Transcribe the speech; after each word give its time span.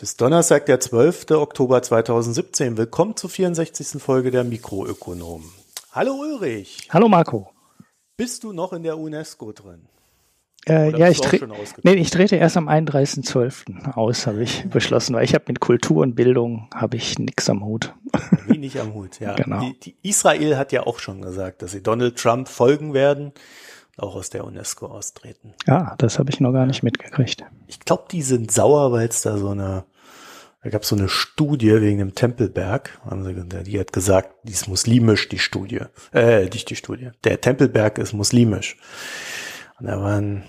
Heute 0.00 0.06
ist 0.06 0.20
Donnerstag, 0.22 0.64
der 0.64 0.80
12. 0.80 1.32
Oktober 1.32 1.82
2017. 1.82 2.78
Willkommen 2.78 3.16
zur 3.16 3.28
64. 3.28 4.02
Folge 4.02 4.30
der 4.30 4.44
Mikroökonomen. 4.44 5.46
Hallo 5.92 6.14
Ulrich. 6.14 6.88
Hallo 6.88 7.06
Marco. 7.06 7.50
Bist 8.16 8.42
du 8.42 8.54
noch 8.54 8.72
in 8.72 8.82
der 8.82 8.96
UNESCO 8.96 9.52
drin? 9.52 9.82
Äh, 10.66 10.98
ja, 10.98 11.10
ich, 11.10 11.20
tre 11.20 11.46
nee, 11.82 11.92
ich 11.96 12.08
trete 12.08 12.36
erst 12.36 12.56
am 12.56 12.66
31.12. 12.66 13.92
aus, 13.92 14.26
habe 14.26 14.42
ich 14.42 14.64
beschlossen, 14.70 15.16
weil 15.16 15.24
ich 15.24 15.34
habe 15.34 15.44
mit 15.48 15.60
Kultur 15.60 16.00
und 16.00 16.14
Bildung 16.14 16.70
habe 16.74 16.96
ich 16.96 17.18
nichts 17.18 17.50
am 17.50 17.62
Hut. 17.62 17.92
Wenig 18.46 18.80
am 18.80 18.94
Hut, 18.94 19.20
ja. 19.20 19.34
Genau. 19.36 19.60
Die, 19.60 19.78
die 19.80 19.96
Israel 20.00 20.56
hat 20.56 20.72
ja 20.72 20.86
auch 20.86 20.98
schon 20.98 21.20
gesagt, 21.20 21.60
dass 21.60 21.72
sie 21.72 21.82
Donald 21.82 22.16
Trump 22.16 22.48
folgen 22.48 22.94
werden 22.94 23.34
auch 24.02 24.14
aus 24.14 24.30
der 24.30 24.44
UNESCO 24.44 24.86
austreten. 24.86 25.54
Ja, 25.66 25.94
das 25.98 26.18
habe 26.18 26.30
ich 26.30 26.40
noch 26.40 26.52
gar 26.52 26.66
nicht 26.66 26.82
mitgekriegt. 26.82 27.44
Ich 27.66 27.80
glaube, 27.80 28.04
die 28.10 28.22
sind 28.22 28.50
sauer, 28.50 28.92
weil 28.92 29.08
es 29.08 29.22
da 29.22 29.36
so 29.36 29.50
eine, 29.50 29.84
da 30.62 30.70
gab 30.70 30.82
es 30.82 30.88
so 30.88 30.96
eine 30.96 31.08
Studie 31.08 31.80
wegen 31.80 31.98
dem 31.98 32.14
Tempelberg. 32.14 33.00
Die 33.66 33.78
hat 33.80 33.92
gesagt, 33.92 34.34
die 34.44 34.52
ist 34.52 34.68
muslimisch, 34.68 35.28
die 35.28 35.38
Studie. 35.38 35.80
Äh, 36.12 36.44
nicht 36.46 36.70
die 36.70 36.76
Studie. 36.76 37.10
Der 37.24 37.40
Tempelberg 37.40 37.98
ist 37.98 38.12
muslimisch. 38.12 38.76
Und 39.78 39.86
da 39.86 40.00
waren 40.00 40.44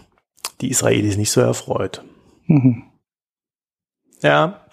die 0.60 0.70
Israelis 0.70 1.18
nicht 1.18 1.32
so 1.32 1.42
erfreut. 1.42 2.04
Mhm. 2.46 2.84
Ja. 4.22 4.66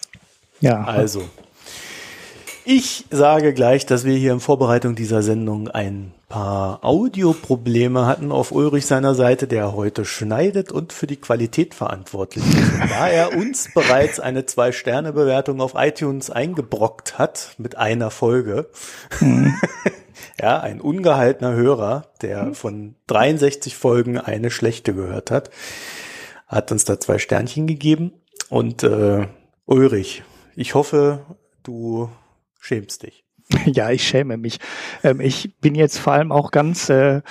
Ja. 0.59 0.83
Also. 0.83 1.27
Ich 2.65 3.05
sage 3.09 3.53
gleich, 3.53 3.85
dass 3.85 4.05
wir 4.05 4.15
hier 4.15 4.33
in 4.33 4.39
Vorbereitung 4.39 4.95
dieser 4.95 5.23
Sendung 5.23 5.69
ein 5.69 6.13
paar 6.29 6.85
Audioprobleme 6.85 8.05
hatten 8.05 8.31
auf 8.31 8.51
Ulrich 8.51 8.85
seiner 8.85 9.15
Seite, 9.15 9.47
der 9.47 9.73
heute 9.73 10.05
schneidet 10.05 10.71
und 10.71 10.93
für 10.93 11.07
die 11.07 11.17
Qualität 11.17 11.73
verantwortlich 11.73 12.45
ist. 12.45 12.69
Da 12.89 13.07
er 13.07 13.35
uns 13.35 13.73
bereits 13.73 14.19
eine 14.19 14.45
Zwei-Sterne-Bewertung 14.45 15.59
auf 15.59 15.73
iTunes 15.75 16.29
eingebrockt 16.29 17.17
hat 17.17 17.55
mit 17.57 17.77
einer 17.77 18.11
Folge. 18.11 18.69
Mhm. 19.19 19.55
ja, 20.39 20.59
ein 20.59 20.79
ungehaltener 20.79 21.53
Hörer, 21.53 22.07
der 22.21 22.45
mhm. 22.45 22.55
von 22.55 22.95
63 23.07 23.75
Folgen 23.75 24.17
eine 24.19 24.51
schlechte 24.51 24.93
gehört 24.93 25.31
hat, 25.31 25.49
hat 26.47 26.71
uns 26.71 26.85
da 26.85 26.99
zwei 26.99 27.17
Sternchen 27.17 27.67
gegeben. 27.67 28.13
Und 28.49 28.83
äh, 28.83 29.27
Ulrich, 29.65 30.23
ich 30.55 30.75
hoffe, 30.75 31.25
du 31.63 32.09
schämst 32.59 33.03
dich. 33.03 33.28
Ja, 33.65 33.91
ich 33.91 34.07
schäme 34.07 34.37
mich. 34.37 34.59
Ähm, 35.03 35.19
ich 35.19 35.55
bin 35.59 35.75
jetzt 35.75 35.97
vor 35.99 36.13
allem 36.13 36.31
auch 36.31 36.51
ganz, 36.51 36.89
äh, 36.89 37.21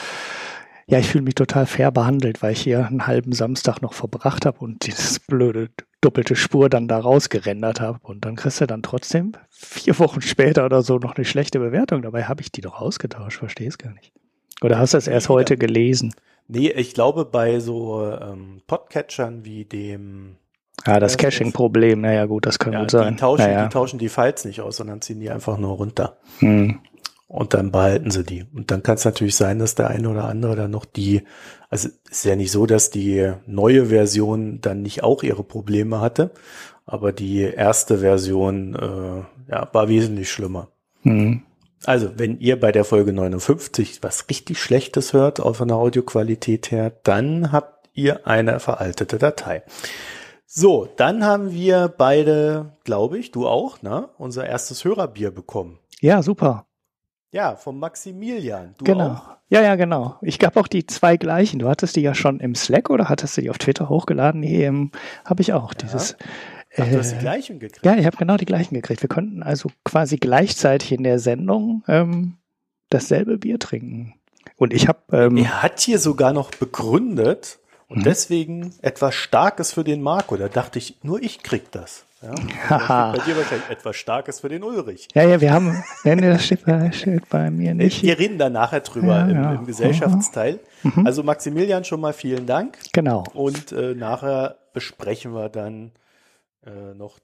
ja, 0.86 0.98
ich 0.98 1.08
fühle 1.08 1.24
mich 1.24 1.34
total 1.34 1.66
fair 1.66 1.90
behandelt, 1.90 2.42
weil 2.42 2.52
ich 2.52 2.62
hier 2.62 2.86
einen 2.86 3.06
halben 3.06 3.32
Samstag 3.32 3.82
noch 3.82 3.92
verbracht 3.92 4.46
habe 4.46 4.58
und 4.60 4.86
dieses 4.86 5.20
blöde 5.20 5.68
doppelte 6.00 6.36
Spur 6.36 6.68
dann 6.68 6.88
da 6.88 6.98
rausgerendert 6.98 7.80
habe. 7.80 7.98
Und 8.02 8.24
dann 8.24 8.36
kriegst 8.36 8.60
du 8.60 8.66
dann 8.66 8.82
trotzdem 8.82 9.32
vier 9.50 9.98
Wochen 9.98 10.20
später 10.20 10.64
oder 10.64 10.82
so 10.82 10.98
noch 10.98 11.16
eine 11.16 11.24
schlechte 11.24 11.58
Bewertung. 11.58 12.02
Dabei 12.02 12.24
habe 12.24 12.40
ich 12.40 12.52
die 12.52 12.60
doch 12.60 12.80
ausgetauscht, 12.80 13.38
verstehe 13.38 13.68
es 13.68 13.78
gar 13.78 13.92
nicht. 13.92 14.12
Oder 14.62 14.78
hast 14.78 14.94
du 14.94 14.98
es 14.98 15.06
erst 15.08 15.28
heute 15.28 15.56
gelesen? 15.56 16.14
Nee, 16.46 16.70
ich 16.70 16.94
glaube 16.94 17.26
bei 17.26 17.60
so 17.60 18.10
ähm, 18.10 18.62
Podcatchern 18.66 19.44
wie 19.44 19.64
dem 19.66 20.36
ja, 20.86 21.00
das 21.00 21.16
Caching-Problem, 21.16 22.00
naja 22.00 22.26
gut, 22.26 22.46
das 22.46 22.58
kann 22.58 22.72
ja, 22.72 22.80
gut 22.80 22.90
sein. 22.90 23.14
Die 23.14 23.20
tauschen, 23.20 23.44
naja. 23.44 23.64
die 23.64 23.72
tauschen 23.72 23.98
die 23.98 24.08
Files 24.08 24.44
nicht 24.44 24.60
aus, 24.60 24.76
sondern 24.76 25.00
ziehen 25.00 25.20
die 25.20 25.30
einfach 25.30 25.58
nur 25.58 25.76
runter. 25.76 26.18
Hm. 26.38 26.80
Und 27.26 27.52
dann 27.52 27.70
behalten 27.72 28.10
sie 28.10 28.24
die. 28.24 28.46
Und 28.54 28.70
dann 28.70 28.82
kann 28.82 28.94
es 28.94 29.04
natürlich 29.04 29.36
sein, 29.36 29.58
dass 29.58 29.74
der 29.74 29.88
eine 29.88 30.08
oder 30.08 30.24
andere 30.24 30.56
dann 30.56 30.70
noch 30.70 30.86
die, 30.86 31.24
also 31.68 31.90
ist 32.10 32.24
ja 32.24 32.36
nicht 32.36 32.50
so, 32.50 32.64
dass 32.64 32.90
die 32.90 33.32
neue 33.46 33.86
Version 33.86 34.60
dann 34.62 34.80
nicht 34.82 35.02
auch 35.02 35.22
ihre 35.22 35.44
Probleme 35.44 36.00
hatte, 36.00 36.30
aber 36.86 37.12
die 37.12 37.42
erste 37.42 37.98
Version 37.98 38.74
äh, 38.74 39.52
ja, 39.52 39.68
war 39.72 39.88
wesentlich 39.88 40.30
schlimmer. 40.30 40.68
Hm. 41.02 41.42
Also, 41.84 42.10
wenn 42.16 42.40
ihr 42.40 42.58
bei 42.58 42.72
der 42.72 42.84
Folge 42.84 43.12
59 43.12 44.02
was 44.02 44.28
richtig 44.28 44.58
Schlechtes 44.58 45.12
hört, 45.12 45.38
auch 45.38 45.56
von 45.56 45.68
der 45.68 45.76
Audioqualität 45.76 46.70
her, 46.70 46.92
dann 47.04 47.52
habt 47.52 47.88
ihr 47.94 48.26
eine 48.26 48.58
veraltete 48.58 49.18
Datei. 49.18 49.62
So, 50.50 50.88
dann 50.96 51.24
haben 51.24 51.52
wir 51.52 51.92
beide, 51.94 52.72
glaube 52.82 53.18
ich, 53.18 53.32
du 53.32 53.46
auch, 53.46 53.82
ne, 53.82 54.08
unser 54.16 54.46
erstes 54.46 54.82
Hörerbier 54.82 55.30
bekommen. 55.30 55.78
Ja, 56.00 56.22
super. 56.22 56.64
Ja, 57.30 57.54
vom 57.54 57.78
Maximilian. 57.78 58.74
Du 58.78 58.86
genau. 58.86 59.10
Auch? 59.10 59.36
Ja, 59.50 59.60
ja, 59.60 59.76
genau. 59.76 60.16
Ich 60.22 60.38
gab 60.38 60.56
auch 60.56 60.66
die 60.66 60.86
zwei 60.86 61.18
gleichen. 61.18 61.58
Du 61.58 61.68
hattest 61.68 61.96
die 61.96 62.00
ja 62.00 62.14
schon 62.14 62.40
im 62.40 62.54
Slack 62.54 62.88
oder 62.88 63.10
hattest 63.10 63.36
du 63.36 63.42
die 63.42 63.50
auf 63.50 63.58
Twitter 63.58 63.90
hochgeladen? 63.90 64.40
Nee, 64.40 64.64
ähm, 64.64 64.90
habe 65.26 65.42
ich 65.42 65.52
auch. 65.52 65.74
Ja. 65.74 65.80
Dieses. 65.82 66.16
Ach, 66.78 66.88
du 66.88 66.98
hast 66.98 67.10
die 67.10 67.16
äh, 67.16 67.20
gleichen 67.20 67.58
gekriegt. 67.58 67.84
Ja, 67.84 67.96
ich 67.96 68.06
habe 68.06 68.16
genau 68.16 68.38
die 68.38 68.46
gleichen 68.46 68.74
gekriegt. 68.74 69.02
Wir 69.02 69.10
konnten 69.10 69.42
also 69.42 69.70
quasi 69.84 70.16
gleichzeitig 70.16 70.92
in 70.92 71.02
der 71.02 71.18
Sendung 71.18 71.84
ähm, 71.88 72.38
dasselbe 72.88 73.36
Bier 73.36 73.58
trinken. 73.58 74.14
Und 74.56 74.72
ich 74.72 74.88
habe. 74.88 75.00
Ähm, 75.12 75.36
er 75.36 75.62
hat 75.62 75.80
hier 75.80 75.98
sogar 75.98 76.32
noch 76.32 76.52
begründet, 76.52 77.58
und 77.88 77.98
mhm. 77.98 78.02
deswegen 78.04 78.74
etwas 78.82 79.14
Starkes 79.14 79.72
für 79.72 79.84
den 79.84 80.02
Marco. 80.02 80.36
Da 80.36 80.48
dachte 80.48 80.78
ich, 80.78 80.96
nur 81.02 81.22
ich 81.22 81.42
krieg 81.42 81.72
das. 81.72 82.04
Ja, 82.20 82.32
bei 83.16 83.24
dir 83.24 83.36
wahrscheinlich 83.36 83.70
etwas 83.70 83.96
Starkes 83.96 84.40
für 84.40 84.48
den 84.48 84.64
Ulrich. 84.64 85.08
Ja, 85.14 85.22
ja, 85.22 85.40
wir 85.40 85.52
haben, 85.52 85.84
nein, 86.04 86.18
das 86.18 86.44
steht 86.44 86.64
bei, 86.64 86.90
steht 86.90 87.28
bei 87.28 87.50
mir 87.50 87.74
nicht. 87.74 88.02
Wir 88.02 88.18
reden 88.18 88.38
da 88.38 88.50
nachher 88.50 88.80
drüber 88.80 89.18
ja, 89.18 89.26
im, 89.26 89.42
ja. 89.42 89.52
im, 89.54 89.66
Gesellschaftsteil. 89.66 90.58
Mhm. 90.82 91.06
Also 91.06 91.22
Maximilian 91.22 91.84
schon 91.84 92.00
mal 92.00 92.12
vielen 92.12 92.46
Dank. 92.46 92.78
Genau. 92.92 93.24
Und 93.34 93.72
äh, 93.72 93.94
nachher 93.94 94.56
besprechen 94.72 95.32
wir 95.32 95.48
dann 95.48 95.92
äh, 96.66 96.94
noch 96.94 97.18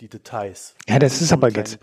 die 0.00 0.08
Details. 0.08 0.74
Ja, 0.88 0.98
das 0.98 1.20
ist 1.20 1.32
aber 1.32 1.50
jetzt. 1.50 1.78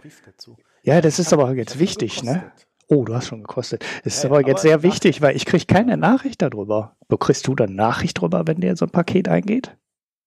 Ja, 0.84 1.02
das 1.02 1.20
ist 1.20 1.32
aber 1.34 1.54
jetzt 1.54 1.80
wichtig, 1.80 2.24
ne? 2.24 2.52
Oh, 2.88 3.04
du 3.04 3.14
hast 3.14 3.28
schon 3.28 3.42
gekostet. 3.42 3.86
Das 4.04 4.16
ist 4.16 4.24
ja, 4.24 4.30
aber 4.30 4.40
jetzt 4.40 4.50
aber 4.50 4.60
sehr 4.60 4.84
wichtig, 4.84 5.22
weil 5.22 5.36
ich 5.36 5.46
kriege 5.46 5.66
keine 5.66 5.98
Nachricht 5.98 6.42
darüber. 6.42 6.96
Kriegst 7.20 7.48
du 7.48 7.56
dann 7.56 7.76
Nachricht 7.76 8.20
darüber, 8.20 8.48
wenn 8.48 8.62
dir 8.62 8.76
so 8.78 8.86
ein 8.86 8.92
Paket 8.92 9.28
eingeht? 9.28 9.76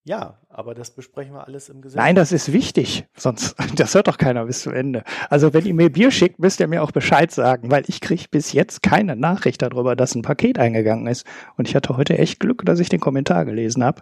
Ja, 0.03 0.39
aber 0.49 0.73
das 0.73 0.91
besprechen 0.91 1.33
wir 1.33 1.45
alles 1.45 1.69
im 1.69 1.81
Gesetz. 1.81 1.97
Nein, 1.97 2.15
das 2.15 2.31
ist 2.31 2.51
wichtig, 2.51 3.05
sonst 3.15 3.55
das 3.75 3.93
hört 3.93 4.07
doch 4.07 4.17
keiner 4.17 4.45
bis 4.45 4.61
zum 4.61 4.73
Ende. 4.73 5.03
Also 5.29 5.53
wenn 5.53 5.65
ihr 5.65 5.75
mir 5.75 5.91
Bier 5.91 6.11
schickt, 6.11 6.39
müsst 6.39 6.59
ihr 6.59 6.67
mir 6.67 6.81
auch 6.81 6.91
Bescheid 6.91 7.31
sagen, 7.31 7.69
weil 7.69 7.83
ich 7.87 8.01
kriege 8.01 8.25
bis 8.31 8.51
jetzt 8.53 8.81
keine 8.81 9.15
Nachricht 9.15 9.61
darüber, 9.61 9.95
dass 9.95 10.15
ein 10.15 10.23
Paket 10.23 10.57
eingegangen 10.57 11.07
ist. 11.07 11.25
Und 11.55 11.67
ich 11.67 11.75
hatte 11.75 11.97
heute 11.97 12.17
echt 12.17 12.39
Glück, 12.39 12.65
dass 12.65 12.79
ich 12.79 12.89
den 12.89 12.99
Kommentar 12.99 13.45
gelesen 13.45 13.83
habe 13.83 14.01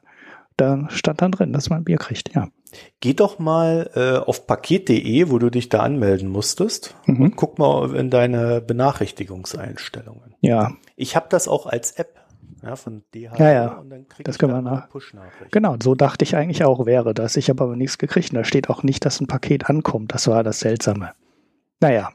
da 0.59 0.87
stand 0.89 1.21
dann 1.21 1.31
drin, 1.31 1.53
dass 1.53 1.69
man 1.69 1.83
Bier 1.83 1.97
kriegt, 1.97 2.33
ja. 2.35 2.49
Geh 2.99 3.13
doch 3.13 3.39
mal 3.39 3.89
äh, 3.95 4.17
auf 4.17 4.45
paket.de, 4.47 5.29
wo 5.29 5.39
du 5.39 5.49
dich 5.49 5.69
da 5.69 5.79
anmelden 5.79 6.29
musstest. 6.29 6.95
Mhm. 7.05 7.21
Und 7.21 7.35
guck 7.35 7.59
mal 7.59 7.95
in 7.95 8.09
deine 8.09 8.61
Benachrichtigungseinstellungen. 8.61 10.35
Ja. 10.41 10.73
Ich 10.95 11.15
habe 11.15 11.27
das 11.29 11.47
auch 11.47 11.65
als 11.65 11.91
App 11.93 12.19
ja, 12.63 12.75
von 12.75 13.03
DHL 13.13 13.39
ja, 13.39 13.51
ja. 13.51 13.67
und 13.77 13.89
dann 13.89 14.07
krieg 14.07 14.25
das 14.25 14.35
ich 14.35 14.39
können 14.39 14.63
wir 14.63 14.87
push 14.89 15.15
Genau, 15.51 15.77
so 15.81 15.95
dachte 15.95 16.23
ich 16.23 16.35
eigentlich 16.35 16.65
auch 16.65 16.85
wäre 16.85 17.13
das. 17.13 17.37
Ich 17.37 17.49
habe 17.49 17.63
aber 17.63 17.75
nichts 17.75 17.97
gekriegt. 17.97 18.31
Und 18.31 18.35
da 18.35 18.43
steht 18.43 18.69
auch 18.69 18.83
nicht, 18.83 19.05
dass 19.05 19.21
ein 19.21 19.27
Paket 19.27 19.69
ankommt. 19.69 20.13
Das 20.13 20.27
war 20.27 20.43
das 20.43 20.59
Seltsame. 20.59 21.13
Naja. 21.79 22.11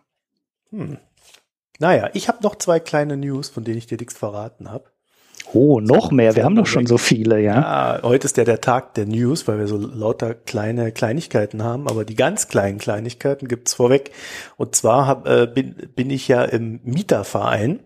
Hm. 0.70 0.98
Naja, 1.78 2.10
ich 2.12 2.28
habe 2.28 2.42
noch 2.42 2.56
zwei 2.56 2.78
kleine 2.78 3.16
News, 3.16 3.48
von 3.48 3.64
denen 3.64 3.78
ich 3.78 3.86
dir 3.86 3.98
nichts 3.98 4.16
verraten 4.16 4.70
habe. 4.70 4.90
Oh, 5.54 5.78
noch 5.78 6.10
mehr. 6.10 6.34
Wir 6.34 6.44
haben 6.44 6.56
doch 6.56 6.66
schon 6.66 6.86
so 6.86 6.98
viele, 6.98 7.40
ja. 7.40 7.54
Ja, 7.54 8.02
heute 8.02 8.26
ist 8.26 8.36
ja 8.36 8.44
der 8.44 8.60
Tag 8.60 8.94
der 8.94 9.06
News, 9.06 9.46
weil 9.46 9.58
wir 9.58 9.68
so 9.68 9.76
lauter 9.76 10.34
kleine 10.34 10.90
Kleinigkeiten 10.90 11.62
haben. 11.62 11.88
Aber 11.88 12.04
die 12.04 12.16
ganz 12.16 12.48
kleinen 12.48 12.78
Kleinigkeiten 12.78 13.46
gibt's 13.46 13.74
vorweg. 13.74 14.10
Und 14.56 14.74
zwar 14.74 15.06
hab, 15.06 15.28
äh, 15.28 15.46
bin, 15.46 15.76
bin 15.94 16.10
ich 16.10 16.26
ja 16.26 16.42
im 16.42 16.80
Mieterverein. 16.82 17.80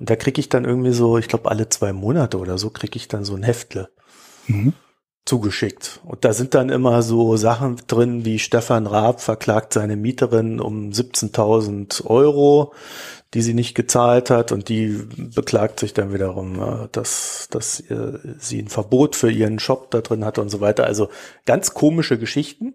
Und 0.00 0.10
da 0.10 0.16
kriege 0.16 0.40
ich 0.40 0.48
dann 0.48 0.64
irgendwie 0.64 0.92
so, 0.92 1.16
ich 1.16 1.28
glaube 1.28 1.48
alle 1.48 1.68
zwei 1.68 1.92
Monate 1.92 2.38
oder 2.38 2.58
so, 2.58 2.70
kriege 2.70 2.96
ich 2.96 3.06
dann 3.06 3.24
so 3.24 3.36
ein 3.36 3.44
Heftle. 3.44 3.88
Mhm 4.48 4.72
zugeschickt. 5.24 6.00
Und 6.04 6.24
da 6.24 6.32
sind 6.32 6.54
dann 6.54 6.68
immer 6.68 7.02
so 7.02 7.36
Sachen 7.36 7.76
drin, 7.86 8.24
wie 8.24 8.40
Stefan 8.40 8.86
Raab 8.88 9.20
verklagt 9.20 9.72
seine 9.72 9.96
Mieterin 9.96 10.60
um 10.60 10.90
17.000 10.90 12.04
Euro 12.06 12.72
die 13.34 13.42
sie 13.42 13.54
nicht 13.54 13.74
gezahlt 13.74 14.30
hat 14.30 14.52
und 14.52 14.68
die 14.68 15.06
beklagt 15.34 15.80
sich 15.80 15.94
dann 15.94 16.12
wiederum, 16.12 16.60
äh, 16.62 16.88
dass, 16.92 17.48
dass 17.50 17.82
sie 18.38 18.58
ein 18.58 18.68
Verbot 18.68 19.16
für 19.16 19.30
ihren 19.30 19.58
Shop 19.58 19.90
da 19.90 20.00
drin 20.00 20.24
hatte 20.24 20.42
und 20.42 20.50
so 20.50 20.60
weiter. 20.60 20.84
Also 20.84 21.08
ganz 21.46 21.74
komische 21.74 22.18
Geschichten. 22.18 22.74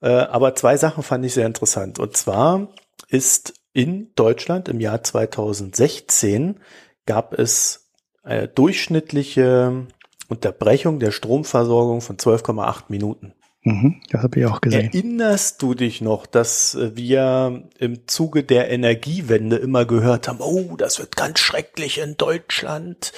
Äh, 0.00 0.08
aber 0.08 0.54
zwei 0.54 0.76
Sachen 0.76 1.02
fand 1.02 1.24
ich 1.24 1.34
sehr 1.34 1.46
interessant. 1.46 1.98
Und 1.98 2.16
zwar 2.16 2.68
ist 3.08 3.54
in 3.72 4.12
Deutschland 4.14 4.68
im 4.68 4.80
Jahr 4.80 5.02
2016 5.02 6.60
gab 7.06 7.38
es 7.38 7.90
eine 8.22 8.48
durchschnittliche 8.48 9.86
Unterbrechung 10.28 11.00
der 11.00 11.10
Stromversorgung 11.10 12.00
von 12.00 12.16
12,8 12.16 12.84
Minuten. 12.88 13.34
Mhm, 13.66 14.02
das 14.10 14.22
habe 14.22 14.40
ich 14.40 14.46
auch 14.46 14.60
gesehen. 14.60 14.90
Erinnerst 14.92 15.62
du 15.62 15.72
dich 15.72 16.02
noch, 16.02 16.26
dass 16.26 16.76
wir 16.78 17.62
im 17.78 18.06
Zuge 18.06 18.44
der 18.44 18.70
Energiewende 18.70 19.56
immer 19.56 19.86
gehört 19.86 20.28
haben, 20.28 20.40
oh, 20.40 20.76
das 20.76 20.98
wird 20.98 21.16
ganz 21.16 21.38
schrecklich 21.38 21.98
in 21.98 22.18
Deutschland. 22.18 23.14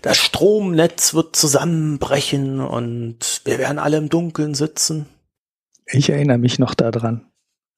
Das 0.00 0.16
Stromnetz 0.16 1.12
wird 1.12 1.36
zusammenbrechen 1.36 2.60
und 2.60 3.42
wir 3.44 3.58
werden 3.58 3.78
alle 3.78 3.98
im 3.98 4.08
Dunkeln 4.08 4.54
sitzen. 4.54 5.06
Ich 5.86 6.08
erinnere 6.08 6.38
mich 6.38 6.58
noch 6.58 6.74
daran. 6.74 7.26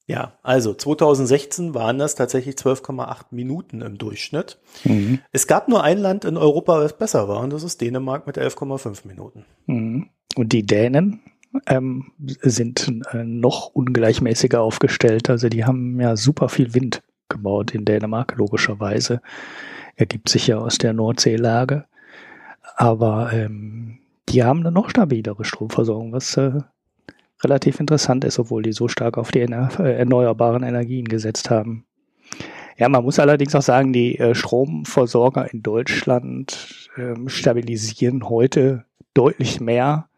Ja, 0.07 0.39
also 0.43 0.75
2016 0.75 1.75
waren 1.75 1.99
das 1.99 2.15
tatsächlich 2.15 2.55
12,8 2.55 3.27
Minuten 3.33 3.83
im 3.83 3.99
Durchschnitt. 3.99 4.59
Mhm. 4.85 5.19
Es 5.33 5.49
gab 5.49 5.69
nur 5.69 5.83
ein 5.83 5.99
Land 5.99 6.25
in 6.25 6.37
Europa, 6.37 6.81
das 6.81 6.97
besser 6.97 7.29
war, 7.29 7.41
und 7.41 7.53
das 7.53 7.65
ist 7.65 7.81
Dänemark 7.81 8.27
mit 8.27 8.39
11,5 8.39 9.07
Minuten. 9.07 9.45
Mhm. 9.67 10.11
Und 10.37 10.53
die 10.53 10.65
Dänen 10.65 11.21
ähm, 11.67 12.13
sind 12.19 12.91
äh, 13.13 13.25
noch 13.25 13.71
ungleichmäßiger 13.75 14.61
aufgestellt. 14.61 15.31
Also 15.31 15.49
die 15.49 15.65
haben 15.65 16.01
ja 16.01 16.17
super 16.17 16.49
viel 16.49 16.75
Wind 16.75 17.03
gebaut 17.29 17.75
in 17.75 17.85
Dänemark, 17.85 18.35
logischerweise. 18.37 19.21
Ergibt 19.97 20.29
sich 20.29 20.47
ja 20.47 20.59
aus 20.59 20.79
der 20.79 20.93
Nordseelage. 20.93 21.85
Aber 22.77 23.33
ähm, 23.33 23.99
die 24.29 24.45
haben 24.45 24.61
eine 24.61 24.71
noch 24.71 24.91
stabilere 24.91 25.45
Stromversorgung, 25.45 26.13
was 26.13 26.37
äh, 26.37 26.61
relativ 27.43 27.81
interessant 27.81 28.25
ist, 28.25 28.39
obwohl 28.39 28.63
die 28.63 28.73
so 28.73 28.89
stark 28.89 29.19
auf 29.19 29.31
die 29.31 29.41
äh, 29.41 29.47
erneuerbaren 29.47 30.63
Energien 30.63 31.07
gesetzt 31.07 31.51
haben. 31.51 31.85
Ja, 32.77 32.89
man 32.89 33.03
muss 33.03 33.19
allerdings 33.19 33.55
auch 33.55 33.63
sagen, 33.63 33.93
die 33.93 34.19
äh, 34.19 34.35
Stromversorger 34.35 35.53
in 35.53 35.63
Deutschland 35.63 36.89
ähm, 36.97 37.29
stabilisieren 37.29 38.29
heute 38.29 38.85
deutlich 39.15 39.61
mehr 39.61 40.09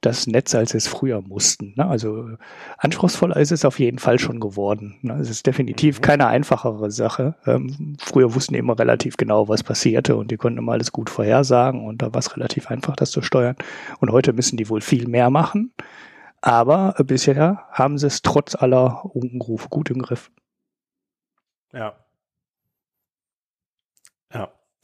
das 0.00 0.26
Netz, 0.26 0.54
als 0.54 0.74
es 0.74 0.86
früher 0.86 1.22
mussten. 1.22 1.74
Ne? 1.76 1.86
Also 1.86 2.30
anspruchsvoller 2.78 3.36
ist 3.36 3.52
es 3.52 3.64
auf 3.64 3.78
jeden 3.78 3.98
Fall 3.98 4.18
schon 4.18 4.40
geworden. 4.40 4.96
Ne? 5.02 5.14
Es 5.14 5.30
ist 5.30 5.46
definitiv 5.46 5.98
mhm. 5.98 6.02
keine 6.02 6.26
einfachere 6.26 6.90
Sache. 6.90 7.34
Ähm, 7.46 7.96
früher 8.00 8.34
wussten 8.34 8.54
die 8.54 8.58
immer 8.58 8.78
relativ 8.78 9.16
genau, 9.16 9.48
was 9.48 9.62
passierte 9.62 10.16
und 10.16 10.30
die 10.30 10.36
konnten 10.36 10.58
immer 10.58 10.72
alles 10.72 10.92
gut 10.92 11.10
vorhersagen 11.10 11.86
und 11.86 12.02
da 12.02 12.12
war 12.12 12.20
es 12.20 12.36
relativ 12.36 12.70
einfach, 12.70 12.96
das 12.96 13.10
zu 13.10 13.22
steuern. 13.22 13.56
Und 14.00 14.12
heute 14.12 14.32
müssen 14.32 14.56
die 14.56 14.68
wohl 14.68 14.80
viel 14.80 15.08
mehr 15.08 15.30
machen. 15.30 15.72
Aber 16.40 16.94
bisher 17.04 17.64
haben 17.72 17.98
sie 17.98 18.06
es 18.06 18.22
trotz 18.22 18.54
aller 18.54 19.04
Unkenrufe 19.04 19.68
gut 19.68 19.90
im 19.90 20.02
Griff. 20.02 20.30
Ja. 21.72 22.05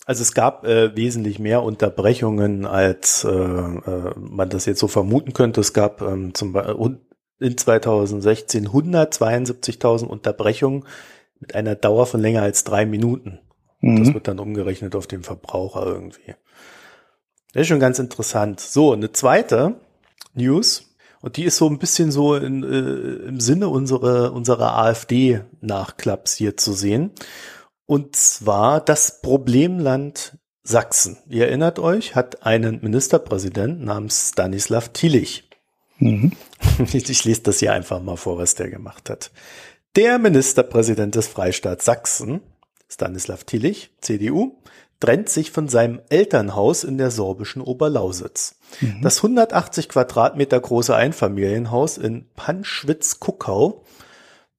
Also 0.05 0.23
es 0.23 0.35
gab 0.35 0.65
äh, 0.65 0.97
wesentlich 0.97 1.39
mehr 1.39 1.63
Unterbrechungen, 1.63 2.67
als 2.67 3.25
äh, 3.25 3.31
äh, 3.31 4.15
man 4.17 4.51
das 4.51 4.67
jetzt 4.67 4.81
so 4.81 4.89
vermuten 4.89 5.33
könnte. 5.33 5.61
Es 5.61 5.73
gab 5.73 6.03
ähm, 6.03 6.35
zum 6.35 6.53
Beispiel 6.53 6.99
in 7.39 7.57
2016 7.57 8.69
172.000 8.69 10.07
Unterbrechungen 10.07 10.85
mit 11.41 11.55
einer 11.55 11.75
Dauer 11.75 12.07
von 12.07 12.21
länger 12.21 12.43
als 12.43 12.65
drei 12.65 12.87
Minuten. 12.87 13.41
Mhm. 13.81 14.05
Das 14.05 14.15
wird 14.15 14.29
dann 14.29 14.39
umgerechnet 14.39 14.95
auf 14.97 15.07
den 15.07 15.23
Verbraucher 15.23 15.87
irgendwie. 15.87 16.35
Das 17.53 17.63
ist 17.63 17.69
schon 17.69 17.81
ganz 17.81 17.99
interessant. 17.99 18.61
So, 18.61 18.93
eine 18.93 19.13
zweite 19.13 19.75
News 20.35 20.95
und 21.21 21.37
die 21.37 21.45
ist 21.45 21.57
so 21.57 21.69
ein 21.69 21.79
bisschen 21.79 22.11
so 22.11 22.35
in, 22.35 22.65
äh, 22.65 23.29
im 23.29 23.41
Sinne 23.41 23.69
unserer, 23.69 24.33
unserer 24.33 24.77
AfD-Nachklapps 24.79 26.35
hier 26.35 26.57
zu 26.57 26.73
sehen. 26.73 27.13
Und 27.87 28.17
zwar 28.17 28.81
das 28.81 29.21
Problemland 29.21 30.39
Sachsen. 30.65 31.19
Ihr 31.29 31.47
erinnert 31.47 31.79
euch, 31.81 32.15
hat 32.15 32.47
einen 32.47 32.81
Ministerpräsident 32.83 33.83
namens 33.83 34.31
Stanislav 34.33 34.91
Tillich. 34.91 35.49
Mhm. 35.99 36.33
Ich 36.93 37.25
lese 37.25 37.43
das 37.43 37.59
hier 37.59 37.73
einfach 37.73 38.01
mal 38.01 38.17
vor, 38.17 38.39
was 38.39 38.55
der 38.55 38.71
gemacht 38.71 39.11
hat. 39.11 39.33
Der 39.97 40.19
Ministerpräsident 40.19 41.17
des 41.17 41.27
Freistaats 41.27 41.85
Sachsen, 41.85 42.41
Stanislav 42.89 43.45
Tillich, 43.45 43.91
CDU, 44.01 44.63
trennt 45.01 45.29
sich 45.29 45.51
von 45.51 45.69
seinem 45.69 46.01
Elternhaus 46.09 46.85
in 46.85 46.97
der 46.97 47.11
sorbischen 47.11 47.61
Oberlausitz. 47.61 48.55
Mhm. 48.81 49.03
Das 49.03 49.17
180 49.17 49.89
Quadratmeter 49.89 50.61
große 50.61 50.95
Einfamilienhaus 50.95 51.99
in 51.99 52.31
Panschwitz-Kuckau, 52.37 53.85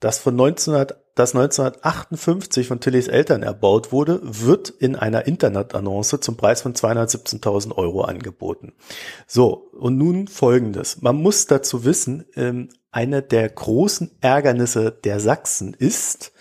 das 0.02 0.20
von 0.20 0.34
1900, 0.34 1.03
das 1.16 1.36
1958 1.36 2.68
von 2.68 2.80
Tillys 2.80 3.08
Eltern 3.08 3.44
erbaut 3.44 3.92
wurde, 3.92 4.20
wird 4.24 4.70
in 4.70 4.96
einer 4.96 5.28
Internetannonce 5.28 6.20
zum 6.20 6.38
Preis 6.38 6.62
von 6.62 6.74
217.000 6.74 7.76
Euro 7.76 8.02
angeboten. 8.02 8.74
So, 9.28 9.70
und 9.74 9.98
nun 9.98 10.28
folgendes. 10.28 11.02
Man 11.02 11.18
muss 11.18 11.46
dazu 11.46 11.86
wissen, 11.86 12.26
ähm, 12.36 12.70
eine 12.92 13.22
der 13.22 13.50
großen 13.50 14.12
Ärgernisse 14.22 14.92
der 14.92 15.20
Sachsen 15.20 15.74
ist, 15.74 16.32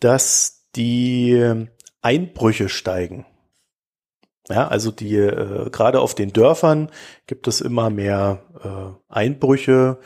dass 0.00 0.66
die 0.74 1.66
Einbrüche 2.02 2.68
steigen. 2.68 3.26
Ja, 4.48 4.68
also 4.68 4.90
die 4.90 5.16
äh, 5.16 5.70
gerade 5.70 6.00
auf 6.00 6.14
den 6.14 6.32
Dörfern 6.32 6.90
gibt 7.26 7.48
es 7.48 7.60
immer 7.60 7.90
mehr 7.90 8.42
äh, 8.62 9.12
Einbrüche. 9.12 9.98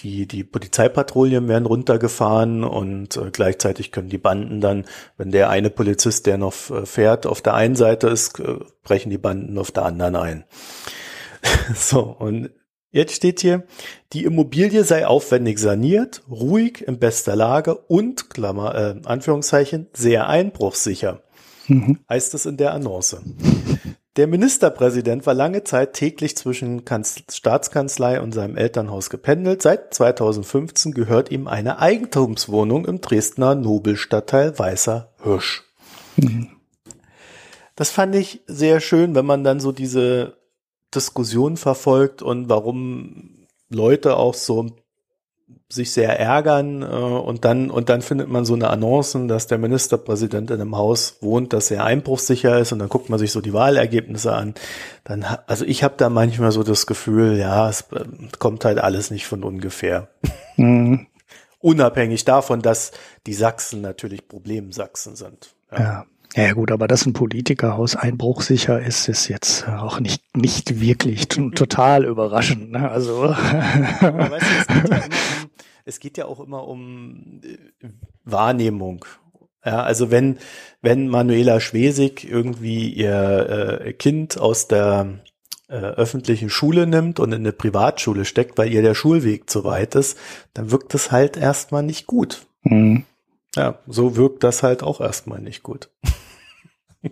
Die 0.00 0.26
die 0.26 0.44
Polizeipatrouillen 0.44 1.48
werden 1.48 1.66
runtergefahren 1.66 2.64
und 2.64 3.16
äh, 3.16 3.30
gleichzeitig 3.32 3.92
können 3.92 4.08
die 4.08 4.18
Banden 4.18 4.60
dann, 4.60 4.86
wenn 5.16 5.30
der 5.30 5.50
eine 5.50 5.70
Polizist, 5.70 6.26
der 6.26 6.38
noch 6.38 6.70
äh, 6.70 6.86
fährt, 6.86 7.26
auf 7.26 7.42
der 7.42 7.54
einen 7.54 7.76
Seite 7.76 8.08
ist, 8.08 8.38
äh, 8.40 8.58
brechen 8.82 9.10
die 9.10 9.18
Banden 9.18 9.58
auf 9.58 9.70
der 9.70 9.84
anderen 9.84 10.16
ein. 10.16 10.44
so 11.74 12.00
und 12.02 12.50
Jetzt 12.94 13.14
steht 13.14 13.40
hier, 13.40 13.64
die 14.12 14.24
Immobilie 14.24 14.84
sei 14.84 15.06
aufwendig 15.06 15.58
saniert, 15.58 16.22
ruhig, 16.30 16.86
in 16.86 16.98
bester 16.98 17.34
Lage 17.34 17.74
und, 17.74 18.28
Klammer, 18.28 18.74
äh, 18.74 18.94
Anführungszeichen, 19.06 19.86
sehr 19.94 20.28
einbruchsicher. 20.28 21.22
Mhm. 21.68 22.00
Heißt 22.06 22.34
es 22.34 22.44
in 22.44 22.58
der 22.58 22.74
Annonce. 22.74 23.22
Der 24.16 24.26
Ministerpräsident 24.26 25.24
war 25.24 25.32
lange 25.32 25.64
Zeit 25.64 25.94
täglich 25.94 26.36
zwischen 26.36 26.84
Kanz 26.84 27.22
Staatskanzlei 27.32 28.20
und 28.20 28.32
seinem 28.32 28.58
Elternhaus 28.58 29.08
gependelt. 29.08 29.62
Seit 29.62 29.94
2015 29.94 30.92
gehört 30.92 31.30
ihm 31.30 31.48
eine 31.48 31.78
Eigentumswohnung 31.78 32.84
im 32.84 33.00
Dresdner 33.00 33.54
Nobelstadtteil 33.54 34.58
Weißer 34.58 35.14
Hirsch. 35.22 35.62
Mhm. 36.16 36.48
Das 37.74 37.88
fand 37.88 38.14
ich 38.14 38.42
sehr 38.46 38.80
schön, 38.80 39.14
wenn 39.14 39.24
man 39.24 39.44
dann 39.44 39.60
so 39.60 39.72
diese 39.72 40.36
Diskussion 40.94 41.56
verfolgt 41.56 42.20
und 42.20 42.50
warum 42.50 43.46
Leute 43.70 44.16
auch 44.16 44.34
so 44.34 44.76
sich 45.72 45.92
sehr 45.92 46.18
ärgern 46.18 46.82
äh, 46.82 46.86
und 46.86 47.44
dann 47.44 47.70
und 47.70 47.88
dann 47.88 48.02
findet 48.02 48.28
man 48.28 48.44
so 48.44 48.54
eine 48.54 48.70
Annoncen, 48.70 49.28
dass 49.28 49.46
der 49.46 49.58
Ministerpräsident 49.58 50.50
in 50.50 50.60
einem 50.60 50.76
Haus 50.76 51.16
wohnt, 51.20 51.52
das 51.52 51.68
sehr 51.68 51.84
einbruchssicher 51.84 52.58
ist 52.58 52.72
und 52.72 52.78
dann 52.78 52.88
guckt 52.88 53.08
man 53.08 53.18
sich 53.18 53.32
so 53.32 53.40
die 53.40 53.52
Wahlergebnisse 53.52 54.32
an. 54.32 54.54
Dann 55.04 55.24
also 55.46 55.64
ich 55.64 55.82
habe 55.82 55.94
da 55.96 56.08
manchmal 56.08 56.52
so 56.52 56.62
das 56.62 56.86
Gefühl, 56.86 57.38
ja, 57.38 57.68
es 57.68 57.82
äh, 57.92 58.04
kommt 58.38 58.64
halt 58.64 58.78
alles 58.78 59.10
nicht 59.10 59.26
von 59.26 59.42
ungefähr. 59.44 60.08
Mhm. 60.56 61.06
Unabhängig 61.60 62.24
davon, 62.24 62.60
dass 62.60 62.90
die 63.26 63.34
Sachsen 63.34 63.82
natürlich 63.82 64.26
Problemsachsen 64.26 65.14
sind. 65.16 65.54
Ja. 65.70 65.78
ja. 65.78 66.06
Ja 66.34 66.54
gut, 66.54 66.72
aber 66.72 66.88
dass 66.88 67.04
ein 67.04 67.12
Politikerhaus 67.12 67.94
einbruchsicher 67.94 68.80
ist, 68.80 69.06
ist 69.08 69.28
jetzt 69.28 69.68
auch 69.68 70.00
nicht, 70.00 70.22
nicht 70.34 70.80
wirklich 70.80 71.28
total 71.28 72.06
überraschend. 72.06 72.72
Ne? 72.72 72.90
Also. 72.90 73.22
weißt 73.28 74.00
du, 74.00 74.66
es, 74.66 74.66
geht 74.66 74.90
ja 74.90 74.98
um, 74.98 75.10
es, 75.84 76.00
geht 76.00 76.18
ja 76.18 76.26
auch 76.26 76.40
immer 76.40 76.66
um 76.66 77.40
äh, 77.44 77.88
Wahrnehmung. 78.24 79.04
Ja, 79.64 79.82
also 79.82 80.10
wenn, 80.10 80.38
wenn 80.80 81.08
Manuela 81.08 81.60
Schwesig 81.60 82.28
irgendwie 82.28 82.88
ihr 82.88 83.80
äh, 83.80 83.92
Kind 83.92 84.38
aus 84.38 84.66
der 84.66 85.20
äh, 85.68 85.76
öffentlichen 85.76 86.50
Schule 86.50 86.86
nimmt 86.86 87.20
und 87.20 87.32
in 87.32 87.40
eine 87.40 87.52
Privatschule 87.52 88.24
steckt, 88.24 88.58
weil 88.58 88.72
ihr 88.72 88.82
der 88.82 88.94
Schulweg 88.94 89.48
zu 89.48 89.64
weit 89.64 89.94
ist, 89.94 90.18
dann 90.54 90.70
wirkt 90.70 90.94
das 90.94 91.12
halt 91.12 91.36
erstmal 91.36 91.82
nicht 91.82 92.06
gut. 92.06 92.44
Mhm. 92.62 93.04
Ja, 93.56 93.78
so 93.86 94.16
wirkt 94.16 94.44
das 94.44 94.62
halt 94.62 94.82
auch 94.82 95.00
erstmal 95.00 95.40
nicht 95.40 95.62
gut. 95.62 95.90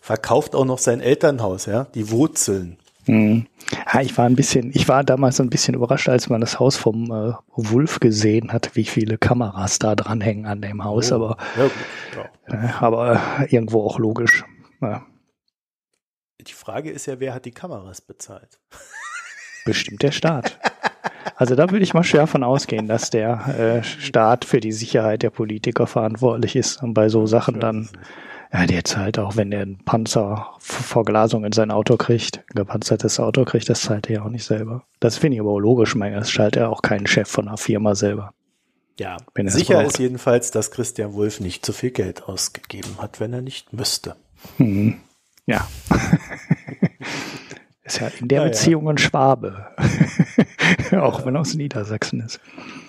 Verkauft 0.00 0.54
auch 0.54 0.64
noch 0.64 0.78
sein 0.78 1.00
Elternhaus, 1.00 1.66
ja, 1.66 1.84
die 1.94 2.10
Wurzeln. 2.10 2.78
Mhm. 3.06 3.46
Ja, 3.92 4.00
ich 4.00 4.16
war 4.16 4.26
ein 4.26 4.36
bisschen, 4.36 4.70
ich 4.74 4.88
war 4.88 5.02
damals 5.02 5.40
ein 5.40 5.50
bisschen 5.50 5.74
überrascht, 5.74 6.08
als 6.08 6.28
man 6.28 6.40
das 6.40 6.60
Haus 6.60 6.76
vom 6.76 7.04
äh, 7.10 7.32
Wolf 7.56 8.00
gesehen 8.00 8.52
hat, 8.52 8.76
wie 8.76 8.84
viele 8.84 9.18
Kameras 9.18 9.78
da 9.78 9.94
dranhängen 9.94 10.46
an 10.46 10.60
dem 10.60 10.84
Haus, 10.84 11.10
oh, 11.10 11.16
aber, 11.16 11.36
ja, 11.56 11.70
ja. 12.16 12.64
Äh, 12.64 12.72
aber 12.80 13.20
irgendwo 13.48 13.84
auch 13.84 13.98
logisch. 13.98 14.44
Die 16.40 16.52
Frage 16.52 16.90
ist 16.90 17.06
ja, 17.06 17.20
wer 17.20 17.34
hat 17.34 17.44
die 17.44 17.52
Kameras 17.52 18.00
bezahlt? 18.00 18.58
Bestimmt 19.64 20.02
der 20.02 20.12
Staat. 20.12 20.58
Also 21.36 21.54
da 21.54 21.70
würde 21.70 21.84
ich 21.84 21.94
mal 21.94 22.02
schwer 22.02 22.26
von 22.26 22.42
ausgehen, 22.42 22.88
dass 22.88 23.10
der 23.10 23.80
äh, 23.80 23.84
Staat 23.84 24.44
für 24.44 24.60
die 24.60 24.72
Sicherheit 24.72 25.22
der 25.22 25.30
Politiker 25.30 25.86
verantwortlich 25.86 26.56
ist 26.56 26.82
und 26.82 26.94
bei 26.94 27.08
so 27.08 27.26
Sachen 27.26 27.60
dann, 27.60 27.88
ja, 28.52 28.66
der 28.66 28.84
zahlt 28.84 29.18
auch, 29.18 29.36
wenn 29.36 29.50
der 29.50 29.62
einen 29.62 29.78
Panzer 29.78 30.56
Verglasung 30.58 31.44
in 31.44 31.52
sein 31.52 31.70
Auto 31.70 31.96
kriegt, 31.96 32.38
ein 32.38 32.56
gepanzertes 32.56 33.18
Auto 33.18 33.44
kriegt, 33.44 33.68
das 33.68 33.82
zahlt 33.82 34.10
er 34.10 34.16
ja 34.16 34.22
auch 34.24 34.28
nicht 34.28 34.44
selber. 34.44 34.84
Das 35.00 35.16
finde 35.16 35.36
ich 35.36 35.40
aber 35.40 35.52
auch 35.52 35.58
logisch, 35.58 35.94
meine, 35.94 36.16
das 36.16 36.30
zahlt 36.30 36.56
er 36.56 36.70
auch 36.70 36.82
keinen 36.82 37.06
Chef 37.06 37.28
von 37.28 37.48
einer 37.48 37.56
Firma 37.56 37.94
selber. 37.94 38.34
Ja, 38.98 39.16
sicher 39.46 39.82
ist 39.82 39.98
jedenfalls, 39.98 40.50
dass 40.50 40.70
Christian 40.70 41.14
Wolf 41.14 41.40
nicht 41.40 41.64
so 41.64 41.72
viel 41.72 41.92
Geld 41.92 42.24
ausgegeben 42.24 42.98
hat, 42.98 43.20
wenn 43.20 43.32
er 43.32 43.40
nicht 43.40 43.72
müsste. 43.72 44.16
Hm. 44.58 45.00
Ja. 45.46 45.66
ist 47.84 48.00
ja 48.00 48.08
in 48.20 48.28
der 48.28 48.42
ja, 48.42 48.48
Beziehung 48.48 48.88
ein 48.88 48.98
Schwabe. 48.98 49.68
Auch 50.92 51.24
wenn 51.24 51.36
er 51.36 51.40
aus 51.40 51.54
Niedersachsen 51.54 52.20
ist. 52.20 52.38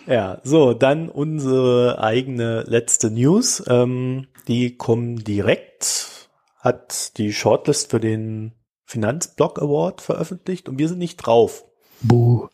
Ja, 0.08 0.40
so, 0.44 0.74
dann 0.74 1.08
unsere 1.08 2.00
eigene 2.02 2.64
letzte 2.68 3.10
News. 3.10 3.64
Ähm, 3.68 4.28
die 4.48 4.78
kommen 4.78 5.24
direkt, 5.24 6.30
hat 6.60 7.18
die 7.18 7.34
Shortlist 7.34 7.92
für 7.92 8.00
den 8.00 8.54
Finanzblock 8.86 9.62
Award 9.62 10.02
veröffentlicht 10.02 10.70
und 10.70 10.78
wir 10.78 10.88
sind 10.88 11.00
nicht 11.00 11.18
drauf. 11.18 11.66
Buh. 12.02 12.48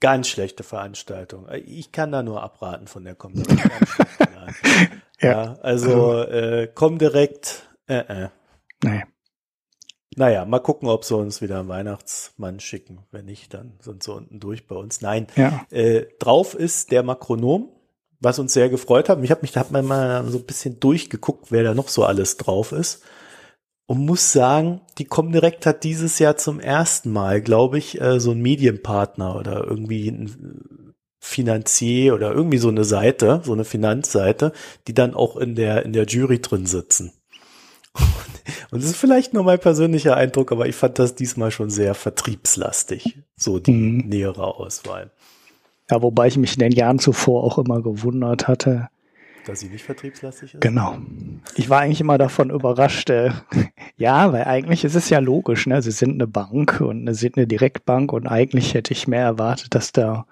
Ganz 0.00 0.28
schlechte 0.28 0.62
Veranstaltung. 0.62 1.46
Ich 1.66 1.92
kann 1.92 2.10
da 2.10 2.22
nur 2.22 2.42
abraten 2.42 2.86
von 2.86 3.04
der 3.04 3.14
Kommission. 3.14 3.58
ja. 5.20 5.30
ja. 5.30 5.54
also 5.60 6.22
äh, 6.22 6.70
komm 6.74 6.98
direkt. 6.98 7.68
Äh, 7.86 8.24
äh. 8.24 8.28
Nee. 8.82 9.04
Naja, 10.16 10.44
mal 10.44 10.58
gucken, 10.58 10.88
ob 10.88 11.04
sie 11.04 11.16
uns 11.16 11.40
wieder 11.40 11.60
einen 11.60 11.68
Weihnachtsmann 11.68 12.58
schicken. 12.58 13.06
Wenn 13.12 13.26
nicht, 13.26 13.54
dann 13.54 13.74
sind 13.80 14.02
sie 14.02 14.12
unten 14.12 14.40
durch 14.40 14.66
bei 14.66 14.74
uns. 14.74 15.02
Nein, 15.02 15.28
ja. 15.36 15.64
äh, 15.70 16.06
drauf 16.18 16.54
ist 16.54 16.90
der 16.90 17.02
Makronom, 17.02 17.68
was 18.20 18.38
uns 18.38 18.52
sehr 18.52 18.68
gefreut 18.68 19.08
hat. 19.08 19.22
Ich 19.22 19.30
habe 19.30 19.42
mich 19.42 19.52
da 19.52 19.60
hab 19.60 19.70
mal 19.70 20.24
so 20.28 20.38
ein 20.38 20.44
bisschen 20.44 20.78
durchgeguckt, 20.78 21.50
wer 21.50 21.62
da 21.62 21.74
noch 21.74 21.88
so 21.88 22.04
alles 22.04 22.36
drauf 22.36 22.72
ist. 22.72 23.02
Und 23.86 24.06
muss 24.06 24.32
sagen, 24.32 24.82
die 24.98 25.06
Comdirect 25.06 25.66
hat 25.66 25.82
dieses 25.82 26.20
Jahr 26.20 26.36
zum 26.36 26.60
ersten 26.60 27.10
Mal, 27.10 27.40
glaube 27.40 27.78
ich, 27.78 28.00
äh, 28.00 28.20
so 28.20 28.30
ein 28.30 28.40
Medienpartner 28.40 29.34
oder 29.34 29.64
irgendwie 29.64 30.08
ein 30.08 30.94
Finanzier 31.18 32.14
oder 32.14 32.32
irgendwie 32.32 32.58
so 32.58 32.68
eine 32.68 32.84
Seite, 32.84 33.40
so 33.44 33.52
eine 33.52 33.64
Finanzseite, 33.64 34.52
die 34.86 34.94
dann 34.94 35.14
auch 35.14 35.36
in 35.36 35.56
der, 35.56 35.84
in 35.84 35.92
der 35.92 36.06
Jury 36.06 36.40
drin 36.40 36.66
sitzen. 36.66 37.12
Und 38.70 38.82
das 38.82 38.90
ist 38.90 38.96
vielleicht 38.96 39.34
nur 39.34 39.42
mein 39.42 39.58
persönlicher 39.58 40.16
Eindruck, 40.16 40.52
aber 40.52 40.66
ich 40.66 40.76
fand 40.76 40.98
das 40.98 41.16
diesmal 41.16 41.50
schon 41.50 41.70
sehr 41.70 41.94
vertriebslastig, 41.94 43.18
so 43.36 43.58
die 43.58 43.72
mhm. 43.72 44.08
nähere 44.08 44.54
Auswahl. 44.54 45.10
Ja, 45.90 46.02
wobei 46.02 46.28
ich 46.28 46.38
mich 46.38 46.54
in 46.54 46.60
den 46.60 46.72
Jahren 46.72 46.98
zuvor 46.98 47.44
auch 47.44 47.58
immer 47.58 47.82
gewundert 47.82 48.48
hatte. 48.48 48.88
Dass 49.46 49.60
sie 49.60 49.68
nicht 49.68 49.84
vertriebslastig 49.84 50.54
ist? 50.54 50.60
Genau. 50.60 50.98
Ich 51.56 51.68
war 51.70 51.80
eigentlich 51.80 52.00
immer 52.00 52.18
davon 52.18 52.50
überrascht. 52.50 53.10
Äh, 53.10 53.32
ja, 53.96 54.32
weil 54.32 54.44
eigentlich 54.44 54.84
ist 54.84 54.94
es 54.94 55.10
ja 55.10 55.18
logisch, 55.18 55.66
ne? 55.66 55.82
Sie 55.82 55.90
sind 55.90 56.14
eine 56.14 56.26
Bank 56.26 56.80
und 56.80 57.06
sie 57.08 57.14
sind 57.14 57.36
eine 57.36 57.46
Direktbank 57.46 58.12
und 58.12 58.26
eigentlich 58.26 58.74
hätte 58.74 58.92
ich 58.92 59.08
mehr 59.08 59.24
erwartet, 59.24 59.74
dass 59.74 59.92
da 59.92 60.26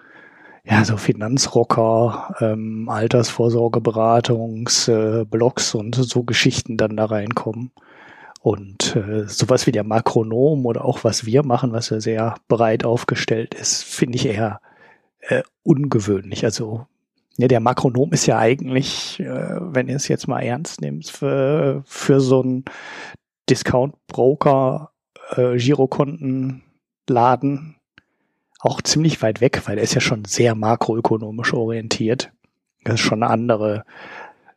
ja, 0.64 0.84
so 0.84 0.96
Finanzrocker, 0.98 2.34
ähm, 2.40 2.88
Altersvorsorgeberatungs, 2.90 4.88
äh, 4.88 5.24
Blogs 5.24 5.74
und 5.74 5.94
so 5.94 6.24
Geschichten 6.24 6.76
dann 6.76 6.96
da 6.96 7.06
reinkommen. 7.06 7.70
Und 8.42 8.94
äh, 8.94 9.26
sowas 9.26 9.66
wie 9.66 9.72
der 9.72 9.84
Makronom 9.84 10.66
oder 10.66 10.84
auch 10.84 11.04
was 11.04 11.24
wir 11.24 11.42
machen, 11.42 11.72
was 11.72 11.90
ja 11.90 12.00
sehr 12.00 12.34
breit 12.48 12.84
aufgestellt 12.84 13.54
ist, 13.54 13.82
finde 13.82 14.16
ich 14.16 14.26
eher 14.26 14.60
äh, 15.28 15.42
ungewöhnlich. 15.62 16.44
Also 16.44 16.86
ja, 17.36 17.48
der 17.48 17.60
Makronom 17.60 18.12
ist 18.12 18.26
ja 18.26 18.38
eigentlich, 18.38 19.20
äh, 19.20 19.56
wenn 19.60 19.88
ihr 19.88 19.96
es 19.96 20.08
jetzt 20.08 20.26
mal 20.26 20.40
ernst 20.40 20.80
nehmt, 20.80 21.06
für, 21.06 21.82
für 21.86 22.20
so 22.20 22.42
einen 22.42 22.64
Discount-Broker, 23.48 24.90
äh, 25.36 25.56
Girokontenladen 25.56 27.76
auch 28.60 28.82
ziemlich 28.82 29.22
weit 29.22 29.40
weg, 29.40 29.62
weil 29.66 29.78
er 29.78 29.84
ist 29.84 29.94
ja 29.94 30.00
schon 30.00 30.24
sehr 30.24 30.56
makroökonomisch 30.56 31.54
orientiert. 31.54 32.32
Das 32.82 32.94
ist 32.94 33.00
schon 33.00 33.22
eine 33.22 33.30
andere, 33.30 33.84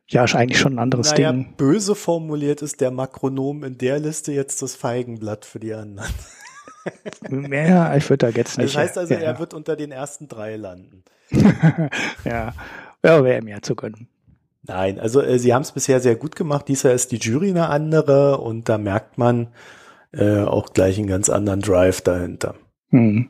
ja, 0.08 0.24
ist 0.24 0.36
eigentlich 0.36 0.60
schon 0.60 0.74
ein 0.74 0.80
anderes 0.80 1.12
naja, 1.12 1.32
Ding. 1.32 1.54
Böse 1.58 1.94
formuliert 1.94 2.64
ist 2.64 2.82
der 2.82 2.90
Makronom 2.90 3.64
in 3.64 3.78
der 3.78 4.00
Liste 4.00 4.32
jetzt 4.32 4.64
das 4.64 4.76
Feigenblatt 4.76 5.46
für 5.46 5.60
die 5.60 5.74
anderen. 5.74 6.12
Ja, 7.30 7.96
ich 7.96 8.10
würde 8.10 8.28
da 8.28 8.30
jetzt 8.30 8.58
nicht. 8.58 8.76
Das 8.76 8.82
heißt 8.82 8.98
also, 8.98 9.14
ja, 9.14 9.20
er 9.20 9.40
wird 9.40 9.54
unter 9.54 9.76
den 9.76 9.92
ersten 9.92 10.28
drei 10.28 10.56
landen. 10.56 11.04
ja, 12.26 12.54
ja 13.04 13.24
wäre 13.24 13.40
ihm 13.40 13.48
ja 13.48 13.62
zu 13.62 13.76
gönnen. 13.76 14.08
Nein, 14.64 15.00
also 15.00 15.22
äh, 15.22 15.40
sie 15.40 15.54
haben 15.54 15.64
es 15.64 15.72
bisher 15.72 16.00
sehr 16.00 16.16
gut 16.16 16.36
gemacht. 16.36 16.68
Dieser 16.68 16.94
ist 16.94 17.12
die 17.12 17.18
Jury 17.18 17.50
eine 17.50 17.70
andere 17.70 18.38
und 18.38 18.70
da 18.70 18.78
merkt 18.78 19.18
man 19.18 19.48
äh, 20.12 20.42
auch 20.42 20.74
gleich 20.74 20.98
einen 20.98 21.08
ganz 21.08 21.30
anderen 21.30 21.62
Drive 21.62 22.02
dahinter. 22.02 22.56
Mhm. 22.90 23.30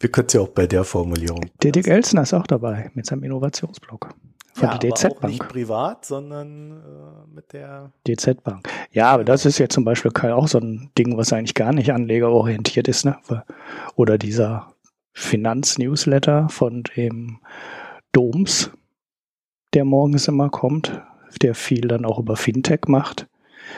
Wir 0.00 0.10
können 0.10 0.28
es 0.28 0.32
ja 0.34 0.40
auch 0.42 0.48
bei 0.48 0.68
der 0.68 0.84
Formulierung. 0.84 1.46
Der 1.62 1.72
Dick 1.72 1.88
Elsner 1.88 2.22
ist 2.22 2.32
auch 2.32 2.46
dabei 2.46 2.90
mit 2.94 3.06
seinem 3.06 3.24
Innovationsblog. 3.24 4.10
Von 4.54 4.68
ja, 4.68 4.78
der 4.78 4.90
DZ 4.90 5.20
Bank. 5.20 5.24
nicht 5.24 5.48
privat, 5.48 6.04
sondern 6.04 6.72
äh, 6.72 7.34
mit 7.34 7.52
der 7.52 7.92
DZ 8.06 8.42
Bank. 8.42 8.68
Ja, 8.90 9.10
aber 9.10 9.24
das 9.24 9.46
ist 9.46 9.58
ja 9.58 9.68
zum 9.68 9.84
Beispiel 9.84 10.10
auch 10.32 10.48
so 10.48 10.58
ein 10.58 10.90
Ding, 10.98 11.16
was 11.16 11.32
eigentlich 11.32 11.54
gar 11.54 11.72
nicht 11.72 11.92
anlegerorientiert 11.92 12.88
ist, 12.88 13.04
ne? 13.04 13.18
Oder 13.94 14.18
dieser 14.18 14.72
Finanznewsletter 15.12 16.48
von 16.48 16.84
dem 16.96 17.38
Doms, 18.12 18.70
der 19.74 19.84
morgens 19.84 20.28
immer 20.28 20.48
kommt, 20.48 21.00
der 21.42 21.54
viel 21.54 21.88
dann 21.88 22.04
auch 22.04 22.18
über 22.18 22.36
Fintech 22.36 22.82
macht. 22.88 23.28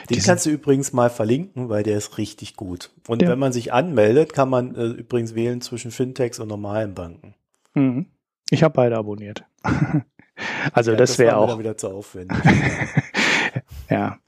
Den 0.09 0.15
Diesen 0.15 0.27
kannst 0.27 0.45
du 0.45 0.51
übrigens 0.51 0.93
mal 0.93 1.09
verlinken, 1.09 1.69
weil 1.69 1.83
der 1.83 1.97
ist 1.97 2.17
richtig 2.17 2.55
gut. 2.55 2.91
Und 3.07 3.21
wenn 3.21 3.39
man 3.39 3.51
sich 3.51 3.73
anmeldet, 3.73 4.33
kann 4.33 4.49
man 4.49 4.75
äh, 4.75 4.85
übrigens 4.85 5.35
wählen 5.35 5.61
zwischen 5.61 5.91
Fintechs 5.91 6.39
und 6.39 6.47
normalen 6.47 6.93
Banken. 6.93 7.35
Mhm. 7.73 8.05
Ich 8.49 8.63
habe 8.63 8.73
beide 8.73 8.97
abonniert. 8.97 9.43
also 10.73 10.91
ja, 10.91 10.97
das, 10.97 11.11
das 11.11 11.19
wäre 11.19 11.37
auch 11.37 11.59
wieder 11.59 11.77
zu 11.77 11.89
aufwendig. 11.89 12.37
ja. 13.89 14.19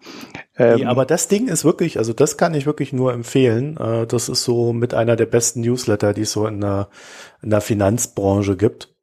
Ähm, 0.55 0.75
nee, 0.75 0.85
aber 0.85 1.05
das 1.05 1.27
Ding 1.27 1.47
ist 1.47 1.65
wirklich, 1.65 1.97
also 1.97 2.13
das 2.13 2.37
kann 2.37 2.53
ich 2.53 2.65
wirklich 2.65 2.93
nur 2.93 3.13
empfehlen. 3.13 3.77
Äh, 3.77 4.05
das 4.05 4.29
ist 4.29 4.43
so 4.43 4.71
mit 4.73 4.93
einer 4.93 5.15
der 5.15 5.25
besten 5.25 5.61
Newsletter, 5.61 6.13
die 6.13 6.21
es 6.21 6.31
so 6.31 6.45
in 6.45 6.61
der, 6.61 6.89
in 7.41 7.49
der 7.49 7.61
Finanzbranche 7.61 8.55
gibt, 8.55 8.93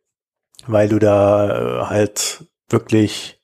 weil 0.66 0.88
du 0.88 0.98
da 0.98 1.82
äh, 1.82 1.86
halt 1.86 2.46
wirklich 2.68 3.40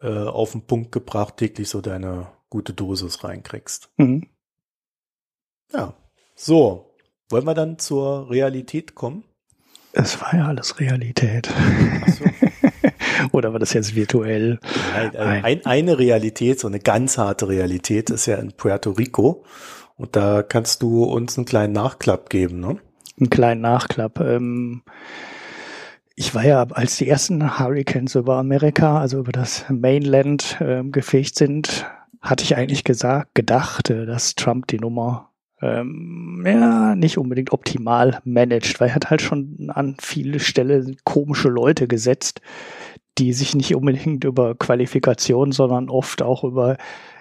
äh, 0.00 0.24
auf 0.24 0.52
den 0.52 0.66
Punkt 0.66 0.92
gebracht 0.92 1.36
täglich 1.36 1.68
so 1.68 1.80
deine 1.80 2.28
gute 2.48 2.72
Dosis 2.72 3.22
reinkriegst. 3.22 3.90
Mhm. 3.96 4.28
Ja, 5.72 5.94
so. 6.34 6.94
Wollen 7.28 7.44
wir 7.44 7.54
dann 7.54 7.78
zur 7.78 8.30
Realität 8.30 8.94
kommen? 8.94 9.24
Es 9.92 10.20
war 10.20 10.34
ja 10.34 10.46
alles 10.46 10.78
Realität. 10.78 11.50
Ach 11.52 12.08
so. 12.08 12.24
Oder 13.32 13.52
war 13.52 13.58
das 13.58 13.72
jetzt 13.72 13.94
virtuell? 13.94 14.58
Nein, 14.94 15.16
ein, 15.16 15.44
ein, 15.44 15.66
eine 15.66 15.98
Realität, 15.98 16.60
so 16.60 16.68
eine 16.68 16.80
ganz 16.80 17.18
harte 17.18 17.48
Realität 17.48 18.10
ist 18.10 18.26
ja 18.26 18.36
in 18.36 18.52
Puerto 18.52 18.90
Rico. 18.90 19.44
Und 19.96 20.14
da 20.14 20.42
kannst 20.42 20.82
du 20.82 21.04
uns 21.04 21.36
einen 21.36 21.46
kleinen 21.46 21.72
Nachklapp 21.72 22.28
geben, 22.28 22.60
ne? 22.60 22.76
Einen 23.18 23.30
kleinen 23.30 23.62
Nachklapp. 23.62 24.20
Ähm, 24.20 24.82
ich 26.14 26.34
war 26.34 26.44
ja, 26.44 26.62
als 26.70 26.96
die 26.96 27.08
ersten 27.08 27.58
Hurricanes 27.58 28.14
über 28.14 28.36
Amerika, 28.36 29.00
also 29.00 29.18
über 29.18 29.32
das 29.32 29.64
Mainland 29.70 30.58
äh, 30.60 30.82
gefegt 30.84 31.36
sind, 31.36 31.86
hatte 32.20 32.44
ich 32.44 32.56
eigentlich 32.56 32.84
gesagt, 32.84 33.34
gedacht, 33.34 33.90
äh, 33.90 34.04
dass 34.06 34.34
Trump 34.34 34.66
die 34.66 34.78
Nummer 34.78 35.30
ähm, 35.62 36.42
ja, 36.46 36.94
nicht 36.94 37.16
unbedingt 37.16 37.52
optimal 37.52 38.20
managt, 38.24 38.80
weil 38.80 38.88
er 38.90 38.94
hat 38.94 39.10
halt 39.10 39.22
schon 39.22 39.70
an 39.72 39.96
viele 40.00 40.38
Stellen 40.38 40.96
komische 41.04 41.48
Leute 41.48 41.88
gesetzt, 41.88 42.40
die 43.18 43.32
sich 43.32 43.54
nicht 43.54 43.74
unbedingt 43.74 44.24
über 44.24 44.54
Qualifikation, 44.54 45.52
sondern 45.52 45.88
oft 45.88 46.22
auch 46.22 46.44
über 46.44 46.76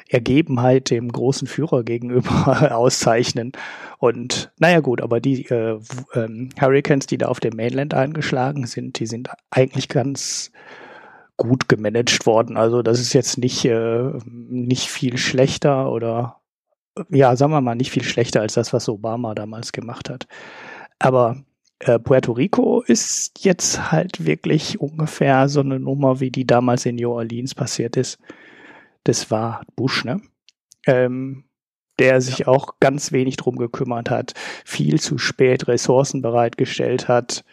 Ergebenheit 0.07 0.91
dem 0.91 1.11
großen 1.11 1.47
Führer 1.47 1.83
gegenüber 1.83 2.71
auszeichnen. 2.75 3.53
Und 3.97 4.51
naja 4.59 4.79
gut, 4.79 5.01
aber 5.01 5.19
die 5.19 5.45
äh, 5.45 5.79
ähm, 6.13 6.49
Hurricanes, 6.59 7.07
die 7.07 7.17
da 7.17 7.27
auf 7.27 7.39
dem 7.39 7.55
Mainland 7.55 7.93
eingeschlagen 7.93 8.67
sind, 8.67 8.99
die 8.99 9.07
sind 9.07 9.29
eigentlich 9.49 9.89
ganz 9.89 10.51
gut 11.37 11.67
gemanagt 11.67 12.25
worden. 12.25 12.55
Also 12.55 12.81
das 12.81 12.99
ist 12.99 13.13
jetzt 13.13 13.37
nicht, 13.37 13.65
äh, 13.65 14.11
nicht 14.25 14.89
viel 14.89 15.17
schlechter 15.17 15.91
oder 15.91 16.37
ja, 17.09 17.35
sagen 17.35 17.51
wir 17.51 17.61
mal, 17.61 17.75
nicht 17.75 17.91
viel 17.91 18.03
schlechter 18.03 18.41
als 18.41 18.53
das, 18.53 18.71
was 18.71 18.87
Obama 18.87 19.35
damals 19.35 19.73
gemacht 19.73 20.09
hat. 20.09 20.27
Aber 20.99 21.43
äh, 21.79 21.99
Puerto 21.99 22.31
Rico 22.31 22.81
ist 22.81 23.43
jetzt 23.43 23.91
halt 23.91 24.25
wirklich 24.25 24.79
ungefähr 24.79 25.49
so 25.49 25.59
eine 25.59 25.79
Nummer, 25.79 26.19
wie 26.19 26.31
die 26.31 26.47
damals 26.47 26.85
in 26.85 26.95
New 26.95 27.11
Orleans 27.11 27.55
passiert 27.55 27.97
ist. 27.97 28.19
Das 29.03 29.29
war 29.31 29.61
Bush, 29.75 30.05
ne? 30.05 30.21
Ähm, 30.87 31.45
der 31.99 32.21
sich 32.21 32.39
ja. 32.39 32.47
auch 32.47 32.79
ganz 32.79 33.11
wenig 33.11 33.37
drum 33.37 33.55
gekümmert 33.55 34.09
hat, 34.09 34.33
viel 34.65 34.99
zu 34.99 35.17
spät 35.17 35.67
Ressourcen 35.67 36.21
bereitgestellt 36.21 37.07
hat, 37.07 37.45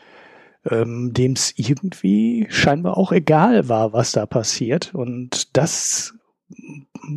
ähm, 0.69 1.13
dem 1.13 1.33
es 1.33 1.55
irgendwie 1.57 2.47
scheinbar 2.51 2.97
auch 2.97 3.13
egal 3.13 3.69
war, 3.69 3.93
was 3.93 4.13
da 4.13 4.27
passiert. 4.27 4.95
Und 4.95 5.57
das 5.57 6.15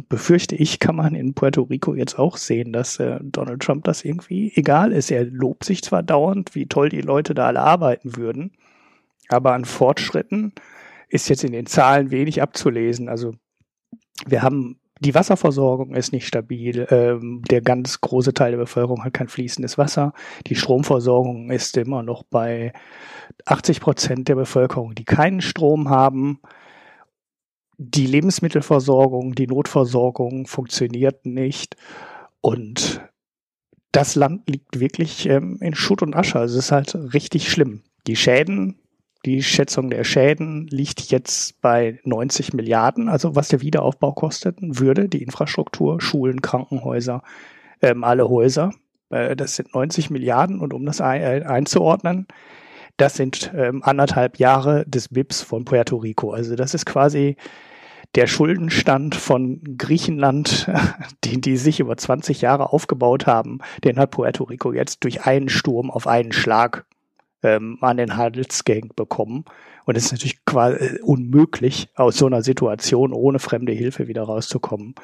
befürchte 0.10 0.56
ich, 0.56 0.80
kann 0.80 0.96
man 0.96 1.16
in 1.16 1.34
Puerto 1.34 1.64
Rico 1.64 1.94
jetzt 1.94 2.18
auch 2.18 2.38
sehen, 2.38 2.74
dass 2.74 3.00
äh, 3.00 3.20
Donald 3.22 3.62
Trump 3.62 3.84
das 3.84 4.04
irgendwie 4.04 4.52
egal 4.56 4.92
ist. 4.92 5.12
Er 5.12 5.26
lobt 5.26 5.64
sich 5.64 5.84
zwar 5.84 6.04
dauernd, 6.04 6.56
wie 6.56 6.68
toll 6.68 6.90
die 6.90 7.02
Leute 7.02 7.34
da 7.34 7.48
alle 7.48 7.62
arbeiten 7.62 8.16
würden, 8.16 8.52
aber 9.30 9.54
an 9.54 9.66
Fortschritten 9.66 10.54
ist 11.10 11.30
jetzt 11.30 11.44
in 11.44 11.52
den 11.52 11.66
Zahlen 11.66 12.12
wenig 12.12 12.42
abzulesen. 12.42 13.10
Also 13.10 13.36
wir 14.26 14.42
haben 14.42 14.80
die 15.02 15.14
Wasserversorgung 15.14 15.94
ist 15.94 16.14
nicht 16.14 16.26
stabil. 16.26 16.88
Ähm, 16.90 17.42
der 17.50 17.62
ganz 17.62 18.00
große 18.00 18.34
Teil 18.34 18.52
der 18.52 18.60
Bevölkerung 18.60 19.04
hat 19.04 19.14
kein 19.14 19.28
fließendes 19.28 19.78
Wasser. 19.78 20.14
Die 20.48 20.56
Stromversorgung 20.56 21.52
ist 21.52 21.76
immer 21.78 22.02
noch 22.02 22.24
bei 22.24 22.72
80 23.46 23.82
Prozent 23.82 24.28
der 24.30 24.36
Bevölkerung, 24.36 24.96
die 24.96 25.04
keinen 25.04 25.42
Strom 25.42 25.90
haben. 25.90 26.40
Die 27.78 28.06
Lebensmittelversorgung, 28.06 29.36
die 29.36 29.48
Notversorgung 29.48 30.48
funktioniert 30.48 31.26
nicht. 31.26 31.76
Und 32.42 33.02
das 33.92 34.16
Land 34.16 34.50
liegt 34.50 34.80
wirklich 34.80 35.28
ähm, 35.28 35.58
in 35.62 35.76
Schutt 35.76 36.02
und 36.02 36.16
Asche. 36.16 36.40
Also 36.40 36.58
es 36.58 36.66
ist 36.66 36.72
halt 36.72 36.96
richtig 37.14 37.50
schlimm. 37.52 37.82
Die 38.08 38.16
Schäden 38.16 38.80
die 39.26 39.42
Schätzung 39.42 39.90
der 39.90 40.04
Schäden 40.04 40.68
liegt 40.68 41.02
jetzt 41.12 41.60
bei 41.60 42.00
90 42.04 42.54
Milliarden, 42.54 43.10
also 43.10 43.36
was 43.36 43.48
der 43.48 43.62
Wiederaufbau 43.62 44.12
kosten 44.12 44.80
würde, 44.80 45.10
die 45.10 45.24
Infrastruktur, 45.24 46.00
Schulen, 46.00 46.44
Krankenhäuser, 46.44 47.24
ähm, 47.82 48.04
alle 48.04 48.30
Häuser. 48.30 48.72
Äh, 49.10 49.36
das 49.36 49.56
sind 49.56 49.74
90 49.74 50.12
Milliarden 50.12 50.60
und 50.60 50.74
um 50.74 50.86
das 50.86 51.02
ein, 51.02 51.22
äh, 51.22 51.44
einzuordnen, 51.44 52.28
das 52.98 53.16
sind 53.16 53.52
ähm, 53.56 53.84
anderthalb 53.84 54.40
Jahre 54.40 54.86
des 54.88 55.10
BIPs 55.10 55.42
von 55.42 55.66
Puerto 55.66 55.98
Rico. 55.98 56.32
Also 56.32 56.56
das 56.56 56.74
ist 56.74 56.86
quasi 56.86 57.36
der 58.16 58.28
Schuldenstand 58.28 59.16
von 59.16 59.62
Griechenland, 59.78 60.72
den 61.26 61.42
die 61.42 61.58
sich 61.58 61.80
über 61.80 61.98
20 61.98 62.42
Jahre 62.42 62.72
aufgebaut 62.72 63.28
haben, 63.28 63.60
den 63.84 64.00
hat 64.00 64.12
Puerto 64.12 64.46
Rico 64.46 64.72
jetzt 64.74 65.04
durch 65.04 65.26
einen 65.26 65.50
Sturm 65.50 65.92
auf 65.92 66.08
einen 66.08 66.32
Schlag 66.32 66.86
ähm, 67.44 67.78
an 67.82 67.98
den 67.98 68.18
Handelsgang 68.18 68.92
bekommen. 68.96 69.46
Und 69.86 69.98
es 69.98 70.06
ist 70.06 70.12
natürlich 70.14 70.44
quasi 70.46 70.78
äh, 70.78 71.02
unmöglich, 71.02 71.90
aus 71.96 72.18
so 72.18 72.26
einer 72.26 72.42
Situation 72.42 73.14
ohne 73.14 73.40
fremde 73.40 73.74
Hilfe 73.74 74.08
wieder 74.08 74.24
rauszukommen. 74.24 74.96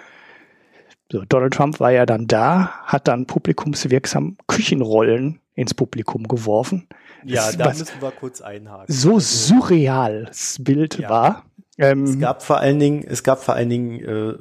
So, 1.11 1.23
Donald 1.27 1.53
Trump 1.53 1.79
war 1.81 1.91
ja 1.91 2.05
dann 2.05 2.27
da, 2.27 2.71
hat 2.85 3.07
dann 3.09 3.27
publikumswirksam 3.27 4.37
Küchenrollen 4.47 5.39
ins 5.55 5.73
Publikum 5.73 6.27
geworfen. 6.27 6.87
Ja, 7.25 7.51
da 7.51 7.69
müssen 7.69 8.01
wir 8.01 8.11
kurz 8.11 8.41
einhaken. 8.41 8.93
So 8.93 9.15
also, 9.15 9.55
surreal 9.55 10.25
das 10.25 10.57
Bild 10.59 10.99
ja. 10.99 11.09
war. 11.09 11.45
Ähm, 11.77 12.03
es 12.03 12.19
gab 12.19 12.43
vor 12.43 12.57
allen 12.57 12.79
Dingen, 12.79 13.03
es 13.07 13.23
gab 13.23 13.43
vor 13.43 13.55
allen 13.55 13.69
Dingen, 13.69 13.99
äh, 13.99 14.35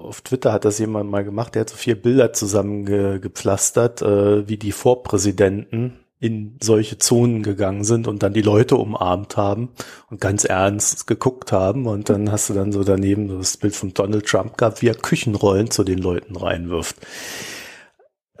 auf 0.00 0.20
Twitter 0.22 0.52
hat 0.52 0.64
das 0.64 0.78
jemand 0.78 1.10
mal 1.10 1.24
gemacht, 1.24 1.54
der 1.54 1.60
hat 1.60 1.70
so 1.70 1.76
vier 1.76 2.00
Bilder 2.00 2.32
zusammengepflastert, 2.32 4.02
äh, 4.02 4.48
wie 4.48 4.56
die 4.56 4.72
Vorpräsidenten 4.72 5.98
in 6.18 6.56
solche 6.62 6.96
Zonen 6.96 7.42
gegangen 7.42 7.84
sind 7.84 8.08
und 8.08 8.22
dann 8.22 8.32
die 8.32 8.42
Leute 8.42 8.76
umarmt 8.76 9.36
haben 9.36 9.68
und 10.08 10.20
ganz 10.20 10.44
ernst 10.44 11.06
geguckt 11.06 11.52
haben 11.52 11.86
und 11.86 12.08
dann 12.08 12.32
hast 12.32 12.48
du 12.48 12.54
dann 12.54 12.72
so 12.72 12.84
daneben 12.84 13.28
das 13.28 13.58
Bild 13.58 13.76
von 13.76 13.92
Donald 13.92 14.26
Trump 14.26 14.56
gehabt, 14.56 14.80
wie 14.80 14.88
er 14.88 14.94
Küchenrollen 14.94 15.70
zu 15.70 15.84
den 15.84 15.98
Leuten 15.98 16.36
reinwirft. 16.36 16.96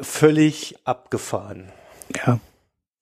Völlig 0.00 0.76
abgefahren. 0.84 1.70
Ja. 2.26 2.40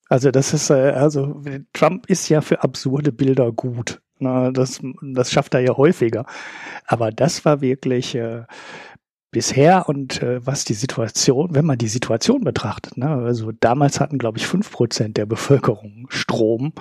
Also 0.09 0.31
das 0.31 0.53
ist, 0.55 0.71
äh, 0.71 0.91
also 0.91 1.43
Trump 1.73 2.07
ist 2.09 2.29
ja 2.29 2.41
für 2.41 2.63
absurde 2.63 3.13
Bilder 3.13 3.53
gut. 3.53 4.01
Na, 4.19 4.51
das, 4.51 4.81
das 5.03 5.33
schafft 5.33 5.55
er 5.55 5.61
ja 5.61 5.77
häufiger. 5.77 6.25
Aber 6.87 7.11
das 7.11 7.45
war 7.45 7.61
wirklich, 7.61 8.15
äh, 8.15 8.45
bisher 9.35 9.89
und 9.89 10.23
äh, 10.23 10.47
was 10.47 10.65
die 10.65 10.75
Situation, 10.75 11.57
wenn 11.57 11.67
man 11.67 11.77
die 11.77 11.89
Situation 11.89 12.45
betrachtet, 12.45 12.97
ne, 12.97 13.09
also 13.09 13.51
damals 13.51 13.99
hatten, 13.99 14.17
glaube 14.17 14.39
ich, 14.39 14.47
fünf 14.47 14.71
Prozent 14.71 15.17
der 15.17 15.27
Bevölkerung 15.27 16.07
Strom 16.09 16.73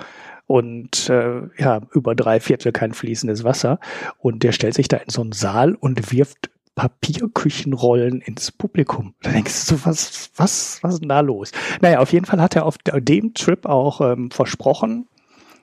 und 0.46 1.10
äh, 1.10 1.42
ja, 1.58 1.82
über 1.94 2.14
drei 2.14 2.40
Viertel 2.40 2.72
kein 2.72 2.94
fließendes 2.94 3.44
Wasser. 3.44 3.80
Und 4.20 4.44
der 4.44 4.52
stellt 4.52 4.76
sich 4.76 4.88
da 4.88 4.98
in 4.98 5.10
so 5.10 5.22
einen 5.22 5.32
Saal 5.32 5.74
und 5.74 6.12
wirft 6.12 6.52
Papierküchenrollen 6.76 8.22
ins 8.22 8.52
Publikum. 8.52 9.14
Da 9.22 9.32
denkst 9.32 9.68
du, 9.68 9.76
was, 9.86 10.32
was, 10.36 10.80
was 10.82 10.96
ist 10.96 11.02
denn 11.02 11.10
da 11.10 11.20
los? 11.20 11.52
Naja, 11.82 12.00
auf 12.00 12.12
jeden 12.14 12.26
Fall 12.26 12.42
hat 12.42 12.56
er 12.56 12.66
auf 12.66 12.78
dem 12.78 13.34
Trip 13.34 13.66
auch 13.66 14.02
ähm, 14.02 14.32
versprochen, 14.32 15.08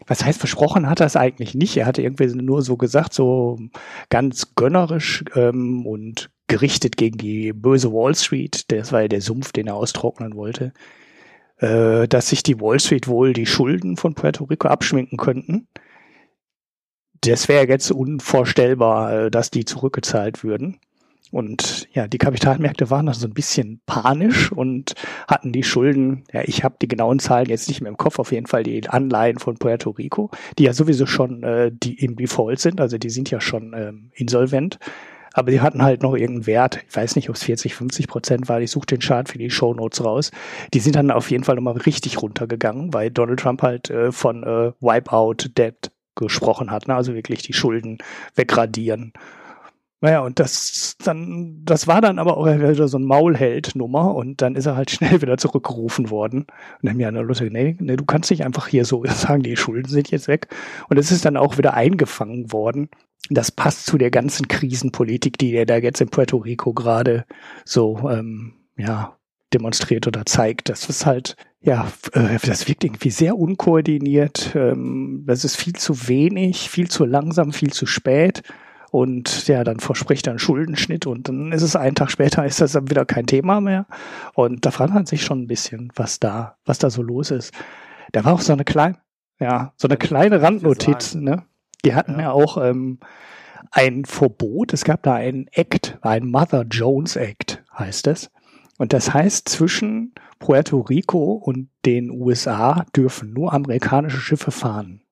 was 0.07 0.25
heißt 0.25 0.39
versprochen 0.39 0.89
hat 0.89 1.01
er 1.01 1.07
es 1.07 1.17
eigentlich 1.17 1.55
nicht. 1.55 1.77
Er 1.77 1.87
hatte 1.87 2.03
irgendwie 2.03 2.27
nur 2.35 2.63
so 2.63 2.77
gesagt, 2.77 3.15
so 3.15 3.59
ganz 4.09 4.55
gönnerisch 4.57 5.25
ähm, 5.37 5.87
und 5.87 6.31
gerichtet 6.49 6.97
gegen 6.97 7.17
die 7.17 7.53
böse 7.53 7.93
Wall 7.93 8.15
Street, 8.17 8.73
das 8.73 8.91
war 8.91 9.03
ja 9.03 9.09
der 9.09 9.21
Sumpf, 9.21 9.53
den 9.53 9.69
er 9.69 9.77
austrocknen 9.77 10.35
wollte, 10.35 10.73
äh, 11.59 12.09
dass 12.09 12.31
sich 12.31 12.43
die 12.43 12.61
Wall 12.61 12.81
Street 12.81 13.07
wohl 13.07 13.33
die 13.33 13.47
Schulden 13.47 13.97
von 13.97 14.15
Puerto 14.15 14.45
Rico 14.45 14.67
abschminken 14.67 15.17
könnten. 15.17 15.69
Das 17.21 17.49
wäre 17.49 17.69
jetzt 17.69 17.93
unvorstellbar, 17.93 19.13
äh, 19.13 19.31
dass 19.31 19.51
die 19.51 19.65
zurückgezahlt 19.65 20.43
würden. 20.43 20.81
Und 21.31 21.89
ja, 21.93 22.09
die 22.09 22.19
Kapitalmärkte 22.19 22.91
waren 22.91 23.07
dann 23.07 23.15
so 23.15 23.27
ein 23.27 23.35
bisschen 23.35 23.81
panisch 23.87 24.51
und 24.53 24.95
hatten 25.29 25.53
die 25.53 25.63
Schulden, 25.63 26.25
ja, 26.33 26.43
ich 26.45 26.65
habe 26.65 26.77
die 26.81 26.89
genauen 26.89 27.19
Zahlen 27.19 27.49
jetzt 27.49 27.69
nicht 27.69 27.81
mehr 27.81 27.91
im 27.91 27.97
Kopf, 27.97 28.19
auf 28.19 28.33
jeden 28.33 28.47
Fall 28.47 28.63
die 28.63 28.89
Anleihen 28.89 29.39
von 29.39 29.57
Puerto 29.57 29.91
Rico, 29.91 30.31
die 30.59 30.65
ja 30.65 30.73
sowieso 30.73 31.07
schon 31.07 31.43
äh, 31.43 31.71
die 31.73 31.95
im 32.03 32.17
Default 32.17 32.59
sind, 32.59 32.81
also 32.81 32.99
die 32.99 33.11
sind 33.11 33.31
ja 33.31 33.41
schon 33.41 33.75
ähm, 33.75 34.11
insolvent 34.15 34.79
aber 35.33 35.51
die 35.51 35.61
hatten 35.61 35.83
halt 35.83 36.03
noch 36.03 36.15
irgendeinen 36.15 36.47
Wert. 36.47 36.81
Ich 36.89 36.97
weiß 36.97 37.17
nicht, 37.17 37.29
ob 37.29 37.37
es 37.37 37.45
40, 37.45 37.75
50 37.75 38.09
Prozent 38.09 38.49
war. 38.49 38.61
Ich 38.61 38.71
suche 38.71 38.87
den 38.87 38.99
Chart 38.99 39.29
für 39.29 39.39
die 39.39 39.51
Show 39.51 39.75
Notes 39.75 40.05
raus. 40.05 40.31
Die 40.75 40.81
sind 40.81 40.97
dann 40.97 41.11
auf 41.11 41.31
jeden 41.31 41.45
Fall 41.45 41.55
nochmal 41.55 41.77
richtig 41.77 42.21
runtergegangen, 42.21 42.93
weil 42.93 43.11
Donald 43.11 43.41
Trump 43.41 43.63
halt 43.63 43.91
äh, 43.91 44.13
von 44.13 44.43
äh, 44.43 44.73
Wipeout 44.81 45.57
Debt 45.57 45.93
gesprochen 46.17 46.71
hat. 46.71 46.89
Ne? 46.89 46.95
Also 46.95 47.15
wirklich 47.15 47.43
die 47.43 47.53
Schulden 47.53 47.99
wegradieren. 48.35 49.13
Naja, 50.01 50.21
und 50.21 50.39
das 50.39 50.97
dann, 51.05 51.63
das 51.65 51.87
war 51.87 52.01
dann 52.01 52.19
aber 52.19 52.37
auch 52.37 52.47
wieder 52.47 52.89
so 52.89 52.99
ein 52.99 53.05
Maulheld-Nummer 53.05 54.15
und 54.15 54.41
dann 54.41 54.57
ist 54.57 54.67
er 54.67 54.77
halt 54.77 54.91
schnell 54.91 55.21
wieder 55.21 55.37
zurückgerufen 55.37 56.11
worden. 56.11 56.41
Und 56.41 56.49
dann 56.83 56.93
haben 56.93 57.01
ja 57.01 57.11
Leute, 57.11 57.51
nee, 57.51 57.77
nee, 57.79 57.97
du 57.97 58.05
kannst 58.05 58.31
nicht 58.31 58.45
einfach 58.45 58.69
hier 58.69 58.85
so 58.85 59.05
sagen, 59.07 59.43
die 59.43 59.57
Schulden 59.57 59.89
sind 59.89 60.11
jetzt 60.11 60.29
weg. 60.29 60.49
Und 60.89 60.99
es 60.99 61.11
ist 61.11 61.25
dann 61.25 61.37
auch 61.37 61.59
wieder 61.59 61.75
eingefangen 61.75 62.53
worden 62.53 62.89
das 63.29 63.53
passt 63.53 63.87
zu 63.87 63.99
der 63.99 64.11
ganzen 64.11 64.49
Krisenpolitik, 64.49 65.37
die 65.37 65.53
er 65.53 65.67
da 65.67 65.77
jetzt 65.77 66.01
in 66.01 66.09
Puerto 66.09 66.39
Rico 66.39 66.73
gerade 66.73 67.27
so 67.65 68.09
ähm, 68.11 68.55
ja 68.77 69.17
demonstriert 69.53 70.07
oder 70.07 70.25
zeigt. 70.25 70.69
Das 70.69 70.89
ist 70.89 71.07
halt 71.07 71.37
ja, 71.61 71.93
äh, 72.13 72.39
das 72.43 72.69
wirkt 72.69 72.85
irgendwie 72.85 73.11
sehr 73.11 73.37
unkoordiniert. 73.37 74.53
Ähm, 74.55 75.25
das 75.27 75.45
ist 75.45 75.57
viel 75.57 75.75
zu 75.75 76.09
wenig, 76.09 76.71
viel 76.71 76.89
zu 76.89 77.05
langsam, 77.05 77.53
viel 77.53 77.73
zu 77.73 77.85
spät. 77.85 78.43
Und 78.91 79.47
ja, 79.47 79.63
dann 79.63 79.79
verspricht 79.79 80.27
er 80.27 80.33
einen 80.33 80.39
Schuldenschnitt 80.39 81.07
und 81.07 81.29
dann 81.29 81.53
ist 81.53 81.63
es 81.63 81.77
einen 81.77 81.95
Tag 81.95 82.11
später, 82.11 82.45
ist 82.45 82.61
das 82.61 82.73
dann 82.73 82.91
wieder 82.91 83.05
kein 83.05 83.27
Thema 83.27 83.61
mehr. 83.61 83.87
Und 84.35 84.67
da 84.67 84.73
fragt 84.73 84.93
man 84.93 85.07
sich 85.07 85.23
schon 85.23 85.43
ein 85.43 85.47
bisschen, 85.47 85.93
was 85.95 86.19
da, 86.19 86.57
was 86.65 86.79
da 86.79 86.91
so 86.91 87.03
los 87.03 87.31
ist. 87.31 87.55
Da 88.13 88.25
war 88.25 88.33
auch 88.33 88.41
so 88.41 88.53
eine 88.53 88.65
kleine, 88.65 88.97
ja, 89.39 89.73
so 89.77 89.87
eine 89.87 89.97
kleine 89.97 90.43
Randnotiz, 90.43 91.15
ne? 91.15 91.45
Die 91.85 91.95
hatten 91.95 92.15
ja, 92.15 92.21
ja 92.21 92.33
auch 92.33 92.59
ähm, 92.59 92.99
ein 93.71 94.05
Verbot. 94.05 94.73
Es 94.73 94.85
gab 94.85 95.03
da 95.05 95.15
ein 95.15 95.47
Act, 95.53 95.99
ein 96.03 96.27
Mother 96.27 96.65
Jones 96.69 97.17
Act 97.17 97.63
heißt 97.79 98.09
es. 98.09 98.31
Und 98.79 98.93
das 98.93 99.13
heißt, 99.13 99.49
zwischen 99.49 100.15
Puerto 100.39 100.81
Rico 100.81 101.35
und 101.35 101.69
den 101.85 102.11
USA 102.11 102.87
dürfen 102.97 103.33
nur 103.33 103.53
amerikanische 103.53 104.21
Schiffe 104.21 104.51
fahren. 104.51 105.03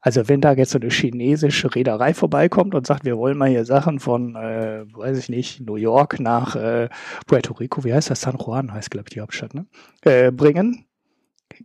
Also 0.00 0.28
wenn 0.28 0.40
da 0.40 0.52
jetzt 0.52 0.70
so 0.70 0.78
eine 0.78 0.88
chinesische 0.88 1.74
Reederei 1.74 2.14
vorbeikommt 2.14 2.74
und 2.74 2.86
sagt, 2.86 3.04
wir 3.04 3.18
wollen 3.18 3.36
mal 3.36 3.48
hier 3.48 3.64
Sachen 3.64 4.00
von, 4.00 4.34
äh, 4.34 4.84
weiß 4.92 5.18
ich 5.18 5.28
nicht, 5.28 5.60
New 5.60 5.76
York 5.76 6.20
nach 6.20 6.56
äh, 6.56 6.88
Puerto 7.26 7.52
Rico, 7.54 7.84
wie 7.84 7.92
heißt 7.92 8.10
das? 8.10 8.22
San 8.22 8.38
Juan 8.38 8.72
heißt, 8.72 8.90
glaube 8.90 9.08
ich, 9.08 9.14
die 9.14 9.20
Hauptstadt, 9.20 9.54
ne? 9.54 9.66
Äh, 10.02 10.30
bringen, 10.32 10.86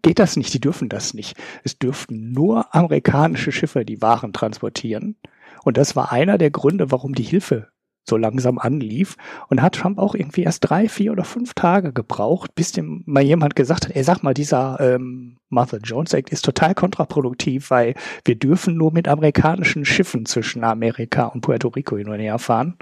geht 0.02 0.20
das 0.20 0.36
nicht, 0.36 0.54
die 0.54 0.60
dürfen 0.60 0.90
das 0.90 1.14
nicht. 1.14 1.38
Es 1.64 1.80
dürften 1.80 2.32
nur 2.34 2.76
amerikanische 2.76 3.52
Schiffe 3.52 3.86
die 3.86 4.02
Waren 4.02 4.34
transportieren. 4.34 5.16
Und 5.64 5.78
das 5.78 5.96
war 5.96 6.12
einer 6.12 6.38
der 6.38 6.52
Gründe, 6.52 6.92
warum 6.92 7.16
die 7.16 7.24
Hilfe 7.24 7.70
so 8.08 8.18
langsam 8.18 8.60
anlief. 8.60 9.18
Und 9.50 9.62
hat 9.62 9.76
Trump 9.76 9.98
auch 9.98 10.16
irgendwie 10.16 10.44
erst 10.44 10.70
drei, 10.70 10.88
vier 10.88 11.12
oder 11.12 11.24
fünf 11.24 11.54
Tage 11.54 11.94
gebraucht, 11.94 12.56
bis 12.56 12.72
dem 12.72 13.04
mal 13.06 13.24
jemand 13.24 13.56
gesagt 13.56 13.86
hat, 13.86 13.96
ey, 13.96 14.04
sag 14.04 14.24
mal, 14.24 14.34
dieser 14.34 14.80
ähm, 14.80 15.38
Martha 15.50 15.78
Jones 15.78 16.14
Act 16.14 16.30
ist 16.30 16.46
total 16.46 16.76
kontraproduktiv, 16.76 17.70
weil 17.70 17.96
wir 18.24 18.36
dürfen 18.36 18.76
nur 18.76 18.92
mit 18.92 19.08
amerikanischen 19.08 19.86
Schiffen 19.86 20.26
zwischen 20.26 20.64
Amerika 20.64 21.26
und 21.26 21.42
Puerto 21.42 21.70
Rico 21.70 21.98
hin 21.98 22.10
und 22.10 22.20
her 22.20 22.40
fahren. 22.40 22.78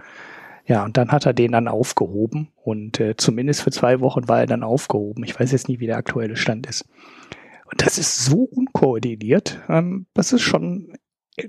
Ja, 0.66 0.86
und 0.86 0.96
dann 0.96 1.12
hat 1.12 1.26
er 1.26 1.34
den 1.34 1.52
dann 1.52 1.68
aufgehoben 1.68 2.50
und 2.56 3.00
äh, 3.00 3.18
zumindest 3.18 3.62
für 3.64 3.72
zwei 3.72 4.00
Wochen 4.00 4.30
war 4.30 4.40
er 4.40 4.46
dann 4.46 4.64
aufgehoben. 4.64 5.24
Ich 5.26 5.38
weiß 5.38 5.52
jetzt 5.52 5.68
nie, 5.68 5.80
wie 5.80 5.88
der 5.88 5.98
aktuelle 5.98 6.38
Stand 6.38 6.68
ist. 6.68 6.86
Und 7.70 7.86
das 7.86 7.98
ist 7.98 8.24
so 8.24 8.44
unkoordiniert, 8.44 9.60
ähm, 9.68 10.06
das 10.14 10.32
ist 10.32 10.42
schon 10.42 10.94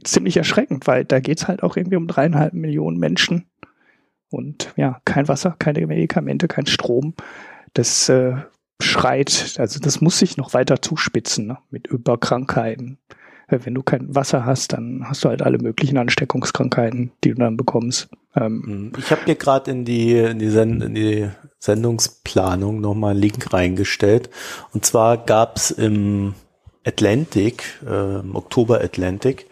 ziemlich 0.02 0.36
erschreckend, 0.36 0.86
weil 0.86 1.04
da 1.04 1.20
geht's 1.20 1.46
halt 1.46 1.62
auch 1.62 1.76
irgendwie 1.76 1.96
um 1.96 2.08
dreieinhalb 2.08 2.54
Millionen 2.54 2.98
Menschen 2.98 3.46
und 4.34 4.72
ja, 4.76 5.00
kein 5.04 5.28
Wasser, 5.28 5.56
keine 5.58 5.86
Medikamente, 5.86 6.48
kein 6.48 6.66
Strom. 6.66 7.14
Das 7.72 8.08
äh, 8.08 8.34
schreit, 8.80 9.56
also 9.58 9.80
das 9.80 10.00
muss 10.00 10.18
sich 10.18 10.36
noch 10.36 10.54
weiter 10.54 10.82
zuspitzen 10.82 11.46
ne? 11.46 11.58
mit 11.70 11.86
Überkrankheiten. 11.86 12.98
Wenn 13.48 13.74
du 13.74 13.82
kein 13.82 14.14
Wasser 14.14 14.46
hast, 14.46 14.72
dann 14.72 15.04
hast 15.06 15.22
du 15.22 15.28
halt 15.28 15.42
alle 15.42 15.58
möglichen 15.58 15.98
Ansteckungskrankheiten, 15.98 17.12
die 17.22 17.30
du 17.30 17.36
dann 17.36 17.58
bekommst. 17.58 18.08
Ähm, 18.34 18.92
ich 18.98 19.10
habe 19.10 19.24
dir 19.26 19.34
gerade 19.34 19.70
in 19.70 19.84
die, 19.84 20.16
in, 20.16 20.40
in 20.40 20.94
die 20.94 21.28
Sendungsplanung 21.58 22.80
nochmal 22.80 23.10
einen 23.10 23.20
Link 23.20 23.52
reingestellt. 23.52 24.30
Und 24.72 24.86
zwar 24.86 25.18
gab's 25.18 25.70
im 25.70 26.34
Atlantic, 26.86 27.80
äh, 27.86 28.20
im 28.20 28.34
Oktober 28.34 28.80
Atlantic, 28.80 29.46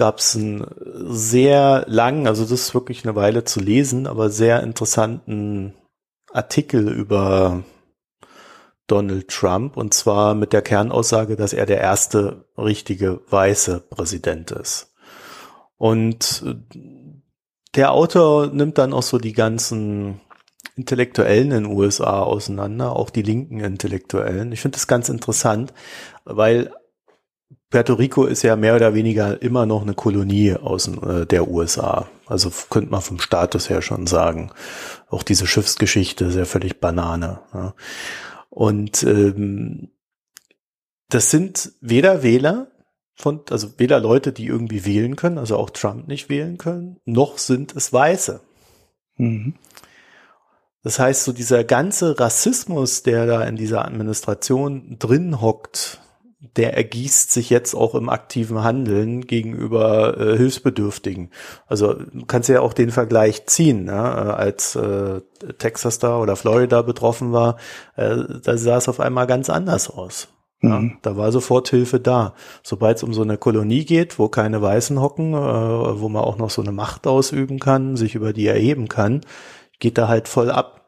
gab's 0.00 0.34
einen 0.34 0.64
sehr 1.10 1.84
langen, 1.86 2.26
also 2.26 2.44
das 2.44 2.52
ist 2.52 2.74
wirklich 2.74 3.04
eine 3.04 3.16
Weile 3.16 3.44
zu 3.44 3.60
lesen, 3.60 4.06
aber 4.06 4.30
sehr 4.30 4.62
interessanten 4.62 5.74
Artikel 6.32 6.88
über 6.88 7.64
Donald 8.86 9.28
Trump 9.28 9.76
und 9.76 9.92
zwar 9.92 10.34
mit 10.34 10.54
der 10.54 10.62
Kernaussage, 10.62 11.36
dass 11.36 11.52
er 11.52 11.66
der 11.66 11.80
erste 11.80 12.46
richtige 12.56 13.20
weiße 13.28 13.80
Präsident 13.90 14.52
ist. 14.52 14.94
Und 15.76 16.44
äh, 16.46 16.54
der 17.74 17.92
Autor 17.92 18.46
nimmt 18.46 18.78
dann 18.78 18.94
auch 18.94 19.02
so 19.02 19.18
die 19.18 19.34
ganzen 19.34 20.22
Intellektuellen 20.76 21.52
in 21.52 21.64
den 21.64 21.76
USA 21.76 22.22
auseinander, 22.22 22.96
auch 22.96 23.10
die 23.10 23.22
linken 23.22 23.60
Intellektuellen. 23.60 24.50
Ich 24.52 24.62
finde 24.62 24.76
das 24.76 24.86
ganz 24.86 25.10
interessant, 25.10 25.74
weil 26.24 26.72
Puerto 27.70 27.94
Rico 27.94 28.24
ist 28.24 28.42
ja 28.42 28.56
mehr 28.56 28.74
oder 28.74 28.94
weniger 28.94 29.40
immer 29.40 29.64
noch 29.64 29.82
eine 29.82 29.94
Kolonie 29.94 30.54
aus 30.54 30.88
äh, 30.88 31.24
der 31.24 31.48
USA. 31.48 32.08
Also 32.26 32.50
könnte 32.68 32.90
man 32.90 33.00
vom 33.00 33.20
Status 33.20 33.70
her 33.70 33.80
schon 33.80 34.08
sagen. 34.08 34.50
Auch 35.08 35.22
diese 35.22 35.46
Schiffsgeschichte 35.46 36.24
ist 36.26 36.34
ja 36.34 36.44
völlig 36.44 36.80
Banane. 36.80 37.40
Ja. 37.54 37.74
Und 38.48 39.04
ähm, 39.04 39.90
das 41.08 41.30
sind 41.30 41.72
weder 41.80 42.24
Wähler 42.24 42.72
von, 43.14 43.42
also 43.50 43.78
weder 43.78 44.00
Leute, 44.00 44.32
die 44.32 44.46
irgendwie 44.46 44.84
wählen 44.84 45.14
können, 45.14 45.38
also 45.38 45.56
auch 45.56 45.70
Trump 45.70 46.08
nicht 46.08 46.28
wählen 46.28 46.58
können, 46.58 46.98
noch 47.04 47.38
sind 47.38 47.76
es 47.76 47.92
Weiße. 47.92 48.40
Mhm. 49.16 49.54
Das 50.82 50.98
heißt, 50.98 51.24
so 51.24 51.32
dieser 51.32 51.62
ganze 51.62 52.18
Rassismus, 52.18 53.02
der 53.02 53.26
da 53.26 53.44
in 53.44 53.56
dieser 53.56 53.84
Administration 53.84 54.96
drin 54.98 55.40
hockt, 55.40 56.00
der 56.40 56.74
ergießt 56.74 57.30
sich 57.30 57.50
jetzt 57.50 57.74
auch 57.74 57.94
im 57.94 58.08
aktiven 58.08 58.64
Handeln 58.64 59.26
gegenüber 59.26 60.18
äh, 60.18 60.36
Hilfsbedürftigen. 60.38 61.30
Also 61.66 61.96
kannst 62.26 62.48
ja 62.48 62.60
auch 62.60 62.72
den 62.72 62.90
Vergleich 62.90 63.46
ziehen, 63.46 63.84
ne? 63.84 63.92
Äh, 63.92 64.30
als 64.32 64.74
äh, 64.74 65.20
Texas 65.58 65.98
da 65.98 66.18
oder 66.18 66.36
Florida 66.36 66.80
betroffen 66.80 67.32
war, 67.32 67.56
äh, 67.96 68.16
da 68.42 68.56
sah 68.56 68.78
es 68.78 68.88
auf 68.88 69.00
einmal 69.00 69.26
ganz 69.26 69.50
anders 69.50 69.90
aus. 69.90 70.28
Ja, 70.62 70.80
mhm. 70.80 70.98
da 71.02 71.16
war 71.16 71.32
sofort 71.32 71.68
Hilfe 71.68 72.00
da. 72.00 72.34
Sobald 72.62 72.98
es 72.98 73.02
um 73.02 73.14
so 73.14 73.22
eine 73.22 73.38
Kolonie 73.38 73.84
geht, 73.84 74.18
wo 74.18 74.28
keine 74.28 74.60
Weißen 74.60 75.00
hocken, 75.00 75.32
äh, 75.32 75.36
wo 75.36 76.08
man 76.08 76.22
auch 76.22 76.36
noch 76.38 76.50
so 76.50 76.62
eine 76.62 76.72
Macht 76.72 77.06
ausüben 77.06 77.58
kann, 77.58 77.96
sich 77.96 78.14
über 78.14 78.32
die 78.32 78.46
erheben 78.46 78.88
kann, 78.88 79.22
geht 79.78 79.98
da 79.98 80.08
halt 80.08 80.28
voll 80.28 80.50
ab. 80.50 80.79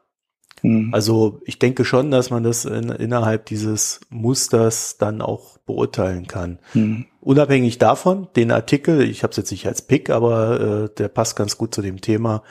Mhm. 0.63 0.93
Also 0.93 1.41
ich 1.45 1.59
denke 1.59 1.85
schon, 1.85 2.09
dass 2.09 2.29
man 2.29 2.43
das 2.43 2.65
in, 2.65 2.89
innerhalb 2.89 3.45
dieses 3.45 3.99
Musters 4.09 4.97
dann 4.97 5.21
auch 5.21 5.59
beurteilen 5.59 6.25
kann. 6.25 6.59
Mhm. 6.73 7.05
Unabhängig 7.21 7.77
davon, 7.77 8.29
den 8.35 8.51
Artikel, 8.51 9.01
ich 9.01 9.23
habe 9.23 9.31
es 9.31 9.37
jetzt 9.37 9.51
nicht 9.51 9.67
als 9.67 9.83
Pick, 9.83 10.09
aber 10.09 10.59
äh, 10.85 10.95
der 10.97 11.09
passt 11.09 11.35
ganz 11.35 11.57
gut 11.57 11.75
zu 11.75 11.81
dem 11.81 12.01
Thema, 12.01 12.43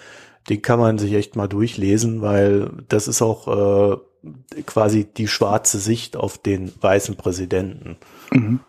den 0.48 0.62
kann 0.62 0.79
man 0.79 0.98
sich 0.98 1.14
echt 1.14 1.37
mal 1.37 1.48
durchlesen, 1.48 2.20
weil 2.22 2.70
das 2.88 3.09
ist 3.09 3.22
auch 3.22 3.48
äh, 3.48 3.96
quasi 4.66 5.05
die 5.05 5.29
schwarze 5.29 5.79
Sicht 5.79 6.16
auf 6.16 6.38
den 6.38 6.72
weißen 6.81 7.16
Präsidenten. 7.16 7.96
Mhm. 8.31 8.61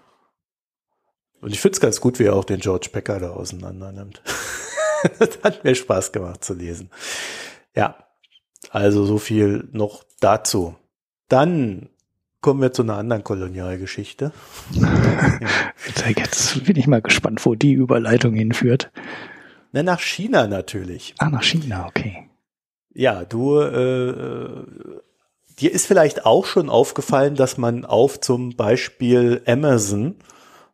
Und 1.41 1.51
ich 1.51 1.59
finde 1.59 1.75
es 1.75 1.81
ganz 1.81 1.99
gut, 1.99 2.19
wie 2.19 2.23
er 2.23 2.35
auch 2.35 2.45
den 2.45 2.61
George 2.61 2.89
Becker 2.93 3.19
da 3.19 3.31
auseinander 3.31 3.91
nimmt. 3.91 4.21
das 5.19 5.39
hat 5.43 5.65
mir 5.65 5.75
Spaß 5.75 6.13
gemacht 6.13 6.45
zu 6.45 6.53
lesen. 6.53 6.89
Ja, 7.75 7.97
also 8.71 9.05
so 9.05 9.17
viel 9.17 9.67
noch 9.71 10.03
dazu. 10.19 10.75
Dann 11.27 11.89
kommen 12.41 12.61
wir 12.61 12.73
zu 12.73 12.83
einer 12.83 12.97
anderen 12.97 13.23
Kolonialgeschichte. 13.23 14.31
Jetzt 16.15 16.63
bin 16.65 16.75
ich 16.75 16.87
mal 16.87 17.01
gespannt, 17.01 17.45
wo 17.45 17.55
die 17.55 17.73
Überleitung 17.73 18.33
hinführt. 18.33 18.91
Na, 19.71 19.81
nach 19.81 20.01
China 20.01 20.47
natürlich. 20.47 21.15
Ah, 21.17 21.29
nach 21.29 21.41
China, 21.41 21.87
okay. 21.87 22.29
Ja, 22.93 23.25
du, 23.25 23.59
äh, 23.59 24.65
dir 25.59 25.71
ist 25.71 25.87
vielleicht 25.87 26.25
auch 26.25 26.45
schon 26.45 26.69
aufgefallen, 26.69 27.35
dass 27.35 27.57
man 27.57 27.85
auf 27.85 28.19
zum 28.19 28.55
Beispiel 28.55 29.41
Amazon 29.47 30.15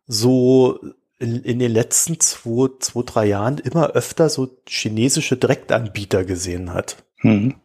so 0.05 0.79
in, 1.19 1.43
in 1.43 1.59
den 1.59 1.71
letzten 1.71 2.19
zwei, 2.19 2.69
zwei, 2.79 3.03
drei 3.03 3.25
Jahren 3.27 3.57
immer 3.59 3.91
öfter 3.91 4.29
so 4.29 4.49
chinesische 4.67 5.37
Direktanbieter 5.37 6.25
gesehen 6.25 6.73
hat. 6.73 7.03
Hm. 7.17 7.55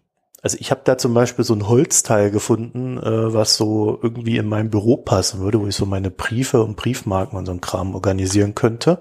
Also 0.44 0.58
ich 0.60 0.70
habe 0.70 0.82
da 0.84 0.98
zum 0.98 1.14
Beispiel 1.14 1.42
so 1.42 1.54
ein 1.54 1.68
Holzteil 1.68 2.30
gefunden, 2.30 2.98
äh, 2.98 3.32
was 3.32 3.56
so 3.56 3.98
irgendwie 4.02 4.36
in 4.36 4.46
mein 4.46 4.68
Büro 4.68 4.98
passen 4.98 5.40
würde, 5.40 5.58
wo 5.58 5.66
ich 5.66 5.74
so 5.74 5.86
meine 5.86 6.10
Briefe 6.10 6.62
und 6.62 6.76
Briefmarken 6.76 7.38
und 7.38 7.46
so 7.46 7.52
ein 7.52 7.62
Kram 7.62 7.94
organisieren 7.94 8.54
könnte. 8.54 9.00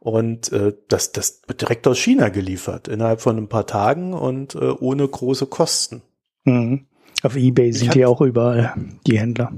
Und 0.00 0.52
äh, 0.52 0.74
das, 0.88 1.12
das 1.12 1.40
wird 1.46 1.62
direkt 1.62 1.88
aus 1.88 1.98
China 1.98 2.28
geliefert, 2.28 2.88
innerhalb 2.88 3.22
von 3.22 3.38
ein 3.38 3.48
paar 3.48 3.66
Tagen 3.66 4.12
und 4.12 4.54
äh, 4.54 4.70
ohne 4.80 5.08
große 5.08 5.46
Kosten. 5.46 6.02
Mhm. 6.44 6.84
Auf 7.22 7.36
Ebay 7.36 7.72
sind 7.72 7.94
die 7.94 8.04
auch 8.04 8.20
überall, 8.20 8.74
die 9.06 9.18
Händler. 9.18 9.54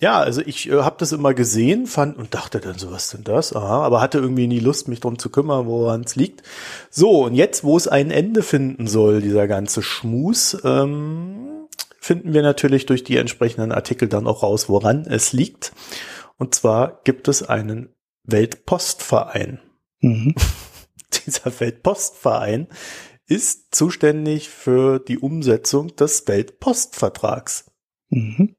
Ja, 0.00 0.20
also 0.20 0.42
ich 0.44 0.68
äh, 0.68 0.82
habe 0.82 0.96
das 0.98 1.12
immer 1.12 1.34
gesehen, 1.34 1.86
fand 1.86 2.16
und 2.16 2.34
dachte 2.34 2.60
dann 2.60 2.78
so, 2.78 2.92
was 2.92 3.10
denn 3.10 3.24
das? 3.24 3.54
Aha, 3.54 3.82
aber 3.84 4.00
hatte 4.00 4.18
irgendwie 4.18 4.46
nie 4.46 4.60
Lust, 4.60 4.86
mich 4.86 5.00
drum 5.00 5.18
zu 5.18 5.28
kümmern, 5.28 5.66
woran 5.66 6.02
es 6.02 6.14
liegt. 6.14 6.42
So, 6.88 7.24
und 7.24 7.34
jetzt, 7.34 7.64
wo 7.64 7.76
es 7.76 7.88
ein 7.88 8.10
Ende 8.10 8.42
finden 8.42 8.86
soll, 8.86 9.20
dieser 9.20 9.48
ganze 9.48 9.82
Schmus, 9.82 10.56
ähm, 10.62 11.66
finden 12.00 12.32
wir 12.32 12.42
natürlich 12.42 12.86
durch 12.86 13.02
die 13.02 13.16
entsprechenden 13.16 13.72
Artikel 13.72 14.08
dann 14.08 14.28
auch 14.28 14.44
raus, 14.44 14.68
woran 14.68 15.04
es 15.04 15.32
liegt. 15.32 15.72
Und 16.36 16.54
zwar 16.54 17.00
gibt 17.02 17.26
es 17.26 17.42
einen 17.42 17.88
Weltpostverein. 18.22 19.60
Mhm. 20.00 20.34
Dieser 21.26 21.58
Weltpostverein 21.58 22.68
ist 23.26 23.74
zuständig 23.74 24.48
für 24.48 25.00
die 25.00 25.18
Umsetzung 25.18 25.94
des 25.96 26.28
Weltpostvertrags. 26.28 27.72
Mhm. 28.10 28.54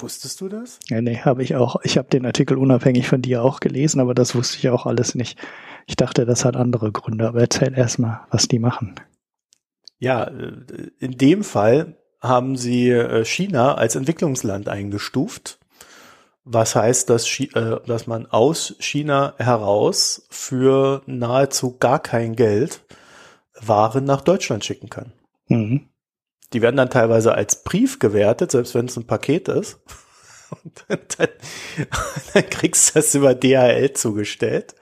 Wusstest 0.00 0.40
du 0.40 0.48
das? 0.48 0.78
Ja, 0.88 1.00
nee, 1.00 1.18
habe 1.18 1.42
ich 1.42 1.56
auch. 1.56 1.76
Ich 1.82 1.98
habe 1.98 2.08
den 2.08 2.24
Artikel 2.24 2.56
unabhängig 2.56 3.08
von 3.08 3.20
dir 3.20 3.42
auch 3.42 3.58
gelesen, 3.58 4.00
aber 4.00 4.14
das 4.14 4.34
wusste 4.34 4.58
ich 4.58 4.68
auch 4.68 4.86
alles 4.86 5.14
nicht. 5.16 5.38
Ich 5.86 5.96
dachte, 5.96 6.24
das 6.24 6.44
hat 6.44 6.56
andere 6.56 6.92
Gründe, 6.92 7.26
aber 7.26 7.40
erzähl 7.40 7.76
erstmal, 7.76 8.20
was 8.30 8.46
die 8.46 8.60
machen. 8.60 8.94
Ja, 9.98 10.24
äh, 10.24 10.52
in 11.00 11.18
dem 11.18 11.42
Fall 11.42 11.96
haben 12.20 12.56
sie 12.56 12.90
äh, 12.90 13.24
China 13.24 13.74
als 13.74 13.96
Entwicklungsland 13.96 14.68
eingestuft, 14.68 15.58
was 16.44 16.76
heißt, 16.76 17.10
dass, 17.10 17.28
äh, 17.40 17.80
dass 17.86 18.06
man 18.06 18.26
aus 18.26 18.76
China 18.78 19.34
heraus 19.38 20.26
für 20.30 21.02
nahezu 21.06 21.76
gar 21.78 21.98
kein 21.98 22.36
Geld 22.36 22.84
Waren 23.60 24.04
nach 24.04 24.20
Deutschland 24.20 24.64
schicken 24.64 24.88
kann. 24.88 25.12
Mhm. 25.48 25.88
Die 26.52 26.62
werden 26.62 26.76
dann 26.76 26.90
teilweise 26.90 27.34
als 27.34 27.62
Brief 27.62 27.98
gewertet, 27.98 28.52
selbst 28.52 28.74
wenn 28.74 28.86
es 28.86 28.96
ein 28.96 29.06
Paket 29.06 29.48
ist. 29.48 29.80
Und 30.64 30.84
dann, 30.88 31.28
dann 32.34 32.50
kriegst 32.50 32.90
du 32.90 32.98
das 33.00 33.14
über 33.14 33.34
DHL 33.34 33.92
zugestellt. 33.92 34.74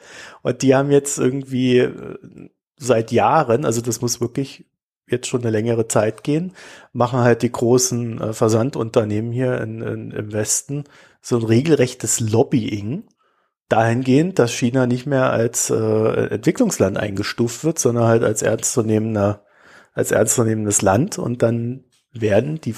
Und 0.43 0.63
die 0.63 0.75
haben 0.77 0.93
jetzt 0.93 1.19
irgendwie 1.19 1.79
äh, 1.79 2.19
seit 2.77 3.11
Jahren, 3.11 3.65
also 3.65 3.81
das 3.81 4.01
muss 4.01 4.21
wirklich 4.21 4.67
jetzt 5.09 5.29
schon 5.29 5.43
eine 5.43 5.51
längere 5.51 5.89
Zeit 5.89 6.25
gehen, 6.25 6.53
machen 6.93 7.21
halt 7.21 7.43
die 7.43 7.53
großen 7.53 8.21
äh, 8.21 8.33
Versandunternehmen 8.33 9.33
hier 9.33 9.61
in, 9.61 9.81
in, 9.83 10.11
im 10.11 10.33
Westen 10.33 10.85
so 11.21 11.37
ein 11.39 11.45
regelrechtes 11.45 12.21
Lobbying 12.21 13.05
dahingehend, 13.69 14.39
dass 14.39 14.53
China 14.53 14.87
nicht 14.87 15.07
mehr 15.07 15.33
als 15.33 15.71
äh, 15.71 15.75
Entwicklungsland 16.29 16.97
eingestuft 16.97 17.65
wird, 17.65 17.79
sondern 17.79 18.05
halt 18.05 18.23
als 18.23 18.43
ernstzunehmender 18.43 19.46
als 19.97 20.13
ernstzunehmendes 20.13 20.83
Land 20.83 21.19
und 21.19 21.43
dann 21.43 21.85
werden 22.13 22.61
die 22.61 22.75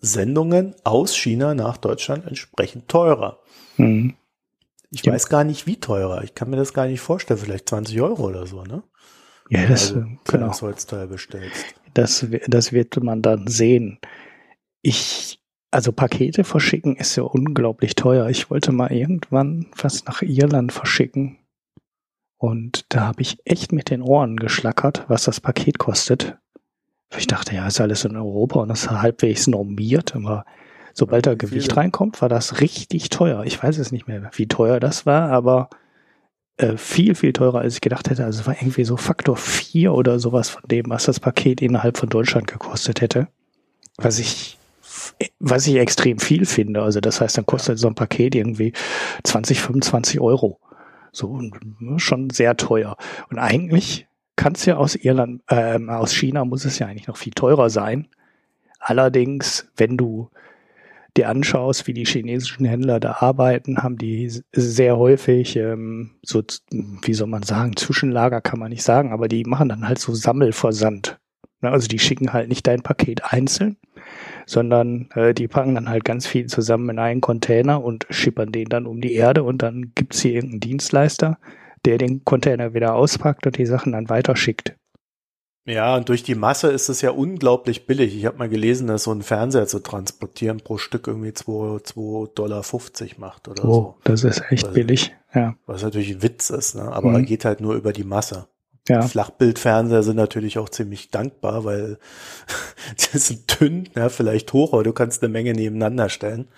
Sendungen 0.00 0.74
aus 0.84 1.16
China 1.16 1.54
nach 1.54 1.76
Deutschland 1.76 2.26
entsprechend 2.26 2.88
teurer. 2.88 3.40
Mhm. 3.76 4.14
Ich 4.90 5.04
ja. 5.04 5.12
weiß 5.12 5.28
gar 5.28 5.44
nicht, 5.44 5.66
wie 5.66 5.78
teurer. 5.78 6.22
Ich 6.22 6.34
kann 6.34 6.48
mir 6.48 6.56
das 6.56 6.72
gar 6.72 6.86
nicht 6.86 7.00
vorstellen. 7.00 7.38
Vielleicht 7.38 7.68
20 7.68 8.00
Euro 8.00 8.28
oder 8.28 8.46
so, 8.46 8.62
ne? 8.62 8.82
Ja, 9.48 9.66
das, 9.66 9.94
also, 9.94 10.06
genau. 10.24 10.60
Holzteil 10.60 11.08
bestellst. 11.08 11.66
Das, 11.94 12.26
das 12.46 12.72
wird 12.72 13.02
man 13.02 13.20
dann 13.20 13.48
sehen. 13.48 13.98
Ich, 14.80 15.40
also 15.72 15.90
Pakete 15.90 16.44
verschicken 16.44 16.96
ist 16.96 17.16
ja 17.16 17.24
unglaublich 17.24 17.96
teuer. 17.96 18.28
Ich 18.28 18.48
wollte 18.48 18.70
mal 18.70 18.92
irgendwann 18.92 19.66
was 19.76 20.04
nach 20.04 20.22
Irland 20.22 20.72
verschicken. 20.72 21.38
Und 22.36 22.86
da 22.94 23.06
habe 23.08 23.22
ich 23.22 23.38
echt 23.44 23.72
mit 23.72 23.90
den 23.90 24.02
Ohren 24.02 24.36
geschlackert, 24.36 25.04
was 25.08 25.24
das 25.24 25.40
Paket 25.40 25.78
kostet. 25.78 26.38
Ich 27.16 27.26
dachte, 27.26 27.54
ja, 27.54 27.66
ist 27.66 27.80
alles 27.80 28.04
in 28.04 28.16
Europa 28.16 28.60
und 28.60 28.68
das 28.68 28.82
ist 28.82 28.90
halbwegs 28.90 29.46
normiert, 29.46 30.14
aber 30.14 30.44
sobald 30.94 31.26
da 31.26 31.34
Gewicht 31.34 31.76
reinkommt, 31.76 32.22
war 32.22 32.28
das 32.28 32.60
richtig 32.60 33.10
teuer. 33.10 33.44
Ich 33.44 33.60
weiß 33.60 33.78
es 33.78 33.90
nicht 33.90 34.06
mehr, 34.06 34.30
wie 34.34 34.46
teuer 34.46 34.78
das 34.80 35.06
war, 35.06 35.30
aber 35.30 35.70
äh, 36.60 36.76
viel, 36.76 37.14
viel 37.14 37.32
teurer, 37.32 37.60
als 37.60 37.74
ich 37.74 37.80
gedacht 37.80 38.10
hätte. 38.10 38.24
Also 38.24 38.40
es 38.40 38.46
war 38.46 38.54
irgendwie 38.60 38.84
so 38.84 38.96
Faktor 38.96 39.36
4 39.36 39.92
oder 39.92 40.18
sowas 40.18 40.50
von 40.50 40.62
dem, 40.68 40.84
was 40.88 41.04
das 41.04 41.18
Paket 41.18 41.62
innerhalb 41.62 41.96
von 41.96 42.08
Deutschland 42.08 42.46
gekostet 42.46 43.00
hätte. 43.00 43.28
Was 43.96 44.18
ich, 44.18 44.58
was 45.38 45.66
ich 45.66 45.76
extrem 45.76 46.18
viel 46.18 46.44
finde. 46.44 46.82
Also 46.82 47.00
das 47.00 47.20
heißt, 47.20 47.38
dann 47.38 47.46
kostet 47.46 47.78
so 47.78 47.88
ein 47.88 47.94
Paket 47.94 48.34
irgendwie 48.34 48.72
20, 49.24 49.60
25 49.62 50.20
Euro. 50.20 50.60
So 51.12 51.40
ne, 51.40 51.98
schon 51.98 52.30
sehr 52.30 52.56
teuer. 52.56 52.96
Und 53.30 53.38
eigentlich 53.38 54.06
kann 54.40 54.54
es 54.54 54.64
ja 54.64 54.78
aus 54.78 54.94
Irland, 54.94 55.42
äh, 55.48 55.78
aus 55.86 56.14
China 56.14 56.46
muss 56.46 56.64
es 56.64 56.78
ja 56.78 56.86
eigentlich 56.86 57.08
noch 57.08 57.18
viel 57.18 57.34
teurer 57.34 57.68
sein. 57.68 58.08
Allerdings, 58.78 59.70
wenn 59.76 59.98
du 59.98 60.30
dir 61.14 61.28
anschaust, 61.28 61.86
wie 61.86 61.92
die 61.92 62.06
chinesischen 62.06 62.64
Händler 62.64 63.00
da 63.00 63.16
arbeiten, 63.20 63.82
haben 63.82 63.98
die 63.98 64.32
sehr 64.52 64.96
häufig 64.96 65.56
ähm, 65.56 66.12
so, 66.22 66.42
wie 67.02 67.12
soll 67.12 67.26
man 67.26 67.42
sagen, 67.42 67.76
Zwischenlager 67.76 68.40
kann 68.40 68.58
man 68.58 68.70
nicht 68.70 68.82
sagen, 68.82 69.12
aber 69.12 69.28
die 69.28 69.44
machen 69.44 69.68
dann 69.68 69.86
halt 69.86 69.98
so 69.98 70.14
Sammelversand. 70.14 71.18
Ne, 71.60 71.70
also 71.70 71.86
die 71.86 71.98
schicken 71.98 72.32
halt 72.32 72.48
nicht 72.48 72.66
dein 72.66 72.80
Paket 72.80 73.22
einzeln, 73.30 73.76
sondern 74.46 75.10
äh, 75.16 75.34
die 75.34 75.48
packen 75.48 75.74
dann 75.74 75.90
halt 75.90 76.06
ganz 76.06 76.26
viel 76.26 76.46
zusammen 76.46 76.88
in 76.88 76.98
einen 76.98 77.20
Container 77.20 77.84
und 77.84 78.06
schippern 78.08 78.52
den 78.52 78.70
dann 78.70 78.86
um 78.86 79.02
die 79.02 79.12
Erde 79.12 79.42
und 79.42 79.60
dann 79.60 79.92
gibt's 79.94 80.22
hier 80.22 80.32
irgendeinen 80.32 80.60
Dienstleister, 80.60 81.38
der 81.84 81.98
den 81.98 82.24
Container 82.24 82.74
wieder 82.74 82.94
auspackt 82.94 83.46
und 83.46 83.58
die 83.58 83.66
Sachen 83.66 83.92
dann 83.92 84.08
weiterschickt. 84.08 84.74
Ja, 85.66 85.94
und 85.96 86.08
durch 86.08 86.22
die 86.22 86.34
Masse 86.34 86.68
ist 86.68 86.88
es 86.88 87.02
ja 87.02 87.10
unglaublich 87.10 87.86
billig. 87.86 88.16
Ich 88.16 88.24
habe 88.24 88.38
mal 88.38 88.48
gelesen, 88.48 88.86
dass 88.86 89.04
so 89.04 89.12
ein 89.12 89.22
Fernseher 89.22 89.66
zu 89.66 89.80
transportieren 89.80 90.58
pro 90.58 90.78
Stück 90.78 91.06
irgendwie 91.06 91.30
2,50 91.30 92.34
Dollar 92.34 92.64
macht 93.18 93.46
oder 93.46 93.64
oh, 93.64 93.72
so. 93.72 93.96
Das 94.04 94.24
ist 94.24 94.42
echt 94.50 94.66
was, 94.66 94.72
billig, 94.72 95.14
ja. 95.34 95.54
Was 95.66 95.82
natürlich 95.82 96.10
ein 96.10 96.22
Witz 96.22 96.50
ist, 96.50 96.74
ne? 96.74 96.90
aber 96.90 97.10
mhm. 97.10 97.26
geht 97.26 97.44
halt 97.44 97.60
nur 97.60 97.74
über 97.74 97.92
die 97.92 98.04
Masse. 98.04 98.46
Ja. 98.88 99.02
Flachbildfernseher 99.02 100.02
sind 100.02 100.16
natürlich 100.16 100.58
auch 100.58 100.70
ziemlich 100.70 101.10
dankbar, 101.10 101.64
weil 101.64 101.98
die 102.98 103.18
sind 103.18 103.60
dünn, 103.60 103.88
ja, 103.94 104.08
vielleicht 104.08 104.52
hoch, 104.52 104.72
aber 104.72 104.82
du 104.82 104.92
kannst 104.92 105.22
eine 105.22 105.30
Menge 105.30 105.52
nebeneinander 105.52 106.08
stellen. 106.08 106.48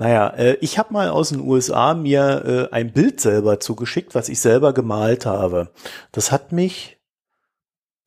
Naja, 0.00 0.28
äh, 0.30 0.56
ich 0.60 0.78
habe 0.78 0.92
mal 0.92 1.10
aus 1.10 1.28
den 1.28 1.40
USA 1.40 1.94
mir 1.94 2.68
äh, 2.72 2.74
ein 2.74 2.92
Bild 2.92 3.20
selber 3.20 3.60
zugeschickt, 3.60 4.14
was 4.14 4.28
ich 4.28 4.40
selber 4.40 4.72
gemalt 4.72 5.26
habe. 5.26 5.70
Das 6.10 6.32
hat 6.32 6.52
mich 6.52 7.00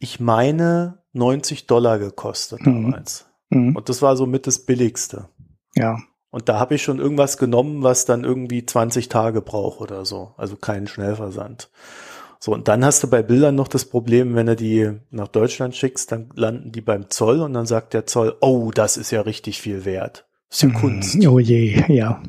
ich 0.03 0.19
meine, 0.19 0.97
90 1.13 1.65
Dollar 1.65 1.97
gekostet 1.97 2.59
mhm. 2.65 2.91
damals. 2.91 3.25
Mhm. 3.49 3.73
Und 3.73 3.87
das 3.87 4.01
war 4.01 4.17
so 4.17 4.25
mit 4.25 4.47
das 4.47 4.59
Billigste. 4.59 5.29
Ja. 5.75 5.97
Und 6.29 6.49
da 6.49 6.59
habe 6.59 6.75
ich 6.75 6.83
schon 6.83 6.99
irgendwas 6.99 7.37
genommen, 7.37 7.83
was 7.83 8.03
dann 8.03 8.25
irgendwie 8.25 8.65
20 8.65 9.07
Tage 9.07 9.41
braucht 9.41 9.79
oder 9.79 10.03
so. 10.03 10.33
Also 10.35 10.57
keinen 10.57 10.87
Schnellversand. 10.87 11.71
So, 12.37 12.51
und 12.51 12.67
dann 12.67 12.83
hast 12.83 13.01
du 13.01 13.09
bei 13.09 13.23
Bildern 13.23 13.55
noch 13.55 13.69
das 13.69 13.85
Problem, 13.85 14.35
wenn 14.35 14.47
du 14.47 14.57
die 14.57 14.91
nach 15.09 15.29
Deutschland 15.29 15.73
schickst, 15.73 16.11
dann 16.11 16.31
landen 16.35 16.73
die 16.73 16.81
beim 16.81 17.09
Zoll 17.09 17.39
und 17.39 17.53
dann 17.53 17.65
sagt 17.65 17.93
der 17.93 18.05
Zoll, 18.05 18.35
oh, 18.41 18.71
das 18.71 18.97
ist 18.97 19.11
ja 19.11 19.21
richtig 19.21 19.61
viel 19.61 19.85
wert. 19.85 20.27
Das 20.53 20.61
ist 20.61 20.71
ja. 20.71 20.79
Kunst. 20.79 21.25
Oh 21.25 21.39
je, 21.39 21.83
ja. 21.87 22.21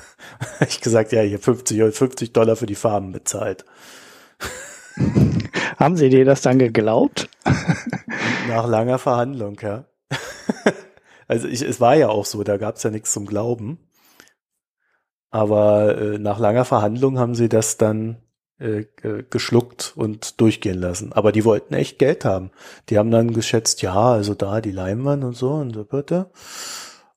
ich 0.68 0.80
gesagt, 0.80 1.10
ja, 1.10 1.22
habe 1.24 1.38
50, 1.38 1.92
50 1.92 2.32
Dollar 2.32 2.54
für 2.54 2.66
die 2.66 2.76
Farben 2.76 3.10
bezahlt. 3.10 3.64
Haben 5.76 5.96
Sie 5.96 6.08
dir 6.08 6.24
das 6.24 6.40
dann 6.40 6.60
geglaubt? 6.60 7.28
Nach 8.48 8.68
langer 8.68 9.00
Verhandlung, 9.00 9.58
ja. 9.60 9.86
Also 11.26 11.48
ich, 11.48 11.62
es 11.62 11.80
war 11.80 11.96
ja 11.96 12.10
auch 12.10 12.26
so, 12.26 12.44
da 12.44 12.58
gab 12.58 12.76
es 12.76 12.84
ja 12.84 12.90
nichts 12.90 13.12
zum 13.12 13.26
Glauben. 13.26 13.80
Aber 15.30 15.98
äh, 15.98 16.18
nach 16.18 16.38
langer 16.38 16.64
Verhandlung 16.64 17.18
haben 17.18 17.34
sie 17.34 17.48
das 17.48 17.76
dann 17.76 18.18
äh, 18.60 18.84
geschluckt 19.30 19.94
und 19.96 20.40
durchgehen 20.40 20.78
lassen. 20.78 21.12
Aber 21.12 21.32
die 21.32 21.44
wollten 21.44 21.74
echt 21.74 21.98
Geld 21.98 22.24
haben. 22.24 22.52
Die 22.88 22.98
haben 22.98 23.10
dann 23.10 23.32
geschätzt, 23.32 23.82
ja, 23.82 24.12
also 24.12 24.34
da 24.34 24.60
die 24.60 24.70
Leinwand 24.70 25.24
und 25.24 25.34
so 25.34 25.54
und 25.54 25.74
so 25.74 25.84
bitte. 25.84 26.30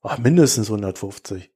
Ach, 0.01 0.17
mindestens 0.17 0.67
150. 0.67 1.51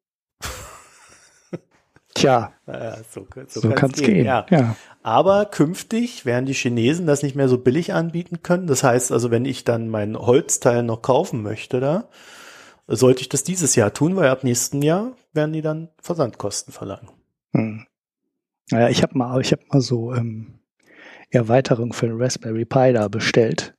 Tja, 2.14 2.54
ja, 2.68 2.98
so, 3.10 3.26
so, 3.48 3.62
so 3.62 3.70
kann 3.72 3.92
es 3.92 4.00
gehen. 4.00 4.16
gehen. 4.16 4.26
Ja. 4.26 4.46
ja. 4.50 4.76
Aber 5.02 5.46
künftig 5.46 6.26
werden 6.26 6.46
die 6.46 6.54
Chinesen 6.54 7.08
das 7.08 7.24
nicht 7.24 7.36
mehr 7.36 7.48
so 7.48 7.58
billig 7.58 7.94
anbieten 7.94 8.44
können. 8.44 8.68
Das 8.68 8.84
heißt 8.84 9.12
also, 9.12 9.32
wenn 9.32 9.46
ich 9.46 9.64
dann 9.64 9.88
mein 9.88 10.18
Holzteil 10.18 10.84
noch 10.84 11.02
kaufen 11.02 11.42
möchte, 11.42 11.80
da 11.80 12.10
sollte 12.88 13.22
ich 13.22 13.30
das 13.30 13.44
dieses 13.44 13.76
Jahr 13.76 13.94
tun, 13.94 14.16
weil 14.16 14.30
ab 14.30 14.44
nächsten 14.44 14.82
Jahr 14.82 15.16
werden 15.34 15.54
die 15.54 15.62
dann 15.62 15.90
Versandkosten 16.02 16.74
verlangen. 16.74 17.10
Hm. 17.54 17.86
Naja, 18.70 18.90
ich 18.90 19.04
habe 19.04 19.18
mal, 19.18 19.40
ich 19.42 19.52
habe 19.52 19.64
mal 19.70 19.82
so 19.82 20.14
ähm, 20.14 20.60
Erweiterung 21.30 21.94
für 21.94 22.08
den 22.08 22.22
Raspberry 22.22 22.66
Pi 22.66 22.94
da 22.94 23.08
bestellt. 23.08 23.74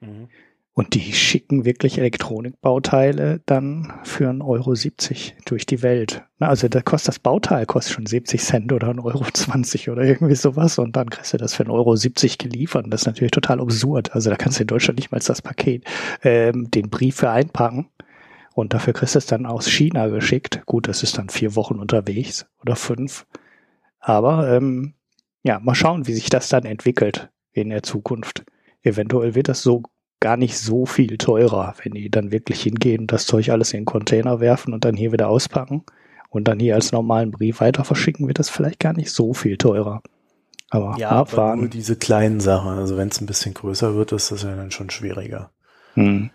Mhm. 0.00 0.28
Und 0.76 0.94
die 0.94 1.12
schicken 1.12 1.64
wirklich 1.64 1.98
Elektronikbauteile 1.98 3.40
dann 3.46 3.92
für 4.02 4.28
1,70 4.28 4.42
Euro 4.44 4.74
durch 5.44 5.66
die 5.66 5.82
Welt. 5.82 6.24
Also 6.40 6.66
da 6.66 6.82
kostet 6.82 7.08
das 7.08 7.18
Bauteil 7.20 7.64
kostet 7.64 7.94
schon 7.94 8.06
70 8.06 8.42
Cent 8.42 8.72
oder 8.72 8.88
1,20 8.88 9.88
Euro 9.88 9.92
oder 9.92 10.04
irgendwie 10.04 10.34
sowas 10.34 10.80
und 10.80 10.96
dann 10.96 11.10
kriegst 11.10 11.32
du 11.32 11.36
das 11.36 11.54
für 11.54 11.62
1,70 11.62 11.70
Euro 11.70 11.94
geliefert. 12.38 12.86
Das 12.90 13.02
ist 13.02 13.06
natürlich 13.06 13.30
total 13.30 13.60
absurd. 13.60 14.12
Also 14.14 14.30
da 14.30 14.36
kannst 14.36 14.58
du 14.58 14.62
in 14.62 14.66
Deutschland 14.66 14.98
nicht 14.98 15.12
mal 15.12 15.20
das 15.24 15.42
Paket, 15.42 15.84
ähm, 16.24 16.68
den 16.72 16.90
Brief 16.90 17.16
für 17.16 17.30
einpacken. 17.30 17.88
Und 18.54 18.74
dafür 18.74 18.92
kriegst 18.94 19.14
du 19.14 19.18
es 19.18 19.26
dann 19.26 19.46
aus 19.46 19.68
China 19.68 20.08
geschickt. 20.08 20.62
Gut, 20.66 20.88
das 20.88 21.04
ist 21.04 21.18
dann 21.18 21.28
vier 21.28 21.54
Wochen 21.54 21.78
unterwegs 21.78 22.46
oder 22.60 22.74
fünf. 22.74 23.26
Aber 24.00 24.50
ähm, 24.50 24.94
ja, 25.44 25.60
mal 25.60 25.74
schauen, 25.76 26.08
wie 26.08 26.14
sich 26.14 26.30
das 26.30 26.48
dann 26.48 26.64
entwickelt 26.64 27.30
in 27.52 27.70
der 27.70 27.84
Zukunft. 27.84 28.44
Eventuell 28.82 29.36
wird 29.36 29.48
das 29.48 29.62
so 29.62 29.82
gar 30.20 30.36
nicht 30.36 30.58
so 30.58 30.86
viel 30.86 31.18
teurer, 31.18 31.74
wenn 31.82 31.92
die 31.92 32.10
dann 32.10 32.32
wirklich 32.32 32.62
hingehen 32.62 33.02
und 33.02 33.12
das 33.12 33.26
Zeug 33.26 33.50
alles 33.50 33.72
in 33.72 33.80
den 33.80 33.84
Container 33.86 34.40
werfen 34.40 34.72
und 34.72 34.84
dann 34.84 34.96
hier 34.96 35.12
wieder 35.12 35.28
auspacken 35.28 35.84
und 36.30 36.48
dann 36.48 36.58
hier 36.58 36.74
als 36.74 36.92
normalen 36.92 37.30
Brief 37.30 37.60
weiter 37.60 37.84
verschicken, 37.84 38.26
wird 38.26 38.38
das 38.38 38.50
vielleicht 38.50 38.80
gar 38.80 38.92
nicht 38.92 39.10
so 39.10 39.34
viel 39.34 39.56
teurer. 39.56 40.02
Aber 40.70 40.96
ja, 40.98 41.10
abfahren. 41.10 41.50
aber 41.50 41.56
nur 41.56 41.68
diese 41.68 41.96
kleinen 41.96 42.40
Sachen. 42.40 42.70
Also 42.70 42.96
wenn 42.96 43.08
es 43.08 43.20
ein 43.20 43.26
bisschen 43.26 43.54
größer 43.54 43.94
wird, 43.94 44.12
ist 44.12 44.32
das 44.32 44.42
ja 44.42 44.56
dann 44.56 44.70
schon 44.70 44.90
schwieriger. 44.90 45.50
Hm. 45.94 46.30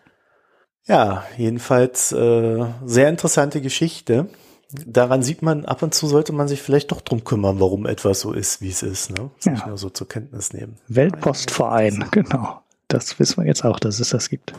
Ja, 0.86 1.26
jedenfalls 1.38 2.12
äh, 2.12 2.66
sehr 2.86 3.10
interessante 3.10 3.62
Geschichte. 3.62 4.30
Daran 4.72 5.24
sieht 5.24 5.42
man, 5.42 5.66
ab 5.66 5.82
und 5.82 5.94
zu 5.94 6.08
sollte 6.08 6.32
man 6.32 6.48
sich 6.48 6.62
vielleicht 6.62 6.92
doch 6.92 7.02
drum 7.02 7.24
kümmern, 7.24 7.60
warum 7.60 7.86
etwas 7.86 8.22
so 8.22 8.34
ist, 8.34 8.62
wie 8.62 8.70
es 8.70 8.84
ist. 8.84 9.10
Ne? 9.10 9.32
Das 9.38 9.46
ja. 9.46 9.52
nicht 9.52 9.68
nur 9.68 9.78
so 9.78 9.90
zur 9.90 10.08
Kenntnis 10.08 10.54
nehmen. 10.54 10.78
Weltpostverein, 10.88 12.06
genau. 12.12 12.62
Das 12.90 13.18
wissen 13.20 13.38
wir 13.38 13.48
jetzt 13.48 13.64
auch, 13.64 13.80
dass 13.80 14.00
es 14.00 14.10
das 14.10 14.30
gibt. 14.30 14.54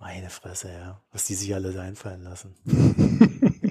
Meine 0.00 0.28
Fresse, 0.30 0.68
ja. 0.68 1.00
Was 1.12 1.24
die 1.24 1.34
sich 1.34 1.54
alle 1.54 1.78
einfallen 1.80 2.22
lassen. 2.22 2.54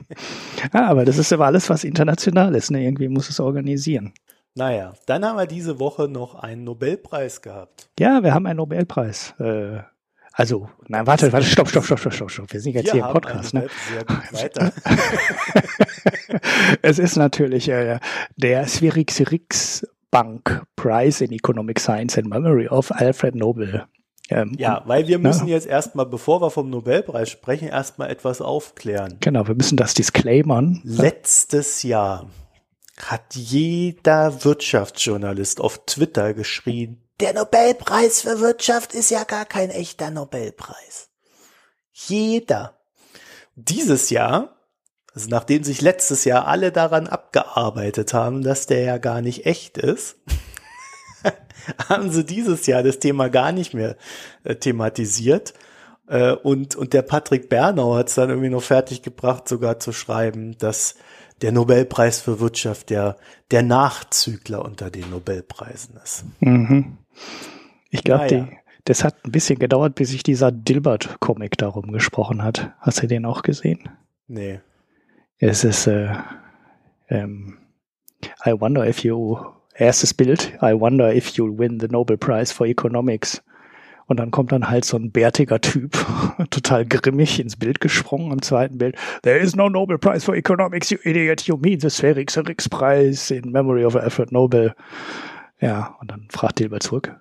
ja, 0.73 0.85
aber 0.87 1.05
das 1.05 1.17
ist 1.17 1.31
aber 1.33 1.45
alles, 1.45 1.69
was 1.69 1.83
international 1.83 2.55
ist. 2.55 2.71
Ne? 2.71 2.83
Irgendwie 2.83 3.09
muss 3.09 3.29
es 3.29 3.39
organisieren. 3.39 4.13
Naja, 4.55 4.93
dann 5.05 5.23
haben 5.23 5.37
wir 5.37 5.45
diese 5.45 5.79
Woche 5.79 6.07
noch 6.07 6.35
einen 6.35 6.63
Nobelpreis 6.63 7.41
gehabt. 7.41 7.89
Ja, 7.99 8.23
wir 8.23 8.33
haben 8.33 8.45
einen 8.47 8.57
Nobelpreis. 8.57 9.35
Äh, 9.39 9.79
also, 10.33 10.69
nein, 10.87 11.05
warte, 11.05 11.31
warte, 11.33 11.45
stopp, 11.45 11.67
stopp, 11.69 11.85
stopp, 11.85 11.99
stopp, 11.99 12.31
stopp. 12.31 12.53
Wir 12.53 12.61
sind 12.61 12.73
jetzt 12.73 12.85
wir 12.85 12.93
hier 12.93 13.05
im 13.05 13.11
Podcast. 13.11 13.53
Ne? 13.53 13.67
Sehr 13.91 14.05
gut 14.05 14.31
weiter. 14.33 14.71
es 16.81 16.97
ist 16.97 17.17
natürlich 17.17 17.69
äh, 17.69 17.99
der 18.37 18.67
Svirix 18.67 19.85
Bank 20.11 20.63
Prize 20.75 21.23
in 21.23 21.31
Economic 21.31 21.79
Science 21.79 22.17
and 22.17 22.29
Memory 22.29 22.67
of 22.67 22.91
Alfred 22.91 23.35
Nobel. 23.35 23.85
Ähm, 24.29 24.55
ja, 24.57 24.83
weil 24.85 25.07
wir 25.07 25.19
müssen 25.19 25.47
ja. 25.47 25.55
jetzt 25.55 25.67
erstmal, 25.67 26.05
bevor 26.05 26.41
wir 26.41 26.51
vom 26.51 26.69
Nobelpreis 26.69 27.29
sprechen, 27.29 27.69
erstmal 27.69 28.09
etwas 28.09 28.41
aufklären. 28.41 29.17
Genau, 29.21 29.47
wir 29.47 29.55
müssen 29.55 29.77
das 29.77 29.93
disclaimern. 29.93 30.81
Letztes 30.83 31.83
Jahr 31.83 32.27
hat 32.97 33.35
jeder 33.35 34.43
Wirtschaftsjournalist 34.43 35.61
auf 35.61 35.85
Twitter 35.85 36.33
geschrien, 36.33 37.01
der 37.19 37.33
Nobelpreis 37.33 38.21
für 38.21 38.39
Wirtschaft 38.41 38.93
ist 38.93 39.09
ja 39.09 39.23
gar 39.23 39.45
kein 39.45 39.71
echter 39.71 40.11
Nobelpreis. 40.11 41.09
Jeder. 41.91 42.77
Dieses 43.55 44.11
Jahr, 44.11 44.55
also 45.15 45.27
nachdem 45.29 45.63
sich 45.63 45.81
letztes 45.81 46.25
Jahr 46.25 46.47
alle 46.47 46.71
daran 46.71 47.07
abgearbeitet 47.07 48.13
haben, 48.13 48.43
dass 48.43 48.67
der 48.67 48.81
ja 48.81 48.97
gar 48.99 49.21
nicht 49.21 49.47
echt 49.47 49.79
ist, 49.79 50.17
haben 51.89 52.11
sie 52.11 52.25
dieses 52.25 52.65
Jahr 52.65 52.83
das 52.83 52.99
Thema 52.99 53.29
gar 53.29 53.51
nicht 53.51 53.73
mehr 53.73 53.95
äh, 54.43 54.55
thematisiert. 54.55 55.53
Äh, 56.07 56.31
und, 56.31 56.75
und 56.75 56.93
der 56.93 57.01
Patrick 57.01 57.49
Bernau 57.49 57.95
hat 57.95 58.09
es 58.09 58.15
dann 58.15 58.29
irgendwie 58.29 58.49
noch 58.49 58.63
fertiggebracht, 58.63 59.47
sogar 59.47 59.79
zu 59.79 59.91
schreiben, 59.91 60.57
dass 60.57 60.95
der 61.41 61.51
Nobelpreis 61.51 62.21
für 62.21 62.39
Wirtschaft 62.39 62.89
der, 62.89 63.17
der 63.51 63.63
Nachzügler 63.63 64.63
unter 64.63 64.89
den 64.89 65.09
Nobelpreisen 65.09 65.99
ist. 66.03 66.25
Mhm. 66.39 66.97
Ich 67.89 68.03
glaube, 68.03 68.25
naja. 68.25 68.47
das 68.85 69.03
hat 69.03 69.23
ein 69.23 69.31
bisschen 69.31 69.59
gedauert, 69.59 69.95
bis 69.95 70.09
sich 70.09 70.23
dieser 70.23 70.51
Dilbert-Comic 70.51 71.57
darum 71.57 71.91
gesprochen 71.91 72.43
hat. 72.43 72.73
Hast 72.79 73.03
du 73.03 73.07
den 73.07 73.25
auch 73.25 73.43
gesehen? 73.43 73.89
Nee. 74.27 74.61
Es 75.37 75.63
ist, 75.63 75.85
äh, 75.87 76.15
ähm, 77.07 77.59
I 78.45 78.59
wonder 78.59 78.87
if 78.87 79.03
you 79.03 79.37
erstes 79.77 80.13
Bild, 80.13 80.51
I 80.61 80.73
wonder 80.73 81.13
if 81.13 81.37
you'll 81.37 81.57
win 81.57 81.79
the 81.79 81.87
Nobel 81.87 82.17
Prize 82.17 82.53
for 82.53 82.67
Economics. 82.67 83.41
Und 84.07 84.21
dann 84.21 84.31
kommt 84.31 84.53
dann 84.53 84.69
halt 84.69 84.85
so 84.85 84.97
ein 84.97 85.11
bärtiger 85.11 85.59
Typ, 85.59 85.97
total 86.49 86.85
grimmig 86.85 87.39
ins 87.39 87.57
Bild 87.57 87.81
gesprungen 87.81 88.31
am 88.31 88.41
zweiten 88.41 88.77
Bild. 88.77 88.95
There 89.23 89.37
is 89.37 89.55
no 89.55 89.69
Nobel 89.69 89.97
Prize 89.97 90.23
for 90.23 90.35
Economics, 90.35 90.89
you 90.89 90.97
idiot. 91.03 91.41
You 91.41 91.57
mean 91.57 91.81
the 91.81 91.89
Spherics 91.89 92.69
Prize 92.69 93.33
in 93.33 93.51
memory 93.51 93.83
of 93.83 93.97
Alfred 93.97 94.31
Nobel. 94.31 94.73
Ja, 95.59 95.97
und 95.99 96.09
dann 96.09 96.27
fragt 96.29 96.59
Dilbert 96.59 96.83
zurück. 96.83 97.13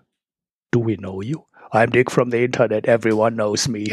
Do 0.71 0.87
we 0.87 0.97
know 0.97 1.23
you? 1.23 1.41
I'm 1.73 1.91
Dick 1.91 2.13
from 2.13 2.31
the 2.31 2.45
Internet. 2.45 2.87
Everyone 2.87 3.35
knows 3.35 3.67
me. 3.67 3.87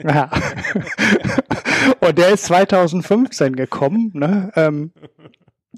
und 2.00 2.18
der 2.18 2.30
ist 2.30 2.44
2015 2.44 3.56
gekommen. 3.56 4.12
Ne? 4.14 4.52
Ähm, 4.54 4.92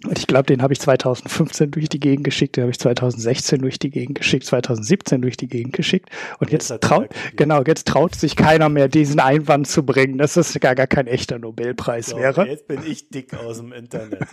und 0.04 0.18
ich 0.18 0.26
glaube, 0.26 0.44
den 0.44 0.62
habe 0.62 0.72
ich 0.72 0.80
2015 0.80 1.70
durch 1.70 1.88
die 1.88 2.00
Gegend 2.00 2.24
geschickt, 2.24 2.56
den 2.56 2.62
habe 2.62 2.70
ich 2.70 2.78
2016 2.78 3.60
durch 3.60 3.78
die 3.78 3.90
Gegend 3.90 4.16
geschickt, 4.16 4.46
2017 4.46 5.20
durch 5.20 5.36
die 5.36 5.48
Gegend 5.48 5.74
geschickt. 5.74 6.08
Und 6.38 6.50
jetzt, 6.50 6.70
jetzt 6.70 6.82
traut, 6.82 7.10
genau, 7.36 7.62
jetzt 7.62 7.86
traut 7.88 8.14
sich 8.14 8.34
keiner 8.34 8.70
mehr, 8.70 8.88
diesen 8.88 9.20
Einwand 9.20 9.68
zu 9.68 9.84
bringen, 9.84 10.16
dass 10.16 10.34
das 10.34 10.58
gar, 10.60 10.74
gar 10.74 10.86
kein 10.86 11.06
echter 11.06 11.38
Nobelpreis 11.38 12.06
so, 12.06 12.16
wäre. 12.16 12.48
Jetzt 12.48 12.66
bin 12.68 12.80
ich 12.86 13.10
dick 13.10 13.34
aus 13.34 13.58
dem 13.58 13.72
Internet. 13.72 14.20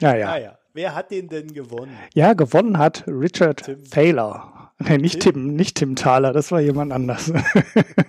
naja. 0.00 0.26
Naja. 0.26 0.58
Wer 0.74 0.94
hat 0.94 1.10
den 1.10 1.28
denn 1.28 1.52
gewonnen? 1.52 1.94
Ja, 2.14 2.32
gewonnen 2.32 2.78
hat 2.78 3.04
Richard 3.06 3.64
Tim. 3.64 3.84
Thaler. 3.90 4.61
Nee, 4.88 4.98
nicht 4.98 5.20
Tim? 5.20 5.32
Tim, 5.32 5.54
nicht 5.54 5.76
Tim 5.76 5.96
Thaler, 5.96 6.32
das 6.32 6.52
war 6.52 6.60
jemand 6.60 6.92
anders. 6.92 7.32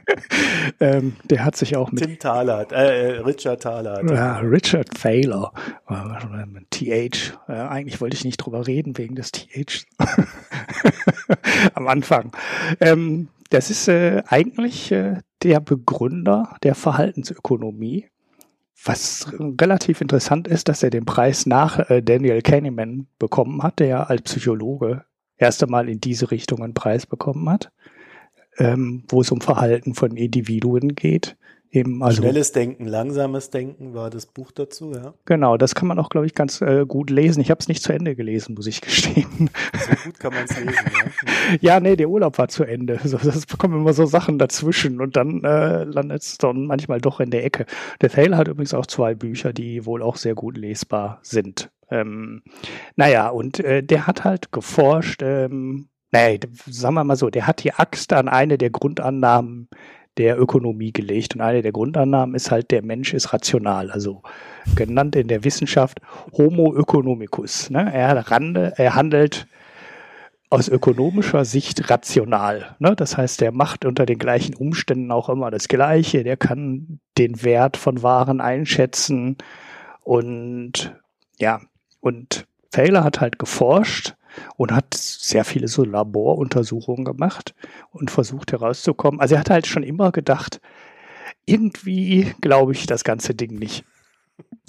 ähm, 0.79 1.15
der 1.25 1.45
hat 1.45 1.55
sich 1.55 1.75
auch 1.75 1.91
mit. 1.91 2.03
Tim 2.03 2.19
Thaler, 2.19 2.71
äh, 2.71 3.15
äh, 3.15 3.19
Richard 3.19 3.63
Thaler. 3.63 4.03
Ja, 4.13 4.37
Richard 4.39 4.89
Thaler. 4.89 5.51
TH. 6.71 7.37
Äh, 7.47 7.53
eigentlich 7.53 8.01
wollte 8.01 8.15
ich 8.15 8.25
nicht 8.25 8.37
drüber 8.37 8.67
reden 8.67 8.97
wegen 8.97 9.15
des 9.15 9.31
TH 9.31 9.85
am 11.73 11.87
Anfang. 11.87 12.31
Ähm, 12.79 13.29
das 13.49 13.69
ist 13.69 13.87
äh, 13.87 14.23
eigentlich 14.27 14.91
äh, 14.91 15.17
der 15.43 15.59
Begründer 15.59 16.55
der 16.63 16.75
Verhaltensökonomie. 16.75 18.07
Was 18.85 19.31
relativ 19.39 20.01
interessant 20.01 20.47
ist, 20.47 20.67
dass 20.67 20.83
er 20.83 20.89
den 20.89 21.05
Preis 21.05 21.45
nach 21.45 21.89
äh, 21.89 22.01
Daniel 22.01 22.41
Kahneman 22.41 23.07
bekommen 23.17 23.63
hat, 23.63 23.79
der 23.79 24.09
als 24.09 24.23
Psychologe 24.23 25.05
erst 25.43 25.63
einmal 25.63 25.89
in 25.89 25.99
diese 25.99 26.31
Richtung 26.31 26.63
einen 26.63 26.73
Preis 26.73 27.05
bekommen 27.05 27.49
hat, 27.49 27.71
ähm, 28.57 29.03
wo 29.07 29.21
es 29.21 29.31
um 29.31 29.41
Verhalten 29.41 29.93
von 29.93 30.15
Individuen 30.15 30.95
geht. 30.95 31.35
Eben, 31.73 32.03
also, 32.03 32.21
Schnelles 32.21 32.51
Denken, 32.51 32.85
langsames 32.85 33.49
Denken 33.49 33.95
war 33.95 34.11
das 34.11 34.27
Buch 34.27 34.51
dazu, 34.51 34.93
ja. 34.93 35.15
Genau, 35.25 35.57
das 35.57 35.73
kann 35.73 35.87
man 35.87 35.97
auch, 35.97 36.09
glaube 36.09 36.27
ich, 36.27 36.35
ganz 36.35 36.61
äh, 36.61 36.85
gut 36.87 37.09
lesen. 37.09 37.41
Ich 37.41 37.49
habe 37.49 37.59
es 37.61 37.67
nicht 37.67 37.81
zu 37.81 37.91
Ende 37.91 38.15
gelesen, 38.15 38.53
muss 38.53 38.67
ich 38.67 38.79
gestehen. 38.81 39.49
So 39.73 39.95
gut 40.03 40.19
kann 40.19 40.35
man 40.35 40.43
es 40.43 40.55
lesen, 40.55 40.71
ja. 40.71 41.57
ja, 41.61 41.79
nee, 41.79 41.95
der 41.95 42.09
Urlaub 42.09 42.37
war 42.37 42.47
zu 42.47 42.63
Ende. 42.63 42.99
So, 43.03 43.17
das 43.17 43.47
bekommen 43.47 43.79
immer 43.79 43.93
so 43.93 44.05
Sachen 44.05 44.37
dazwischen 44.37 45.01
und 45.01 45.15
dann 45.15 45.43
äh, 45.43 45.83
landet 45.85 46.21
es 46.21 46.37
dann 46.37 46.67
manchmal 46.67 47.01
doch 47.01 47.19
in 47.19 47.31
der 47.31 47.43
Ecke. 47.43 47.65
Der 48.01 48.11
Thale 48.11 48.37
hat 48.37 48.47
übrigens 48.47 48.75
auch 48.75 48.85
zwei 48.85 49.15
Bücher, 49.15 49.51
die 49.51 49.87
wohl 49.87 50.03
auch 50.03 50.17
sehr 50.17 50.35
gut 50.35 50.57
lesbar 50.57 51.21
sind. 51.23 51.71
Ähm, 51.93 52.41
naja, 52.95 53.29
und 53.29 53.59
äh, 53.59 53.83
der 53.83 54.07
hat 54.07 54.23
halt 54.23 54.51
geforscht, 54.51 55.21
ähm, 55.21 55.89
nee, 56.11 56.39
sagen 56.65 56.95
wir 56.95 57.03
mal 57.03 57.15
so, 57.15 57.29
der 57.29 57.45
hat 57.45 57.63
die 57.63 57.73
Axt 57.73 58.11
an 58.13 58.27
eine 58.27 58.57
der 58.57 58.71
Grundannahmen 58.71 59.69
der 60.17 60.39
Ökonomie 60.39 60.91
gelegt. 60.91 61.35
Und 61.35 61.41
eine 61.41 61.61
der 61.61 61.71
Grundannahmen 61.71 62.35
ist 62.35 62.51
halt, 62.51 62.71
der 62.71 62.83
Mensch 62.83 63.13
ist 63.13 63.33
rational, 63.33 63.91
also 63.91 64.21
genannt 64.75 65.15
in 65.15 65.27
der 65.27 65.43
Wissenschaft 65.43 65.99
Homo 66.33 66.75
economicus. 66.75 67.69
Ne? 67.69 67.91
Er, 67.93 68.31
rande, 68.31 68.73
er 68.77 68.95
handelt 68.95 69.47
aus 70.49 70.69
ökonomischer 70.69 71.45
Sicht 71.45 71.89
rational. 71.89 72.75
Ne? 72.79 72.95
Das 72.95 73.17
heißt, 73.17 73.41
er 73.41 73.51
macht 73.51 73.85
unter 73.85 74.05
den 74.05 74.19
gleichen 74.19 74.55
Umständen 74.55 75.11
auch 75.11 75.29
immer 75.29 75.49
das 75.49 75.67
Gleiche. 75.67 76.23
Der 76.23 76.37
kann 76.37 76.99
den 77.17 77.43
Wert 77.43 77.77
von 77.77 78.03
Waren 78.03 78.39
einschätzen 78.39 79.37
und 80.03 80.95
ja, 81.39 81.59
und 82.03 82.45
Thaler 82.71 83.03
hat 83.03 83.21
halt 83.21 83.39
geforscht, 83.39 84.15
und 84.55 84.71
hat 84.71 84.93
sehr 84.93 85.45
viele 85.45 85.67
so 85.67 85.83
Laboruntersuchungen 85.83 87.05
gemacht 87.05 87.53
und 87.91 88.11
versucht 88.11 88.51
herauszukommen. 88.51 89.19
Also 89.19 89.35
er 89.35 89.41
hat 89.41 89.49
halt 89.49 89.67
schon 89.67 89.83
immer 89.83 90.11
gedacht, 90.11 90.61
irgendwie 91.45 92.33
glaube 92.41 92.73
ich 92.73 92.85
das 92.85 93.03
ganze 93.03 93.35
Ding 93.35 93.57
nicht. 93.57 93.83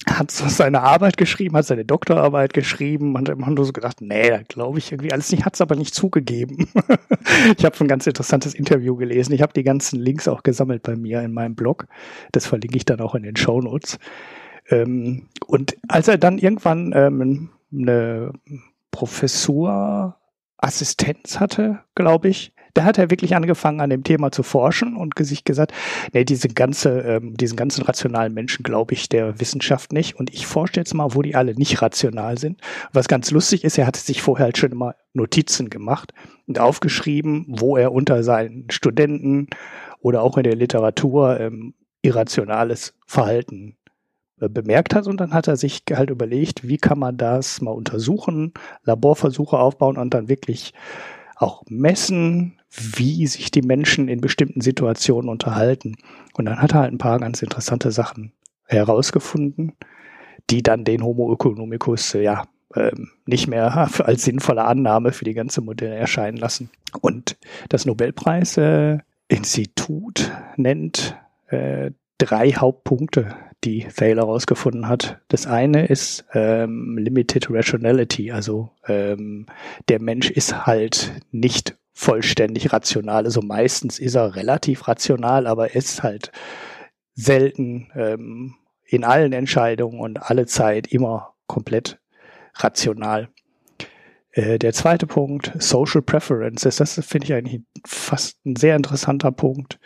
Hat 0.06 0.30
so 0.30 0.46
seine 0.48 0.82
Arbeit 0.82 1.16
geschrieben, 1.16 1.56
hat 1.56 1.64
seine 1.64 1.84
Doktorarbeit 1.84 2.52
geschrieben 2.52 3.14
und 3.14 3.28
immer 3.28 3.48
nur 3.50 3.64
so 3.64 3.72
gedacht, 3.72 4.02
nee, 4.02 4.42
glaube 4.48 4.78
ich 4.78 4.92
irgendwie 4.92 5.12
alles 5.12 5.30
nicht, 5.30 5.46
hat 5.46 5.54
es 5.54 5.62
aber 5.62 5.76
nicht 5.76 5.94
zugegeben. 5.94 6.68
ich 7.56 7.64
habe 7.64 7.76
ein 7.80 7.88
ganz 7.88 8.06
interessantes 8.06 8.54
Interview 8.54 8.96
gelesen. 8.96 9.32
Ich 9.32 9.40
habe 9.40 9.54
die 9.54 9.62
ganzen 9.62 9.98
Links 9.98 10.28
auch 10.28 10.42
gesammelt 10.42 10.82
bei 10.82 10.96
mir 10.96 11.22
in 11.22 11.32
meinem 11.32 11.54
Blog. 11.54 11.86
Das 12.32 12.46
verlinke 12.46 12.76
ich 12.76 12.84
dann 12.84 13.00
auch 13.00 13.14
in 13.14 13.22
den 13.22 13.36
Show 13.36 13.60
Notes. 13.60 13.98
Ähm, 14.68 15.28
und 15.46 15.76
als 15.88 16.08
er 16.08 16.18
dann 16.18 16.38
irgendwann 16.38 16.92
ähm, 16.94 17.50
eine 17.72 18.32
Professur 18.90 20.16
Assistenz 20.64 21.40
hatte, 21.40 21.80
glaube 21.94 22.28
ich. 22.28 22.52
Da 22.72 22.82
hat 22.82 22.98
er 22.98 23.10
wirklich 23.10 23.36
angefangen, 23.36 23.80
an 23.80 23.90
dem 23.90 24.02
Thema 24.02 24.32
zu 24.32 24.42
forschen 24.42 24.96
und 24.96 25.14
sich 25.18 25.44
gesagt, 25.44 25.72
nee, 26.12 26.24
diese 26.24 26.48
ganze, 26.48 27.00
ähm, 27.00 27.36
diesen 27.36 27.56
ganzen 27.56 27.82
rationalen 27.82 28.34
Menschen 28.34 28.64
glaube 28.64 28.94
ich 28.94 29.08
der 29.08 29.38
Wissenschaft 29.38 29.92
nicht. 29.92 30.16
Und 30.16 30.34
ich 30.34 30.46
forsche 30.46 30.74
jetzt 30.76 30.92
mal, 30.92 31.14
wo 31.14 31.22
die 31.22 31.36
alle 31.36 31.54
nicht 31.54 31.82
rational 31.82 32.36
sind. 32.38 32.60
Was 32.92 33.06
ganz 33.06 33.30
lustig 33.30 33.62
ist, 33.62 33.78
er 33.78 33.86
hatte 33.86 34.00
sich 34.00 34.22
vorher 34.22 34.46
halt 34.46 34.58
schon 34.58 34.72
immer 34.72 34.96
Notizen 35.12 35.70
gemacht 35.70 36.12
und 36.48 36.58
aufgeschrieben, 36.58 37.46
wo 37.48 37.76
er 37.76 37.92
unter 37.92 38.24
seinen 38.24 38.68
Studenten 38.70 39.48
oder 40.00 40.22
auch 40.22 40.36
in 40.36 40.42
der 40.44 40.56
Literatur 40.56 41.38
ähm, 41.38 41.74
irrationales 42.02 42.94
Verhalten 43.06 43.76
bemerkt 44.48 44.94
hat 44.94 45.06
und 45.06 45.20
dann 45.20 45.32
hat 45.32 45.48
er 45.48 45.56
sich 45.56 45.82
halt 45.92 46.10
überlegt, 46.10 46.66
wie 46.66 46.78
kann 46.78 46.98
man 46.98 47.16
das 47.16 47.60
mal 47.60 47.72
untersuchen, 47.72 48.52
Laborversuche 48.84 49.58
aufbauen 49.58 49.96
und 49.96 50.14
dann 50.14 50.28
wirklich 50.28 50.72
auch 51.36 51.62
messen, 51.68 52.60
wie 52.70 53.26
sich 53.26 53.50
die 53.50 53.62
Menschen 53.62 54.08
in 54.08 54.20
bestimmten 54.20 54.60
Situationen 54.60 55.28
unterhalten. 55.28 55.96
Und 56.34 56.46
dann 56.46 56.60
hat 56.60 56.72
er 56.72 56.80
halt 56.80 56.92
ein 56.92 56.98
paar 56.98 57.18
ganz 57.18 57.42
interessante 57.42 57.90
Sachen 57.90 58.32
herausgefunden, 58.66 59.72
die 60.50 60.62
dann 60.62 60.84
den 60.84 61.02
Homo 61.02 61.32
economicus 61.32 62.12
ja 62.14 62.44
ähm, 62.74 63.10
nicht 63.26 63.46
mehr 63.46 63.88
als 64.04 64.24
sinnvolle 64.24 64.64
Annahme 64.64 65.12
für 65.12 65.24
die 65.24 65.34
ganze 65.34 65.60
Modelle 65.60 65.94
erscheinen 65.94 66.36
lassen. 66.36 66.70
Und 67.00 67.36
das 67.68 67.86
Nobelpreis-Institut 67.86 70.20
äh, 70.20 70.30
nennt 70.56 71.16
äh, 71.48 71.92
drei 72.18 72.52
Hauptpunkte, 72.52 73.34
die 73.64 73.86
Thaler 73.96 74.22
herausgefunden 74.22 74.88
hat. 74.88 75.20
Das 75.28 75.46
eine 75.46 75.86
ist 75.86 76.24
ähm, 76.32 76.98
Limited 76.98 77.50
Rationality, 77.50 78.30
also 78.30 78.70
ähm, 78.86 79.46
der 79.88 80.00
Mensch 80.00 80.30
ist 80.30 80.66
halt 80.66 81.12
nicht 81.30 81.76
vollständig 81.92 82.72
rational. 82.72 83.24
Also 83.24 83.40
meistens 83.40 83.98
ist 83.98 84.16
er 84.16 84.34
relativ 84.34 84.88
rational, 84.88 85.46
aber 85.46 85.74
ist 85.74 86.02
halt 86.02 86.32
selten 87.14 87.88
ähm, 87.94 88.56
in 88.84 89.04
allen 89.04 89.32
Entscheidungen 89.32 90.00
und 90.00 90.18
alle 90.18 90.46
Zeit 90.46 90.88
immer 90.88 91.34
komplett 91.46 91.98
rational. 92.56 93.28
Äh, 94.32 94.58
der 94.58 94.72
zweite 94.72 95.06
Punkt, 95.06 95.52
Social 95.60 96.02
Preferences, 96.02 96.76
das 96.76 97.00
finde 97.06 97.26
ich 97.26 97.34
eigentlich 97.34 97.62
fast 97.86 98.44
ein 98.44 98.56
sehr 98.56 98.76
interessanter 98.76 99.30
Punkt, 99.30 99.78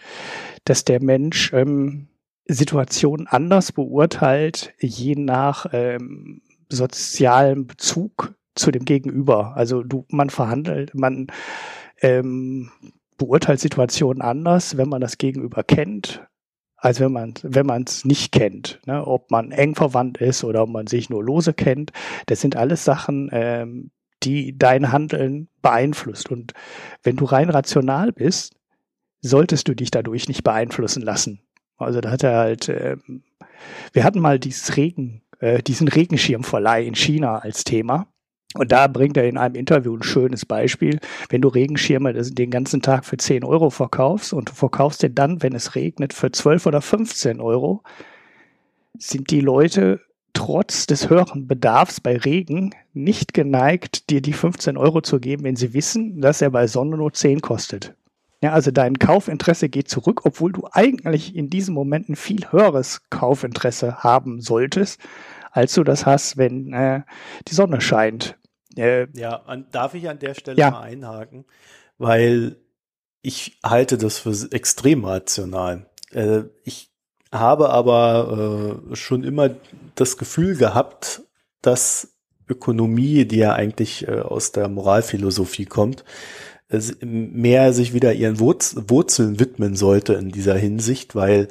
dass 0.64 0.84
der 0.84 1.02
Mensch 1.02 1.52
ähm, 1.52 2.08
Situationen 2.48 3.26
anders 3.26 3.72
beurteilt, 3.72 4.72
je 4.80 5.14
nach 5.14 5.66
ähm, 5.72 6.40
sozialem 6.68 7.66
Bezug 7.66 8.34
zu 8.54 8.70
dem 8.70 8.84
Gegenüber. 8.84 9.56
Also 9.56 9.82
du, 9.82 10.06
man 10.08 10.30
verhandelt, 10.30 10.94
man 10.94 11.28
ähm, 12.00 12.70
beurteilt 13.16 13.60
Situationen 13.60 14.22
anders, 14.22 14.76
wenn 14.76 14.88
man 14.88 15.00
das 15.00 15.18
Gegenüber 15.18 15.62
kennt, 15.62 16.26
als 16.76 17.00
wenn 17.00 17.12
man 17.12 17.34
wenn 17.42 17.66
man 17.66 17.82
es 17.82 18.04
nicht 18.04 18.32
kennt. 18.32 18.80
Ne? 18.86 19.06
Ob 19.06 19.30
man 19.30 19.50
eng 19.50 19.74
verwandt 19.74 20.18
ist 20.18 20.44
oder 20.44 20.62
ob 20.62 20.70
man 20.70 20.86
sich 20.86 21.10
nur 21.10 21.22
lose 21.22 21.52
kennt, 21.52 21.92
das 22.26 22.40
sind 22.40 22.56
alles 22.56 22.84
Sachen, 22.84 23.28
ähm, 23.32 23.90
die 24.22 24.56
dein 24.56 24.90
Handeln 24.90 25.48
beeinflusst. 25.62 26.30
Und 26.30 26.52
wenn 27.02 27.16
du 27.16 27.24
rein 27.24 27.50
rational 27.50 28.12
bist, 28.12 28.54
solltest 29.20 29.68
du 29.68 29.74
dich 29.74 29.90
dadurch 29.90 30.28
nicht 30.28 30.44
beeinflussen 30.44 31.02
lassen. 31.02 31.40
Also 31.78 32.00
da 32.00 32.10
hat 32.10 32.22
er 32.22 32.36
halt, 32.36 32.68
äh, 32.68 32.96
wir 33.92 34.04
hatten 34.04 34.20
mal 34.20 34.38
dieses 34.38 34.76
Regen, 34.76 35.22
äh, 35.40 35.62
diesen 35.62 35.88
Regenschirmverleih 35.88 36.84
in 36.84 36.94
China 36.94 37.38
als 37.38 37.64
Thema. 37.64 38.06
Und 38.54 38.72
da 38.72 38.86
bringt 38.86 39.16
er 39.16 39.28
in 39.28 39.36
einem 39.36 39.54
Interview 39.54 39.94
ein 39.94 40.02
schönes 40.02 40.46
Beispiel. 40.46 41.00
Wenn 41.28 41.42
du 41.42 41.48
Regenschirme 41.48 42.12
den 42.14 42.50
ganzen 42.50 42.80
Tag 42.80 43.04
für 43.04 43.18
10 43.18 43.44
Euro 43.44 43.70
verkaufst 43.70 44.32
und 44.32 44.48
du 44.48 44.54
verkaufst 44.54 45.02
den 45.02 45.14
dann, 45.14 45.42
wenn 45.42 45.54
es 45.54 45.74
regnet, 45.74 46.14
für 46.14 46.32
12 46.32 46.66
oder 46.66 46.80
15 46.80 47.40
Euro, 47.40 47.82
sind 48.98 49.30
die 49.30 49.40
Leute 49.40 50.00
trotz 50.32 50.86
des 50.86 51.10
höheren 51.10 51.46
Bedarfs 51.46 52.00
bei 52.00 52.16
Regen 52.16 52.74
nicht 52.94 53.34
geneigt, 53.34 54.08
dir 54.08 54.22
die 54.22 54.32
15 54.32 54.76
Euro 54.76 55.02
zu 55.02 55.20
geben, 55.20 55.44
wenn 55.44 55.56
sie 55.56 55.74
wissen, 55.74 56.20
dass 56.20 56.40
er 56.40 56.50
bei 56.50 56.66
Sonne 56.66 56.96
nur 56.96 57.12
10 57.12 57.40
kostet. 57.40 57.94
Ja, 58.40 58.52
also 58.52 58.70
dein 58.70 58.98
Kaufinteresse 58.98 59.68
geht 59.68 59.88
zurück, 59.88 60.20
obwohl 60.24 60.52
du 60.52 60.68
eigentlich 60.70 61.34
in 61.34 61.50
diesem 61.50 61.74
Moment 61.74 62.08
ein 62.08 62.16
viel 62.16 62.50
höheres 62.52 63.02
Kaufinteresse 63.10 64.04
haben 64.04 64.40
solltest, 64.40 65.00
als 65.50 65.74
du 65.74 65.82
das 65.82 66.06
hast, 66.06 66.36
wenn 66.36 66.72
äh, 66.72 67.02
die 67.48 67.54
Sonne 67.54 67.80
scheint. 67.80 68.36
Äh, 68.76 69.08
ja, 69.18 69.42
an, 69.46 69.66
darf 69.72 69.94
ich 69.94 70.08
an 70.08 70.20
der 70.20 70.34
Stelle 70.34 70.56
ja. 70.56 70.70
mal 70.70 70.82
einhaken, 70.82 71.46
weil 71.98 72.56
ich 73.22 73.58
halte 73.64 73.98
das 73.98 74.18
für 74.18 74.32
extrem 74.52 75.04
rational. 75.04 75.86
Äh, 76.12 76.42
ich 76.62 76.90
habe 77.32 77.70
aber 77.70 78.80
äh, 78.90 78.96
schon 78.96 79.24
immer 79.24 79.50
das 79.96 80.16
Gefühl 80.16 80.56
gehabt, 80.56 81.22
dass 81.60 82.14
Ökonomie, 82.48 83.24
die 83.26 83.38
ja 83.38 83.52
eigentlich 83.52 84.06
äh, 84.06 84.20
aus 84.20 84.52
der 84.52 84.68
Moralphilosophie 84.68 85.66
kommt, 85.66 86.04
mehr 87.00 87.72
sich 87.72 87.94
wieder 87.94 88.12
ihren 88.12 88.40
Wurz 88.40 88.76
Wurzeln 88.88 89.40
widmen 89.40 89.74
sollte 89.74 90.14
in 90.14 90.30
dieser 90.30 90.56
Hinsicht, 90.56 91.14
weil 91.14 91.48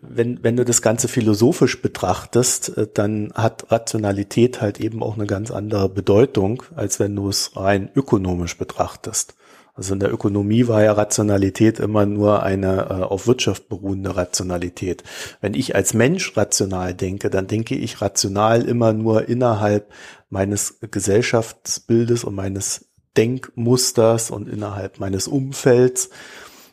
wenn, 0.00 0.42
wenn 0.42 0.56
du 0.56 0.64
das 0.64 0.82
Ganze 0.82 1.08
philosophisch 1.08 1.82
betrachtest, 1.82 2.76
äh, 2.76 2.88
dann 2.92 3.32
hat 3.34 3.70
Rationalität 3.70 4.60
halt 4.60 4.80
eben 4.80 5.02
auch 5.02 5.14
eine 5.14 5.26
ganz 5.26 5.50
andere 5.50 5.88
Bedeutung, 5.88 6.62
als 6.74 6.98
wenn 6.98 7.14
du 7.16 7.28
es 7.28 7.56
rein 7.56 7.90
ökonomisch 7.94 8.56
betrachtest. 8.56 9.34
Also 9.74 9.94
in 9.94 10.00
der 10.00 10.12
Ökonomie 10.12 10.68
war 10.68 10.82
ja 10.82 10.92
Rationalität 10.92 11.80
immer 11.80 12.04
nur 12.04 12.42
eine 12.42 12.88
äh, 12.90 12.92
auf 13.04 13.26
Wirtschaft 13.26 13.68
beruhende 13.68 14.16
Rationalität. 14.16 15.02
Wenn 15.40 15.54
ich 15.54 15.74
als 15.74 15.94
Mensch 15.94 16.36
rational 16.36 16.92
denke, 16.94 17.30
dann 17.30 17.46
denke 17.46 17.74
ich 17.74 18.02
rational 18.02 18.62
immer 18.62 18.92
nur 18.92 19.28
innerhalb 19.28 19.90
meines 20.28 20.78
Gesellschaftsbildes 20.90 22.24
und 22.24 22.34
meines 22.34 22.91
Denkmusters 23.16 24.30
und 24.30 24.48
innerhalb 24.48 25.00
meines 25.00 25.28
Umfelds. 25.28 26.10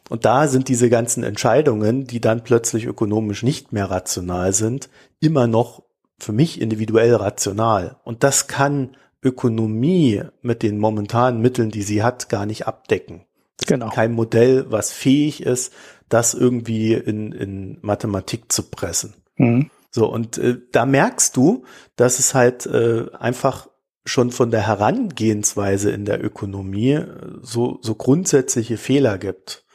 Und 0.09 0.25
da 0.25 0.47
sind 0.47 0.67
diese 0.69 0.89
ganzen 0.89 1.23
Entscheidungen, 1.23 2.05
die 2.05 2.19
dann 2.19 2.43
plötzlich 2.43 2.85
ökonomisch 2.85 3.43
nicht 3.43 3.71
mehr 3.71 3.91
rational 3.91 4.53
sind, 4.53 4.89
immer 5.19 5.47
noch 5.47 5.83
für 6.17 6.33
mich 6.33 6.59
individuell 6.59 7.15
rational. 7.15 7.97
Und 8.03 8.23
das 8.23 8.47
kann 8.47 8.97
Ökonomie 9.23 10.23
mit 10.41 10.63
den 10.63 10.79
momentanen 10.79 11.41
Mitteln, 11.41 11.71
die 11.71 11.83
sie 11.83 12.03
hat, 12.03 12.29
gar 12.29 12.45
nicht 12.45 12.67
abdecken. 12.67 13.25
Genau. 13.67 13.89
Kein 13.89 14.13
Modell, 14.13 14.65
was 14.69 14.91
fähig 14.91 15.43
ist, 15.43 15.73
das 16.07 16.33
irgendwie 16.33 16.93
in, 16.93 17.31
in 17.31 17.77
Mathematik 17.81 18.51
zu 18.51 18.63
pressen. 18.63 19.13
Mhm. 19.35 19.69
So, 19.91 20.07
und 20.11 20.37
äh, 20.37 20.57
da 20.71 20.85
merkst 20.85 21.35
du, 21.35 21.63
dass 21.95 22.19
es 22.19 22.33
halt 22.33 22.65
äh, 22.65 23.07
einfach 23.17 23.69
schon 24.05 24.31
von 24.31 24.51
der 24.51 24.65
Herangehensweise 24.65 25.91
in 25.91 26.05
der 26.05 26.23
Ökonomie 26.23 26.93
äh, 26.93 27.07
so, 27.41 27.79
so 27.81 27.95
grundsätzliche 27.95 28.77
Fehler 28.77 29.17
gibt. 29.17 29.65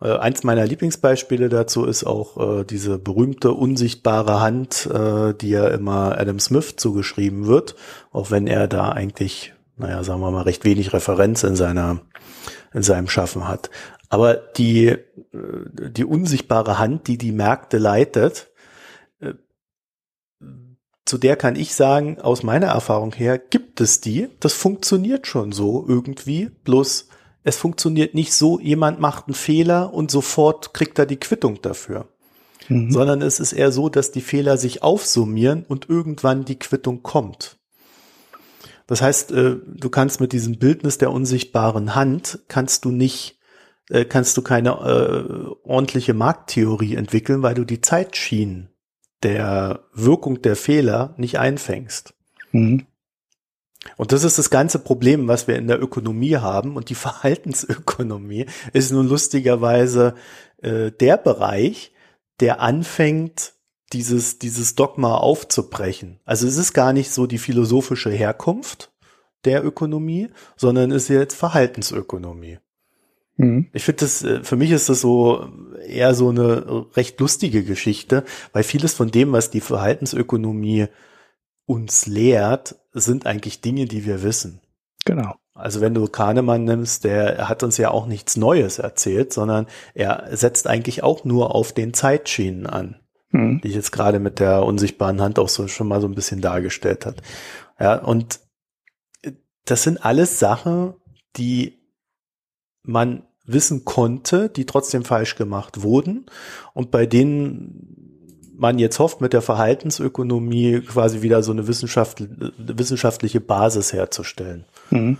Äh, 0.00 0.16
eins 0.18 0.42
meiner 0.42 0.66
Lieblingsbeispiele 0.66 1.48
dazu 1.48 1.84
ist 1.84 2.04
auch 2.04 2.60
äh, 2.60 2.64
diese 2.64 2.98
berühmte 2.98 3.52
unsichtbare 3.52 4.40
Hand, 4.40 4.86
äh, 4.86 5.34
die 5.34 5.50
ja 5.50 5.68
immer 5.68 6.18
Adam 6.18 6.40
Smith 6.40 6.76
zugeschrieben 6.76 7.46
wird, 7.46 7.76
auch 8.10 8.30
wenn 8.30 8.46
er 8.46 8.66
da 8.68 8.90
eigentlich, 8.90 9.54
naja, 9.76 10.02
sagen 10.02 10.20
wir 10.20 10.30
mal, 10.30 10.42
recht 10.42 10.64
wenig 10.64 10.92
Referenz 10.92 11.44
in 11.44 11.56
seiner, 11.56 12.00
in 12.72 12.82
seinem 12.82 13.08
Schaffen 13.08 13.46
hat. 13.46 13.70
Aber 14.08 14.34
die, 14.34 14.88
äh, 14.88 14.98
die 15.32 16.04
unsichtbare 16.04 16.78
Hand, 16.78 17.06
die 17.06 17.16
die 17.16 17.32
Märkte 17.32 17.78
leitet, 17.78 18.50
äh, 19.20 19.34
zu 21.12 21.18
der 21.18 21.36
kann 21.36 21.56
ich 21.56 21.74
sagen, 21.74 22.18
aus 22.22 22.42
meiner 22.42 22.68
Erfahrung 22.68 23.12
her 23.12 23.36
gibt 23.36 23.82
es 23.82 24.00
die. 24.00 24.30
Das 24.40 24.54
funktioniert 24.54 25.26
schon 25.26 25.52
so 25.52 25.84
irgendwie. 25.86 26.48
Bloß 26.64 27.08
es 27.44 27.56
funktioniert 27.58 28.14
nicht 28.14 28.32
so, 28.32 28.58
jemand 28.58 28.98
macht 28.98 29.26
einen 29.26 29.34
Fehler 29.34 29.92
und 29.92 30.10
sofort 30.10 30.72
kriegt 30.72 30.98
er 30.98 31.04
die 31.04 31.18
Quittung 31.18 31.60
dafür. 31.60 32.08
Mhm. 32.70 32.90
Sondern 32.90 33.20
es 33.20 33.40
ist 33.40 33.52
eher 33.52 33.72
so, 33.72 33.90
dass 33.90 34.10
die 34.10 34.22
Fehler 34.22 34.56
sich 34.56 34.82
aufsummieren 34.82 35.66
und 35.68 35.90
irgendwann 35.90 36.46
die 36.46 36.58
Quittung 36.58 37.02
kommt. 37.02 37.58
Das 38.86 39.02
heißt, 39.02 39.32
äh, 39.32 39.56
du 39.66 39.90
kannst 39.90 40.18
mit 40.18 40.32
diesem 40.32 40.58
Bildnis 40.58 40.96
der 40.96 41.10
unsichtbaren 41.10 41.94
Hand, 41.94 42.38
kannst 42.48 42.86
du 42.86 42.90
nicht, 42.90 43.38
äh, 43.90 44.06
kannst 44.06 44.34
du 44.38 44.40
keine 44.40 44.70
äh, 44.70 45.68
ordentliche 45.68 46.14
Markttheorie 46.14 46.94
entwickeln, 46.94 47.42
weil 47.42 47.54
du 47.54 47.66
die 47.66 47.82
Zeitschienen 47.82 48.71
der 49.22 49.84
Wirkung 49.92 50.42
der 50.42 50.56
Fehler 50.56 51.14
nicht 51.16 51.38
einfängst. 51.38 52.14
Mhm. 52.52 52.86
Und 53.96 54.12
das 54.12 54.24
ist 54.24 54.38
das 54.38 54.50
ganze 54.50 54.78
Problem, 54.78 55.26
was 55.28 55.48
wir 55.48 55.56
in 55.56 55.66
der 55.66 55.82
Ökonomie 55.82 56.36
haben. 56.36 56.76
Und 56.76 56.88
die 56.88 56.94
Verhaltensökonomie 57.06 58.46
ist 58.72 58.92
nun 58.92 59.08
lustigerweise 59.08 60.14
äh, 60.62 60.90
der 60.92 61.16
Bereich, 61.16 61.92
der 62.40 62.60
anfängt, 62.60 63.54
dieses, 63.92 64.38
dieses 64.38 64.74
Dogma 64.74 65.16
aufzubrechen. 65.16 66.20
Also 66.24 66.46
es 66.46 66.56
ist 66.56 66.72
gar 66.72 66.92
nicht 66.94 67.10
so 67.10 67.26
die 67.26 67.38
philosophische 67.38 68.10
Herkunft 68.10 68.90
der 69.44 69.64
Ökonomie, 69.64 70.28
sondern 70.56 70.90
es 70.92 71.04
ist 71.04 71.08
jetzt 71.10 71.34
Verhaltensökonomie. 71.34 72.58
Mhm. 73.36 73.68
Ich 73.72 73.84
finde 73.84 74.00
das, 74.00 74.22
äh, 74.22 74.42
für 74.42 74.56
mich 74.56 74.70
ist 74.70 74.88
das 74.88 75.00
so 75.00 75.48
eher 75.86 76.14
so 76.14 76.30
eine 76.30 76.86
recht 76.96 77.18
lustige 77.20 77.64
Geschichte, 77.64 78.24
weil 78.52 78.62
vieles 78.62 78.94
von 78.94 79.10
dem, 79.10 79.32
was 79.32 79.50
die 79.50 79.60
Verhaltensökonomie 79.60 80.86
uns 81.66 82.06
lehrt, 82.06 82.76
sind 82.92 83.26
eigentlich 83.26 83.60
Dinge, 83.60 83.86
die 83.86 84.04
wir 84.04 84.22
wissen. 84.22 84.60
Genau. 85.04 85.34
Also 85.54 85.80
wenn 85.80 85.94
du 85.94 86.06
Kahnemann 86.06 86.64
nimmst, 86.64 87.04
der 87.04 87.48
hat 87.48 87.62
uns 87.62 87.76
ja 87.76 87.90
auch 87.90 88.06
nichts 88.06 88.36
Neues 88.36 88.78
erzählt, 88.78 89.32
sondern 89.32 89.66
er 89.94 90.28
setzt 90.32 90.66
eigentlich 90.66 91.02
auch 91.02 91.24
nur 91.24 91.54
auf 91.54 91.72
den 91.72 91.92
Zeitschienen 91.92 92.66
an, 92.66 92.96
hm. 93.30 93.60
die 93.62 93.68
ich 93.68 93.74
jetzt 93.74 93.92
gerade 93.92 94.18
mit 94.18 94.40
der 94.40 94.64
unsichtbaren 94.64 95.20
Hand 95.20 95.38
auch 95.38 95.48
so 95.48 95.68
schon 95.68 95.88
mal 95.88 96.00
so 96.00 96.08
ein 96.08 96.14
bisschen 96.14 96.40
dargestellt 96.40 97.06
hat. 97.06 97.22
Ja, 97.78 97.96
und 97.96 98.40
das 99.64 99.82
sind 99.82 100.04
alles 100.04 100.38
Sachen, 100.38 100.94
die 101.36 101.81
man 102.82 103.22
wissen 103.44 103.84
konnte, 103.84 104.48
die 104.48 104.66
trotzdem 104.66 105.04
falsch 105.04 105.36
gemacht 105.36 105.82
wurden 105.82 106.26
und 106.74 106.90
bei 106.90 107.06
denen 107.06 108.02
man 108.56 108.78
jetzt 108.78 108.98
hofft, 108.98 109.20
mit 109.20 109.32
der 109.32 109.42
Verhaltensökonomie 109.42 110.80
quasi 110.80 111.22
wieder 111.22 111.42
so 111.42 111.52
eine 111.52 111.66
Wissenschaft, 111.66 112.22
wissenschaftliche 112.58 113.40
Basis 113.40 113.92
herzustellen. 113.92 114.64
Mhm. 114.90 115.18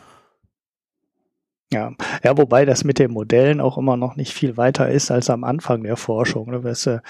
Ja. 1.73 1.93
ja, 2.23 2.37
wobei 2.37 2.67
das 2.67 2.85
mit 2.85 2.99
den 2.99 3.11
Modellen 3.11 3.61
auch 3.61 3.79
immer 3.79 3.97
noch 3.97 4.15
nicht 4.15 4.35
viel 4.35 4.59
weiter 4.59 4.91
ist 4.91 5.11
als 5.11 5.31
am 5.31 5.43
Anfang 5.43 5.83
der 5.85 5.97
Forschung. 5.97 6.63
Das, 6.63 6.85
ne? 6.85 7.03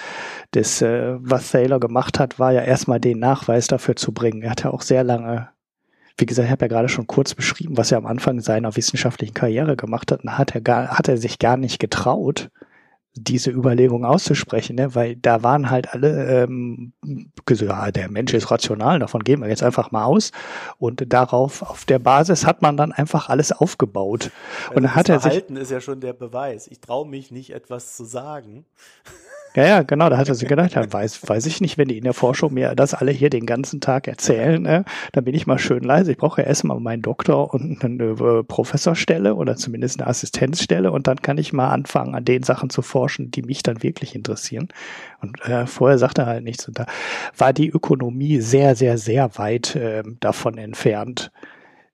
das 0.52 0.80
äh, 0.80 1.16
was 1.18 1.50
Thaler 1.50 1.80
gemacht 1.80 2.20
hat, 2.20 2.38
war 2.38 2.52
ja 2.52 2.62
erstmal 2.62 3.00
den 3.00 3.18
Nachweis 3.18 3.66
dafür 3.66 3.96
zu 3.96 4.12
bringen. 4.12 4.42
Er 4.42 4.50
hat 4.50 4.62
ja 4.62 4.70
auch 4.70 4.82
sehr 4.82 5.02
lange, 5.02 5.48
wie 6.16 6.26
gesagt, 6.26 6.46
ich 6.46 6.52
habe 6.52 6.64
ja 6.64 6.68
gerade 6.68 6.88
schon 6.88 7.06
kurz 7.06 7.34
beschrieben, 7.34 7.76
was 7.76 7.92
er 7.92 7.98
am 7.98 8.06
Anfang 8.06 8.40
seiner 8.40 8.76
wissenschaftlichen 8.76 9.34
Karriere 9.34 9.76
gemacht 9.76 10.12
hat. 10.12 10.22
Und 10.22 10.38
hat 10.38 10.54
er, 10.54 10.60
gar, 10.60 10.88
hat 10.88 11.08
er 11.08 11.16
sich 11.16 11.38
gar 11.38 11.56
nicht 11.56 11.78
getraut, 11.78 12.50
diese 13.14 13.50
Überlegung 13.50 14.06
auszusprechen, 14.06 14.76
ne? 14.76 14.94
weil 14.94 15.16
da 15.16 15.42
waren 15.42 15.68
halt 15.68 15.92
alle 15.92 16.44
ähm, 16.44 16.94
gesagt, 17.44 17.70
ja, 17.70 17.90
der 17.90 18.10
Mensch 18.10 18.32
ist 18.32 18.50
rational, 18.50 18.98
davon 18.98 19.22
gehen 19.22 19.40
wir 19.40 19.48
jetzt 19.48 19.62
einfach 19.62 19.90
mal 19.90 20.04
aus. 20.04 20.32
Und 20.78 21.12
darauf, 21.12 21.62
auf 21.62 21.84
der 21.84 21.98
Basis 21.98 22.46
hat 22.46 22.62
man 22.62 22.76
dann 22.78 22.90
einfach 22.92 23.28
alles 23.28 23.52
aufgebaut. 23.52 24.30
Und 24.70 24.76
also 24.76 24.80
dann 24.80 24.94
hat 24.94 25.08
er 25.10 25.20
sich. 25.20 25.32
Verhalten 25.32 25.56
ist 25.56 25.70
ja 25.70 25.80
schon 25.80 26.00
der 26.00 26.14
Beweis. 26.14 26.66
Ich 26.68 26.80
traue 26.80 27.06
mich 27.06 27.30
nicht, 27.30 27.50
etwas 27.50 27.96
zu 27.96 28.04
sagen. 28.04 28.64
Ja, 29.54 29.66
ja, 29.66 29.82
genau, 29.82 30.08
da 30.08 30.16
hat 30.16 30.28
er 30.30 30.34
sich 30.34 30.48
gedacht, 30.48 30.72
ja, 30.72 30.90
weiß, 30.90 31.28
weiß 31.28 31.44
ich 31.44 31.60
nicht, 31.60 31.76
wenn 31.76 31.88
die 31.88 31.98
in 31.98 32.04
der 32.04 32.14
Forschung 32.14 32.54
mir 32.54 32.74
das 32.74 32.94
alle 32.94 33.12
hier 33.12 33.28
den 33.28 33.44
ganzen 33.44 33.82
Tag 33.82 34.08
erzählen, 34.08 34.64
äh, 34.64 34.84
dann 35.12 35.24
bin 35.24 35.34
ich 35.34 35.46
mal 35.46 35.58
schön 35.58 35.82
leise. 35.82 36.12
Ich 36.12 36.16
brauche 36.16 36.40
ja 36.40 36.48
erstmal 36.48 36.80
meinen 36.80 37.02
Doktor 37.02 37.52
und 37.52 37.84
eine 37.84 38.04
äh, 38.04 38.44
Professorstelle 38.44 39.34
oder 39.34 39.56
zumindest 39.56 40.00
eine 40.00 40.08
Assistenzstelle 40.08 40.90
und 40.90 41.06
dann 41.06 41.20
kann 41.20 41.36
ich 41.36 41.52
mal 41.52 41.68
anfangen, 41.68 42.14
an 42.14 42.24
den 42.24 42.42
Sachen 42.42 42.70
zu 42.70 42.80
forschen, 42.80 43.30
die 43.30 43.42
mich 43.42 43.62
dann 43.62 43.82
wirklich 43.82 44.14
interessieren. 44.14 44.68
Und 45.20 45.38
äh, 45.44 45.66
vorher 45.66 45.98
sagte 45.98 46.22
er 46.22 46.28
halt 46.28 46.44
nichts. 46.44 46.66
Und 46.66 46.78
da 46.78 46.86
war 47.36 47.52
die 47.52 47.68
Ökonomie 47.68 48.40
sehr, 48.40 48.74
sehr, 48.74 48.96
sehr 48.96 49.36
weit 49.36 49.76
äh, 49.76 50.02
davon 50.20 50.56
entfernt, 50.56 51.30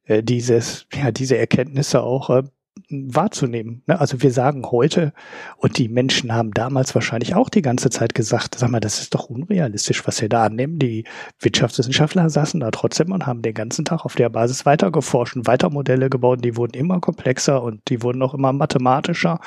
äh, 0.04 0.22
dieses, 0.22 0.86
ja, 0.94 1.10
diese 1.10 1.36
Erkenntnisse 1.36 2.02
auch 2.02 2.30
äh, 2.30 2.42
wahrzunehmen. 2.90 3.82
Ne? 3.86 4.00
Also 4.00 4.22
wir 4.22 4.32
sagen 4.32 4.64
heute, 4.70 5.12
und 5.56 5.78
die 5.78 5.88
Menschen 5.88 6.32
haben 6.32 6.52
damals 6.52 6.94
wahrscheinlich 6.94 7.34
auch 7.34 7.50
die 7.50 7.62
ganze 7.62 7.90
Zeit 7.90 8.14
gesagt, 8.14 8.56
sag 8.56 8.70
mal, 8.70 8.80
das 8.80 9.00
ist 9.00 9.14
doch 9.14 9.28
unrealistisch, 9.28 10.06
was 10.06 10.20
wir 10.22 10.28
da 10.28 10.44
annehmen. 10.44 10.78
Die 10.78 11.04
Wirtschaftswissenschaftler 11.38 12.30
saßen 12.30 12.60
da 12.60 12.70
trotzdem 12.70 13.12
und 13.12 13.26
haben 13.26 13.42
den 13.42 13.54
ganzen 13.54 13.84
Tag 13.84 14.04
auf 14.04 14.14
der 14.14 14.30
Basis 14.30 14.64
weiter 14.64 14.90
geforscht 14.90 15.36
und 15.36 15.46
weiter 15.46 15.70
Modelle 15.70 16.08
gebaut. 16.08 16.44
Die 16.44 16.56
wurden 16.56 16.74
immer 16.78 17.00
komplexer 17.00 17.62
und 17.62 17.88
die 17.88 18.02
wurden 18.02 18.22
auch 18.22 18.34
immer 18.34 18.52
mathematischer 18.52 19.40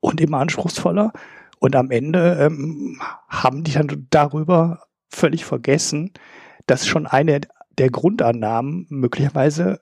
und 0.00 0.20
immer 0.20 0.38
anspruchsvoller. 0.38 1.12
Und 1.58 1.74
am 1.74 1.90
Ende 1.90 2.38
ähm, 2.40 3.00
haben 3.28 3.64
die 3.64 3.72
dann 3.72 4.06
darüber 4.10 4.82
völlig 5.08 5.44
vergessen, 5.44 6.12
dass 6.66 6.86
schon 6.86 7.06
eine 7.06 7.40
der 7.78 7.90
Grundannahmen 7.90 8.86
möglicherweise 8.88 9.80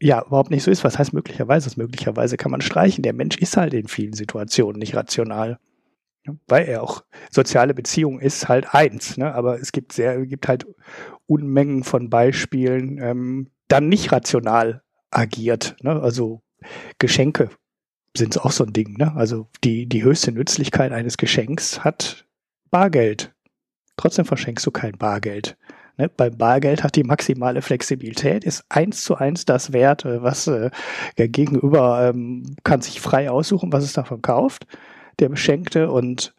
ja 0.00 0.24
überhaupt 0.24 0.50
nicht 0.50 0.62
so 0.62 0.70
ist. 0.70 0.84
Was 0.84 0.98
heißt 0.98 1.12
möglicherweise? 1.12 1.66
Das 1.66 1.76
möglicherweise 1.76 2.36
kann 2.36 2.50
man 2.50 2.60
streichen. 2.60 3.02
Der 3.02 3.12
Mensch 3.12 3.36
ist 3.36 3.56
halt 3.56 3.74
in 3.74 3.88
vielen 3.88 4.14
Situationen 4.14 4.78
nicht 4.78 4.94
rational. 4.94 5.58
Weil 6.46 6.66
er 6.66 6.82
auch 6.82 7.04
soziale 7.30 7.72
Beziehung 7.72 8.20
ist 8.20 8.48
halt 8.48 8.74
eins, 8.74 9.16
ne? 9.16 9.34
aber 9.34 9.58
es 9.58 9.72
gibt 9.72 9.92
sehr, 9.92 10.26
gibt 10.26 10.48
halt 10.48 10.66
Unmengen 11.26 11.82
von 11.82 12.10
Beispielen, 12.10 12.98
ähm, 12.98 13.50
dann 13.68 13.88
nicht 13.88 14.12
rational 14.12 14.82
agiert. 15.10 15.76
Ne? 15.80 15.98
Also 16.00 16.42
Geschenke 16.98 17.48
sind 18.14 18.38
auch 18.44 18.52
so 18.52 18.64
ein 18.64 18.74
Ding. 18.74 18.98
Ne? 18.98 19.14
Also 19.16 19.48
die, 19.64 19.86
die 19.86 20.04
höchste 20.04 20.30
Nützlichkeit 20.30 20.92
eines 20.92 21.16
Geschenks 21.16 21.84
hat 21.84 22.26
Bargeld. 22.70 23.32
Trotzdem 23.96 24.26
verschenkst 24.26 24.66
du 24.66 24.70
kein 24.70 24.98
Bargeld. 24.98 25.56
Ne? 25.96 26.08
Beim 26.08 26.36
Bargeld 26.36 26.82
hat 26.82 26.96
die 26.96 27.04
maximale 27.04 27.62
Flexibilität, 27.62 28.44
ist 28.44 28.64
eins 28.68 29.04
zu 29.04 29.16
eins 29.16 29.44
das 29.44 29.72
Wert, 29.72 30.04
äh, 30.04 30.22
was 30.22 30.46
äh, 30.46 30.70
der 31.18 31.28
Gegenüber 31.28 32.10
ähm, 32.10 32.56
kann 32.64 32.82
sich 32.82 33.00
frei 33.00 33.30
aussuchen, 33.30 33.72
was 33.72 33.84
es 33.84 33.92
davon 33.92 34.22
kauft, 34.22 34.66
der 35.18 35.28
Beschenkte, 35.28 35.90
und 35.90 36.34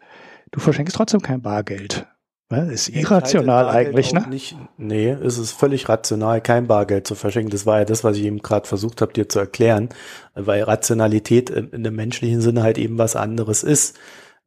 du 0.52 0.60
verschenkst 0.60 0.96
trotzdem 0.96 1.22
kein 1.22 1.42
Bargeld. 1.42 2.08
Ne? 2.52 2.70
Ist 2.72 2.90
irrational 2.90 3.70
eigentlich, 3.70 4.12
ne? 4.12 4.26
Nicht, 4.30 4.58
nee, 4.78 5.10
es 5.10 5.38
ist 5.38 5.54
völlig 5.54 5.88
rational, 5.88 6.42
kein 6.42 6.68
Bargeld 6.68 7.08
zu 7.08 7.16
verschenken. 7.16 7.50
Das 7.50 7.66
war 7.66 7.80
ja 7.80 7.86
das, 7.86 8.04
was 8.04 8.18
ich 8.18 8.24
eben 8.24 8.40
gerade 8.40 8.68
versucht 8.68 9.02
habe, 9.02 9.14
dir 9.14 9.30
zu 9.30 9.40
erklären, 9.40 9.90
weil 10.36 10.64
Rationalität 10.64 11.50
in 11.50 11.84
dem 11.84 11.96
menschlichen 11.96 12.42
Sinne 12.42 12.64
halt 12.64 12.78
eben 12.78 12.98
was 12.98 13.16
anderes 13.16 13.64
ist 13.64 13.98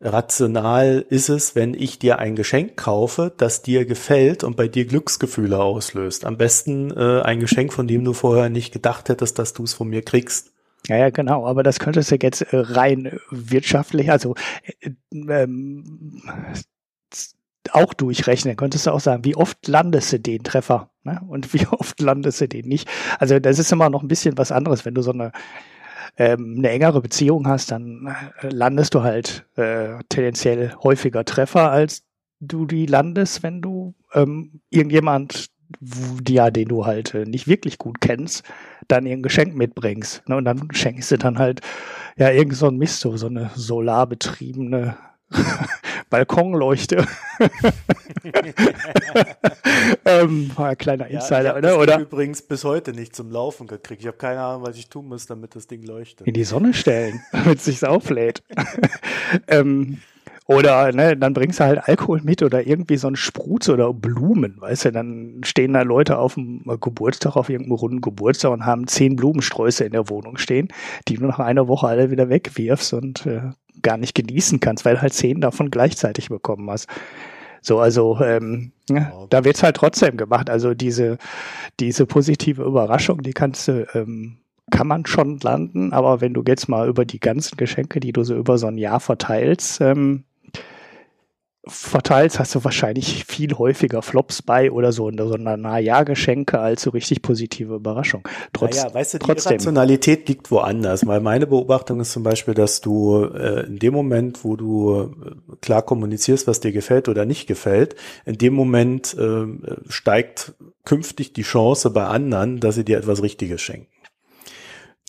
rational 0.00 1.04
ist 1.08 1.28
es, 1.28 1.54
wenn 1.54 1.74
ich 1.74 1.98
dir 1.98 2.18
ein 2.18 2.36
Geschenk 2.36 2.76
kaufe, 2.76 3.32
das 3.36 3.62
dir 3.62 3.84
gefällt 3.86 4.44
und 4.44 4.56
bei 4.56 4.68
dir 4.68 4.86
Glücksgefühle 4.86 5.60
auslöst. 5.60 6.24
Am 6.24 6.36
besten 6.36 6.90
äh, 6.90 7.22
ein 7.22 7.40
Geschenk, 7.40 7.72
von 7.72 7.86
dem 7.86 8.04
du 8.04 8.12
vorher 8.12 8.48
nicht 8.48 8.72
gedacht 8.72 9.08
hättest, 9.08 9.38
dass 9.38 9.52
du 9.52 9.64
es 9.64 9.74
von 9.74 9.88
mir 9.88 10.02
kriegst. 10.02 10.52
Ja, 10.86 10.96
ja, 10.96 11.10
genau, 11.10 11.46
aber 11.46 11.62
das 11.62 11.78
könntest 11.78 12.10
du 12.10 12.16
jetzt 12.20 12.42
äh, 12.42 12.48
rein 12.52 13.18
wirtschaftlich, 13.30 14.10
also 14.10 14.34
äh, 14.80 14.90
ähm, 15.12 16.22
auch 17.70 17.94
durchrechnen. 17.94 18.56
Könntest 18.56 18.86
du 18.86 18.90
auch 18.90 19.00
sagen, 19.00 19.24
wie 19.24 19.36
oft 19.36 19.66
landest 19.66 20.12
du 20.12 20.20
den 20.20 20.42
Treffer 20.42 20.90
ne? 21.02 21.20
und 21.26 21.54
wie 21.54 21.66
oft 21.70 22.00
landest 22.00 22.40
du 22.42 22.48
den 22.48 22.68
nicht. 22.68 22.88
Also 23.18 23.38
das 23.38 23.58
ist 23.58 23.72
immer 23.72 23.88
noch 23.88 24.02
ein 24.02 24.08
bisschen 24.08 24.36
was 24.36 24.52
anderes, 24.52 24.84
wenn 24.84 24.94
du 24.94 25.02
so 25.02 25.12
eine 25.12 25.32
ähm, 26.16 26.56
eine 26.58 26.70
engere 26.70 27.00
Beziehung 27.00 27.48
hast, 27.48 27.70
dann 27.70 28.14
äh, 28.40 28.48
landest 28.48 28.94
du 28.94 29.02
halt 29.02 29.46
äh, 29.56 29.98
tendenziell 30.08 30.74
häufiger 30.82 31.24
Treffer, 31.24 31.70
als 31.70 32.04
du 32.40 32.66
die 32.66 32.86
landest, 32.86 33.42
wenn 33.42 33.62
du 33.62 33.94
ähm, 34.12 34.60
irgendjemand, 34.70 35.50
ja, 36.28 36.50
den 36.50 36.68
du 36.68 36.86
halt 36.86 37.14
äh, 37.14 37.24
nicht 37.24 37.48
wirklich 37.48 37.78
gut 37.78 38.00
kennst, 38.00 38.44
dann 38.88 39.06
ihr 39.06 39.16
Geschenk 39.16 39.54
mitbringst. 39.54 40.28
Ne? 40.28 40.36
Und 40.36 40.44
dann 40.44 40.68
schenkst 40.72 41.10
du 41.10 41.18
dann 41.18 41.38
halt 41.38 41.60
ja 42.16 42.30
irgend 42.30 42.56
so 42.56 42.68
ein 42.68 42.76
Mist, 42.76 43.00
so, 43.00 43.16
so 43.16 43.26
eine 43.26 43.50
solarbetriebene 43.54 44.96
Balkonleuchte. 46.10 47.06
ähm, 50.04 50.50
kleiner 50.78 51.08
Insider, 51.08 51.42
ja, 51.44 51.56
oder? 51.56 51.78
oder? 51.78 51.98
übrigens 52.00 52.42
bis 52.42 52.64
heute 52.64 52.92
nicht 52.92 53.16
zum 53.16 53.30
Laufen 53.30 53.66
gekriegt. 53.66 54.02
Ich 54.02 54.06
habe 54.06 54.16
keine 54.16 54.40
Ahnung, 54.40 54.62
was 54.62 54.76
ich 54.76 54.88
tun 54.88 55.08
muss, 55.08 55.26
damit 55.26 55.54
das 55.56 55.66
Ding 55.66 55.82
leuchtet. 55.82 56.26
In 56.26 56.34
die 56.34 56.44
Sonne 56.44 56.74
stellen, 56.74 57.20
damit 57.32 57.58
es 57.58 57.64
sich 57.64 57.84
auflädt. 57.84 58.42
ähm, 59.48 59.98
oder 60.46 60.92
ne, 60.92 61.16
dann 61.16 61.32
bringst 61.32 61.60
du 61.60 61.64
halt 61.64 61.88
Alkohol 61.88 62.20
mit 62.22 62.42
oder 62.42 62.66
irgendwie 62.66 62.98
so 62.98 63.08
ein 63.08 63.16
Spruz 63.16 63.68
oder 63.70 63.94
Blumen, 63.94 64.60
weißt 64.60 64.86
du, 64.86 64.92
dann 64.92 65.40
stehen 65.42 65.72
da 65.72 65.82
Leute 65.82 66.18
auf 66.18 66.34
dem 66.34 66.62
Geburtstag, 66.80 67.36
auf 67.36 67.48
irgendeinem 67.48 67.76
runden 67.76 68.00
Geburtstag 68.02 68.52
und 68.52 68.66
haben 68.66 68.86
zehn 68.86 69.16
Blumensträuße 69.16 69.84
in 69.84 69.92
der 69.92 70.10
Wohnung 70.10 70.36
stehen, 70.36 70.68
die 71.08 71.14
du 71.14 71.26
nach 71.26 71.38
einer 71.38 71.66
Woche 71.66 71.88
alle 71.88 72.10
wieder 72.10 72.28
wegwirfst 72.28 72.92
und 72.92 73.24
äh, 73.24 73.52
gar 73.82 73.96
nicht 73.96 74.14
genießen 74.14 74.60
kannst, 74.60 74.84
weil 74.84 75.00
halt 75.00 75.12
zehn 75.12 75.40
davon 75.40 75.70
gleichzeitig 75.70 76.28
bekommen 76.28 76.70
hast. 76.70 76.88
So, 77.60 77.78
also 77.80 78.20
ähm, 78.20 78.72
ja, 78.90 79.10
da 79.30 79.44
wird's 79.44 79.62
halt 79.62 79.76
trotzdem 79.76 80.16
gemacht. 80.16 80.50
Also 80.50 80.74
diese, 80.74 81.18
diese 81.80 82.04
positive 82.04 82.62
Überraschung, 82.62 83.22
die 83.22 83.32
kannst 83.32 83.68
du, 83.68 83.86
ähm, 83.94 84.36
kann 84.70 84.86
man 84.86 85.06
schon 85.06 85.38
landen, 85.40 85.92
aber 85.92 86.20
wenn 86.20 86.34
du 86.34 86.42
jetzt 86.46 86.68
mal 86.68 86.88
über 86.88 87.04
die 87.04 87.20
ganzen 87.20 87.56
Geschenke, 87.56 88.00
die 88.00 88.12
du 88.12 88.22
so 88.22 88.34
über 88.34 88.58
so 88.58 88.66
ein 88.66 88.78
Jahr 88.78 89.00
verteilst, 89.00 89.80
ähm, 89.80 90.24
verteilst, 91.66 92.38
hast 92.38 92.54
du 92.54 92.64
wahrscheinlich 92.64 93.24
viel 93.24 93.54
häufiger 93.54 94.02
Flops 94.02 94.42
bei 94.42 94.70
oder 94.70 94.92
so, 94.92 95.10
so 95.16 95.34
eine 95.34 95.56
Nahjahrgeschenke 95.56 96.58
als 96.58 96.82
so 96.82 96.90
richtig 96.90 97.22
positive 97.22 97.74
Überraschung. 97.74 98.26
Trotz, 98.52 98.76
naja, 98.76 98.94
weißt 98.94 99.14
du, 99.14 99.18
die 99.18 99.26
trotzdem. 99.26 99.52
Rationalität 99.52 100.28
liegt 100.28 100.50
woanders, 100.50 101.06
weil 101.06 101.20
meine 101.20 101.46
Beobachtung 101.46 102.00
ist 102.00 102.12
zum 102.12 102.22
Beispiel, 102.22 102.54
dass 102.54 102.80
du 102.80 103.24
äh, 103.24 103.66
in 103.66 103.78
dem 103.78 103.94
Moment, 103.94 104.44
wo 104.44 104.56
du 104.56 105.14
äh, 105.14 105.56
klar 105.60 105.82
kommunizierst, 105.82 106.46
was 106.46 106.60
dir 106.60 106.72
gefällt 106.72 107.08
oder 107.08 107.24
nicht 107.24 107.46
gefällt, 107.46 107.96
in 108.24 108.36
dem 108.36 108.54
Moment 108.54 109.16
äh, 109.18 109.46
steigt 109.88 110.54
künftig 110.84 111.32
die 111.32 111.42
Chance 111.42 111.90
bei 111.90 112.04
anderen, 112.04 112.60
dass 112.60 112.74
sie 112.74 112.84
dir 112.84 112.98
etwas 112.98 113.22
Richtiges 113.22 113.62
schenken. 113.62 113.88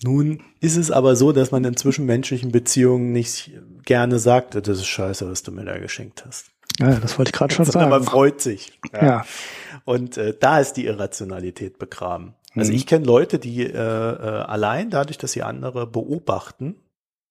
Nun 0.04 0.42
ist 0.60 0.76
es 0.76 0.92
aber 0.92 1.16
so, 1.16 1.32
dass 1.32 1.52
man 1.52 1.64
in 1.64 1.78
zwischenmenschlichen 1.78 2.52
Beziehungen 2.52 3.12
nicht 3.12 3.52
gerne 3.86 4.20
sagt, 4.20 4.56
das 4.56 4.68
ist 4.68 4.88
scheiße, 4.88 5.30
was 5.30 5.44
du 5.44 5.52
mir 5.52 5.66
da 5.66 5.78
geschenkt 5.78 6.26
hast. 6.26 6.52
Ja, 6.80 7.00
das 7.00 7.18
wollte 7.18 7.30
ich 7.30 7.34
gerade 7.34 7.54
schon 7.54 7.66
sagen. 7.66 7.90
Man 7.90 8.04
freut 8.04 8.42
sich. 8.42 8.80
Ja. 8.94 9.06
ja. 9.06 9.26
Und 9.86 10.18
äh, 10.18 10.36
da 10.38 10.60
ist 10.60 10.74
die 10.74 10.86
Irrationalität 10.86 11.78
begraben. 11.78 12.34
Also 12.56 12.72
mhm. 12.72 12.78
ich 12.78 12.88
kenne 12.88 13.06
Leute, 13.06 13.40
die 13.40 13.64
äh, 13.64 13.72
äh, 13.74 14.42
allein 14.44 14.90
dadurch, 14.90 15.18
dass 15.18 15.34
sie 15.34 15.44
andere 15.44 15.88
beobachten 15.88 16.76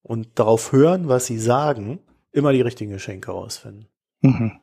und 0.01 0.27
darauf 0.35 0.71
hören, 0.71 1.07
was 1.07 1.25
sie 1.25 1.39
sagen, 1.39 1.99
immer 2.31 2.53
die 2.53 2.61
richtigen 2.61 2.91
Geschenke 2.91 3.31
ausfinden. 3.31 3.87
Mhm. 4.21 4.53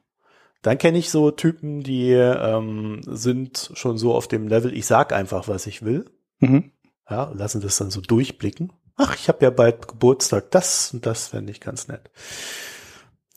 Dann 0.63 0.79
kenne 0.79 0.99
ich 0.99 1.11
so 1.11 1.33
Typen, 1.33 1.83
die 1.83 2.13
ähm, 2.13 3.01
sind 3.07 3.73
schon 3.75 3.99
so 3.99 4.15
auf 4.15 4.29
dem 4.29 4.47
Level, 4.47 4.73
ich 4.73 4.87
sag 4.87 5.13
einfach, 5.13 5.49
was 5.49 5.67
ich 5.67 5.83
will. 5.83 6.05
Mhm 6.39 6.71
ja, 7.13 7.31
lassen 7.35 7.61
das 7.61 7.77
dann 7.77 7.91
so 7.91 8.01
durchblicken. 8.01 8.73
Ach, 9.03 9.17
ich 9.17 9.29
habe 9.29 9.45
ja 9.45 9.51
bald 9.51 9.89
Geburtstag, 9.89 10.51
das 10.53 10.93
und 10.93 11.07
das 11.07 11.29
fände 11.29 11.51
ich 11.51 11.61
ganz 11.61 11.89
nett. 11.89 12.11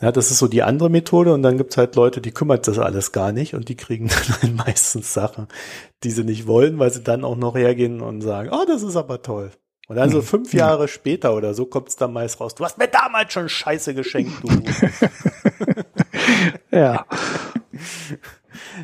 Ja, 0.02 0.12
das 0.12 0.30
ist 0.30 0.40
so 0.40 0.48
die 0.48 0.62
andere 0.62 0.90
Methode 0.90 1.34
und 1.34 1.42
dann 1.42 1.58
gibt's 1.58 1.78
halt 1.78 1.96
Leute, 1.96 2.22
die 2.22 2.32
kümmert 2.32 2.68
das 2.68 2.78
alles 2.78 3.12
gar 3.12 3.32
nicht 3.32 3.56
und 3.56 3.70
die 3.70 3.78
kriegen 3.78 4.08
dann 4.28 4.42
halt 4.42 4.68
meistens 4.68 5.14
Sachen, 5.14 5.48
die 6.04 6.12
sie 6.12 6.24
nicht 6.24 6.48
wollen, 6.48 6.78
weil 6.78 6.92
sie 6.92 7.02
dann 7.02 7.24
auch 7.24 7.38
noch 7.38 7.56
hergehen 7.56 8.02
und 8.02 8.22
sagen, 8.22 8.50
oh, 8.52 8.66
das 8.68 8.84
ist 8.84 8.96
aber 8.96 9.22
toll. 9.22 9.52
Und 9.88 9.96
dann 9.96 10.10
so 10.10 10.18
hm. 10.18 10.26
fünf 10.26 10.54
Jahre 10.54 10.88
später 10.88 11.36
oder 11.36 11.54
so 11.54 11.66
kommt's 11.66 11.96
dann 11.96 12.14
meist 12.14 12.40
raus, 12.40 12.56
du 12.56 12.64
hast 12.66 12.78
mir 12.78 12.88
damals 12.88 13.34
schon 13.34 13.50
Scheiße 13.50 13.94
geschenkt, 13.94 14.34
du. 14.44 14.50
ja. 16.72 17.06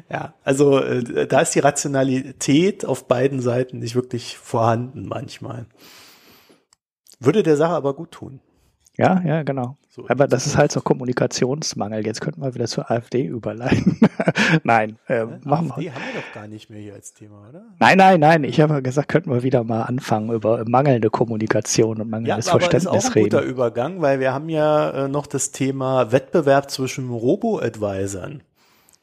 Ja, 0.09 0.33
also 0.43 0.79
äh, 0.79 1.27
da 1.27 1.41
ist 1.41 1.55
die 1.55 1.59
Rationalität 1.59 2.85
auf 2.85 3.07
beiden 3.07 3.41
Seiten 3.41 3.79
nicht 3.79 3.95
wirklich 3.95 4.37
vorhanden 4.37 5.07
manchmal. 5.07 5.65
Würde 7.21 7.43
der 7.43 7.55
Sache 7.55 7.73
aber 7.73 7.93
gut 7.93 8.11
tun. 8.11 8.39
Ja, 8.97 9.21
ja, 9.25 9.43
genau. 9.43 9.77
So 9.89 10.05
aber 10.07 10.27
das 10.27 10.47
ist 10.47 10.57
halt 10.57 10.71
so 10.71 10.81
Kommunikationsmangel. 10.81 12.05
Jetzt 12.05 12.21
könnten 12.21 12.41
wir 12.41 12.53
wieder 12.53 12.67
zur 12.67 12.89
AfD 12.89 13.25
überleiten. 13.25 13.99
nein, 14.63 14.97
äh, 15.07 15.25
machen 15.43 15.71
AfD 15.71 15.81
wir. 15.81 15.95
haben 15.95 16.01
wir 16.13 16.21
doch 16.21 16.33
gar 16.33 16.47
nicht 16.47 16.69
mehr 16.69 16.79
hier 16.79 16.93
als 16.93 17.13
Thema, 17.13 17.47
oder? 17.49 17.63
Nein, 17.79 17.97
nein, 17.97 18.19
nein. 18.19 18.43
Ich 18.43 18.59
habe 18.59 18.81
gesagt, 18.81 19.09
könnten 19.09 19.31
wir 19.31 19.43
wieder 19.43 19.63
mal 19.63 19.83
anfangen 19.83 20.31
über 20.31 20.63
mangelnde 20.67 21.09
Kommunikation 21.09 22.01
und 22.01 22.09
mangelndes 22.09 22.47
ja, 22.47 22.53
aber 22.53 22.61
Verständnis 22.61 23.03
ist 23.03 23.11
auch 23.11 23.15
ein 23.15 23.23
guter 23.23 23.41
Übergang, 23.41 24.01
weil 24.01 24.19
wir 24.19 24.33
haben 24.33 24.49
ja 24.49 25.05
äh, 25.05 25.07
noch 25.07 25.27
das 25.27 25.51
Thema 25.51 26.11
Wettbewerb 26.11 26.69
zwischen 26.69 27.09
Robo-Advisern. 27.09 28.43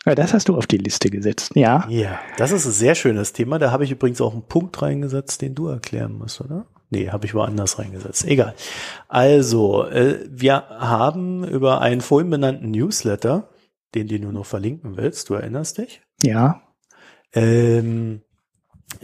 Ja, 0.07 0.15
das 0.15 0.33
hast 0.33 0.49
du 0.49 0.57
auf 0.57 0.67
die 0.67 0.79
Liste 0.79 1.11
gesetzt, 1.11 1.53
ja. 1.55 1.87
Ja, 1.89 2.19
das 2.37 2.53
ist 2.53 2.65
ein 2.65 2.73
sehr 2.73 2.95
schönes 2.95 3.33
Thema. 3.33 3.59
Da 3.59 3.73
habe 3.73 3.85
ich 3.85 3.91
übrigens 3.91 4.21
auch 4.21 4.33
einen 4.33 4.43
Punkt 4.43 4.81
reingesetzt, 4.81 5.43
den 5.43 5.55
du 5.55 5.67
erklären 5.69 6.17
musst, 6.17 6.41
oder? 6.41 6.67
Nee, 6.91 7.11
habe 7.11 7.27
ich 7.27 7.35
woanders 7.35 7.79
reingesetzt. 7.79 8.25
Egal. 8.25 8.55
Also, 9.09 9.85
äh, 9.87 10.27
wir 10.31 10.69
haben 10.69 11.45
über 11.45 11.81
einen 11.81 12.01
vorhin 12.01 12.31
benannten 12.31 12.71
Newsletter, 12.71 13.51
den, 13.95 14.09
du 14.09 14.33
noch 14.33 14.47
verlinken 14.47 14.97
willst, 14.97 15.29
du 15.29 15.35
erinnerst 15.35 15.79
dich? 15.79 16.03
Ja. 16.23 16.63
Ähm, 17.33 18.23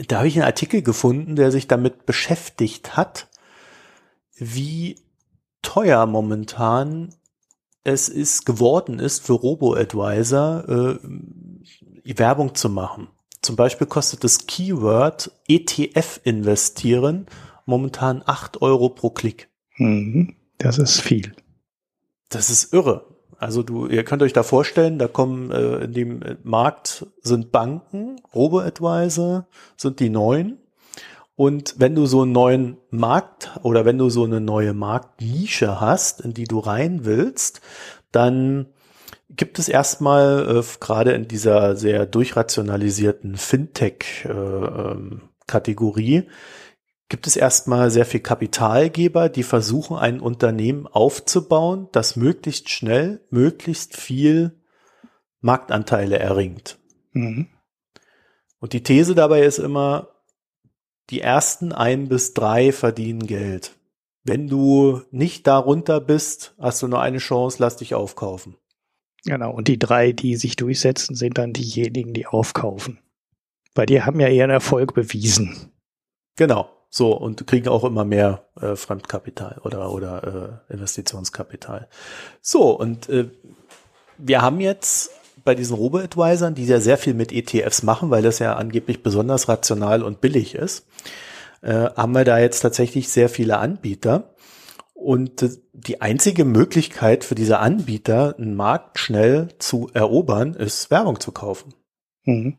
da 0.08 0.18
habe 0.18 0.28
ich 0.28 0.36
einen 0.36 0.46
Artikel 0.46 0.82
gefunden, 0.82 1.36
der 1.36 1.50
sich 1.50 1.68
damit 1.68 2.06
beschäftigt 2.06 2.96
hat, 2.96 3.28
wie 4.36 4.98
teuer 5.62 6.06
momentan 6.06 7.14
es 7.84 8.08
ist 8.08 8.46
geworden 8.46 8.98
ist 8.98 9.24
für 9.24 9.34
Robo-Advisor 9.34 10.68
äh, 10.68 12.18
Werbung 12.18 12.54
zu 12.54 12.70
machen. 12.70 13.08
Zum 13.42 13.56
Beispiel 13.56 13.86
kostet 13.86 14.24
das 14.24 14.46
Keyword 14.46 15.30
ETF 15.46 16.20
investieren 16.24 17.26
momentan 17.64 18.22
acht 18.24 18.62
Euro 18.62 18.88
pro 18.88 19.10
Klick. 19.10 19.48
Mhm, 19.76 20.36
das 20.58 20.78
ist 20.78 21.00
viel. 21.00 21.34
Das 22.28 22.50
ist 22.50 22.72
irre. 22.72 23.06
Also 23.38 23.62
du, 23.62 23.86
ihr 23.86 24.04
könnt 24.04 24.22
euch 24.22 24.32
da 24.32 24.42
vorstellen, 24.42 24.98
da 24.98 25.08
kommen 25.08 25.50
äh, 25.50 25.84
in 25.84 25.92
dem 25.92 26.20
Markt 26.44 27.06
sind 27.20 27.52
Banken, 27.52 28.16
Robo-Advisor 28.34 29.46
sind 29.76 30.00
die 30.00 30.08
neuen. 30.08 30.58
Und 31.36 31.74
wenn 31.78 31.94
du 31.94 32.06
so 32.06 32.22
einen 32.22 32.32
neuen 32.32 32.78
Markt 32.90 33.50
oder 33.62 33.84
wenn 33.84 33.98
du 33.98 34.08
so 34.08 34.24
eine 34.24 34.40
neue 34.40 34.72
Marktnische 34.72 35.80
hast, 35.80 36.20
in 36.20 36.32
die 36.32 36.44
du 36.44 36.60
rein 36.60 37.04
willst, 37.04 37.60
dann 38.12 38.68
gibt 39.30 39.58
es 39.58 39.68
erstmal 39.68 40.58
äh, 40.58 40.62
gerade 40.78 41.10
in 41.12 41.26
dieser 41.26 41.74
sehr 41.76 42.06
durchrationalisierten 42.06 43.36
Fintech-Kategorie, 43.36 46.16
äh, 46.16 46.20
ähm, 46.20 46.28
gibt 47.08 47.26
es 47.26 47.36
erstmal 47.36 47.90
sehr 47.90 48.06
viel 48.06 48.20
Kapitalgeber, 48.20 49.28
die 49.28 49.42
versuchen, 49.42 49.96
ein 49.96 50.20
Unternehmen 50.20 50.86
aufzubauen, 50.86 51.88
das 51.92 52.16
möglichst 52.16 52.70
schnell, 52.70 53.20
möglichst 53.30 53.96
viel 53.96 54.60
Marktanteile 55.40 56.18
erringt. 56.18 56.78
Mhm. 57.12 57.48
Und 58.58 58.72
die 58.72 58.82
These 58.82 59.14
dabei 59.14 59.42
ist 59.42 59.58
immer, 59.58 60.08
die 61.10 61.20
ersten 61.20 61.72
ein 61.72 62.08
bis 62.08 62.32
drei 62.32 62.72
verdienen 62.72 63.26
Geld. 63.26 63.76
Wenn 64.22 64.48
du 64.48 65.02
nicht 65.10 65.46
darunter 65.46 66.00
bist, 66.00 66.54
hast 66.58 66.80
du 66.80 66.88
nur 66.88 67.02
eine 67.02 67.18
Chance, 67.18 67.58
lass 67.60 67.76
dich 67.76 67.94
aufkaufen. 67.94 68.56
Genau, 69.26 69.52
und 69.52 69.68
die 69.68 69.78
drei, 69.78 70.12
die 70.12 70.36
sich 70.36 70.56
durchsetzen, 70.56 71.14
sind 71.14 71.36
dann 71.36 71.52
diejenigen, 71.52 72.14
die 72.14 72.26
aufkaufen. 72.26 72.98
Weil 73.74 73.86
die 73.86 74.02
haben 74.02 74.20
ja 74.20 74.28
ihren 74.28 74.50
Erfolg 74.50 74.94
bewiesen. 74.94 75.72
Genau. 76.36 76.73
So, 76.96 77.12
und 77.12 77.44
kriegen 77.48 77.66
auch 77.66 77.82
immer 77.82 78.04
mehr 78.04 78.44
äh, 78.60 78.76
Fremdkapital 78.76 79.60
oder, 79.64 79.90
oder 79.90 80.60
äh, 80.68 80.72
Investitionskapital. 80.74 81.88
So, 82.40 82.70
und 82.70 83.08
äh, 83.08 83.30
wir 84.16 84.42
haben 84.42 84.60
jetzt 84.60 85.10
bei 85.42 85.56
diesen 85.56 85.74
Robo-Advisern, 85.74 86.54
die 86.54 86.64
ja 86.64 86.78
sehr 86.78 86.96
viel 86.96 87.14
mit 87.14 87.32
ETFs 87.32 87.82
machen, 87.82 88.10
weil 88.10 88.22
das 88.22 88.38
ja 88.38 88.54
angeblich 88.54 89.02
besonders 89.02 89.48
rational 89.48 90.04
und 90.04 90.20
billig 90.20 90.54
ist, 90.54 90.86
äh, 91.62 91.90
haben 91.96 92.12
wir 92.12 92.24
da 92.24 92.38
jetzt 92.38 92.60
tatsächlich 92.60 93.08
sehr 93.08 93.28
viele 93.28 93.58
Anbieter. 93.58 94.32
Und 94.92 95.42
äh, 95.42 95.48
die 95.72 96.00
einzige 96.00 96.44
Möglichkeit 96.44 97.24
für 97.24 97.34
diese 97.34 97.58
Anbieter, 97.58 98.36
einen 98.38 98.54
Markt 98.54 99.00
schnell 99.00 99.48
zu 99.58 99.90
erobern, 99.94 100.54
ist 100.54 100.92
Werbung 100.92 101.18
zu 101.18 101.32
kaufen. 101.32 101.74
Mhm. 102.22 102.58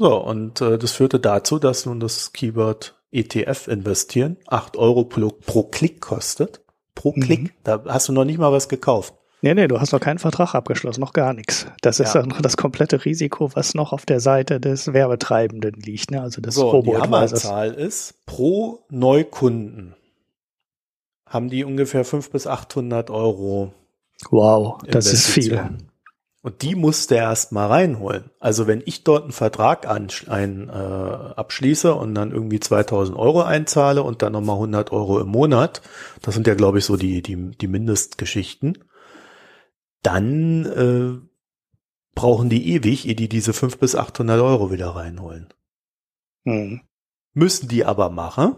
So, 0.00 0.16
und 0.16 0.62
äh, 0.62 0.78
das 0.78 0.92
führte 0.92 1.20
dazu, 1.20 1.58
dass 1.58 1.84
nun 1.84 2.00
das 2.00 2.32
Keyword 2.32 2.98
ETF 3.12 3.68
investieren 3.68 4.38
8 4.46 4.78
Euro 4.78 5.04
pro, 5.04 5.28
pro 5.28 5.64
Klick 5.64 6.00
kostet. 6.00 6.62
Pro 6.94 7.12
mhm. 7.14 7.20
Klick. 7.20 7.54
Da 7.64 7.84
hast 7.86 8.08
du 8.08 8.14
noch 8.14 8.24
nicht 8.24 8.38
mal 8.38 8.50
was 8.50 8.70
gekauft. 8.70 9.12
Nee, 9.42 9.52
nee, 9.52 9.68
du 9.68 9.78
hast 9.78 9.92
noch 9.92 10.00
keinen 10.00 10.18
Vertrag 10.18 10.54
abgeschlossen, 10.54 11.00
noch 11.00 11.12
gar 11.12 11.34
nichts. 11.34 11.66
Das 11.82 12.00
ist 12.00 12.14
ja. 12.14 12.22
dann 12.22 12.34
das 12.40 12.56
komplette 12.56 13.04
Risiko, 13.04 13.50
was 13.54 13.74
noch 13.74 13.92
auf 13.92 14.06
der 14.06 14.20
Seite 14.20 14.58
des 14.58 14.94
Werbetreibenden 14.94 15.74
liegt, 15.74 16.10
ne? 16.10 16.22
also 16.22 16.40
des 16.40 16.54
so, 16.54 16.70
robo 16.70 16.94
Die 16.94 17.02
Hammerzahl 17.02 17.74
ist, 17.74 18.24
pro 18.24 18.86
Neukunden 18.88 19.94
haben 21.26 21.50
die 21.50 21.62
ungefähr 21.62 22.06
500 22.06 22.32
bis 22.32 22.46
800 22.46 23.10
Euro. 23.10 23.74
Wow, 24.30 24.78
das 24.88 25.12
ist 25.12 25.26
viel. 25.26 25.60
Und 26.42 26.62
die 26.62 26.74
musste 26.74 27.16
er 27.16 27.24
erst 27.24 27.52
mal 27.52 27.66
reinholen. 27.66 28.30
Also 28.38 28.66
wenn 28.66 28.82
ich 28.86 29.04
dort 29.04 29.24
einen 29.24 29.32
Vertrag 29.32 29.86
an, 29.86 30.08
ein, 30.28 30.70
äh, 30.70 30.72
abschließe 30.72 31.94
und 31.94 32.14
dann 32.14 32.32
irgendwie 32.32 32.60
2000 32.60 33.16
Euro 33.16 33.42
einzahle 33.42 34.02
und 34.02 34.22
dann 34.22 34.32
nochmal 34.32 34.56
100 34.56 34.90
Euro 34.90 35.20
im 35.20 35.28
Monat, 35.28 35.82
das 36.22 36.34
sind 36.34 36.46
ja 36.46 36.54
glaube 36.54 36.78
ich 36.78 36.86
so 36.86 36.96
die, 36.96 37.20
die, 37.20 37.50
die 37.50 37.68
Mindestgeschichten, 37.68 38.78
dann 40.02 40.64
äh, 40.64 41.28
brauchen 42.14 42.48
die 42.48 42.72
ewig, 42.72 43.06
ehe 43.06 43.14
die 43.14 43.28
diese 43.28 43.52
500 43.52 43.80
bis 43.80 43.94
800 43.94 44.40
Euro 44.40 44.70
wieder 44.70 44.96
reinholen. 44.96 45.52
Hm. 46.44 46.80
Müssen 47.34 47.68
die 47.68 47.84
aber 47.84 48.08
machen, 48.08 48.56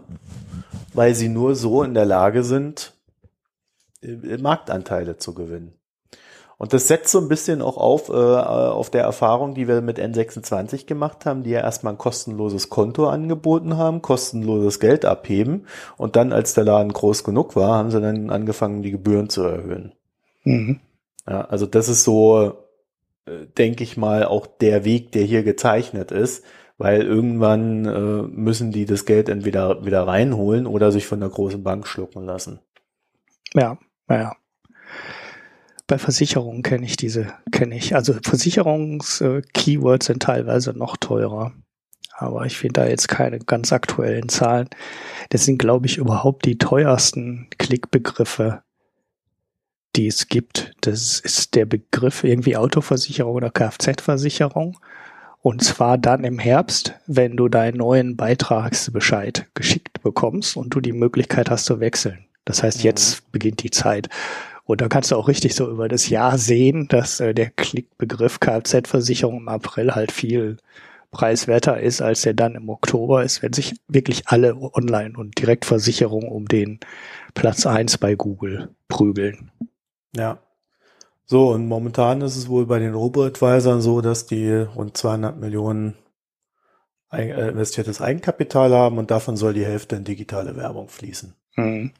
weil 0.93 1.15
sie 1.15 1.27
nur 1.27 1.55
so 1.55 1.83
in 1.83 1.93
der 1.93 2.05
Lage 2.05 2.45
sind, 2.45 2.93
äh, 4.01 4.37
Marktanteile 4.37 5.17
zu 5.17 5.33
gewinnen. 5.33 5.73
Und 6.63 6.71
das 6.71 6.87
setzt 6.87 7.11
so 7.11 7.19
ein 7.19 7.27
bisschen 7.27 7.61
auch 7.61 7.75
auf, 7.75 8.07
äh, 8.07 8.13
auf 8.13 8.89
der 8.89 9.03
Erfahrung, 9.03 9.53
die 9.53 9.67
wir 9.67 9.81
mit 9.81 9.99
N26 9.99 10.85
gemacht 10.85 11.25
haben, 11.25 11.43
die 11.43 11.49
ja 11.49 11.59
erstmal 11.59 11.91
ein 11.91 11.97
kostenloses 11.97 12.69
Konto 12.69 13.09
angeboten 13.09 13.75
haben, 13.75 14.01
kostenloses 14.01 14.79
Geld 14.79 15.03
abheben 15.03 15.67
und 15.97 16.15
dann, 16.15 16.31
als 16.31 16.53
der 16.53 16.63
Laden 16.63 16.93
groß 16.93 17.25
genug 17.25 17.57
war, 17.57 17.75
haben 17.75 17.91
sie 17.91 17.99
dann 17.99 18.29
angefangen, 18.29 18.81
die 18.81 18.91
Gebühren 18.91 19.27
zu 19.27 19.43
erhöhen. 19.43 19.91
Mhm. 20.45 20.79
Ja, 21.27 21.41
also 21.41 21.65
das 21.65 21.89
ist 21.89 22.05
so, 22.05 22.53
äh, 23.25 23.45
denke 23.57 23.83
ich 23.83 23.97
mal, 23.97 24.23
auch 24.23 24.47
der 24.47 24.85
Weg, 24.85 25.11
der 25.11 25.23
hier 25.23 25.43
gezeichnet 25.43 26.13
ist, 26.13 26.45
weil 26.77 27.01
irgendwann 27.01 27.83
äh, 27.83 28.21
müssen 28.21 28.71
die 28.71 28.85
das 28.85 29.03
Geld 29.03 29.27
entweder 29.27 29.83
wieder 29.85 30.07
reinholen 30.07 30.65
oder 30.65 30.93
sich 30.93 31.07
von 31.07 31.19
der 31.19 31.27
großen 31.27 31.61
Bank 31.61 31.85
schlucken 31.87 32.23
lassen. 32.23 32.61
Ja, 33.53 33.77
ja. 34.07 34.31
Bei 35.87 35.97
Versicherungen 35.97 36.63
kenne 36.63 36.85
ich 36.85 36.95
diese, 36.95 37.33
kenne 37.51 37.75
ich. 37.75 37.95
Also 37.95 38.13
Versicherungs-Keywords 38.23 40.05
sind 40.05 40.23
teilweise 40.23 40.71
noch 40.71 40.97
teurer. 40.97 41.53
Aber 42.15 42.45
ich 42.45 42.57
finde 42.57 42.81
da 42.81 42.87
jetzt 42.87 43.07
keine 43.07 43.39
ganz 43.39 43.73
aktuellen 43.73 44.29
Zahlen. 44.29 44.69
Das 45.29 45.45
sind, 45.45 45.57
glaube 45.57 45.87
ich, 45.87 45.97
überhaupt 45.97 46.45
die 46.45 46.57
teuersten 46.57 47.47
Klickbegriffe, 47.57 48.61
die 49.95 50.07
es 50.07 50.27
gibt. 50.27 50.73
Das 50.81 51.19
ist 51.19 51.55
der 51.55 51.65
Begriff 51.65 52.23
irgendwie 52.23 52.55
Autoversicherung 52.55 53.33
oder 53.33 53.49
Kfz-Versicherung. 53.49 54.79
Und 55.41 55.61
zwar 55.63 55.97
dann 55.97 56.23
im 56.23 56.39
Herbst, 56.39 56.93
wenn 57.05 57.35
du 57.35 57.49
deinen 57.49 57.77
neuen 57.77 58.15
Beitragsbescheid 58.15 59.47
geschickt 59.55 60.01
bekommst 60.01 60.55
und 60.55 60.69
du 60.73 60.79
die 60.79 60.93
Möglichkeit 60.93 61.49
hast 61.49 61.65
zu 61.65 61.81
wechseln. 61.81 62.25
Das 62.45 62.63
heißt, 62.63 62.83
jetzt 62.83 63.29
beginnt 63.33 63.63
die 63.63 63.71
Zeit. 63.71 64.07
Und 64.65 64.81
da 64.81 64.87
kannst 64.87 65.11
du 65.11 65.17
auch 65.17 65.27
richtig 65.27 65.55
so 65.55 65.69
über 65.69 65.89
das 65.89 66.09
Jahr 66.09 66.37
sehen, 66.37 66.87
dass 66.87 67.19
äh, 67.19 67.33
der 67.33 67.49
Klickbegriff 67.49 68.39
Kfz-Versicherung 68.39 69.37
im 69.37 69.49
April 69.49 69.93
halt 69.93 70.11
viel 70.11 70.57
preiswerter 71.11 71.79
ist, 71.79 72.01
als 72.01 72.21
der 72.21 72.33
dann 72.33 72.55
im 72.55 72.69
Oktober 72.69 73.23
ist, 73.23 73.43
wenn 73.43 73.53
sich 73.53 73.75
wirklich 73.87 74.27
alle 74.27 74.55
Online- 74.55 75.17
und 75.17 75.39
Direktversicherungen 75.39 76.29
um 76.29 76.47
den 76.47 76.79
Platz 77.33 77.65
eins 77.65 77.97
bei 77.97 78.15
Google 78.15 78.69
prügeln. 78.87 79.51
Ja. 80.15 80.39
So, 81.25 81.51
und 81.51 81.67
momentan 81.67 82.21
ist 82.21 82.35
es 82.35 82.49
wohl 82.49 82.65
bei 82.65 82.79
den 82.79 82.93
Robo-Advisern 82.93 83.81
so, 83.81 84.01
dass 84.01 84.25
die 84.25 84.51
rund 84.51 84.97
200 84.97 85.39
Millionen 85.39 85.95
äh, 87.11 87.49
investiertes 87.49 88.01
Eigenkapital 88.01 88.73
haben 88.73 88.97
und 88.97 89.11
davon 89.11 89.37
soll 89.37 89.53
die 89.53 89.65
Hälfte 89.65 89.95
in 89.95 90.03
digitale 90.03 90.55
Werbung 90.57 90.89
fließen. 90.89 91.33
Mhm. 91.55 91.91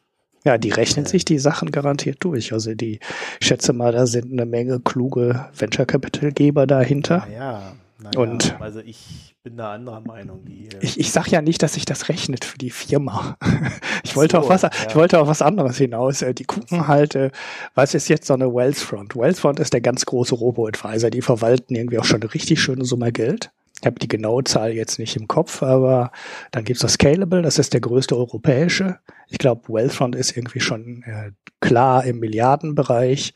Ja, 0.46 0.58
die 0.58 0.72
rechnen 0.72 1.06
sich 1.06 1.24
die 1.26 1.39
Sachen 1.39 1.72
garantiert 1.72 2.18
durch. 2.20 2.52
Also 2.52 2.76
die, 2.76 3.00
ich 3.39 3.48
schätze 3.48 3.74
mal, 3.74 3.91
da 3.91 4.06
sind 4.06 4.32
eine 4.32 4.46
Menge 4.46 4.80
kluge 4.80 5.46
Venture 5.58 5.86
Capital 5.86 6.32
Geber 6.32 6.68
dahinter. 6.68 7.26
Ja, 7.34 7.74
naja, 8.04 8.20
und 8.20 8.60
also 8.60 8.80
ich 8.80 9.34
bin 9.44 9.56
da 9.56 9.74
anderer 9.74 10.02
Meinung. 10.02 10.44
Die, 10.44 10.68
ich, 10.82 11.00
ich 11.00 11.12
sag 11.12 11.28
ja 11.28 11.41
nicht, 11.41 11.64
dass 11.64 11.76
sich 11.76 11.86
das 11.86 12.10
rechnet 12.10 12.44
für 12.44 12.58
die 12.58 12.70
Firma. 12.70 13.38
ich 14.04 14.18
wollte 14.18 14.36
so, 14.36 14.41
auf 14.41 14.50
was, 14.50 14.64
ja. 14.64 14.72
ich 14.89 14.96
wollte 14.96 15.20
auf 15.20 15.28
was 15.30 15.41
anderes 15.41 15.78
hinaus. 15.78 16.22
Äh, 16.22 16.34
die 16.34 16.44
gucken 16.44 16.88
halt, 16.89 17.16
äh, 17.16 17.32
was 17.76 17.94
ist 17.94 18.10
jetzt 18.10 18.28
so 18.28 18.34
eine 18.34 18.54
Wellsfront? 18.54 19.16
Wellsfront 19.16 19.60
ist 19.62 19.72
der 19.72 19.82
ganz 19.82 20.06
große 20.06 20.36
Robo-Advisor. 20.36 21.10
Die 21.10 21.22
verwalten 21.22 21.76
irgendwie 21.76 22.00
auch 22.00 22.04
schon 22.04 22.22
eine 22.22 22.34
richtig 22.34 22.62
schöne 22.62 22.84
Summe 22.84 23.14
Geld. 23.14 23.52
Ich 23.84 23.88
habe 23.88 24.00
die 24.00 24.08
genaue 24.08 24.46
Zahl 24.46 24.72
jetzt 24.72 24.98
nicht 24.98 25.18
im 25.18 25.28
Kopf, 25.28 25.62
aber 25.62 26.14
dann 26.52 26.64
gibt's 26.64 26.84
das 26.84 26.94
Scalable, 26.94 27.42
das 27.42 27.60
ist 27.60 27.74
der 27.74 27.82
größte 27.82 28.16
europäische. 28.16 29.00
Ich 29.28 29.40
glaube, 29.40 29.68
Wealthfront 29.68 30.16
ist 30.16 30.38
irgendwie 30.38 30.62
schon 30.62 31.04
äh, 31.04 31.32
klar 31.60 32.06
im 32.06 32.20
Milliardenbereich 32.20 33.34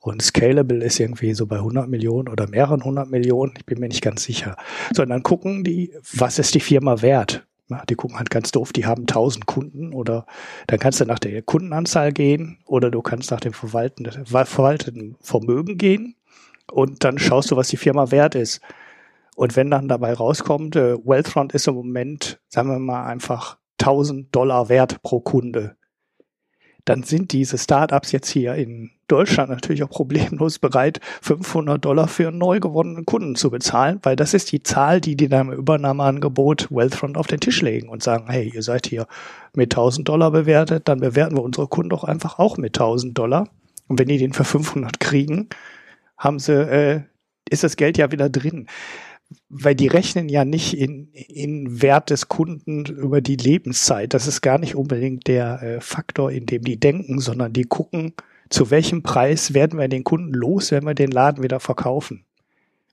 und 0.00 0.22
Scalable 0.22 0.82
ist 0.82 0.98
irgendwie 0.98 1.34
so 1.34 1.46
bei 1.46 1.56
100 1.56 1.90
Millionen 1.90 2.28
oder 2.28 2.48
mehreren 2.48 2.80
100 2.80 3.10
Millionen. 3.10 3.52
Ich 3.58 3.66
bin 3.66 3.80
mir 3.80 3.88
nicht 3.88 4.00
ganz 4.00 4.22
sicher. 4.24 4.56
So, 4.94 5.02
und 5.02 5.10
dann 5.10 5.22
gucken 5.22 5.62
die, 5.62 5.92
was 6.16 6.38
ist 6.38 6.54
die 6.54 6.60
Firma 6.60 7.02
wert? 7.02 7.46
Die 7.90 7.94
gucken 7.94 8.16
halt 8.16 8.30
ganz 8.30 8.50
doof, 8.50 8.72
die 8.72 8.86
haben 8.86 9.02
1000 9.02 9.44
Kunden 9.44 9.92
oder 9.92 10.24
dann 10.68 10.78
kannst 10.78 11.00
du 11.00 11.04
nach 11.04 11.18
der 11.18 11.42
Kundenanzahl 11.42 12.12
gehen 12.12 12.60
oder 12.64 12.90
du 12.90 13.02
kannst 13.02 13.30
nach 13.30 13.40
dem 13.40 13.52
verwalteten 13.52 15.16
Vermögen 15.20 15.76
gehen 15.76 16.16
und 16.72 17.04
dann 17.04 17.18
schaust 17.18 17.50
du, 17.50 17.56
was 17.56 17.68
die 17.68 17.76
Firma 17.76 18.10
wert 18.10 18.34
ist. 18.34 18.62
Und 19.34 19.56
wenn 19.56 19.70
dann 19.70 19.88
dabei 19.88 20.12
rauskommt, 20.12 20.76
äh, 20.76 20.96
Wealthfront 20.98 21.54
ist 21.54 21.68
im 21.68 21.74
Moment, 21.74 22.40
sagen 22.48 22.68
wir 22.68 22.78
mal 22.78 23.06
einfach 23.06 23.58
1000 23.78 24.34
Dollar 24.34 24.68
wert 24.68 25.02
pro 25.02 25.20
Kunde, 25.20 25.76
dann 26.84 27.02
sind 27.04 27.32
diese 27.32 27.58
Startups 27.58 28.12
jetzt 28.12 28.28
hier 28.28 28.54
in 28.54 28.90
Deutschland 29.06 29.50
natürlich 29.50 29.84
auch 29.84 29.90
problemlos 29.90 30.58
bereit, 30.58 31.00
500 31.20 31.84
Dollar 31.84 32.08
für 32.08 32.28
einen 32.28 32.38
neu 32.38 32.60
gewonnenen 32.60 33.06
Kunden 33.06 33.36
zu 33.36 33.50
bezahlen, 33.50 34.00
weil 34.02 34.16
das 34.16 34.34
ist 34.34 34.50
die 34.52 34.62
Zahl, 34.62 35.00
die 35.00 35.16
die 35.16 35.28
dann 35.28 35.48
im 35.48 35.58
Übernahmeangebot 35.58 36.68
Wealthfront 36.70 37.16
auf 37.16 37.26
den 37.26 37.40
Tisch 37.40 37.62
legen 37.62 37.88
und 37.88 38.02
sagen, 38.02 38.26
hey, 38.28 38.50
ihr 38.52 38.62
seid 38.62 38.86
hier 38.86 39.06
mit 39.54 39.72
1000 39.72 40.08
Dollar 40.08 40.30
bewertet, 40.30 40.88
dann 40.88 41.00
bewerten 41.00 41.36
wir 41.36 41.42
unsere 41.42 41.68
Kunden 41.68 41.90
doch 41.90 42.04
einfach 42.04 42.38
auch 42.38 42.56
mit 42.56 42.76
1000 42.76 43.16
Dollar 43.16 43.48
Und 43.86 43.98
wenn 43.98 44.08
die 44.08 44.18
den 44.18 44.32
für 44.32 44.44
500 44.44 44.98
kriegen, 44.98 45.48
haben 46.16 46.38
sie, 46.38 46.54
äh, 46.54 47.02
ist 47.48 47.64
das 47.64 47.76
Geld 47.76 47.98
ja 47.98 48.10
wieder 48.10 48.30
drin. 48.30 48.66
Weil 49.48 49.74
die 49.74 49.86
rechnen 49.86 50.28
ja 50.28 50.44
nicht 50.44 50.76
in, 50.76 51.08
in 51.12 51.82
Wert 51.82 52.10
des 52.10 52.28
Kunden 52.28 52.84
über 52.86 53.20
die 53.20 53.36
Lebenszeit. 53.36 54.14
Das 54.14 54.26
ist 54.26 54.40
gar 54.40 54.58
nicht 54.58 54.74
unbedingt 54.74 55.26
der 55.26 55.62
äh, 55.62 55.80
Faktor, 55.80 56.30
in 56.30 56.46
dem 56.46 56.62
die 56.62 56.78
denken, 56.78 57.18
sondern 57.18 57.52
die 57.52 57.64
gucken, 57.64 58.14
zu 58.50 58.70
welchem 58.70 59.02
Preis 59.02 59.54
werden 59.54 59.78
wir 59.78 59.88
den 59.88 60.04
Kunden 60.04 60.32
los, 60.32 60.70
wenn 60.72 60.84
wir 60.84 60.94
den 60.94 61.10
Laden 61.10 61.42
wieder 61.42 61.60
verkaufen. 61.60 62.24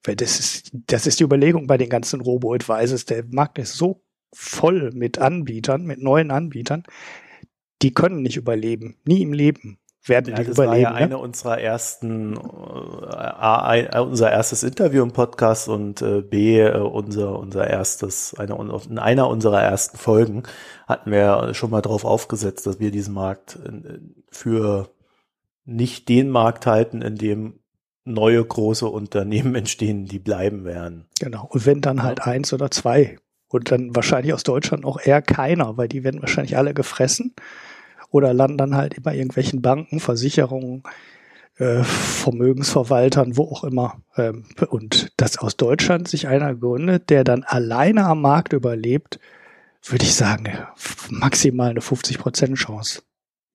Weil 0.04 0.16
das 0.16 0.40
ist, 0.40 0.72
das 0.88 1.06
ist 1.06 1.20
die 1.20 1.26
Überlegung 1.26 1.68
bei 1.68 1.78
den 1.78 1.90
ganzen 1.90 2.22
Robo-Advisors. 2.22 3.06
Der 3.06 3.26
Markt 3.30 3.60
ist 3.60 3.74
so 3.74 4.02
voll 4.34 4.92
mit 4.94 5.20
Anbietern, 5.20 5.86
mit 5.86 6.02
neuen 6.02 6.32
Anbietern. 6.32 6.84
Die 7.82 7.94
können 7.94 8.22
nicht 8.22 8.38
überleben. 8.38 8.96
Nie 9.06 9.22
im 9.22 9.34
Leben 9.34 9.80
werden 10.10 10.32
ja, 10.32 10.44
das 10.44 10.48
überleben. 10.48 10.56
Das 10.56 10.68
war 10.68 10.78
ja 10.78 10.90
ne? 10.92 10.96
eine 10.96 11.18
unserer 11.18 11.60
ersten, 11.60 12.36
äh, 12.36 13.82
äh, 13.82 14.00
unser 14.00 14.32
erstes 14.32 14.64
Interview 14.64 15.04
im 15.04 15.12
Podcast 15.12 15.70
und 15.70 16.02
äh, 16.02 16.22
B, 16.22 16.68
unser, 16.70 17.40
unser 17.40 17.68
erstes, 17.68 18.36
eine, 18.38 18.56
in 18.90 19.00
einer 19.00 19.30
unserer 19.30 19.62
ersten 19.62 19.98
Folgen 19.98 20.44
hatten 20.88 21.12
wir 21.12 21.54
schon 21.54 21.70
mal 21.70 21.82
drauf 21.82 22.04
aufgesetzt, 22.04 22.66
dass 22.68 22.80
wir 22.80 22.92
diesen 22.92 23.14
Markt 23.14 23.60
für 24.32 24.90
nicht 25.66 26.10
den 26.10 26.30
Markt 26.30 26.66
halten, 26.66 27.02
in 27.02 27.16
dem 27.16 27.60
neue 28.06 28.44
große 28.44 28.88
Unternehmen 28.88 29.56
entstehen, 29.56 30.06
die 30.06 30.20
bleiben 30.20 30.66
werden. 30.66 31.06
Genau. 31.20 31.48
Und 31.50 31.66
wenn 31.66 31.82
dann 31.82 32.04
halt 32.04 32.22
eins 32.22 32.52
oder 32.54 32.72
zwei. 32.72 33.18
Und 33.52 33.72
dann 33.72 33.96
wahrscheinlich 33.96 34.34
aus 34.34 34.44
Deutschland 34.44 34.86
auch 34.86 35.00
eher 35.02 35.24
keiner, 35.24 35.76
weil 35.76 35.88
die 35.88 36.04
werden 36.04 36.22
wahrscheinlich 36.22 36.56
alle 36.56 36.76
gefressen 36.76 37.34
oder 38.12 38.34
landen 38.34 38.58
dann 38.58 38.76
halt 38.76 38.96
immer 38.96 39.14
irgendwelchen 39.14 39.62
Banken, 39.62 40.00
Versicherungen, 40.00 40.84
äh, 41.58 41.84
Vermögensverwaltern, 41.84 43.38
wo 43.38 43.44
auch 43.44 43.64
immer. 43.64 44.02
Ähm, 44.18 44.46
und 44.70 45.12
dass 45.18 45.38
aus 45.38 45.58
Deutschland 45.58 46.08
sich 46.08 46.28
einer 46.28 46.56
gründet, 46.56 47.10
der 47.10 47.24
dann 47.24 47.44
alleine 47.44 48.06
am 48.06 48.22
Markt 48.22 48.54
überlebt, 48.54 49.20
würde 49.84 50.06
ich 50.06 50.16
sagen, 50.16 50.52
maximal 51.10 51.70
eine 51.70 51.82
50% 51.82 52.56
Chance. 52.56 53.02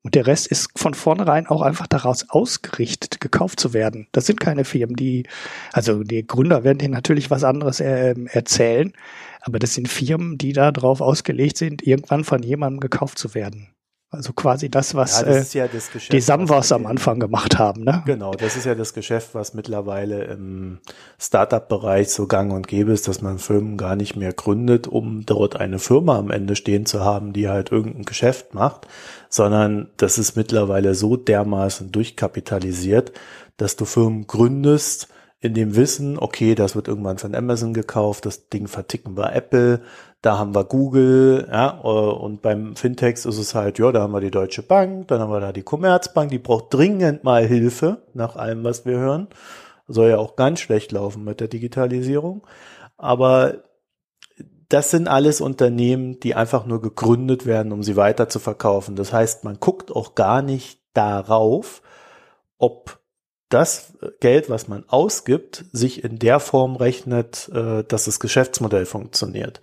Und 0.02 0.14
der 0.14 0.26
Rest 0.26 0.48
ist 0.48 0.68
von 0.78 0.92
vornherein 0.92 1.46
auch 1.46 1.62
einfach 1.62 1.86
daraus 1.86 2.28
ausgerichtet, 2.28 3.20
gekauft 3.20 3.58
zu 3.58 3.72
werden. 3.72 4.06
Das 4.12 4.26
sind 4.26 4.38
keine 4.38 4.64
Firmen, 4.64 4.96
die, 4.96 5.26
also 5.72 6.04
die 6.04 6.26
Gründer 6.26 6.62
werden 6.62 6.78
dir 6.78 6.90
natürlich 6.90 7.30
was 7.30 7.42
anderes 7.42 7.80
äh, 7.80 8.14
erzählen, 8.26 8.92
aber 9.40 9.58
das 9.58 9.72
sind 9.72 9.88
Firmen, 9.88 10.36
die 10.36 10.52
da 10.52 10.72
drauf 10.72 11.00
ausgelegt 11.00 11.56
sind, 11.56 11.86
irgendwann 11.86 12.24
von 12.24 12.42
jemandem 12.42 12.80
gekauft 12.80 13.18
zu 13.18 13.34
werden. 13.34 13.73
Also 14.14 14.32
quasi 14.32 14.68
das, 14.70 14.94
was 14.94 15.20
ja, 15.20 15.26
das 15.26 15.54
äh, 15.54 15.58
ja 15.58 15.68
das 15.68 15.90
Geschäft, 15.90 16.12
die 16.12 16.20
Samwas 16.20 16.72
am 16.72 16.86
Anfang 16.86 17.20
gemacht 17.20 17.58
haben. 17.58 17.84
Ne? 17.84 18.02
Genau, 18.06 18.32
das 18.32 18.56
ist 18.56 18.66
ja 18.66 18.74
das 18.74 18.94
Geschäft, 18.94 19.34
was 19.34 19.54
mittlerweile 19.54 20.24
im 20.24 20.78
Startup-Bereich 21.18 22.10
so 22.10 22.26
gang 22.26 22.52
und 22.52 22.68
gäbe 22.68 22.92
ist, 22.92 23.08
dass 23.08 23.20
man 23.20 23.38
Firmen 23.38 23.76
gar 23.76 23.96
nicht 23.96 24.16
mehr 24.16 24.32
gründet, 24.32 24.86
um 24.86 25.26
dort 25.26 25.56
eine 25.56 25.78
Firma 25.78 26.18
am 26.18 26.30
Ende 26.30 26.56
stehen 26.56 26.86
zu 26.86 27.04
haben, 27.04 27.32
die 27.32 27.48
halt 27.48 27.72
irgendein 27.72 28.04
Geschäft 28.04 28.54
macht, 28.54 28.86
sondern 29.28 29.90
das 29.96 30.18
ist 30.18 30.36
mittlerweile 30.36 30.94
so 30.94 31.16
dermaßen 31.16 31.92
durchkapitalisiert, 31.92 33.12
dass 33.56 33.76
du 33.76 33.84
Firmen 33.84 34.26
gründest, 34.26 35.08
in 35.44 35.52
dem 35.52 35.76
Wissen, 35.76 36.18
okay, 36.18 36.54
das 36.54 36.74
wird 36.74 36.88
irgendwann 36.88 37.18
von 37.18 37.34
Amazon 37.34 37.74
gekauft, 37.74 38.24
das 38.24 38.48
Ding 38.48 38.66
verticken 38.66 39.14
wir 39.18 39.34
Apple, 39.34 39.82
da 40.24 40.38
haben 40.38 40.54
wir 40.54 40.64
Google, 40.64 41.46
ja, 41.50 41.80
äh, 41.84 41.86
und 41.86 42.40
beim 42.40 42.76
Fintechs 42.76 43.26
ist 43.26 43.36
es 43.36 43.54
halt, 43.54 43.78
ja, 43.78 43.92
da 43.92 44.00
haben 44.00 44.12
wir 44.12 44.22
die 44.22 44.30
Deutsche 44.30 44.62
Bank, 44.62 45.08
dann 45.08 45.20
haben 45.20 45.30
wir 45.30 45.40
da 45.40 45.52
die 45.52 45.62
Commerzbank, 45.62 46.30
die 46.30 46.38
braucht 46.38 46.72
dringend 46.72 47.24
mal 47.24 47.46
Hilfe, 47.46 48.02
nach 48.14 48.34
allem, 48.34 48.64
was 48.64 48.86
wir 48.86 48.96
hören. 48.96 49.28
Soll 49.86 50.08
ja 50.08 50.16
auch 50.16 50.34
ganz 50.34 50.60
schlecht 50.60 50.92
laufen 50.92 51.24
mit 51.24 51.40
der 51.40 51.48
Digitalisierung. 51.48 52.46
Aber 52.96 53.64
das 54.70 54.90
sind 54.90 55.08
alles 55.08 55.42
Unternehmen, 55.42 56.18
die 56.20 56.34
einfach 56.34 56.64
nur 56.64 56.80
gegründet 56.80 57.44
werden, 57.44 57.70
um 57.70 57.82
sie 57.82 57.96
weiter 57.96 58.30
zu 58.30 58.38
verkaufen. 58.38 58.96
Das 58.96 59.12
heißt, 59.12 59.44
man 59.44 59.60
guckt 59.60 59.94
auch 59.94 60.14
gar 60.14 60.40
nicht 60.40 60.80
darauf, 60.94 61.82
ob 62.56 62.98
das 63.50 63.92
Geld, 64.20 64.48
was 64.48 64.68
man 64.68 64.84
ausgibt, 64.88 65.66
sich 65.72 66.02
in 66.02 66.18
der 66.18 66.40
Form 66.40 66.76
rechnet, 66.76 67.50
äh, 67.52 67.84
dass 67.84 68.06
das 68.06 68.20
Geschäftsmodell 68.20 68.86
funktioniert. 68.86 69.60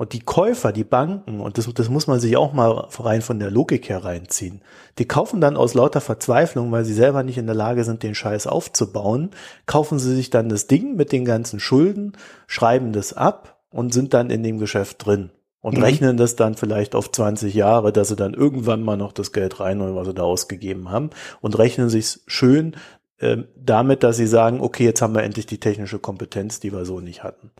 Und 0.00 0.14
die 0.14 0.20
Käufer, 0.20 0.72
die 0.72 0.82
Banken, 0.82 1.40
und 1.40 1.58
das, 1.58 1.68
das 1.74 1.90
muss 1.90 2.06
man 2.06 2.20
sich 2.20 2.34
auch 2.38 2.54
mal 2.54 2.88
rein 3.00 3.20
von 3.20 3.38
der 3.38 3.50
Logik 3.50 3.90
hereinziehen, 3.90 4.62
die 4.96 5.04
kaufen 5.04 5.42
dann 5.42 5.58
aus 5.58 5.74
lauter 5.74 6.00
Verzweiflung, 6.00 6.72
weil 6.72 6.86
sie 6.86 6.94
selber 6.94 7.22
nicht 7.22 7.36
in 7.36 7.44
der 7.44 7.54
Lage 7.54 7.84
sind, 7.84 8.02
den 8.02 8.14
Scheiß 8.14 8.46
aufzubauen, 8.46 9.28
kaufen 9.66 9.98
sie 9.98 10.14
sich 10.14 10.30
dann 10.30 10.48
das 10.48 10.66
Ding 10.66 10.96
mit 10.96 11.12
den 11.12 11.26
ganzen 11.26 11.60
Schulden, 11.60 12.14
schreiben 12.46 12.94
das 12.94 13.12
ab 13.12 13.60
und 13.68 13.92
sind 13.92 14.14
dann 14.14 14.30
in 14.30 14.42
dem 14.42 14.58
Geschäft 14.58 15.04
drin 15.04 15.32
und 15.60 15.76
mhm. 15.76 15.82
rechnen 15.82 16.16
das 16.16 16.34
dann 16.34 16.54
vielleicht 16.54 16.94
auf 16.94 17.12
20 17.12 17.52
Jahre, 17.52 17.92
dass 17.92 18.08
sie 18.08 18.16
dann 18.16 18.32
irgendwann 18.32 18.82
mal 18.82 18.96
noch 18.96 19.12
das 19.12 19.32
Geld 19.32 19.60
reinholen, 19.60 19.96
was 19.96 20.06
sie 20.06 20.14
da 20.14 20.22
ausgegeben 20.22 20.90
haben 20.90 21.10
und 21.42 21.58
rechnen 21.58 21.90
sich 21.90 22.20
schön 22.26 22.74
äh, 23.18 23.36
damit, 23.54 24.02
dass 24.02 24.16
sie 24.16 24.26
sagen, 24.26 24.62
okay, 24.62 24.86
jetzt 24.86 25.02
haben 25.02 25.14
wir 25.14 25.24
endlich 25.24 25.44
die 25.44 25.60
technische 25.60 25.98
Kompetenz, 25.98 26.58
die 26.58 26.72
wir 26.72 26.86
so 26.86 27.00
nicht 27.00 27.22
hatten. 27.22 27.50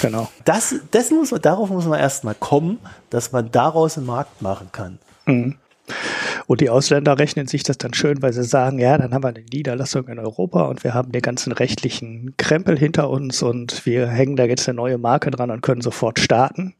Genau. 0.00 0.28
Das, 0.44 0.74
das 0.90 1.10
muss 1.10 1.30
man, 1.30 1.40
darauf 1.40 1.70
muss 1.70 1.86
man 1.86 1.98
erstmal 1.98 2.34
kommen, 2.34 2.78
dass 3.10 3.32
man 3.32 3.50
daraus 3.50 3.96
einen 3.96 4.06
Markt 4.06 4.42
machen 4.42 4.68
kann. 4.70 4.98
Mhm. 5.26 5.56
Und 6.46 6.60
die 6.60 6.70
Ausländer 6.70 7.18
rechnen 7.18 7.46
sich 7.46 7.62
das 7.62 7.78
dann 7.78 7.94
schön, 7.94 8.22
weil 8.22 8.32
sie 8.32 8.44
sagen, 8.44 8.78
ja, 8.78 8.96
dann 8.96 9.12
haben 9.12 9.22
wir 9.22 9.28
eine 9.28 9.44
Niederlassung 9.52 10.08
in 10.08 10.18
Europa 10.18 10.62
und 10.62 10.84
wir 10.84 10.94
haben 10.94 11.12
den 11.12 11.22
ganzen 11.22 11.52
rechtlichen 11.52 12.34
Krempel 12.36 12.78
hinter 12.78 13.10
uns 13.10 13.42
und 13.42 13.84
wir 13.86 14.06
hängen 14.08 14.36
da 14.36 14.44
jetzt 14.44 14.68
eine 14.68 14.76
neue 14.76 14.98
Marke 14.98 15.30
dran 15.30 15.50
und 15.50 15.62
können 15.62 15.80
sofort 15.80 16.18
starten. 16.18 16.74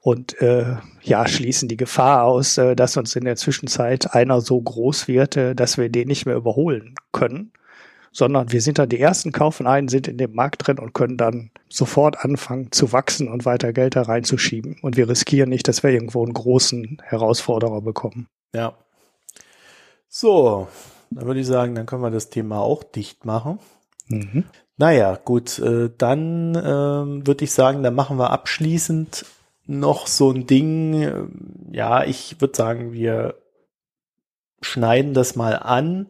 Und 0.00 0.40
äh, 0.40 0.76
ja, 1.02 1.26
schließen 1.26 1.68
die 1.68 1.76
Gefahr 1.76 2.24
aus, 2.24 2.58
äh, 2.58 2.76
dass 2.76 2.96
uns 2.96 3.16
in 3.16 3.24
der 3.24 3.36
Zwischenzeit 3.36 4.14
einer 4.14 4.40
so 4.40 4.60
groß 4.60 5.08
wird, 5.08 5.36
äh, 5.36 5.54
dass 5.54 5.78
wir 5.78 5.88
den 5.88 6.08
nicht 6.08 6.26
mehr 6.26 6.36
überholen 6.36 6.94
können 7.12 7.52
sondern 8.16 8.50
wir 8.50 8.62
sind 8.62 8.78
dann 8.78 8.88
die 8.88 8.98
ersten, 8.98 9.30
kaufen 9.30 9.66
ein, 9.66 9.88
sind 9.88 10.08
in 10.08 10.16
dem 10.16 10.34
Markt 10.34 10.66
drin 10.66 10.78
und 10.78 10.94
können 10.94 11.18
dann 11.18 11.50
sofort 11.68 12.24
anfangen 12.24 12.72
zu 12.72 12.90
wachsen 12.90 13.28
und 13.28 13.44
weiter 13.44 13.74
Geld 13.74 13.94
da 13.94 14.02
reinzuschieben. 14.02 14.78
Und 14.80 14.96
wir 14.96 15.06
riskieren 15.06 15.50
nicht, 15.50 15.68
dass 15.68 15.82
wir 15.82 15.90
irgendwo 15.90 16.24
einen 16.24 16.32
großen 16.32 16.96
Herausforderer 17.02 17.82
bekommen. 17.82 18.26
Ja. 18.54 18.72
So, 20.08 20.66
dann 21.10 21.26
würde 21.26 21.40
ich 21.40 21.46
sagen, 21.46 21.74
dann 21.74 21.84
können 21.84 22.00
wir 22.00 22.10
das 22.10 22.30
Thema 22.30 22.60
auch 22.60 22.84
dicht 22.84 23.26
machen. 23.26 23.58
Mhm. 24.08 24.44
Naja, 24.78 25.18
gut, 25.22 25.58
äh, 25.58 25.90
dann 25.98 26.54
äh, 26.54 27.26
würde 27.26 27.44
ich 27.44 27.52
sagen, 27.52 27.82
dann 27.82 27.94
machen 27.94 28.16
wir 28.16 28.30
abschließend 28.30 29.26
noch 29.66 30.06
so 30.06 30.30
ein 30.30 30.46
Ding. 30.46 31.28
Ja, 31.70 32.02
ich 32.02 32.40
würde 32.40 32.56
sagen, 32.56 32.94
wir 32.94 33.34
schneiden 34.62 35.12
das 35.12 35.36
mal 35.36 35.56
an 35.56 36.06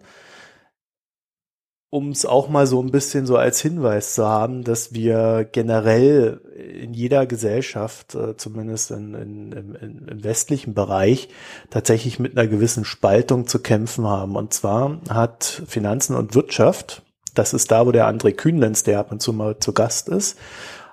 um 1.96 2.10
es 2.10 2.26
auch 2.26 2.50
mal 2.50 2.66
so 2.66 2.82
ein 2.82 2.90
bisschen 2.90 3.24
so 3.24 3.38
als 3.38 3.58
Hinweis 3.62 4.14
zu 4.14 4.26
haben, 4.26 4.64
dass 4.64 4.92
wir 4.92 5.48
generell 5.50 6.42
in 6.82 6.92
jeder 6.92 7.24
Gesellschaft, 7.24 8.14
äh, 8.14 8.36
zumindest 8.36 8.90
in, 8.90 9.14
in, 9.14 9.52
in, 9.52 10.06
im 10.06 10.22
westlichen 10.22 10.74
Bereich, 10.74 11.30
tatsächlich 11.70 12.18
mit 12.18 12.36
einer 12.36 12.48
gewissen 12.48 12.84
Spaltung 12.84 13.46
zu 13.46 13.60
kämpfen 13.60 14.06
haben. 14.06 14.36
Und 14.36 14.52
zwar 14.52 15.00
hat 15.08 15.62
Finanzen 15.66 16.14
und 16.16 16.34
Wirtschaft, 16.34 17.00
das 17.34 17.54
ist 17.54 17.70
da, 17.70 17.86
wo 17.86 17.92
der 17.92 18.06
André 18.12 18.32
Kühnlenz, 18.32 18.82
der 18.82 18.98
ab 18.98 19.10
und 19.10 19.22
zu 19.22 19.32
mal 19.32 19.58
zu 19.58 19.72
Gast 19.72 20.10
ist, 20.10 20.38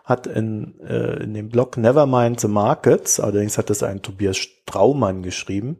hat 0.05 0.25
in, 0.25 0.79
äh, 0.87 1.21
in 1.21 1.33
dem 1.33 1.49
Blog 1.49 1.75
Nevermind 1.75 2.39
the 2.39 2.47
Markets, 2.47 3.19
allerdings 3.19 3.57
hat 3.57 3.69
das 3.69 3.83
ein 3.83 4.01
Tobias 4.01 4.37
Straumann 4.37 5.21
geschrieben, 5.21 5.79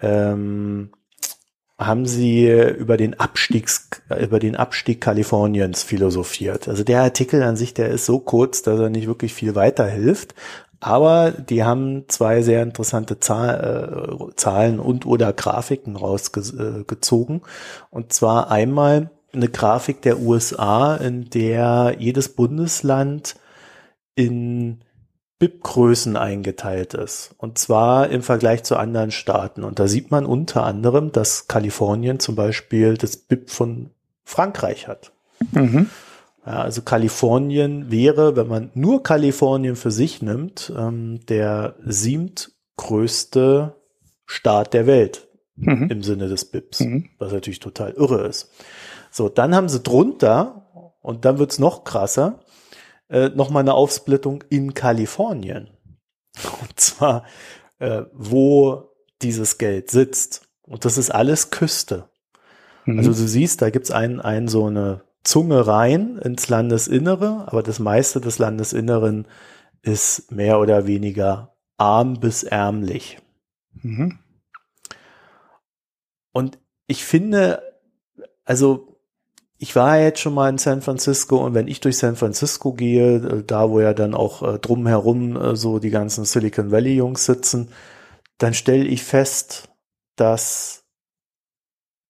ähm, 0.00 0.90
haben 1.78 2.06
sie 2.06 2.48
über 2.48 2.96
den 2.96 3.18
Abstiegs, 3.18 3.88
über 4.20 4.38
den 4.38 4.56
Abstieg 4.56 5.00
Kaliforniens 5.00 5.82
philosophiert. 5.82 6.68
Also 6.68 6.84
der 6.84 7.02
Artikel 7.02 7.42
an 7.42 7.56
sich, 7.56 7.74
der 7.74 7.88
ist 7.88 8.06
so 8.06 8.18
kurz, 8.18 8.62
dass 8.62 8.78
er 8.78 8.90
nicht 8.90 9.06
wirklich 9.06 9.34
viel 9.34 9.54
weiterhilft. 9.54 10.34
Aber 10.80 11.30
die 11.30 11.62
haben 11.62 12.08
zwei 12.08 12.42
sehr 12.42 12.62
interessante 12.62 13.20
Zahl, 13.20 14.28
äh, 14.30 14.34
Zahlen 14.34 14.80
und 14.80 15.06
oder 15.06 15.32
Grafiken 15.32 15.94
rausgezogen. 15.94 17.36
Äh, 17.36 17.40
und 17.90 18.12
zwar 18.12 18.50
einmal 18.50 19.10
eine 19.32 19.48
Grafik 19.48 20.02
der 20.02 20.18
USA, 20.18 20.96
in 20.96 21.30
der 21.30 21.96
jedes 21.98 22.30
Bundesland 22.30 23.36
in 24.14 24.80
BIP-Größen 25.42 26.16
eingeteilt 26.16 26.94
ist. 26.94 27.34
Und 27.36 27.58
zwar 27.58 28.10
im 28.10 28.22
Vergleich 28.22 28.62
zu 28.62 28.76
anderen 28.76 29.10
Staaten. 29.10 29.64
Und 29.64 29.80
da 29.80 29.88
sieht 29.88 30.12
man 30.12 30.24
unter 30.24 30.62
anderem, 30.62 31.10
dass 31.10 31.48
Kalifornien 31.48 32.20
zum 32.20 32.36
Beispiel 32.36 32.96
das 32.96 33.16
BIP 33.16 33.50
von 33.50 33.90
Frankreich 34.22 34.86
hat. 34.86 35.10
Mhm. 35.50 35.90
Ja, 36.46 36.62
also 36.62 36.82
Kalifornien 36.82 37.90
wäre, 37.90 38.36
wenn 38.36 38.46
man 38.46 38.70
nur 38.74 39.02
Kalifornien 39.02 39.74
für 39.74 39.90
sich 39.90 40.22
nimmt, 40.22 40.72
ähm, 40.76 41.26
der 41.28 41.74
siebtgrößte 41.84 43.74
Staat 44.26 44.74
der 44.74 44.86
Welt 44.86 45.26
mhm. 45.56 45.88
im 45.90 46.02
Sinne 46.04 46.28
des 46.28 46.44
BIPs, 46.44 46.80
mhm. 46.80 47.08
was 47.18 47.32
natürlich 47.32 47.58
total 47.58 47.90
irre 47.94 48.28
ist. 48.28 48.48
So, 49.10 49.28
dann 49.28 49.56
haben 49.56 49.68
sie 49.68 49.80
drunter, 49.80 50.92
und 51.00 51.24
dann 51.24 51.38
wird's 51.38 51.58
noch 51.58 51.82
krasser, 51.82 52.38
äh, 53.12 53.28
nochmal 53.28 53.60
eine 53.60 53.74
Aufsplittung 53.74 54.42
in 54.48 54.74
Kalifornien. 54.74 55.68
Und 56.62 56.80
zwar, 56.80 57.24
äh, 57.78 58.04
wo 58.12 58.90
dieses 59.20 59.58
Geld 59.58 59.90
sitzt. 59.90 60.48
Und 60.62 60.84
das 60.86 60.96
ist 60.96 61.10
alles 61.10 61.50
Küste. 61.50 62.08
Mhm. 62.86 62.98
Also 62.98 63.10
du 63.10 63.28
siehst, 63.28 63.60
da 63.60 63.70
gibt's 63.70 63.90
ein, 63.90 64.20
ein 64.20 64.48
so 64.48 64.66
eine 64.66 65.02
Zunge 65.24 65.66
rein 65.66 66.16
ins 66.18 66.48
Landesinnere, 66.48 67.44
aber 67.46 67.62
das 67.62 67.78
meiste 67.78 68.20
des 68.20 68.38
Landesinneren 68.38 69.28
ist 69.82 70.32
mehr 70.32 70.58
oder 70.58 70.86
weniger 70.86 71.54
arm 71.76 72.18
bis 72.18 72.42
ärmlich. 72.42 73.18
Mhm. 73.74 74.18
Und 76.32 76.58
ich 76.86 77.04
finde, 77.04 77.62
also 78.44 78.91
ich 79.62 79.76
war 79.76 79.96
jetzt 80.00 80.18
schon 80.18 80.34
mal 80.34 80.48
in 80.48 80.58
San 80.58 80.82
Francisco 80.82 81.36
und 81.36 81.54
wenn 81.54 81.68
ich 81.68 81.78
durch 81.78 81.96
San 81.96 82.16
Francisco 82.16 82.72
gehe, 82.72 83.14
äh, 83.18 83.44
da 83.44 83.70
wo 83.70 83.78
ja 83.78 83.94
dann 83.94 84.12
auch 84.12 84.42
äh, 84.42 84.58
drumherum 84.58 85.36
äh, 85.36 85.54
so 85.54 85.78
die 85.78 85.90
ganzen 85.90 86.24
Silicon 86.24 86.72
Valley 86.72 86.96
Jungs 86.96 87.26
sitzen, 87.26 87.68
dann 88.38 88.54
stelle 88.54 88.84
ich 88.84 89.04
fest, 89.04 89.68
dass 90.16 90.82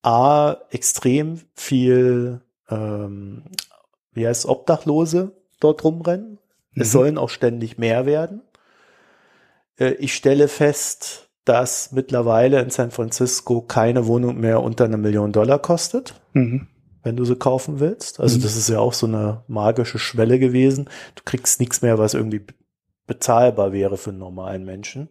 A, 0.01 0.57
extrem 0.71 1.43
viel, 1.55 2.41
ähm, 2.71 3.43
wie 4.13 4.27
heißt 4.27 4.47
Obdachlose 4.47 5.33
dort 5.61 5.85
rumrennen. 5.85 6.39
Mhm. 6.71 6.83
Es 6.83 6.91
sollen 6.91 7.19
auch 7.19 7.29
ständig 7.29 7.77
mehr 7.77 8.07
werden. 8.07 8.41
Ich 9.77 10.15
stelle 10.15 10.49
fest, 10.49 11.29
dass 11.45 11.93
mittlerweile 11.93 12.61
in 12.61 12.71
San 12.71 12.91
Francisco 12.91 13.61
keine 13.61 14.07
Wohnung 14.07 14.41
mehr 14.41 14.63
unter 14.63 14.85
einer 14.85 14.97
Million 14.97 15.33
Dollar 15.33 15.59
kostet. 15.59 16.15
Mhm 16.33 16.69
wenn 17.03 17.17
du 17.17 17.25
sie 17.25 17.37
kaufen 17.37 17.81
willst. 17.81 18.21
Also 18.21 18.39
mhm. 18.39 18.43
das 18.43 18.57
ist 18.57 18.69
ja 18.69 18.79
auch 18.79 18.93
so 18.93 19.07
eine 19.07 19.43
magische 19.49 19.99
Schwelle 19.99 20.39
gewesen. 20.39 20.89
Du 21.15 21.23
kriegst 21.25 21.61
nichts 21.61 21.83
mehr, 21.83 21.99
was 21.99 22.15
irgendwie 22.15 22.47
bezahlbar 23.07 23.73
wäre 23.73 23.97
für 23.97 24.11
einen 24.11 24.19
normalen 24.19 24.65
Menschen. 24.65 25.09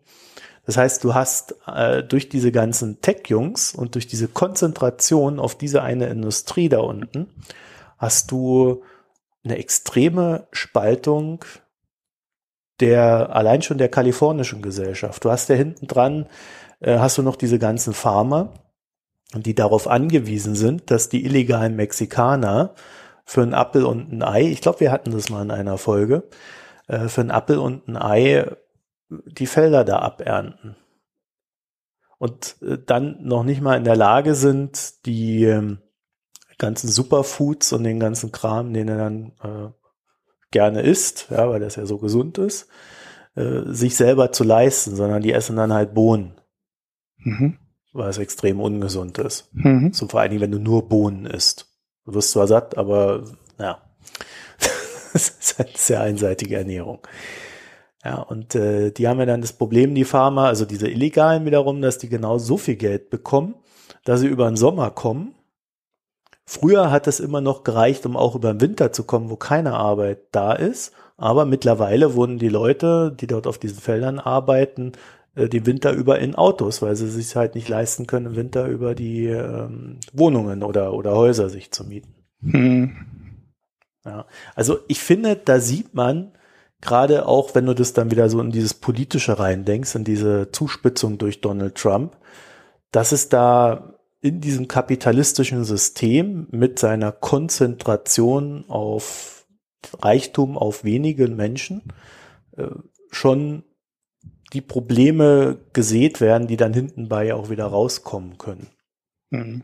Das 0.65 0.77
heißt, 0.77 1.03
du 1.03 1.13
hast 1.13 1.55
äh, 1.67 2.03
durch 2.03 2.29
diese 2.29 2.51
ganzen 2.51 3.01
Tech-Jungs 3.01 3.73
und 3.73 3.95
durch 3.95 4.07
diese 4.07 4.27
Konzentration 4.27 5.39
auf 5.39 5.57
diese 5.57 5.81
eine 5.81 6.07
Industrie 6.07 6.69
da 6.69 6.79
unten, 6.79 7.27
hast 7.97 8.31
du 8.31 8.83
eine 9.43 9.57
extreme 9.57 10.47
Spaltung 10.51 11.43
der, 12.79 13.35
allein 13.35 13.61
schon 13.61 13.77
der 13.77 13.89
kalifornischen 13.89 14.61
Gesellschaft. 14.61 15.23
Du 15.23 15.31
hast 15.31 15.49
ja 15.49 15.55
hinten 15.55 15.87
dran, 15.87 16.27
äh, 16.79 16.97
hast 16.99 17.17
du 17.17 17.23
noch 17.23 17.35
diese 17.35 17.59
ganzen 17.59 17.93
Farmer, 17.93 18.53
die 19.33 19.55
darauf 19.55 19.87
angewiesen 19.87 20.55
sind, 20.55 20.91
dass 20.91 21.09
die 21.09 21.25
illegalen 21.25 21.75
Mexikaner 21.75 22.73
für 23.25 23.41
einen 23.41 23.53
Appel 23.53 23.85
und 23.85 24.11
ein 24.11 24.23
Ei, 24.23 24.43
ich 24.43 24.61
glaube, 24.61 24.81
wir 24.81 24.91
hatten 24.91 25.11
das 25.11 25.29
mal 25.29 25.41
in 25.41 25.51
einer 25.51 25.77
Folge, 25.77 26.27
äh, 26.87 27.07
für 27.07 27.21
einen 27.21 27.31
Appel 27.31 27.57
und 27.57 27.87
ein 27.87 27.97
Ei 27.97 28.45
die 29.09 29.47
Felder 29.47 29.83
da 29.85 29.99
abernten. 29.99 30.75
Und 32.17 32.57
äh, 32.61 32.77
dann 32.85 33.23
noch 33.23 33.43
nicht 33.43 33.61
mal 33.61 33.77
in 33.77 33.83
der 33.83 33.95
Lage 33.95 34.35
sind, 34.35 35.05
die 35.05 35.45
ähm, 35.45 35.79
ganzen 36.57 36.89
Superfoods 36.89 37.73
und 37.73 37.83
den 37.83 37.99
ganzen 37.99 38.31
Kram, 38.31 38.73
den 38.73 38.89
er 38.89 38.97
dann 38.97 39.31
äh, 39.43 39.69
gerne 40.51 40.81
isst, 40.81 41.27
ja, 41.29 41.49
weil 41.49 41.59
das 41.59 41.77
ja 41.77 41.85
so 41.85 41.97
gesund 41.97 42.37
ist, 42.37 42.67
äh, 43.35 43.61
sich 43.65 43.95
selber 43.95 44.31
zu 44.31 44.43
leisten, 44.43 44.95
sondern 44.95 45.21
die 45.21 45.31
essen 45.31 45.55
dann 45.55 45.73
halt 45.73 45.93
Bohnen. 45.93 46.39
Mhm 47.17 47.60
weil 47.93 48.09
es 48.09 48.17
extrem 48.17 48.59
ungesund 48.59 49.17
ist. 49.17 49.49
Mhm. 49.53 49.93
So 49.93 50.07
vor 50.07 50.21
allen 50.21 50.31
Dingen, 50.31 50.41
wenn 50.41 50.51
du 50.51 50.59
nur 50.59 50.87
Bohnen 50.87 51.25
isst. 51.25 51.67
Du 52.05 52.13
wirst 52.13 52.31
zwar 52.31 52.47
satt, 52.47 52.77
aber 52.77 53.23
ja, 53.59 53.81
das 55.13 55.29
ist 55.29 55.59
halt 55.59 55.77
sehr 55.77 56.01
einseitige 56.01 56.57
Ernährung. 56.57 56.99
Ja, 58.03 58.19
und 58.19 58.55
äh, 58.55 58.91
die 58.91 59.07
haben 59.07 59.19
ja 59.19 59.25
dann 59.25 59.41
das 59.41 59.53
Problem, 59.53 59.93
die 59.93 60.05
Farmer, 60.05 60.45
also 60.45 60.65
diese 60.65 60.87
Illegalen 60.87 61.45
wiederum, 61.45 61.81
dass 61.81 61.99
die 61.99 62.09
genau 62.09 62.39
so 62.39 62.57
viel 62.57 62.75
Geld 62.75 63.11
bekommen, 63.11 63.55
dass 64.05 64.21
sie 64.21 64.27
über 64.27 64.47
den 64.47 64.57
Sommer 64.57 64.89
kommen. 64.89 65.35
Früher 66.45 66.89
hat 66.89 67.07
es 67.07 67.19
immer 67.19 67.41
noch 67.41 67.63
gereicht, 67.63 68.05
um 68.05 68.17
auch 68.17 68.35
über 68.35 68.53
den 68.53 68.61
Winter 68.61 68.91
zu 68.91 69.03
kommen, 69.03 69.29
wo 69.29 69.35
keine 69.35 69.73
Arbeit 69.73 70.23
da 70.31 70.53
ist. 70.53 70.93
Aber 71.15 71.45
mittlerweile 71.45 72.15
wurden 72.15 72.39
die 72.39 72.49
Leute, 72.49 73.15
die 73.17 73.27
dort 73.27 73.45
auf 73.45 73.59
diesen 73.59 73.79
Feldern 73.79 74.17
arbeiten, 74.17 74.93
äh, 75.35 75.47
den 75.47 75.65
Winter 75.65 75.93
über 75.93 76.19
in 76.19 76.35
Autos, 76.35 76.81
weil 76.81 76.95
sie 76.95 77.07
sich 77.09 77.35
halt 77.35 77.55
nicht 77.55 77.69
leisten 77.69 78.07
können, 78.07 78.27
im 78.27 78.35
Winter 78.35 78.67
über 78.67 78.95
die 78.95 79.27
ähm, 79.27 79.99
Wohnungen 80.13 80.63
oder, 80.63 80.93
oder 80.93 81.15
Häuser 81.15 81.49
sich 81.49 81.71
zu 81.71 81.85
mieten. 81.85 82.13
Hm. 82.41 82.95
Ja, 84.03 84.25
also 84.55 84.79
ich 84.87 84.99
finde, 84.99 85.35
da 85.35 85.59
sieht 85.59 85.93
man, 85.93 86.33
gerade 86.81 87.27
auch 87.27 87.53
wenn 87.53 87.67
du 87.67 87.75
das 87.75 87.93
dann 87.93 88.11
wieder 88.11 88.29
so 88.29 88.41
in 88.41 88.51
dieses 88.51 88.73
Politische 88.73 89.37
reindenkst, 89.39 89.95
in 89.95 90.03
diese 90.03 90.49
Zuspitzung 90.51 91.17
durch 91.17 91.41
Donald 91.41 91.75
Trump, 91.75 92.17
dass 92.91 93.11
es 93.11 93.29
da 93.29 93.95
in 94.21 94.41
diesem 94.41 94.67
kapitalistischen 94.67 95.63
System 95.63 96.47
mit 96.51 96.77
seiner 96.77 97.11
Konzentration 97.11 98.65
auf 98.67 99.47
Reichtum 99.99 100.57
auf 100.57 100.83
wenige 100.83 101.27
Menschen 101.27 101.83
äh, 102.57 102.67
schon 103.09 103.63
die 104.53 104.61
Probleme 104.61 105.57
gesät 105.73 106.21
werden, 106.21 106.47
die 106.47 106.57
dann 106.57 106.73
hinten 106.73 107.07
bei 107.07 107.33
auch 107.33 107.49
wieder 107.49 107.65
rauskommen 107.65 108.37
können. 108.37 108.67
Mhm. 109.29 109.63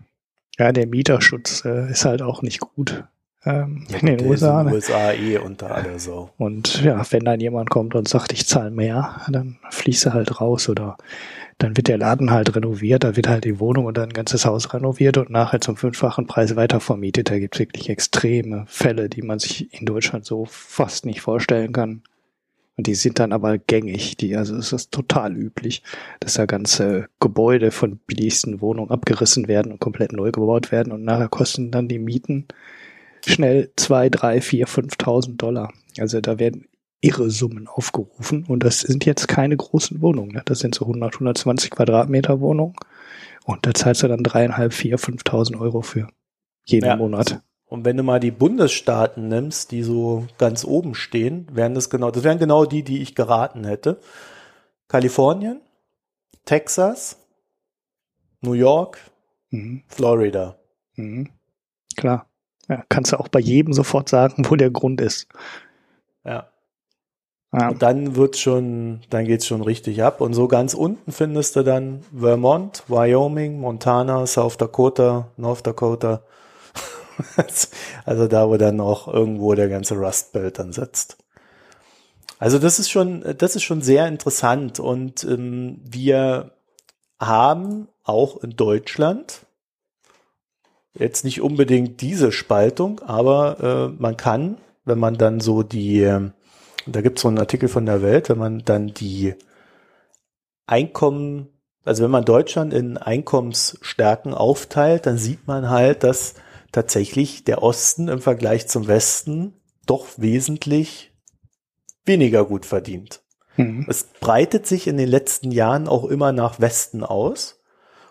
Ja, 0.57 0.71
der 0.71 0.87
Mieterschutz 0.87 1.65
äh, 1.65 1.91
ist 1.91 2.05
halt 2.05 2.21
auch 2.21 2.41
nicht 2.41 2.59
gut. 2.59 3.03
Ähm, 3.45 3.85
ja, 3.89 3.99
in 3.99 4.17
den 4.17 4.25
USA. 4.27 4.61
In 4.61 4.67
den 4.67 4.75
USA 4.75 5.13
eh 5.13 5.37
unter 5.37 5.73
aller 5.73 5.99
Sau. 5.99 6.31
Und 6.37 6.81
ja, 6.83 7.01
wenn 7.11 7.23
dann 7.23 7.39
jemand 7.39 7.69
kommt 7.69 7.95
und 7.95 8.07
sagt, 8.07 8.33
ich 8.33 8.47
zahle 8.47 8.71
mehr, 8.71 9.21
dann 9.29 9.59
fließt 9.69 10.07
er 10.07 10.13
halt 10.13 10.41
raus 10.41 10.67
oder 10.67 10.97
dann 11.59 11.75
wird 11.75 11.87
der 11.87 11.97
Laden 11.97 12.31
halt 12.31 12.55
renoviert, 12.55 13.03
da 13.03 13.15
wird 13.15 13.27
halt 13.27 13.45
die 13.45 13.59
Wohnung 13.59 13.85
oder 13.85 14.03
ein 14.03 14.13
ganzes 14.13 14.45
Haus 14.45 14.73
renoviert 14.73 15.17
und 15.17 15.29
nachher 15.29 15.61
zum 15.61 15.75
fünffachen 15.75 16.27
Preis 16.27 16.55
weiter 16.55 16.79
vermietet. 16.79 17.29
Da 17.29 17.39
gibt 17.39 17.55
es 17.55 17.59
wirklich 17.59 17.89
extreme 17.89 18.65
Fälle, 18.67 19.09
die 19.09 19.21
man 19.21 19.39
sich 19.39 19.73
in 19.73 19.85
Deutschland 19.85 20.25
so 20.25 20.45
fast 20.45 21.05
nicht 21.05 21.21
vorstellen 21.21 21.71
kann. 21.71 22.01
Und 22.77 22.85
die 22.85 22.95
sind 22.95 23.17
dann 23.17 23.33
aber 23.33 23.57
gängig. 23.57 24.17
Die, 24.17 24.35
also 24.35 24.55
es 24.55 24.71
ist 24.71 24.91
total 24.91 25.35
üblich, 25.35 25.81
dass 26.19 26.35
da 26.35 26.45
ganze 26.45 27.07
Gebäude 27.19 27.71
von 27.71 27.97
billigsten 27.97 28.61
Wohnungen 28.61 28.91
abgerissen 28.91 29.47
werden 29.47 29.71
und 29.71 29.79
komplett 29.79 30.13
neu 30.13 30.31
gebaut 30.31 30.71
werden 30.71 30.93
und 30.93 31.03
nachher 31.03 31.27
kosten 31.27 31.71
dann 31.71 31.87
die 31.87 31.99
Mieten 31.99 32.47
schnell 33.25 33.71
zwei, 33.75 34.09
drei, 34.09 34.41
vier, 34.41 34.67
fünftausend 34.67 35.41
Dollar. 35.41 35.73
Also 35.99 36.21
da 36.21 36.37
werden 36.37 36.67
irre 37.01 37.29
Summen 37.31 37.67
aufgerufen 37.67 38.45
und 38.45 38.63
das 38.63 38.81
sind 38.81 39.05
jetzt 39.05 39.27
keine 39.27 39.57
großen 39.57 40.01
Wohnungen. 40.01 40.33
Ne? 40.33 40.41
Das 40.45 40.59
sind 40.59 40.75
so 40.75 40.85
100, 40.85 41.15
120 41.15 41.71
Quadratmeter 41.71 42.41
Wohnungen 42.41 42.75
und 43.45 43.65
da 43.65 43.73
zahlst 43.73 44.03
du 44.03 44.07
dann 44.07 44.23
dreieinhalb, 44.23 44.73
vier, 44.73 44.97
fünftausend 44.97 45.59
Euro 45.59 45.81
für 45.81 46.07
jeden 46.65 46.85
ja, 46.85 46.95
Monat. 46.95 47.41
Und 47.67 47.83
wenn 47.83 47.97
du 47.97 48.03
mal 48.03 48.19
die 48.19 48.31
Bundesstaaten 48.31 49.27
nimmst, 49.27 49.71
die 49.71 49.83
so 49.83 50.25
ganz 50.37 50.63
oben 50.63 50.95
stehen, 50.95 51.47
wären 51.51 51.75
das 51.75 51.89
genau, 51.89 52.11
das 52.11 52.23
wären 52.23 52.39
genau 52.39 52.65
die, 52.65 52.83
die 52.83 53.01
ich 53.01 53.13
geraten 53.13 53.65
hätte. 53.65 53.99
Kalifornien, 54.87 55.59
Texas, 56.45 57.17
New 58.41 58.53
York, 58.53 58.99
mhm. 59.49 59.83
Florida. 59.87 60.55
Mhm. 60.95 61.29
Klar. 61.97 62.27
Ja, 62.69 62.83
kannst 62.89 63.11
du 63.11 63.19
auch 63.19 63.27
bei 63.27 63.39
jedem 63.39 63.73
sofort 63.73 64.07
sagen, 64.09 64.45
wo 64.49 64.55
der 64.55 64.71
Grund 64.71 65.01
ist. 65.01 65.27
Ja. 66.23 66.49
ja. 67.53 67.69
Und 67.69 67.81
dann 67.81 68.15
wird's 68.15 68.39
schon, 68.39 69.01
dann 69.09 69.25
geht's 69.25 69.45
schon 69.45 69.61
richtig 69.61 70.03
ab. 70.03 70.21
Und 70.21 70.33
so 70.33 70.47
ganz 70.47 70.73
unten 70.73 71.11
findest 71.11 71.57
du 71.57 71.63
dann 71.63 72.03
Vermont, 72.17 72.83
Wyoming, 72.87 73.59
Montana, 73.59 74.25
South 74.25 74.57
Dakota, 74.57 75.31
North 75.35 75.67
Dakota, 75.67 76.23
also 78.05 78.27
da, 78.27 78.49
wo 78.49 78.57
dann 78.57 78.79
auch 78.79 79.07
irgendwo 79.07 79.53
der 79.55 79.69
ganze 79.69 79.95
Rust 79.95 80.33
Belt 80.33 80.59
dann 80.59 80.73
sitzt. 80.73 81.17
Also 82.39 82.59
das 82.59 82.79
ist 82.79 82.89
schon, 82.89 83.23
das 83.37 83.55
ist 83.55 83.63
schon 83.63 83.81
sehr 83.81 84.07
interessant 84.07 84.79
und 84.79 85.23
ähm, 85.23 85.79
wir 85.83 86.51
haben 87.19 87.87
auch 88.03 88.43
in 88.43 88.51
Deutschland 88.51 89.45
jetzt 90.93 91.23
nicht 91.25 91.41
unbedingt 91.41 92.01
diese 92.01 92.31
Spaltung, 92.31 93.01
aber 93.01 93.91
äh, 93.95 94.01
man 94.01 94.17
kann, 94.17 94.57
wenn 94.85 94.99
man 94.99 95.17
dann 95.17 95.39
so 95.39 95.63
die, 95.63 96.01
äh, 96.01 96.29
da 96.85 97.01
gibt 97.01 97.17
es 97.17 97.23
so 97.23 97.27
einen 97.27 97.39
Artikel 97.39 97.69
von 97.69 97.85
der 97.85 98.01
Welt, 98.01 98.29
wenn 98.29 98.37
man 98.37 98.63
dann 98.63 98.93
die 98.93 99.35
Einkommen, 100.67 101.47
also 101.85 102.03
wenn 102.03 102.11
man 102.11 102.25
Deutschland 102.25 102.73
in 102.73 102.97
Einkommensstärken 102.97 104.33
aufteilt, 104.33 105.05
dann 105.05 105.17
sieht 105.17 105.47
man 105.47 105.69
halt, 105.69 106.03
dass 106.03 106.35
tatsächlich 106.77 107.43
der 107.43 107.63
Osten 107.63 108.07
im 108.07 108.21
Vergleich 108.21 108.67
zum 108.67 108.87
Westen 108.87 109.53
doch 109.87 110.05
wesentlich 110.17 111.11
weniger 112.05 112.45
gut 112.45 112.67
verdient. 112.67 113.23
Mhm. 113.55 113.87
Es 113.89 114.03
breitet 114.03 114.67
sich 114.67 114.85
in 114.85 114.97
den 114.97 115.09
letzten 115.09 115.51
Jahren 115.51 115.87
auch 115.87 116.05
immer 116.05 116.31
nach 116.33 116.59
Westen 116.59 117.03
aus. 117.03 117.59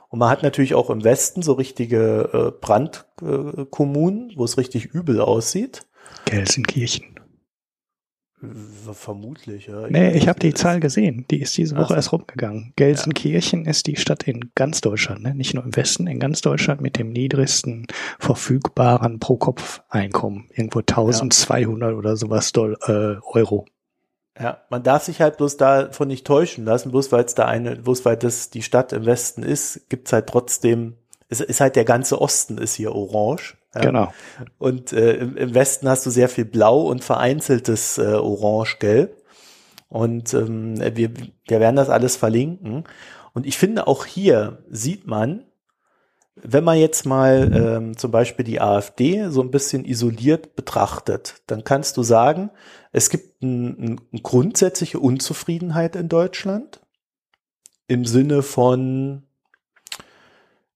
Und 0.09 0.19
man 0.19 0.31
hat 0.31 0.43
natürlich 0.43 0.75
auch 0.75 0.91
im 0.91 1.05
Westen 1.05 1.43
so 1.43 1.53
richtige 1.53 2.29
äh, 2.33 2.61
Brandkommunen, 2.61 4.33
wo 4.35 4.43
es 4.43 4.59
richtig 4.59 4.87
übel 4.87 5.21
aussieht. 5.21 5.87
Gelsenkirchen. 6.25 7.16
Vermutlich, 8.93 9.67
ja. 9.67 9.87
Nee, 9.89 10.13
ich 10.13 10.29
habe 10.29 10.39
die 10.39 10.53
Zahl 10.53 10.79
gesehen. 10.79 11.25
Die 11.31 11.41
ist 11.41 11.57
diese 11.57 11.77
Woche 11.77 11.95
erst 11.95 12.13
rumgegangen. 12.13 12.75
Gelsenkirchen 12.77 13.65
ja. 13.65 13.71
ist 13.71 13.87
die 13.87 13.97
Stadt 13.97 14.25
in 14.25 14.51
ganz 14.55 14.83
Deutschland, 14.83 15.23
ne? 15.23 15.35
nicht 15.35 15.55
nur 15.55 15.65
im 15.65 15.75
Westen, 15.75 16.07
in 16.07 16.21
ganz 16.21 16.43
Deutschland 16.43 16.83
mit 16.83 16.99
dem 16.99 17.09
niedrigsten 17.09 17.87
verfügbaren 18.19 19.21
Pro-Kopf-Einkommen. 19.21 20.49
Irgendwo 20.53 20.81
1200 20.81 21.91
ja. 21.91 21.97
oder 21.97 22.17
sowas 22.17 22.53
Doll, 22.53 22.77
äh, 22.87 23.17
Euro. 23.35 23.65
Ja, 24.39 24.59
man 24.69 24.83
darf 24.83 25.05
sich 25.05 25.23
halt 25.23 25.39
bloß 25.39 25.57
davon 25.57 26.09
nicht 26.09 26.27
täuschen 26.27 26.67
lassen, 26.67 26.91
bloß 26.91 27.11
weil 27.13 27.25
es 27.25 27.35
da 27.35 27.47
eine, 27.47 27.77
bloß 27.77 28.05
weil 28.05 28.19
das 28.19 28.51
die 28.51 28.63
Stadt 28.63 28.93
im 28.93 29.07
Westen 29.07 29.43
ist, 29.43 29.89
gibt's 29.89 30.13
halt 30.13 30.27
trotzdem, 30.27 30.97
es 31.31 31.41
ist 31.41 31.63
halt 31.63 31.75
der 31.75 31.87
ganze 31.87 32.21
Osten 32.21 32.59
ist 32.59 32.75
hier 32.75 32.95
orange. 32.95 33.56
Genau. 33.81 34.13
Und 34.59 34.93
äh, 34.93 35.15
im, 35.15 35.37
im, 35.37 35.55
Westen 35.55 35.89
hast 35.89 36.07
du 36.07 36.11
sehr 36.11 36.29
viel 36.29 36.45
Blau 36.45 36.83
und 36.83 37.05
vereinzeltes 37.05 37.99
äh, 37.99 38.15
Orange-Gelb. 38.15 39.23
Und 39.89 40.35
ähm, 40.35 40.79
wir, 40.79 41.11
wir 41.47 41.61
werden 41.61 41.77
das 41.77 41.91
alles 41.91 42.17
verlinken. 42.17 42.85
Und 43.35 43.47
ich 43.47 43.59
finde, 43.59 43.87
auch 43.87 44.05
hier 44.05 44.65
sieht 44.69 45.07
man, 45.07 45.45
wenn 46.37 46.65
man 46.65 46.79
jetzt 46.79 47.07
mal 47.07 47.51
ähm, 47.55 47.97
zum 47.97 48.11
Beispiel 48.11 48.45
die 48.45 48.61
AfD 48.61 49.29
so 49.31 49.41
ein 49.41 49.51
bisschen 49.51 49.85
isoliert 49.85 50.55
betrachtet, 50.55 51.43
dann 51.47 51.65
kannst 51.65 51.97
du 51.97 52.03
sagen, 52.03 52.51
es 52.93 53.09
gibt 53.09 53.43
eine 53.43 53.97
ein 54.13 54.23
grundsätzliche 54.23 55.01
Unzufriedenheit 55.01 55.97
in 55.97 56.09
Deutschland 56.09 56.81
im 57.89 58.05
Sinne 58.05 58.43
von, 58.43 59.26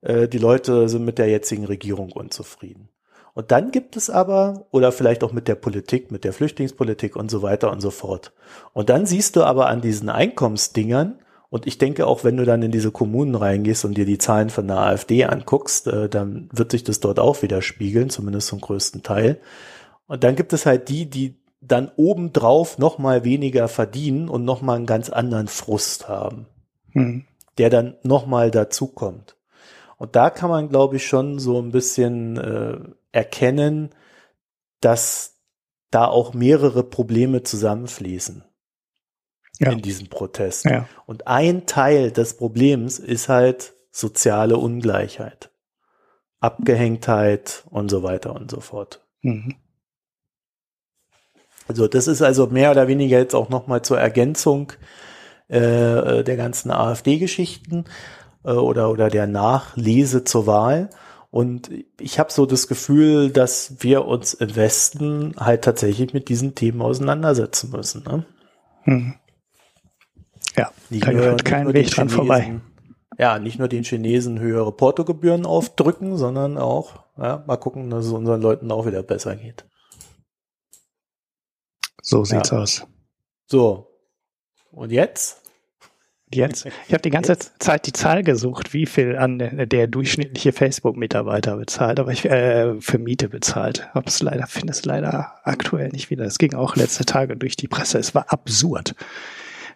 äh, 0.03 0.29
die 0.29 0.39
Leute 0.39 0.89
sind 0.89 1.05
mit 1.05 1.19
der 1.19 1.29
jetzigen 1.29 1.65
Regierung 1.65 2.13
unzufrieden. 2.13 2.89
Und 3.33 3.53
dann 3.53 3.71
gibt 3.71 3.97
es 3.97 4.11
aber, 4.11 4.67
oder 4.71 4.93
vielleicht 4.93 5.23
auch 5.23 5.33
mit 5.33 5.47
der 5.49 5.55
Politik, 5.55 6.11
mit 6.11 6.25
der 6.25 6.33
Flüchtlingspolitik 6.33 7.17
und 7.17 7.31
so 7.31 7.43
weiter 7.43 7.71
und 7.71 7.81
so 7.81 7.91
fort. 7.91 8.33
Und 8.73 8.91
dann 8.91 9.07
siehst 9.07 9.37
du 9.37 9.45
aber 9.45 9.69
an 9.69 9.81
diesen 9.81 10.09
Einkommensdingern, 10.09 11.21
und 11.51 11.67
ich 11.67 11.79
denke 11.79 12.07
auch, 12.07 12.23
wenn 12.23 12.37
du 12.37 12.45
dann 12.45 12.63
in 12.63 12.71
diese 12.71 12.93
Kommunen 12.93 13.35
reingehst 13.35 13.85
und 13.85 13.97
dir 13.97 14.05
die 14.07 14.19
Zahlen 14.19 14.51
von 14.51 14.69
der 14.69 14.79
AfD 14.79 15.25
anguckst, 15.25 15.89
äh, 15.89 16.09
dann 16.09 16.49
wird 16.53 16.71
sich 16.71 16.85
das 16.85 17.01
dort 17.01 17.19
auch 17.19 17.43
widerspiegeln, 17.43 18.09
zumindest 18.09 18.47
zum 18.47 18.61
größten 18.61 19.03
Teil. 19.03 19.41
Und 20.07 20.23
dann 20.23 20.37
gibt 20.37 20.53
es 20.53 20.65
halt 20.65 20.89
die, 20.89 21.11
die 21.11 21.41
dann 21.61 21.91
obendrauf 21.97 22.79
noch 22.79 22.99
mal 22.99 23.25
weniger 23.25 23.67
verdienen 23.67 24.29
und 24.29 24.45
noch 24.45 24.63
mal 24.63 24.77
einen 24.77 24.87
ganz 24.87 25.11
anderen 25.11 25.49
Frust 25.49 26.09
haben, 26.09 26.47
hm. 26.93 27.25
der 27.59 27.69
dann 27.69 27.97
noch 28.05 28.27
mal 28.27 28.53
dazukommt. 28.53 29.37
Und 30.01 30.17
da 30.17 30.31
kann 30.31 30.49
man, 30.49 30.71
glaube 30.71 30.97
ich, 30.97 31.07
schon 31.07 31.39
so 31.39 31.61
ein 31.61 31.73
bisschen 31.73 32.39
äh, 32.39 32.79
erkennen, 33.13 33.91
dass 34.81 35.43
da 35.91 36.07
auch 36.07 36.33
mehrere 36.33 36.83
Probleme 36.83 37.43
zusammenfließen 37.43 38.43
ja. 39.59 39.71
in 39.71 39.83
diesem 39.83 40.09
Protest. 40.09 40.65
Ja. 40.65 40.89
Und 41.05 41.27
ein 41.27 41.67
Teil 41.67 42.13
des 42.13 42.39
Problems 42.39 42.99
ist 42.99 43.29
halt 43.29 43.75
soziale 43.91 44.57
Ungleichheit, 44.57 45.51
Abgehängtheit 46.39 47.65
und 47.69 47.91
so 47.91 48.03
weiter 48.03 48.35
und 48.35 48.51
so 48.51 48.61
fort. 48.61 49.07
Mhm. 49.21 49.57
Also 51.69 51.89
das 51.89 52.09
ist 52.09 52.23
also 52.23 52.47
mehr 52.47 52.71
oder 52.71 52.89
weniger 52.89 53.19
jetzt 53.19 53.35
auch 53.35 53.51
nochmal 53.51 53.83
zur 53.83 54.01
Ergänzung 54.01 54.73
äh, 55.49 56.25
der 56.25 56.37
ganzen 56.39 56.71
AfD-Geschichten 56.71 57.85
äh, 58.45 58.53
oder, 58.53 58.91
oder 58.91 59.09
der 59.11 59.27
Nachlese 59.27 60.25
zur 60.25 60.47
Wahl. 60.47 60.91
Und 61.31 61.71
ich 61.99 62.19
habe 62.19 62.33
so 62.33 62.45
das 62.45 62.67
Gefühl, 62.67 63.31
dass 63.31 63.77
wir 63.81 64.05
uns 64.05 64.35
im 64.35 64.57
Westen 64.57 65.35
halt 65.39 65.63
tatsächlich 65.63 66.13
mit 66.13 66.29
diesen 66.29 66.55
Themen 66.57 66.83
auseinandersetzen 66.83 67.71
müssen. 67.71 68.03
Ne? 68.03 68.27
Hm. 68.83 69.15
Ja, 70.57 70.73
nicht 70.89 71.07
da 71.07 71.13
nur, 71.13 71.37
kein 71.37 71.73
Weg 71.73 71.91
dran 71.91 72.09
vorbei. 72.09 72.61
Ja, 73.17 73.39
nicht 73.39 73.59
nur 73.59 73.69
den 73.69 73.85
Chinesen 73.85 74.41
höhere 74.41 74.73
Portogebühren 74.73 75.47
aufdrücken, 75.47 76.17
sondern 76.17 76.59
auch 76.59 77.05
ja, 77.17 77.45
mal 77.47 77.59
gucken, 77.59 77.91
dass 77.91 78.07
es 78.07 78.13
unseren 78.13 78.41
Leuten 78.41 78.73
auch 78.73 78.87
wieder 78.87 79.03
besser 79.03 79.37
geht. 79.37 79.67
So 82.03 82.25
sieht's 82.25 82.51
ja. 82.51 82.59
aus. 82.59 82.87
So. 83.47 83.87
Und 84.73 84.91
jetzt? 84.91 85.40
Jetzt? 86.33 86.67
Ich 86.87 86.93
habe 86.93 87.03
die 87.03 87.11
ganze 87.11 87.33
Jetzt? 87.33 87.53
Zeit 87.59 87.87
die 87.87 87.93
Zahl 87.93 88.23
gesucht, 88.23 88.73
wie 88.73 88.87
viel 88.87 89.17
an 89.17 89.39
der, 89.39 89.87
durchschnittliche 89.87 90.53
Facebook-Mitarbeiter 90.53 91.57
bezahlt, 91.57 92.01
aber 92.01 92.13
ich 92.13 92.25
äh, 92.25 92.81
für 92.81 92.99
Miete 92.99 93.29
bezahlt. 93.29 93.89
Hab's 93.95 94.23
leider, 94.23 94.47
finde 94.47 94.73
es 94.73 94.85
leider 94.85 95.35
aktuell 95.45 95.89
nicht 95.91 96.11
wieder. 96.11 96.25
Es 96.25 96.39
ging 96.39 96.55
auch 96.55 96.77
letzte 96.77 97.05
Tage 97.05 97.37
durch 97.37 97.57
die 97.57 97.69
Presse. 97.69 97.99
Es 97.99 98.15
war 98.15 98.33
absurd. 98.33 98.95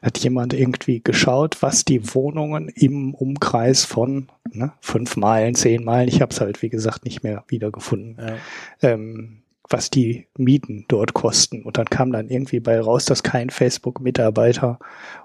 Hat 0.02 0.18
jemand 0.18 0.52
irgendwie 0.52 1.02
geschaut, 1.02 1.62
was 1.62 1.84
die 1.84 2.14
Wohnungen 2.14 2.68
im 2.68 3.14
Umkreis 3.14 3.84
von 3.84 4.28
ne, 4.52 4.72
fünf 4.80 5.16
Meilen, 5.16 5.54
zehn 5.54 5.82
Meilen, 5.84 6.08
ich 6.08 6.20
habe 6.20 6.32
es 6.32 6.40
halt 6.40 6.62
wie 6.62 6.68
gesagt 6.68 7.04
nicht 7.04 7.22
mehr 7.22 7.44
wiedergefunden, 7.48 8.16
ja. 8.18 8.36
ähm, 8.82 9.43
was 9.68 9.88
die 9.88 10.26
Mieten 10.36 10.84
dort 10.88 11.14
kosten. 11.14 11.62
Und 11.62 11.78
dann 11.78 11.86
kam 11.86 12.12
dann 12.12 12.28
irgendwie 12.28 12.60
bei 12.60 12.78
raus, 12.78 13.06
dass 13.06 13.22
kein 13.22 13.48
Facebook-Mitarbeiter 13.48 14.78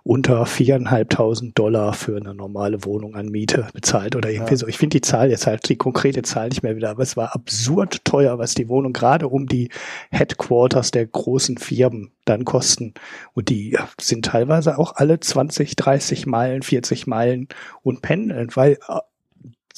unter 0.03 0.45
viereinhalbtausend 0.45 1.59
Dollar 1.59 1.93
für 1.93 2.15
eine 2.15 2.33
normale 2.33 2.85
Wohnung 2.85 3.15
an 3.15 3.27
Miete 3.27 3.67
bezahlt 3.73 4.15
oder 4.15 4.29
irgendwie 4.29 4.53
ja. 4.53 4.57
so. 4.57 4.67
Ich 4.67 4.77
finde 4.77 4.97
die 4.97 5.01
Zahl 5.01 5.29
jetzt 5.29 5.45
halt, 5.45 5.67
die 5.67 5.75
konkrete 5.75 6.21
Zahl 6.21 6.49
nicht 6.49 6.63
mehr 6.63 6.77
wieder, 6.77 6.89
aber 6.89 7.03
es 7.03 7.17
war 7.17 7.35
absurd 7.35 8.05
teuer, 8.05 8.39
was 8.39 8.53
die 8.53 8.69
Wohnung 8.69 8.93
gerade 8.93 9.27
um 9.27 9.45
die 9.45 9.69
Headquarters 10.09 10.91
der 10.91 11.05
großen 11.05 11.57
Firmen 11.57 12.11
dann 12.23 12.45
kosten. 12.45 12.93
Und 13.33 13.49
die 13.49 13.77
sind 13.99 14.25
teilweise 14.25 14.77
auch 14.77 14.95
alle 14.95 15.19
20, 15.19 15.75
30 15.75 16.25
Meilen, 16.27 16.61
40 16.61 17.07
Meilen 17.07 17.49
und 17.83 18.01
pendeln, 18.01 18.49
weil 18.55 18.77
äh, 18.87 18.99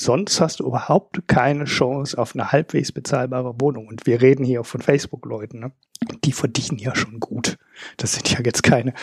Sonst 0.01 0.41
hast 0.41 0.59
du 0.59 0.65
überhaupt 0.65 1.27
keine 1.27 1.65
Chance 1.65 2.17
auf 2.17 2.33
eine 2.33 2.51
halbwegs 2.51 2.91
bezahlbare 2.91 3.61
Wohnung. 3.61 3.87
Und 3.87 4.07
wir 4.07 4.19
reden 4.19 4.43
hier 4.43 4.63
von 4.63 4.81
Facebook-Leuten, 4.81 5.59
ne? 5.59 5.71
Die 6.23 6.31
verdienen 6.31 6.79
ja 6.79 6.95
schon 6.95 7.19
gut. 7.19 7.59
Das 7.97 8.13
sind 8.13 8.31
ja 8.31 8.39
jetzt 8.43 8.63
keine 8.63 8.95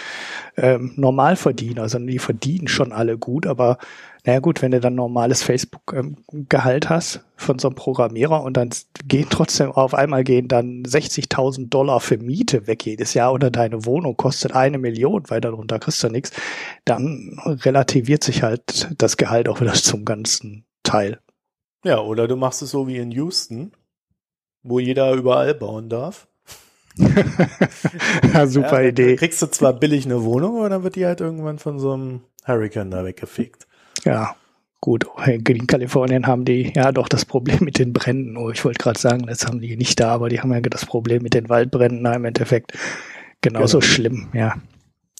ähm, 0.56 0.94
Normalverdiener, 0.96 1.88
sondern 1.88 2.08
die 2.08 2.18
verdienen 2.18 2.66
schon 2.66 2.90
alle 2.90 3.16
gut. 3.16 3.46
Aber 3.46 3.78
naja 4.26 4.40
gut, 4.40 4.60
wenn 4.60 4.72
du 4.72 4.80
dann 4.80 4.96
normales 4.96 5.44
Facebook-Gehalt 5.44 6.84
ähm, 6.86 6.90
hast 6.90 7.24
von 7.36 7.60
so 7.60 7.68
einem 7.68 7.76
Programmierer 7.76 8.42
und 8.42 8.56
dann 8.56 8.70
gehen 9.06 9.28
trotzdem 9.30 9.70
auf 9.70 9.94
einmal 9.94 10.24
gehen 10.24 10.48
dann 10.48 10.82
60.000 10.82 11.68
Dollar 11.68 12.00
für 12.00 12.18
Miete 12.18 12.66
weg 12.66 12.84
jedes 12.84 13.14
Jahr 13.14 13.32
oder 13.32 13.52
deine 13.52 13.86
Wohnung 13.86 14.16
kostet 14.16 14.52
eine 14.52 14.78
Million, 14.78 15.22
weil 15.28 15.40
darunter 15.40 15.78
kriegst 15.78 16.02
du 16.02 16.08
nichts, 16.08 16.32
dann 16.84 17.40
relativiert 17.46 18.24
sich 18.24 18.42
halt 18.42 18.92
das 18.98 19.16
Gehalt 19.16 19.48
auch 19.48 19.60
wieder 19.60 19.74
zum 19.74 20.04
ganzen 20.04 20.64
Teil. 20.88 21.20
Ja, 21.84 22.00
oder 22.00 22.26
du 22.28 22.36
machst 22.36 22.62
es 22.62 22.70
so 22.70 22.88
wie 22.88 22.96
in 22.96 23.10
Houston, 23.12 23.72
wo 24.62 24.78
jeder 24.78 25.12
überall 25.12 25.54
bauen 25.54 25.88
darf. 25.88 26.26
ja, 28.34 28.46
super 28.46 28.82
ja, 28.82 28.88
Idee. 28.88 29.16
Kriegst 29.16 29.40
du 29.40 29.46
zwar 29.46 29.72
billig 29.72 30.04
eine 30.04 30.24
Wohnung, 30.24 30.58
aber 30.58 30.68
dann 30.68 30.82
wird 30.82 30.96
die 30.96 31.06
halt 31.06 31.20
irgendwann 31.20 31.58
von 31.58 31.78
so 31.78 31.92
einem 31.92 32.20
Hurricane 32.44 32.90
da 32.90 33.04
weggefegt. 33.04 33.68
Ja, 34.04 34.34
gut. 34.80 35.06
In 35.26 35.66
Kalifornien 35.66 36.26
haben 36.26 36.44
die 36.44 36.72
ja 36.74 36.90
doch 36.90 37.08
das 37.08 37.24
Problem 37.24 37.58
mit 37.60 37.78
den 37.78 37.92
Bränden. 37.92 38.36
Oh, 38.36 38.50
ich 38.50 38.64
wollte 38.64 38.82
gerade 38.82 38.98
sagen, 38.98 39.26
das 39.26 39.46
haben 39.46 39.60
die 39.60 39.76
nicht 39.76 40.00
da, 40.00 40.10
aber 40.10 40.28
die 40.28 40.40
haben 40.40 40.52
ja 40.52 40.60
das 40.60 40.86
Problem 40.86 41.22
mit 41.22 41.34
den 41.34 41.48
Waldbränden 41.48 42.02
na, 42.02 42.14
im 42.14 42.24
Endeffekt 42.24 42.72
genauso 43.40 43.78
genau. 43.78 43.92
schlimm, 43.92 44.28
ja. 44.32 44.56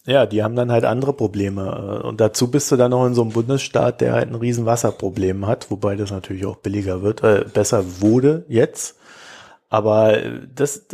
Ja, 0.09 0.25
die 0.25 0.43
haben 0.43 0.57
dann 0.57 0.73
halt 0.73 0.87
andere 0.87 1.13
Probleme. 1.13 2.03
Und 2.03 2.19
dazu 2.19 2.51
bist 2.51 2.73
du 2.73 2.77
dann 2.77 2.93
noch 2.93 3.05
in 3.05 3.13
so 3.13 3.21
einem 3.21 3.33
Bundesstaat, 3.33 4.01
der 4.01 4.15
halt 4.15 4.31
ein 4.31 4.37
riesen 4.37 4.65
Wasserproblem 4.65 5.47
hat, 5.47 5.71
wobei 5.71 5.97
das 5.97 6.11
natürlich 6.11 6.47
auch 6.47 6.57
billiger 6.57 7.03
wird, 7.03 7.23
äh, 7.23 7.45
besser 7.53 8.01
wurde 8.01 8.47
jetzt. 8.49 8.97
Aber 9.69 10.17
das, 10.55 10.87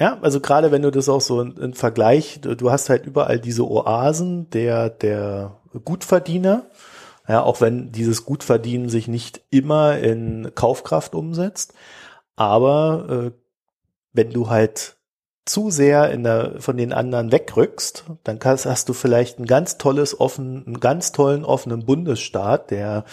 ja, 0.00 0.18
also 0.22 0.40
gerade 0.40 0.72
wenn 0.72 0.82
du 0.82 0.90
das 0.90 1.08
auch 1.08 1.20
so 1.20 1.40
in, 1.40 1.74
Vergleich, 1.74 2.40
du 2.40 2.72
hast 2.72 2.88
halt 2.90 3.06
überall 3.06 3.38
diese 3.38 3.64
Oasen 3.64 4.50
der, 4.50 4.90
der 4.90 5.60
Gutverdiener. 5.84 6.66
Ja, 7.28 7.44
auch 7.44 7.60
wenn 7.60 7.92
dieses 7.92 8.24
Gutverdienen 8.24 8.88
sich 8.88 9.06
nicht 9.06 9.40
immer 9.50 9.98
in 9.98 10.50
Kaufkraft 10.56 11.14
umsetzt. 11.14 11.74
Aber 12.34 13.06
äh, 13.08 13.30
wenn 14.12 14.30
du 14.30 14.50
halt 14.50 14.97
zu 15.48 15.70
sehr 15.70 16.10
in 16.10 16.24
der, 16.24 16.60
von 16.60 16.76
den 16.76 16.92
anderen 16.92 17.32
wegrückst, 17.32 18.04
dann 18.24 18.38
kannst, 18.38 18.66
hast 18.66 18.88
du 18.88 18.92
vielleicht 18.92 19.38
ein 19.38 19.46
ganz 19.46 19.78
tolles, 19.78 20.18
offen, 20.18 20.64
einen 20.66 20.80
ganz 20.80 21.12
tollen, 21.12 21.44
offenen 21.44 21.84
Bundesstaat, 21.84 22.70
der, 22.70 23.04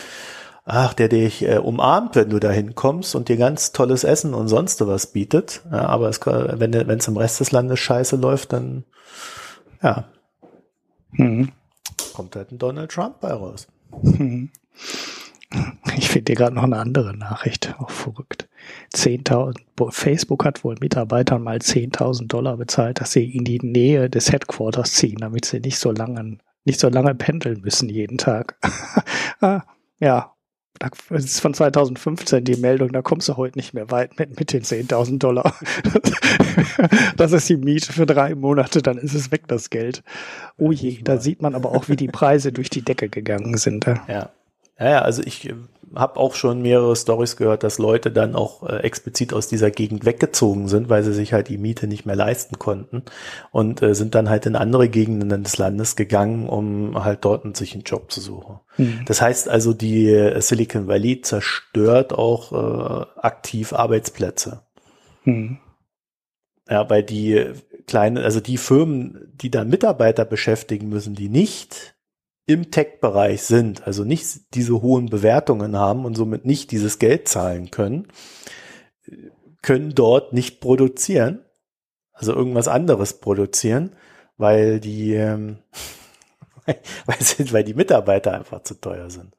ach, 0.65 0.93
der 0.93 1.07
dich 1.07 1.43
äh, 1.43 1.57
umarmt, 1.57 2.15
wenn 2.15 2.29
du 2.29 2.39
da 2.39 2.51
hinkommst 2.51 3.15
und 3.15 3.29
dir 3.29 3.38
ganz 3.38 3.71
tolles 3.71 4.03
Essen 4.03 4.33
und 4.33 4.47
sonst 4.47 4.86
was 4.86 5.07
bietet. 5.07 5.61
Ja, 5.71 5.86
aber 5.88 6.09
es, 6.09 6.19
wenn 6.25 6.73
es 6.73 7.07
im 7.07 7.17
Rest 7.17 7.39
des 7.39 7.51
Landes 7.51 7.79
scheiße 7.79 8.17
läuft, 8.17 8.53
dann, 8.53 8.83
ja, 9.81 10.05
mhm. 11.11 11.51
kommt 12.13 12.36
halt 12.36 12.51
ein 12.51 12.57
Donald 12.57 12.91
Trump 12.91 13.21
bei 13.21 13.31
raus. 13.31 13.67
Mhm. 14.01 14.51
Ich 15.97 16.09
finde 16.09 16.31
hier 16.31 16.35
gerade 16.35 16.55
noch 16.55 16.63
eine 16.63 16.77
andere 16.77 17.15
Nachricht, 17.15 17.75
auch 17.79 17.89
verrückt. 17.89 18.47
10.000, 18.93 19.55
Facebook 19.91 20.45
hat 20.45 20.63
wohl 20.63 20.75
Mitarbeitern 20.79 21.43
mal 21.43 21.57
10.000 21.57 22.27
Dollar 22.27 22.57
bezahlt, 22.57 23.01
dass 23.01 23.11
sie 23.11 23.29
in 23.29 23.43
die 23.43 23.59
Nähe 23.59 24.09
des 24.09 24.31
Headquarters 24.31 24.93
ziehen, 24.93 25.19
damit 25.19 25.45
sie 25.45 25.59
nicht 25.59 25.77
so 25.77 25.91
lange, 25.91 26.37
nicht 26.63 26.79
so 26.79 26.89
lange 26.89 27.15
pendeln 27.15 27.61
müssen 27.61 27.89
jeden 27.89 28.17
Tag. 28.17 28.57
ah, 29.41 29.61
ja, 29.99 30.35
das 30.79 31.25
ist 31.25 31.39
von 31.39 31.53
2015 31.53 32.43
die 32.43 32.57
Meldung, 32.57 32.91
da 32.91 33.01
kommst 33.01 33.29
du 33.29 33.37
heute 33.37 33.57
nicht 33.57 33.73
mehr 33.73 33.91
weit 33.91 34.19
mit, 34.19 34.37
mit 34.37 34.51
den 34.51 34.63
10.000 34.63 35.19
Dollar. 35.19 35.55
das 37.17 37.31
ist 37.31 37.47
die 37.47 37.57
Miete 37.57 37.93
für 37.93 38.05
drei 38.05 38.35
Monate, 38.35 38.81
dann 38.81 38.97
ist 38.97 39.13
es 39.13 39.31
weg, 39.31 39.47
das 39.47 39.69
Geld. 39.69 40.03
Oh 40.57 40.71
je, 40.71 40.99
da 41.01 41.17
sieht 41.17 41.41
man 41.41 41.55
aber 41.55 41.71
auch, 41.71 41.87
wie 41.87 41.95
die 41.95 42.07
Preise 42.07 42.51
durch 42.51 42.69
die 42.69 42.81
Decke 42.81 43.07
gegangen 43.07 43.57
sind. 43.57 43.85
Ja. 44.07 44.31
Ja, 44.78 44.89
ja, 44.89 45.01
also 45.01 45.21
ich 45.23 45.49
äh, 45.49 45.55
habe 45.95 46.19
auch 46.19 46.36
schon 46.36 46.61
mehrere 46.61 46.95
Stories 46.95 47.38
gehört, 47.38 47.63
dass 47.63 47.78
Leute 47.78 48.11
dann 48.11 48.36
auch 48.36 48.63
äh, 48.63 48.78
explizit 48.78 49.34
aus 49.34 49.47
dieser 49.47 49.71
Gegend 49.71 50.05
weggezogen 50.05 50.67
sind, 50.67 50.89
weil 50.89 51.03
sie 51.03 51.13
sich 51.13 51.32
halt 51.32 51.47
die 51.47 51.57
Miete 51.57 51.88
nicht 51.88 52.05
mehr 52.05 52.15
leisten 52.15 52.59
konnten 52.59 53.03
und 53.51 53.82
äh, 53.82 53.95
sind 53.95 54.15
dann 54.15 54.30
halt 54.30 54.45
in 54.45 54.55
andere 54.55 54.89
Gegenden 54.89 55.43
des 55.43 55.57
Landes 55.57 55.95
gegangen, 55.95 56.49
um 56.49 57.03
halt 57.03 57.23
dort 57.23 57.55
sich 57.55 57.73
einen 57.73 57.84
Job 57.84 58.11
zu 58.11 58.19
suchen. 58.19 58.59
Mhm. 58.78 59.03
Das 59.05 59.21
heißt 59.21 59.47
also, 59.47 59.73
die 59.73 60.09
äh, 60.09 60.41
Silicon 60.41 60.88
Valley 60.88 61.21
zerstört 61.21 62.11
auch 62.11 62.51
äh, 62.51 63.05
aktiv 63.19 63.71
Arbeitsplätze. 63.71 64.63
Mhm. 65.23 65.59
Ja, 66.69 66.89
weil 66.89 67.03
die 67.03 67.53
kleinen, 67.88 68.17
also 68.17 68.39
die 68.39 68.57
Firmen, 68.57 69.32
die 69.36 69.51
dann 69.51 69.69
Mitarbeiter 69.69 70.26
beschäftigen 70.26 70.89
müssen, 70.89 71.13
die 71.13 71.30
nicht 71.30 71.94
im 72.47 72.69
Tech-Bereich 72.71 73.41
sind, 73.43 73.87
also 73.87 74.03
nicht 74.03 74.53
diese 74.53 74.81
hohen 74.81 75.07
Bewertungen 75.07 75.77
haben 75.77 76.05
und 76.05 76.15
somit 76.15 76.45
nicht 76.45 76.71
dieses 76.71 76.99
Geld 76.99 77.27
zahlen 77.27 77.71
können, 77.71 78.07
können 79.61 79.95
dort 79.95 80.33
nicht 80.33 80.59
produzieren, 80.61 81.39
also 82.13 82.33
irgendwas 82.33 82.67
anderes 82.67 83.19
produzieren, 83.19 83.95
weil 84.37 84.79
die, 84.79 85.13
ähm, 85.13 85.57
weil, 87.05 87.17
weil 87.51 87.63
die 87.63 87.73
Mitarbeiter 87.73 88.33
einfach 88.33 88.61
zu 88.61 88.75
teuer 88.75 89.09
sind. 89.09 89.35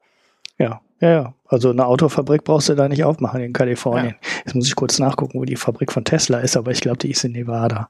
Ja, 0.57 0.81
ja, 0.99 1.09
ja. 1.09 1.33
Also 1.45 1.69
eine 1.69 1.85
Autofabrik 1.85 2.43
brauchst 2.43 2.69
du 2.69 2.75
da 2.75 2.89
nicht 2.89 3.03
aufmachen 3.03 3.41
in 3.41 3.53
Kalifornien. 3.53 4.15
Ja. 4.21 4.29
Jetzt 4.45 4.55
muss 4.55 4.67
ich 4.67 4.75
kurz 4.75 4.99
nachgucken, 4.99 5.39
wo 5.39 5.45
die 5.45 5.55
Fabrik 5.55 5.91
von 5.91 6.03
Tesla 6.03 6.39
ist, 6.39 6.57
aber 6.57 6.71
ich 6.71 6.81
glaube, 6.81 6.97
die 6.97 7.11
ist 7.11 7.23
in 7.23 7.33
Nevada. 7.33 7.89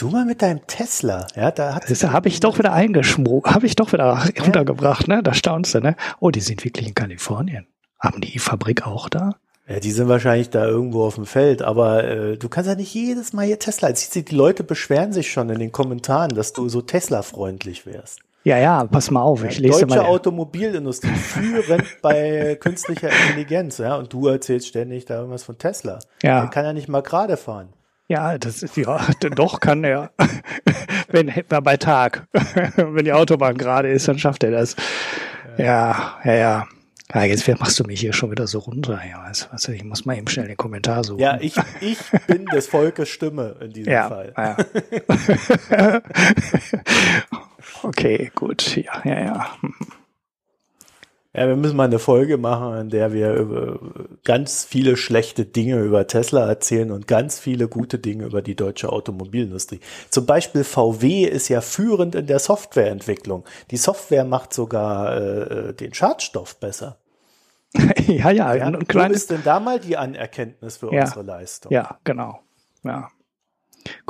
Du 0.00 0.08
mal 0.08 0.24
mit 0.24 0.40
deinem 0.40 0.66
Tesla, 0.66 1.26
ja, 1.36 1.50
da 1.50 1.74
hat 1.74 1.90
das 1.90 2.02
habe 2.04 2.28
ich 2.28 2.40
doch 2.40 2.58
wieder 2.58 2.72
eingeschmuggelt, 2.72 3.54
habe 3.54 3.66
ich 3.66 3.76
doch 3.76 3.92
wieder 3.92 4.04
ja. 4.34 4.42
runtergebracht, 4.42 5.08
ne? 5.08 5.22
Da 5.22 5.34
staunst 5.34 5.74
du, 5.74 5.80
ne? 5.80 5.94
Oh, 6.20 6.30
die 6.30 6.40
sind 6.40 6.64
wirklich 6.64 6.88
in 6.88 6.94
Kalifornien. 6.94 7.66
Haben 7.98 8.22
die 8.22 8.38
Fabrik 8.38 8.86
auch 8.86 9.10
da? 9.10 9.34
Ja, 9.68 9.78
die 9.78 9.90
sind 9.90 10.08
wahrscheinlich 10.08 10.48
da 10.48 10.64
irgendwo 10.64 11.04
auf 11.04 11.16
dem 11.16 11.26
Feld, 11.26 11.60
aber 11.60 12.04
äh, 12.04 12.38
du 12.38 12.48
kannst 12.48 12.70
ja 12.70 12.76
nicht 12.76 12.94
jedes 12.94 13.34
Mal 13.34 13.44
hier 13.44 13.58
Tesla. 13.58 13.92
Die 13.92 14.34
Leute 14.34 14.64
beschweren 14.64 15.12
sich 15.12 15.30
schon 15.30 15.50
in 15.50 15.58
den 15.58 15.70
Kommentaren, 15.70 16.30
dass 16.30 16.54
du 16.54 16.70
so 16.70 16.80
Tesla-freundlich 16.80 17.84
wärst. 17.84 18.20
Ja, 18.42 18.56
ja, 18.56 18.82
pass 18.86 19.10
mal 19.10 19.20
auf, 19.20 19.44
ich 19.44 19.56
ja, 19.56 19.64
lese 19.64 19.80
deutsche 19.80 19.86
mal. 19.86 19.96
Deutsche 19.96 20.08
Automobilindustrie 20.08 21.14
führend 21.14 21.84
bei 22.02 22.56
künstlicher 22.58 23.10
Intelligenz, 23.10 23.76
ja, 23.76 23.96
und 23.96 24.10
du 24.10 24.28
erzählst 24.28 24.68
ständig 24.68 25.04
da 25.04 25.16
irgendwas 25.16 25.42
von 25.42 25.58
Tesla. 25.58 25.98
Ja. 26.22 26.40
Der 26.40 26.48
kann 26.48 26.64
ja 26.64 26.72
nicht 26.72 26.88
mal 26.88 27.02
gerade 27.02 27.36
fahren. 27.36 27.74
Ja, 28.10 28.38
das 28.38 28.64
ist 28.64 28.76
ja 28.76 29.30
doch 29.36 29.60
kann 29.60 29.84
er. 29.84 30.10
wenn 31.10 31.28
bei 31.60 31.76
Tag, 31.76 32.26
wenn 32.76 33.04
die 33.04 33.12
Autobahn 33.12 33.56
gerade 33.56 33.88
ist, 33.88 34.08
dann 34.08 34.18
schafft 34.18 34.42
er 34.42 34.50
das. 34.50 34.74
Ja, 35.56 36.18
ja, 36.24 36.34
ja. 36.34 36.68
Ja, 37.14 37.24
jetzt 37.24 37.46
machst 37.60 37.78
du 37.78 37.84
mich 37.84 38.00
hier 38.00 38.12
schon 38.12 38.32
wieder 38.32 38.48
so 38.48 38.58
runter. 38.58 39.00
Ja, 39.08 39.24
weißt, 39.28 39.68
ich 39.68 39.84
muss 39.84 40.06
mal 40.06 40.18
eben 40.18 40.26
schnell 40.26 40.48
den 40.48 40.56
Kommentar 40.56 41.04
suchen. 41.04 41.20
Ja, 41.20 41.38
ich, 41.40 41.54
ich 41.80 41.98
bin 42.26 42.46
des 42.46 42.66
Volkes 42.66 43.08
Stimme 43.08 43.54
in 43.60 43.72
diesem 43.72 43.92
ja, 43.92 44.08
Fall. 44.08 44.32
Ja. 44.36 44.56
okay, 47.84 48.32
gut. 48.34 48.74
Ja, 48.76 49.02
ja, 49.04 49.20
ja. 49.20 49.50
Ja, 51.32 51.46
wir 51.46 51.54
müssen 51.54 51.76
mal 51.76 51.84
eine 51.84 52.00
Folge 52.00 52.38
machen, 52.38 52.76
in 52.76 52.90
der 52.90 53.12
wir 53.12 53.78
ganz 54.24 54.64
viele 54.64 54.96
schlechte 54.96 55.44
Dinge 55.44 55.78
über 55.80 56.08
Tesla 56.08 56.48
erzählen 56.48 56.90
und 56.90 57.06
ganz 57.06 57.38
viele 57.38 57.68
gute 57.68 58.00
Dinge 58.00 58.24
über 58.24 58.42
die 58.42 58.56
deutsche 58.56 58.90
Automobilindustrie. 58.90 59.78
Zum 60.10 60.26
Beispiel 60.26 60.64
VW 60.64 61.24
ist 61.24 61.48
ja 61.48 61.60
führend 61.60 62.16
in 62.16 62.26
der 62.26 62.40
Softwareentwicklung. 62.40 63.44
Die 63.70 63.76
Software 63.76 64.24
macht 64.24 64.52
sogar 64.52 65.16
äh, 65.16 65.74
den 65.74 65.94
Schadstoff 65.94 66.58
besser. 66.58 66.98
ja, 68.08 68.30
ja. 68.32 68.54
ja 68.54 68.66
und 68.66 68.92
wo 68.92 68.98
ist 69.00 69.30
denn 69.30 69.42
da 69.44 69.60
mal 69.60 69.78
die 69.78 69.96
Anerkenntnis 69.96 70.78
für 70.78 70.92
ja, 70.92 71.02
unsere 71.02 71.22
Leistung? 71.22 71.72
Ja, 71.72 71.98
genau. 72.02 72.40
Ja. 72.82 73.08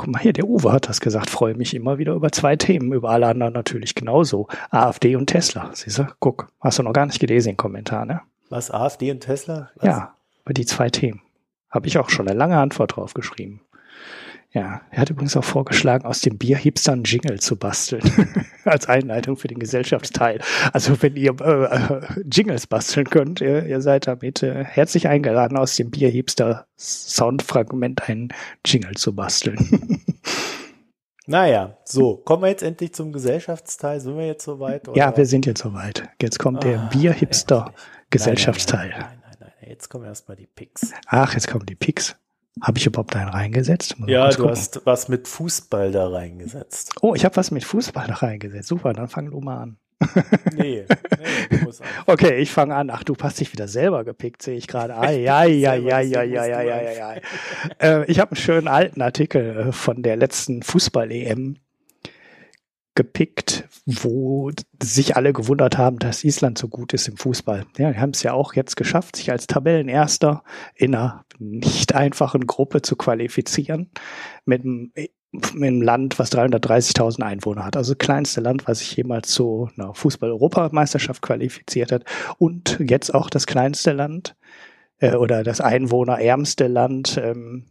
Guck 0.01 0.09
mal 0.09 0.19
hier, 0.19 0.33
der 0.33 0.47
Uwe 0.47 0.73
hat 0.73 0.89
das 0.89 0.99
gesagt, 0.99 1.29
freue 1.29 1.53
mich 1.53 1.75
immer 1.75 1.99
wieder 1.99 2.13
über 2.13 2.31
zwei 2.31 2.55
Themen, 2.55 2.91
über 2.91 3.11
alle 3.11 3.27
anderen 3.27 3.53
natürlich 3.53 3.93
genauso. 3.93 4.47
AfD 4.71 5.15
und 5.15 5.27
Tesla. 5.27 5.69
Siehst 5.75 5.99
du, 5.99 6.07
guck, 6.17 6.47
hast 6.59 6.79
du 6.79 6.83
noch 6.83 6.91
gar 6.91 7.05
nicht 7.05 7.19
gelesen, 7.19 7.49
den 7.49 7.57
Kommentar, 7.57 8.05
ne? 8.05 8.21
Was, 8.49 8.71
AfD 8.71 9.11
und 9.11 9.19
Tesla? 9.19 9.69
Was? 9.75 9.85
Ja, 9.85 10.15
über 10.43 10.55
die 10.55 10.65
zwei 10.65 10.89
Themen. 10.89 11.21
Habe 11.69 11.85
ich 11.85 11.99
auch 11.99 12.09
schon 12.09 12.27
eine 12.27 12.35
lange 12.35 12.57
Antwort 12.57 12.95
drauf 12.95 13.13
geschrieben. 13.13 13.61
Ja, 14.53 14.81
er 14.91 15.01
hat 15.01 15.09
übrigens 15.09 15.37
auch 15.37 15.45
vorgeschlagen, 15.45 16.05
aus 16.05 16.19
dem 16.19 16.37
Bierhipster 16.37 16.91
einen 16.91 17.05
Jingle 17.05 17.39
zu 17.39 17.55
basteln. 17.55 18.03
Als 18.65 18.85
Einleitung 18.85 19.37
für 19.37 19.47
den 19.47 19.59
Gesellschaftsteil. 19.59 20.41
Also 20.73 21.01
wenn 21.01 21.15
ihr 21.15 21.33
äh, 21.39 21.63
äh, 21.63 22.01
Jingles 22.29 22.67
basteln 22.67 23.09
könnt, 23.09 23.39
ihr, 23.39 23.65
ihr 23.65 23.79
seid 23.79 24.07
damit 24.07 24.43
äh, 24.43 24.65
herzlich 24.65 25.07
eingeladen, 25.07 25.57
aus 25.57 25.77
dem 25.77 25.89
Bierhipster 25.89 26.67
Soundfragment 26.77 28.09
einen 28.09 28.33
Jingle 28.65 28.95
zu 28.95 29.15
basteln. 29.15 30.01
naja, 31.27 31.77
so, 31.85 32.17
kommen 32.17 32.43
wir 32.43 32.49
jetzt 32.49 32.63
endlich 32.63 32.93
zum 32.93 33.13
Gesellschaftsteil. 33.13 34.01
Sind 34.01 34.17
wir 34.17 34.27
jetzt 34.27 34.43
soweit? 34.43 34.85
Oder? 34.89 34.97
Ja, 34.97 35.15
wir 35.15 35.25
sind 35.25 35.45
jetzt 35.45 35.61
soweit. 35.61 36.09
Jetzt 36.21 36.39
kommt 36.39 36.57
ah, 36.57 36.67
der 36.67 36.89
Bierhipster 36.91 37.73
Gesellschaftsteil. 38.09 38.89
Nein, 38.89 38.99
nein, 38.99 39.11
nein, 39.21 39.51
nein, 39.61 39.69
Jetzt 39.69 39.87
kommen 39.87 40.03
erstmal 40.03 40.35
die 40.35 40.47
Picks. 40.47 40.91
Ach, 41.07 41.33
jetzt 41.33 41.47
kommen 41.47 41.65
die 41.65 41.75
Picks. 41.75 42.17
Habe 42.59 42.77
ich 42.77 42.85
überhaupt 42.85 43.15
einen 43.15 43.29
reingesetzt? 43.29 43.97
Muss 43.97 44.09
ja, 44.09 44.29
du 44.29 44.35
gucken. 44.35 44.51
hast 44.51 44.81
was 44.85 45.07
mit 45.07 45.27
Fußball 45.27 45.91
da 45.91 46.07
reingesetzt. 46.07 46.93
Oh, 47.01 47.15
ich 47.15 47.23
habe 47.23 47.35
was 47.37 47.51
mit 47.51 47.63
Fußball 47.63 48.07
da 48.07 48.15
reingesetzt. 48.15 48.67
Super, 48.67 48.93
dann 48.93 49.07
fang 49.07 49.31
du 49.31 49.39
mal 49.39 49.57
an. 49.57 49.77
nee, 50.53 50.85
nee 51.49 51.59
Okay, 52.07 52.39
ich 52.39 52.51
fange 52.51 52.75
an. 52.75 52.89
Ach, 52.89 53.03
du 53.03 53.15
hast 53.21 53.39
dich 53.39 53.53
wieder 53.53 53.67
selber 53.67 54.03
gepickt, 54.03 54.41
sehe 54.41 54.57
ich 54.57 54.67
gerade. 54.67 54.93
Ja. 56.97 57.13
Äh, 57.79 58.05
ich 58.11 58.19
habe 58.19 58.31
einen 58.31 58.37
schönen 58.37 58.67
alten 58.67 59.01
Artikel 59.01 59.69
äh, 59.69 59.71
von 59.71 60.03
der 60.03 60.15
letzten 60.15 60.61
Fußball-EM 60.63 61.57
gepickt, 62.95 63.63
wo 63.85 64.51
sich 64.81 65.15
alle 65.15 65.33
gewundert 65.33 65.77
haben, 65.77 65.97
dass 65.97 66.23
Island 66.23 66.57
so 66.57 66.67
gut 66.67 66.93
ist 66.93 67.07
im 67.07 67.17
Fußball. 67.17 67.65
Ja, 67.77 67.91
die 67.91 67.99
haben 67.99 68.11
es 68.11 68.23
ja 68.23 68.33
auch 68.33 68.53
jetzt 68.53 68.75
geschafft, 68.75 69.15
sich 69.15 69.31
als 69.31 69.47
Tabellenerster 69.47 70.43
in 70.75 70.95
einer 70.95 71.25
nicht 71.39 71.95
einfachen 71.95 72.45
Gruppe 72.45 72.81
zu 72.81 72.95
qualifizieren 72.95 73.89
mit 74.45 74.63
einem, 74.63 74.91
mit 75.31 75.69
einem 75.69 75.81
Land, 75.81 76.19
was 76.19 76.31
330.000 76.31 77.23
Einwohner 77.23 77.65
hat. 77.65 77.75
Also 77.75 77.93
das 77.93 78.05
kleinste 78.05 78.41
Land, 78.41 78.67
was 78.67 78.79
sich 78.79 78.95
jemals 78.95 79.29
zu 79.29 79.69
einer 79.75 79.93
Fußball-Europameisterschaft 79.95 81.21
qualifiziert 81.21 81.91
hat 81.91 82.05
und 82.37 82.79
jetzt 82.79 83.13
auch 83.13 83.29
das 83.29 83.47
kleinste 83.47 83.93
Land 83.93 84.35
äh, 84.99 85.15
oder 85.15 85.43
das 85.43 85.59
einwohnerärmste 85.61 86.67
Land 86.67 87.19
ähm, 87.21 87.65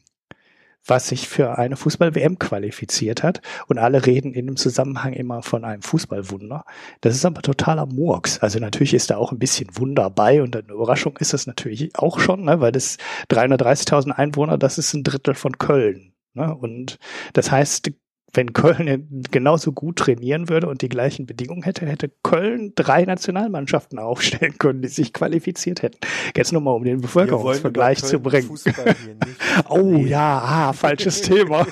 was 0.87 1.09
sich 1.09 1.29
für 1.29 1.59
eine 1.59 1.77
Fußball-WM 1.77 2.39
qualifiziert 2.39 3.23
hat. 3.23 3.41
Und 3.67 3.79
alle 3.79 4.07
reden 4.07 4.35
in 4.35 4.47
dem 4.47 4.57
Zusammenhang 4.57 5.13
immer 5.13 5.43
von 5.43 5.65
einem 5.65 5.83
Fußballwunder. 5.83 6.65
Das 7.01 7.15
ist 7.15 7.25
aber 7.25 7.43
totaler 7.43 7.87
Murks. 7.87 8.39
Also 8.39 8.59
natürlich 8.59 8.95
ist 8.95 9.11
da 9.11 9.17
auch 9.17 9.33
ein 9.33 9.39
bisschen 9.39 9.69
Wunder 9.77 10.11
bei 10.11 10.43
und 10.43 10.57
eine 10.57 10.73
Überraschung 10.73 11.17
ist 11.19 11.33
das 11.33 11.47
natürlich 11.47 11.97
auch 11.97 12.19
schon, 12.21 12.45
ne? 12.45 12.61
weil 12.61 12.73
das 12.73 12.97
330.000 13.31 14.11
Einwohner, 14.11 14.59
das 14.59 14.79
ist 14.79 14.95
ein 14.95 15.05
Drittel 15.05 15.35
von 15.35 15.59
Köln. 15.59 16.13
Ne? 16.35 16.55
Und 16.55 16.99
das 17.33 17.51
heißt, 17.51 17.91
wenn 18.33 18.53
Köln 18.53 19.25
genauso 19.31 19.73
gut 19.73 19.97
trainieren 19.97 20.49
würde 20.49 20.69
und 20.69 20.83
die 20.83 20.89
gleichen 20.89 21.27
Bedingungen 21.27 21.63
hätte, 21.63 21.87
hätte 21.87 22.11
Köln 22.23 22.73
drei 22.75 23.05
Nationalmannschaften 23.05 23.99
aufstellen 23.99 24.59
können, 24.59 24.83
die 24.83 24.89
sich 24.89 25.13
qualifiziert 25.13 25.83
hätten. 25.83 25.99
Jetzt 26.37 26.53
nur 26.53 26.63
mal, 26.63 26.73
um 26.73 26.85
den 26.85 27.01
Bevölkerungsvergleich 27.01 28.03
zu 28.03 28.21
bringen. 28.21 28.51
oh 29.69 29.97
ja, 29.97 30.39
ah, 30.45 30.73
falsches 30.73 31.23
Thema. 31.23 31.67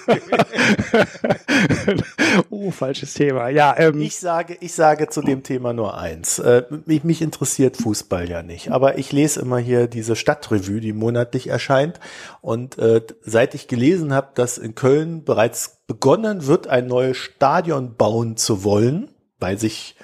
oh, 2.51 2.71
falsches 2.71 3.15
Thema. 3.15 3.49
Ja, 3.49 3.75
ähm, 3.79 4.01
ich 4.01 4.17
sage, 4.17 4.57
ich 4.61 4.73
sage 4.73 5.09
zu 5.09 5.23
dem 5.23 5.43
Thema 5.43 5.73
nur 5.73 5.99
eins. 5.99 6.39
Äh, 6.39 6.65
mich, 6.87 7.05
mich 7.05 7.23
interessiert 7.23 7.77
Fußball 7.77 8.29
ja 8.29 8.43
nicht, 8.43 8.71
aber 8.71 8.99
ich 8.99 9.13
lese 9.13 9.41
immer 9.41 9.59
hier 9.59 9.87
diese 9.87 10.17
Stadtrevue, 10.17 10.81
die 10.81 10.93
monatlich 10.93 11.49
erscheint. 11.49 12.01
Und 12.41 12.79
äh, 12.79 13.03
seit 13.23 13.55
ich 13.55 13.69
gelesen 13.69 14.13
habe, 14.13 14.29
dass 14.35 14.59
in 14.59 14.75
Köln 14.75 15.25
bereits 15.25 15.78
begonnen 15.89 16.47
wird, 16.47 16.69
ein 16.69 16.87
neues 16.87 17.17
Stadion 17.17 17.97
bauen 17.97 18.37
zu 18.37 18.63
wollen, 18.63 19.09
weil 19.41 19.59
sich 19.59 19.97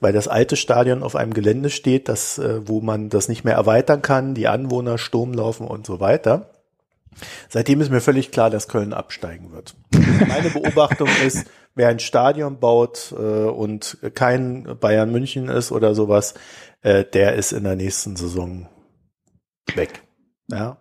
weil 0.00 0.12
das 0.12 0.28
alte 0.28 0.56
Stadion 0.56 1.02
auf 1.02 1.16
einem 1.16 1.32
Gelände 1.32 1.70
steht, 1.70 2.08
das, 2.08 2.38
äh, 2.38 2.68
wo 2.68 2.80
man 2.80 3.08
das 3.08 3.28
nicht 3.28 3.44
mehr 3.44 3.54
erweitern 3.54 4.02
kann, 4.02 4.34
die 4.34 4.46
Anwohner 4.46 4.98
Sturm 4.98 5.32
laufen 5.32 5.66
und 5.66 5.86
so 5.86 6.00
weiter. 6.00 6.50
Seitdem 7.48 7.80
ist 7.80 7.90
mir 7.90 8.02
völlig 8.02 8.30
klar, 8.30 8.50
dass 8.50 8.68
Köln 8.68 8.92
absteigen 8.92 9.52
wird. 9.52 9.74
Meine 10.28 10.50
Beobachtung 10.50 11.08
ist, 11.24 11.46
wer 11.74 11.88
ein 11.88 11.98
Stadion 11.98 12.60
baut 12.60 13.14
äh, 13.18 13.44
und 13.44 13.96
kein 14.14 14.76
Bayern 14.78 15.10
München 15.10 15.48
ist 15.48 15.72
oder 15.72 15.94
sowas, 15.94 16.34
äh, 16.82 17.04
der 17.04 17.34
ist 17.34 17.52
in 17.52 17.64
der 17.64 17.76
nächsten 17.76 18.16
Saison 18.16 18.68
weg. 19.74 20.02
Ja. 20.48 20.76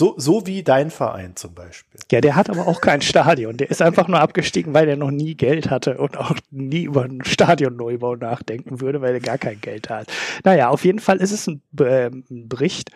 So, 0.00 0.14
so 0.16 0.46
wie 0.46 0.62
dein 0.62 0.90
Verein 0.90 1.36
zum 1.36 1.52
Beispiel. 1.52 2.00
Ja, 2.10 2.22
der 2.22 2.34
hat 2.34 2.48
aber 2.48 2.66
auch 2.66 2.80
kein 2.80 3.02
Stadion. 3.02 3.58
Der 3.58 3.70
ist 3.70 3.82
einfach 3.82 4.08
nur 4.08 4.18
abgestiegen, 4.18 4.72
weil 4.72 4.88
er 4.88 4.96
noch 4.96 5.10
nie 5.10 5.34
Geld 5.34 5.68
hatte 5.68 5.98
und 5.98 6.16
auch 6.16 6.34
nie 6.50 6.84
über 6.84 7.02
einen 7.02 7.22
Stadionneubau 7.22 8.16
nachdenken 8.16 8.80
würde, 8.80 9.02
weil 9.02 9.12
er 9.12 9.20
gar 9.20 9.36
kein 9.36 9.60
Geld 9.60 9.90
hat. 9.90 10.10
Naja, 10.42 10.70
auf 10.70 10.86
jeden 10.86 11.00
Fall 11.00 11.18
ist 11.18 11.32
es 11.32 11.46
ein, 11.46 11.60
äh, 11.78 12.06
ein 12.06 12.48
Bericht 12.48 12.92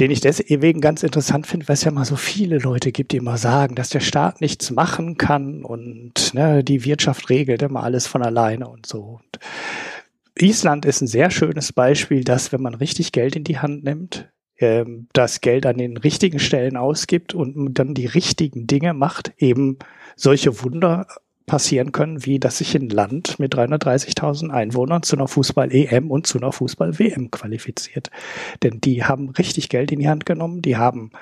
den 0.00 0.10
ich 0.10 0.20
deswegen 0.20 0.80
ganz 0.80 1.04
interessant 1.04 1.46
finde, 1.46 1.68
weil 1.68 1.74
es 1.74 1.84
ja 1.84 1.90
mal 1.92 2.04
so 2.04 2.16
viele 2.16 2.58
Leute 2.58 2.90
gibt, 2.90 3.12
die 3.12 3.16
immer 3.16 3.38
sagen, 3.38 3.76
dass 3.76 3.88
der 3.88 4.00
Staat 4.00 4.40
nichts 4.40 4.70
machen 4.72 5.16
kann 5.16 5.64
und 5.64 6.34
ne, 6.34 6.62
die 6.62 6.84
Wirtschaft 6.84 7.30
regelt 7.30 7.62
immer 7.62 7.82
alles 7.82 8.06
von 8.06 8.22
alleine 8.22 8.68
und 8.68 8.84
so. 8.84 9.20
Und 9.22 9.38
Island 10.38 10.84
ist 10.84 11.00
ein 11.00 11.06
sehr 11.06 11.30
schönes 11.30 11.72
Beispiel, 11.72 12.24
dass 12.24 12.52
wenn 12.52 12.60
man 12.60 12.74
richtig 12.74 13.12
Geld 13.12 13.36
in 13.36 13.44
die 13.44 13.58
Hand 13.58 13.84
nimmt, 13.84 14.28
ähm, 14.58 15.08
das 15.12 15.40
Geld 15.40 15.66
an 15.66 15.78
den 15.78 15.96
richtigen 15.96 16.38
Stellen 16.38 16.76
ausgibt 16.76 17.34
und 17.34 17.74
dann 17.74 17.94
die 17.94 18.06
richtigen 18.06 18.66
Dinge 18.66 18.94
macht, 18.94 19.32
eben 19.38 19.78
solche 20.16 20.62
Wunder 20.62 21.06
passieren 21.46 21.92
können, 21.92 22.26
wie 22.26 22.40
dass 22.40 22.58
sich 22.58 22.74
ein 22.74 22.88
Land 22.88 23.38
mit 23.38 23.54
330.000 23.54 24.50
Einwohnern 24.50 25.02
zu 25.02 25.16
einer 25.16 25.28
Fußball-EM 25.28 26.10
und 26.10 26.26
zu 26.26 26.38
einer 26.38 26.52
Fußball-WM 26.52 27.30
qualifiziert. 27.30 28.10
Denn 28.62 28.80
die 28.80 29.04
haben 29.04 29.30
richtig 29.30 29.68
Geld 29.68 29.92
in 29.92 30.00
die 30.00 30.08
Hand 30.08 30.26
genommen, 30.26 30.60
die 30.60 30.76
haben 30.76 31.12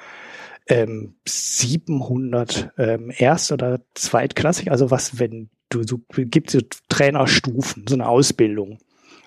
ähm, 0.66 1.16
700 1.26 2.70
ähm, 2.78 3.12
Erst- 3.14 3.52
oder 3.52 3.82
Zweitklassig, 3.94 4.70
also 4.70 4.90
was, 4.90 5.18
wenn 5.18 5.50
du 5.68 5.82
so, 5.82 6.00
gibt 6.08 6.50
so 6.50 6.60
Trainerstufen, 6.88 7.84
so 7.86 7.94
eine 7.94 8.08
Ausbildung. 8.08 8.78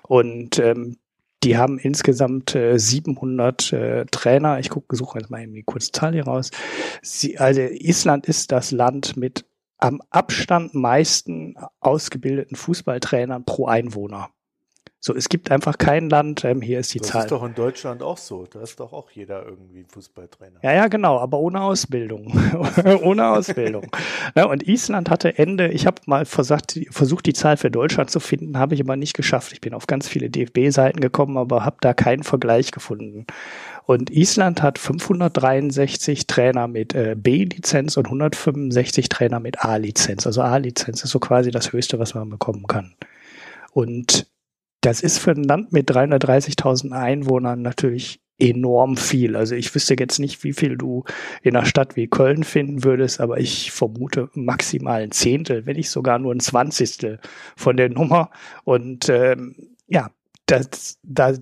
Und 0.07 0.57
ähm, 0.57 0.97
die 1.43 1.57
haben 1.57 1.77
insgesamt 1.77 2.55
äh, 2.55 2.77
700 2.77 3.73
äh, 3.73 4.05
Trainer. 4.05 4.59
Ich 4.59 4.69
gucke, 4.69 4.95
suche 4.95 5.19
jetzt 5.19 5.29
mal 5.29 5.41
eben 5.41 5.53
die 5.53 5.63
kurze 5.63 5.91
Zahl 5.91 6.13
hier 6.13 6.25
raus. 6.25 6.51
Sie, 7.01 7.37
also 7.37 7.61
Island 7.61 8.25
ist 8.25 8.51
das 8.51 8.71
Land 8.71 9.17
mit 9.17 9.45
am 9.77 10.01
Abstand 10.09 10.73
meisten 10.73 11.55
ausgebildeten 11.79 12.55
Fußballtrainern 12.55 13.45
pro 13.45 13.67
Einwohner. 13.67 14.29
So, 14.99 15.15
es 15.15 15.29
gibt 15.29 15.51
einfach 15.51 15.77
kein 15.77 16.09
Land, 16.09 16.43
ähm, 16.43 16.59
hier 16.59 16.79
ist 16.79 16.91
die 16.93 16.97
das 16.97 17.09
Zahl. 17.09 17.21
Das 17.21 17.25
ist 17.25 17.31
doch 17.31 17.45
in 17.45 17.53
Deutschland 17.53 18.01
auch 18.01 18.17
so. 18.17 18.47
Da 18.51 18.61
ist 18.61 18.79
doch 18.79 18.93
auch 18.93 19.11
jeder 19.11 19.45
irgendwie 19.45 19.85
Fußballtrainer. 19.87 20.59
Ja, 20.63 20.73
ja, 20.73 20.87
genau, 20.87 21.19
aber 21.19 21.37
ohne 21.37 21.61
Ausbildung. 21.61 22.33
ohne 23.03 23.27
Ausbildung. 23.27 23.91
Ja, 24.35 24.45
und 24.45 24.67
Island 24.67 25.11
hatte 25.11 25.37
Ende, 25.37 25.67
ich 25.67 25.85
habe 25.85 26.01
mal 26.07 26.25
versucht, 26.25 26.79
versucht, 26.89 27.27
die 27.27 27.33
Zahl 27.33 27.57
für 27.57 27.69
Deutschland 27.69 28.09
zu 28.09 28.19
finden, 28.19 28.57
habe 28.57 28.73
ich 28.73 28.81
aber 28.81 28.95
nicht 28.95 29.13
geschafft. 29.13 29.53
Ich 29.53 29.61
bin 29.61 29.75
auf 29.75 29.85
ganz 29.85 30.07
viele 30.07 30.31
DFB-Seiten 30.31 30.99
gekommen, 30.99 31.37
aber 31.37 31.63
habe 31.63 31.77
da 31.79 31.93
keinen 31.93 32.23
Vergleich 32.23 32.71
gefunden. 32.71 33.27
Und 33.85 34.09
Island 34.09 34.63
hat 34.63 34.79
563 34.79 36.25
Trainer 36.25 36.67
mit 36.67 36.95
äh, 36.95 37.15
B-Lizenz 37.15 37.97
und 37.97 38.07
165 38.07 39.09
Trainer 39.09 39.39
mit 39.39 39.63
A-Lizenz. 39.63 40.25
Also 40.25 40.41
A-Lizenz 40.41 41.03
ist 41.03 41.11
so 41.11 41.19
quasi 41.19 41.51
das 41.51 41.71
Höchste, 41.71 41.99
was 41.99 42.15
man 42.15 42.29
bekommen 42.29 42.65
kann. 42.65 42.95
Und 43.71 44.27
das 44.81 45.01
ist 45.01 45.17
für 45.19 45.31
ein 45.31 45.43
Land 45.43 45.73
mit 45.73 45.89
330.000 45.89 46.91
Einwohnern 46.91 47.61
natürlich 47.61 48.21
enorm 48.39 48.97
viel. 48.97 49.35
Also 49.35 49.55
ich 49.55 49.73
wüsste 49.73 49.95
jetzt 49.99 50.19
nicht, 50.19 50.43
wie 50.43 50.53
viel 50.53 50.77
du 50.77 51.03
in 51.41 51.55
einer 51.55 51.65
Stadt 51.65 51.95
wie 51.95 52.07
Köln 52.07 52.43
finden 52.43 52.83
würdest, 52.83 53.19
aber 53.19 53.39
ich 53.39 53.71
vermute 53.71 54.29
maximal 54.33 55.01
ein 55.01 55.11
Zehntel, 55.11 55.65
wenn 55.65 55.75
nicht 55.75 55.89
sogar 55.89 56.19
nur 56.19 56.33
ein 56.33 56.39
Zwanzigstel 56.39 57.19
von 57.55 57.77
der 57.77 57.89
Nummer. 57.89 58.29
Und 58.63 59.09
ähm, 59.09 59.55
ja, 59.87 60.11
das, 60.45 60.99
da 61.03 61.33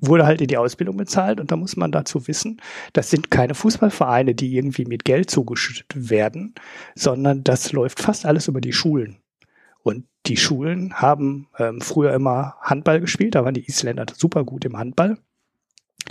wurde 0.00 0.26
halt 0.26 0.40
in 0.40 0.48
die 0.48 0.56
Ausbildung 0.56 0.96
bezahlt 0.96 1.40
und 1.40 1.52
da 1.52 1.56
muss 1.56 1.76
man 1.76 1.92
dazu 1.92 2.26
wissen, 2.26 2.60
das 2.94 3.10
sind 3.10 3.30
keine 3.30 3.54
Fußballvereine, 3.54 4.34
die 4.34 4.56
irgendwie 4.56 4.86
mit 4.86 5.04
Geld 5.04 5.30
zugeschüttet 5.30 6.10
werden, 6.10 6.54
sondern 6.94 7.44
das 7.44 7.72
läuft 7.72 8.00
fast 8.00 8.24
alles 8.26 8.48
über 8.48 8.60
die 8.60 8.72
Schulen. 8.72 9.18
Und 9.82 10.06
die 10.26 10.36
Schulen 10.36 10.94
haben 10.94 11.48
ähm, 11.58 11.80
früher 11.80 12.14
immer 12.14 12.56
Handball 12.60 13.00
gespielt, 13.00 13.34
da 13.34 13.44
waren 13.44 13.54
die 13.54 13.66
Isländer 13.66 14.06
super 14.14 14.44
gut 14.44 14.64
im 14.64 14.78
Handball. 14.78 15.18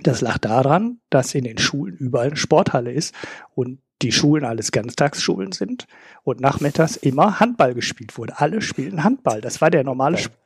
Das 0.01 0.21
lag 0.21 0.39
daran, 0.39 0.99
dass 1.09 1.35
in 1.35 1.43
den 1.43 1.57
Schulen 1.57 1.95
überall 1.97 2.27
eine 2.27 2.37
Sporthalle 2.37 2.91
ist 2.91 3.13
und 3.53 3.79
die 4.01 4.11
Schulen 4.11 4.43
alles 4.43 4.71
Ganztagsschulen 4.71 5.51
sind 5.51 5.87
und 6.23 6.41
nachmittags 6.41 6.97
immer 6.97 7.39
Handball 7.39 7.73
gespielt 7.73 8.17
wurde. 8.17 8.39
Alle 8.39 8.61
spielen 8.61 9.03
Handball. 9.03 9.39
Das 9.39 9.61
war 9.61 9.69
der 9.69 9.83
normale 9.83 10.17
Sport. 10.17 10.39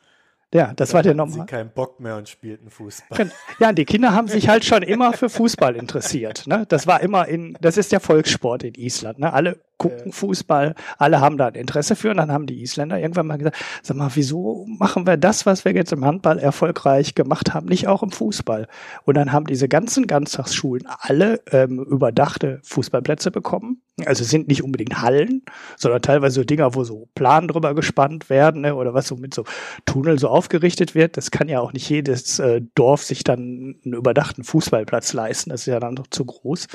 Ja, 0.54 0.74
das 0.74 0.94
war 0.94 1.04
der 1.04 1.14
normal. 1.14 1.40
Sie 1.40 1.46
keinen 1.46 1.72
Bock 1.72 2.00
mehr 2.00 2.16
und 2.16 2.30
spielten 2.30 2.70
Fußball. 2.70 3.32
Ja, 3.60 3.74
die 3.74 3.84
Kinder 3.84 4.14
haben 4.14 4.30
sich 4.30 4.48
halt 4.48 4.64
schon 4.64 4.82
immer 4.82 5.12
für 5.12 5.30
Fußball 5.30 5.76
interessiert. 5.76 6.48
Ne? 6.48 6.66
Das 6.70 6.88
war 6.88 7.02
immer 7.02 7.28
in, 7.28 7.58
das 7.60 7.76
ist 7.76 7.92
der 7.92 8.00
Volkssport 8.00 8.64
in 8.64 8.76
Island. 8.76 9.20
Ne? 9.20 9.34
Alle 9.34 9.60
gucken 9.78 10.12
Fußball, 10.12 10.76
alle 10.98 11.22
haben 11.22 11.38
da 11.38 11.48
ein 11.48 11.56
Interesse 11.56 11.96
für 11.96 12.12
und 12.12 12.18
dann 12.18 12.32
haben 12.32 12.48
die 12.48 12.62
Isländer 12.62 13.00
irgendwann 13.00 13.28
mal 13.28 13.38
gesagt, 13.38 13.58
sag 13.84 13.98
mal, 13.98 14.12
wieso 14.16 14.66
machen 14.68 15.06
wir 15.06 15.18
das, 15.18 15.46
was 15.46 15.66
wir 15.66 15.74
jetzt 15.74 15.92
im 15.92 16.04
Handball 16.04 16.40
erfolgreich 16.40 17.16
gemacht 17.16 17.54
haben, 17.54 17.68
nicht 17.68 17.88
auch 17.88 18.04
im 18.04 18.12
Fußball? 18.12 18.68
Und 19.06 19.18
dann 19.18 19.32
haben 19.32 19.46
diese 19.46 19.68
ganzen 19.68 20.08
Ganztagsschulen 20.08 20.88
alle 21.00 21.42
ähm, 21.52 21.80
überdachte 21.80 22.60
Fußballplätze 22.64 23.32
bekommen. 23.32 23.82
Also 24.06 24.24
sind 24.24 24.48
nicht 24.48 24.64
unbedingt 24.64 25.02
Hallen, 25.02 25.44
sondern 25.76 26.02
teilweise 26.02 26.36
so 26.36 26.44
Dinger, 26.44 26.76
wo 26.76 26.84
so 26.84 27.08
Plan 27.16 27.48
drüber 27.48 27.74
gespannt 27.74 28.30
werden 28.30 28.62
ne, 28.62 28.76
oder 28.76 28.94
was 28.94 29.08
so 29.08 29.16
mit 29.16 29.34
so 29.34 29.44
Tunnel 29.86 30.20
so 30.20 30.28
aufgerichtet 30.30 30.94
wird. 30.94 31.18
Das 31.18 31.32
kann 31.32 31.50
ja 31.50 31.60
auch 31.60 31.74
nicht 31.74 31.90
jedes 31.90 32.38
äh, 32.40 32.62
Dorf 32.76 33.04
sich 33.04 33.24
dann 33.24 33.76
einen 33.84 33.94
überdachten 33.94 34.44
Fußballplatz 34.44 35.14
leisten. 35.14 35.50
Das 35.50 35.62
ist 35.62 35.68
ja 35.68 35.80
dann 35.80 35.96
doch 35.96 36.08
zu 36.08 36.26
groß. 36.26 36.68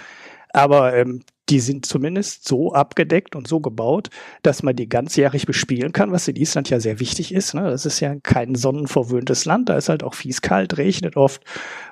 Aber 0.52 0.94
ähm, 0.94 1.22
die 1.52 1.60
sind 1.60 1.84
zumindest 1.84 2.48
so 2.48 2.72
abgedeckt 2.72 3.36
und 3.36 3.46
so 3.46 3.60
gebaut, 3.60 4.08
dass 4.40 4.62
man 4.62 4.74
die 4.74 4.88
ganzjährig 4.88 5.44
bespielen 5.44 5.92
kann, 5.92 6.10
was 6.10 6.26
in 6.26 6.36
Island 6.36 6.70
ja 6.70 6.80
sehr 6.80 6.98
wichtig 6.98 7.34
ist. 7.34 7.52
Ne? 7.52 7.64
Das 7.64 7.84
ist 7.84 8.00
ja 8.00 8.14
kein 8.22 8.54
sonnenverwöhntes 8.54 9.44
Land, 9.44 9.68
da 9.68 9.76
ist 9.76 9.90
halt 9.90 10.02
auch 10.02 10.14
fies 10.14 10.40
kalt, 10.40 10.78
regnet 10.78 11.18
oft. 11.18 11.42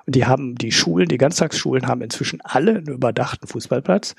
Und 0.06 0.16
die 0.16 0.24
haben 0.24 0.54
die 0.54 0.72
Schulen, 0.72 1.08
die 1.08 1.18
Ganztagsschulen 1.18 1.88
haben 1.88 2.00
inzwischen 2.00 2.40
alle 2.42 2.76
einen 2.76 2.86
überdachten 2.86 3.46
Fußballplatz. 3.46 4.14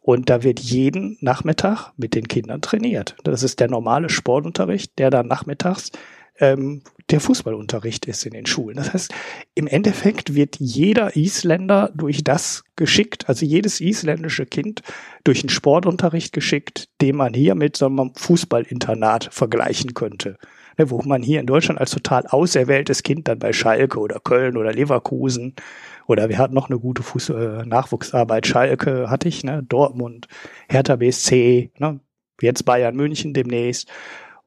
Und 0.00 0.30
da 0.30 0.42
wird 0.42 0.60
jeden 0.60 1.18
Nachmittag 1.20 1.92
mit 1.98 2.14
den 2.14 2.26
Kindern 2.26 2.62
trainiert. 2.62 3.16
Das 3.22 3.42
ist 3.42 3.60
der 3.60 3.68
normale 3.68 4.08
Sportunterricht, 4.08 4.98
der 4.98 5.10
dann 5.10 5.26
nachmittags 5.26 5.90
ähm, 6.40 6.82
der 7.10 7.20
Fußballunterricht 7.20 8.06
ist 8.06 8.26
in 8.26 8.32
den 8.32 8.46
Schulen. 8.46 8.76
Das 8.76 8.92
heißt, 8.92 9.14
im 9.54 9.66
Endeffekt 9.66 10.34
wird 10.34 10.56
jeder 10.58 11.16
Isländer 11.16 11.90
durch 11.94 12.24
das 12.24 12.64
geschickt, 12.74 13.28
also 13.28 13.46
jedes 13.46 13.80
isländische 13.80 14.46
Kind 14.46 14.82
durch 15.24 15.42
einen 15.42 15.50
Sportunterricht 15.50 16.32
geschickt, 16.32 16.88
den 17.00 17.16
man 17.16 17.32
hier 17.32 17.54
mit 17.54 17.76
so 17.76 17.86
einem 17.86 18.12
Fußballinternat 18.16 19.28
vergleichen 19.32 19.94
könnte. 19.94 20.36
Ne, 20.78 20.90
wo 20.90 21.00
man 21.02 21.22
hier 21.22 21.40
in 21.40 21.46
Deutschland 21.46 21.80
als 21.80 21.92
total 21.92 22.26
auserwähltes 22.26 23.02
Kind 23.02 23.28
dann 23.28 23.38
bei 23.38 23.52
Schalke 23.52 23.98
oder 23.98 24.20
Köln 24.20 24.56
oder 24.56 24.72
Leverkusen 24.72 25.54
oder 26.06 26.28
wir 26.28 26.38
hatten 26.38 26.54
noch 26.54 26.68
eine 26.68 26.78
gute 26.78 27.02
Fuß 27.02 27.30
äh, 27.30 27.66
Nachwuchsarbeit, 27.66 28.46
Schalke 28.46 29.08
hatte 29.08 29.28
ich, 29.28 29.42
ne, 29.42 29.62
Dortmund, 29.62 30.28
Hertha 30.68 30.96
BSC, 30.96 31.70
ne, 31.78 32.00
jetzt 32.42 32.64
Bayern 32.64 32.94
München 32.94 33.32
demnächst 33.32 33.88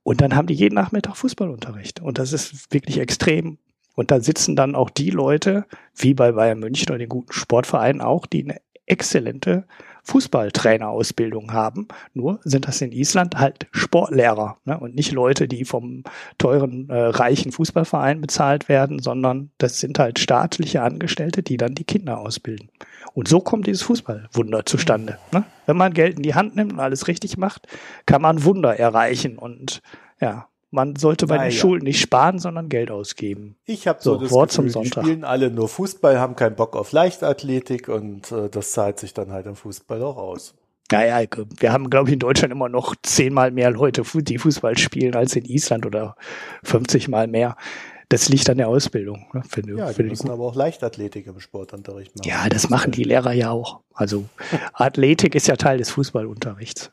und 0.09 0.21
dann 0.21 0.35
haben 0.35 0.47
die 0.47 0.55
jeden 0.55 0.73
Nachmittag 0.73 1.17
Fußballunterricht. 1.17 1.99
Und 1.99 2.17
das 2.17 2.33
ist 2.33 2.73
wirklich 2.73 2.97
extrem. 2.97 3.59
Und 3.93 4.09
da 4.09 4.19
sitzen 4.21 4.55
dann 4.55 4.73
auch 4.73 4.89
die 4.89 5.11
Leute, 5.11 5.67
wie 5.95 6.15
bei 6.15 6.31
Bayern 6.31 6.57
München 6.57 6.89
oder 6.89 6.97
den 6.97 7.09
guten 7.09 7.31
Sportvereinen 7.31 8.01
auch, 8.01 8.25
die 8.25 8.43
eine 8.43 8.59
exzellente 8.87 9.67
Fußballtrainerausbildung 10.09 11.53
haben. 11.53 11.87
Nur 12.13 12.39
sind 12.43 12.67
das 12.67 12.81
in 12.81 12.91
Island 12.91 13.35
halt 13.37 13.67
Sportlehrer 13.71 14.57
ne? 14.65 14.79
und 14.79 14.95
nicht 14.95 15.11
Leute, 15.11 15.47
die 15.47 15.65
vom 15.65 16.03
teuren, 16.37 16.89
äh, 16.89 16.97
reichen 16.97 17.51
Fußballverein 17.51 18.19
bezahlt 18.19 18.69
werden, 18.69 18.99
sondern 18.99 19.51
das 19.59 19.79
sind 19.79 19.99
halt 19.99 20.19
staatliche 20.19 20.81
Angestellte, 20.81 21.43
die 21.43 21.57
dann 21.57 21.75
die 21.75 21.83
Kinder 21.83 22.17
ausbilden. 22.19 22.69
Und 23.13 23.27
so 23.27 23.39
kommt 23.39 23.67
dieses 23.67 23.83
Fußballwunder 23.83 24.65
zustande. 24.65 25.19
Ne? 25.31 25.43
Wenn 25.67 25.77
man 25.77 25.93
Geld 25.93 26.17
in 26.17 26.23
die 26.23 26.35
Hand 26.35 26.55
nimmt 26.55 26.73
und 26.73 26.79
alles 26.79 27.07
richtig 27.07 27.37
macht, 27.37 27.67
kann 28.05 28.21
man 28.21 28.43
Wunder 28.43 28.77
erreichen. 28.77 29.37
Und 29.37 29.81
ja, 30.19 30.48
man 30.71 30.95
sollte 30.95 31.27
bei 31.27 31.37
Na, 31.37 31.43
den. 31.43 31.51
Schulen 31.51 31.83
nicht 31.83 31.99
sparen, 31.99 32.39
sondern 32.39 32.69
Geld 32.69 32.91
ausgeben. 32.91 33.55
Ich 33.65 33.87
habe 33.87 33.99
so, 34.01 34.15
so 34.15 34.21
das 34.21 34.31
Wort 34.31 34.49
Gefühl, 34.49 34.65
zum 34.65 34.69
Sonntag. 34.69 35.03
Die 35.03 35.09
spielen 35.09 35.23
alle 35.23 35.49
nur 35.49 35.67
Fußball, 35.67 36.19
haben 36.19 36.35
keinen 36.35 36.55
Bock 36.55 36.75
auf 36.75 36.91
Leichtathletik 36.91 37.89
und 37.89 38.31
äh, 38.31 38.49
das 38.49 38.71
zahlt 38.71 38.99
sich 38.99 39.13
dann 39.13 39.31
halt 39.31 39.47
im 39.47 39.55
Fußball 39.55 40.01
auch 40.03 40.17
aus. 40.17 40.53
Naja, 40.91 41.27
wir 41.59 41.71
haben, 41.71 41.89
glaube 41.89 42.09
ich, 42.09 42.13
in 42.13 42.19
Deutschland 42.19 42.51
immer 42.51 42.69
noch 42.69 42.95
zehnmal 43.03 43.51
mehr 43.51 43.69
Leute, 43.69 44.01
die 44.15 44.37
Fußball 44.39 44.77
spielen, 44.77 45.15
als 45.15 45.35
in 45.35 45.45
Island 45.45 45.85
oder 45.85 46.15
50 46.63 47.07
mal 47.09 47.27
mehr. 47.27 47.55
Das 48.09 48.27
liegt 48.27 48.49
an 48.49 48.57
der 48.57 48.69
Ausbildung. 48.69 49.27
Ne, 49.33 49.43
für, 49.47 49.61
ja, 49.77 49.93
die 49.93 50.03
müssen 50.03 50.31
aber 50.31 50.43
auch 50.45 50.55
Leichtathletik 50.55 51.27
im 51.27 51.39
Sportunterricht 51.39 52.15
machen. 52.15 52.27
Ja, 52.27 52.49
das 52.49 52.71
machen 52.71 52.91
die 52.91 53.03
Lehrer 53.03 53.33
ja 53.33 53.51
auch. 53.51 53.81
Also 53.93 54.25
Athletik 54.73 55.35
ist 55.35 55.47
ja 55.47 55.57
Teil 55.57 55.77
des 55.77 55.91
Fußballunterrichts 55.91 56.91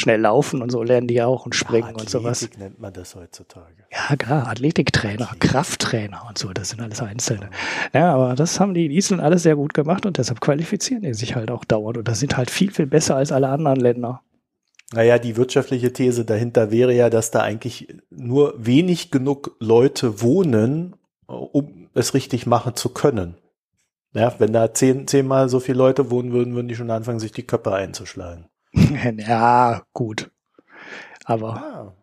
schnell 0.00 0.20
laufen 0.20 0.62
und 0.62 0.70
so 0.70 0.82
lernen 0.82 1.06
die 1.06 1.22
auch 1.22 1.44
und 1.44 1.54
springen 1.54 1.90
ja, 1.90 2.00
und 2.00 2.10
sowas. 2.10 2.48
nennt 2.58 2.80
man 2.80 2.92
das 2.92 3.14
heutzutage. 3.14 3.84
Ja, 3.92 4.16
klar, 4.16 4.48
Athletiktrainer, 4.48 5.26
Athletik. 5.26 5.50
Krafttrainer 5.50 6.24
und 6.28 6.38
so, 6.38 6.52
das 6.52 6.70
sind 6.70 6.80
alles 6.80 7.00
Einzelne. 7.00 7.50
Ja, 7.92 8.14
aber 8.14 8.34
das 8.34 8.58
haben 8.58 8.74
die 8.74 8.86
in 8.86 8.92
Island 8.92 9.22
alles 9.22 9.42
sehr 9.42 9.56
gut 9.56 9.74
gemacht 9.74 10.06
und 10.06 10.18
deshalb 10.18 10.40
qualifizieren 10.40 11.02
die 11.02 11.14
sich 11.14 11.36
halt 11.36 11.50
auch 11.50 11.64
dauernd 11.64 11.98
und 11.98 12.08
das 12.08 12.20
sind 12.20 12.36
halt 12.36 12.50
viel, 12.50 12.70
viel 12.70 12.86
besser 12.86 13.16
als 13.16 13.30
alle 13.30 13.48
anderen 13.48 13.78
Länder. 13.78 14.22
Naja, 14.92 15.18
die 15.18 15.36
wirtschaftliche 15.36 15.92
These 15.92 16.24
dahinter 16.24 16.72
wäre 16.72 16.92
ja, 16.92 17.10
dass 17.10 17.30
da 17.30 17.40
eigentlich 17.42 17.88
nur 18.10 18.54
wenig 18.56 19.12
genug 19.12 19.54
Leute 19.60 20.20
wohnen, 20.20 20.96
um 21.26 21.88
es 21.94 22.14
richtig 22.14 22.46
machen 22.46 22.74
zu 22.74 22.88
können. 22.88 23.36
Ja, 24.12 24.34
wenn 24.38 24.52
da 24.52 24.74
zehn, 24.74 25.06
zehnmal 25.06 25.48
so 25.48 25.60
viele 25.60 25.78
Leute 25.78 26.10
wohnen 26.10 26.32
würden, 26.32 26.54
würden 26.54 26.66
die 26.66 26.74
schon 26.74 26.90
anfangen, 26.90 27.20
sich 27.20 27.30
die 27.30 27.46
Köpfe 27.46 27.72
einzuschlagen. 27.72 28.49
ja, 29.18 29.82
gut. 29.92 30.30
Aber. 31.24 31.56
Ah. 31.56 31.94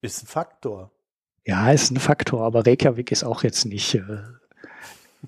Ist 0.00 0.22
ein 0.22 0.26
Faktor. 0.26 0.92
Ja, 1.44 1.70
ist 1.72 1.90
ein 1.90 1.98
Faktor, 1.98 2.44
aber 2.44 2.66
Reykjavik 2.66 3.10
ist 3.10 3.24
auch 3.24 3.42
jetzt 3.42 3.64
nicht. 3.64 3.94
Äh, 3.94 4.22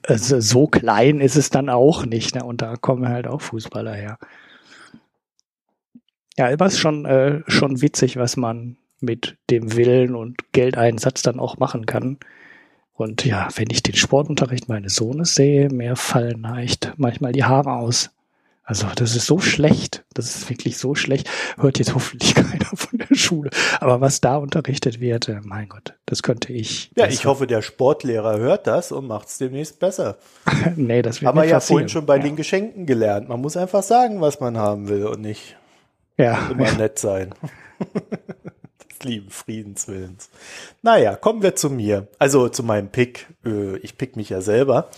also 0.06 0.40
so 0.40 0.66
klein 0.66 1.20
ist 1.20 1.36
es 1.36 1.50
dann 1.50 1.68
auch 1.68 2.06
nicht, 2.06 2.34
ne? 2.34 2.44
Und 2.44 2.62
da 2.62 2.76
kommen 2.76 3.08
halt 3.08 3.26
auch 3.26 3.40
Fußballer 3.40 3.94
her. 3.94 4.18
Ja, 6.36 6.48
es 6.50 6.74
ist 6.74 6.78
schon, 6.78 7.04
äh, 7.04 7.42
schon 7.48 7.82
witzig, 7.82 8.16
was 8.16 8.36
man 8.36 8.76
mit 9.00 9.36
dem 9.50 9.76
Willen 9.76 10.14
und 10.14 10.52
Geldeinsatz 10.52 11.22
dann 11.22 11.40
auch 11.40 11.58
machen 11.58 11.86
kann. 11.86 12.18
Und 12.92 13.24
ja, 13.24 13.48
wenn 13.56 13.70
ich 13.70 13.82
den 13.82 13.96
Sportunterricht 13.96 14.68
meines 14.68 14.94
Sohnes 14.94 15.34
sehe, 15.34 15.70
mir 15.70 15.96
fallen 15.96 16.44
echt 16.44 16.92
manchmal 16.98 17.32
die 17.32 17.44
Haare 17.44 17.72
aus. 17.72 18.10
Also 18.70 18.86
das 18.94 19.16
ist 19.16 19.26
so 19.26 19.40
schlecht. 19.40 20.04
Das 20.14 20.26
ist 20.26 20.48
wirklich 20.48 20.78
so 20.78 20.94
schlecht. 20.94 21.28
Hört 21.58 21.80
jetzt 21.80 21.92
hoffentlich 21.92 22.34
keiner 22.36 22.66
von 22.72 23.00
der 23.00 23.16
Schule. 23.16 23.50
Aber 23.80 24.00
was 24.00 24.20
da 24.20 24.36
unterrichtet 24.36 25.00
wird, 25.00 25.28
äh, 25.28 25.40
mein 25.42 25.68
Gott, 25.68 25.94
das 26.06 26.22
könnte 26.22 26.52
ich. 26.52 26.92
Ja, 26.94 27.08
ich 27.08 27.26
hoffe, 27.26 27.48
der 27.48 27.62
Sportlehrer 27.62 28.38
hört 28.38 28.68
das 28.68 28.92
und 28.92 29.08
macht 29.08 29.26
es 29.26 29.38
demnächst 29.38 29.80
besser. 29.80 30.18
nee, 30.76 31.02
das 31.02 31.20
wird 31.20 31.26
Haben 31.26 31.40
wir 31.40 31.48
ja 31.48 31.58
vorhin 31.58 31.88
schon 31.88 32.06
bei 32.06 32.18
ja. 32.18 32.22
den 32.22 32.36
Geschenken 32.36 32.86
gelernt. 32.86 33.28
Man 33.28 33.40
muss 33.40 33.56
einfach 33.56 33.82
sagen, 33.82 34.20
was 34.20 34.38
man 34.38 34.56
haben 34.56 34.88
will 34.88 35.04
und 35.04 35.20
nicht 35.20 35.56
ja, 36.16 36.48
immer 36.48 36.66
ja. 36.66 36.74
nett 36.74 37.00
sein. 37.00 37.34
lieben 39.04 39.30
Friedenswillens. 39.30 40.30
Naja, 40.82 41.16
kommen 41.16 41.42
wir 41.42 41.56
zu 41.56 41.70
mir. 41.70 42.08
Also 42.18 42.48
zu 42.48 42.62
meinem 42.62 42.88
Pick. 42.88 43.28
Äh, 43.44 43.76
ich 43.78 43.96
pick 43.98 44.16
mich 44.16 44.30
ja 44.30 44.40
selber. 44.40 44.90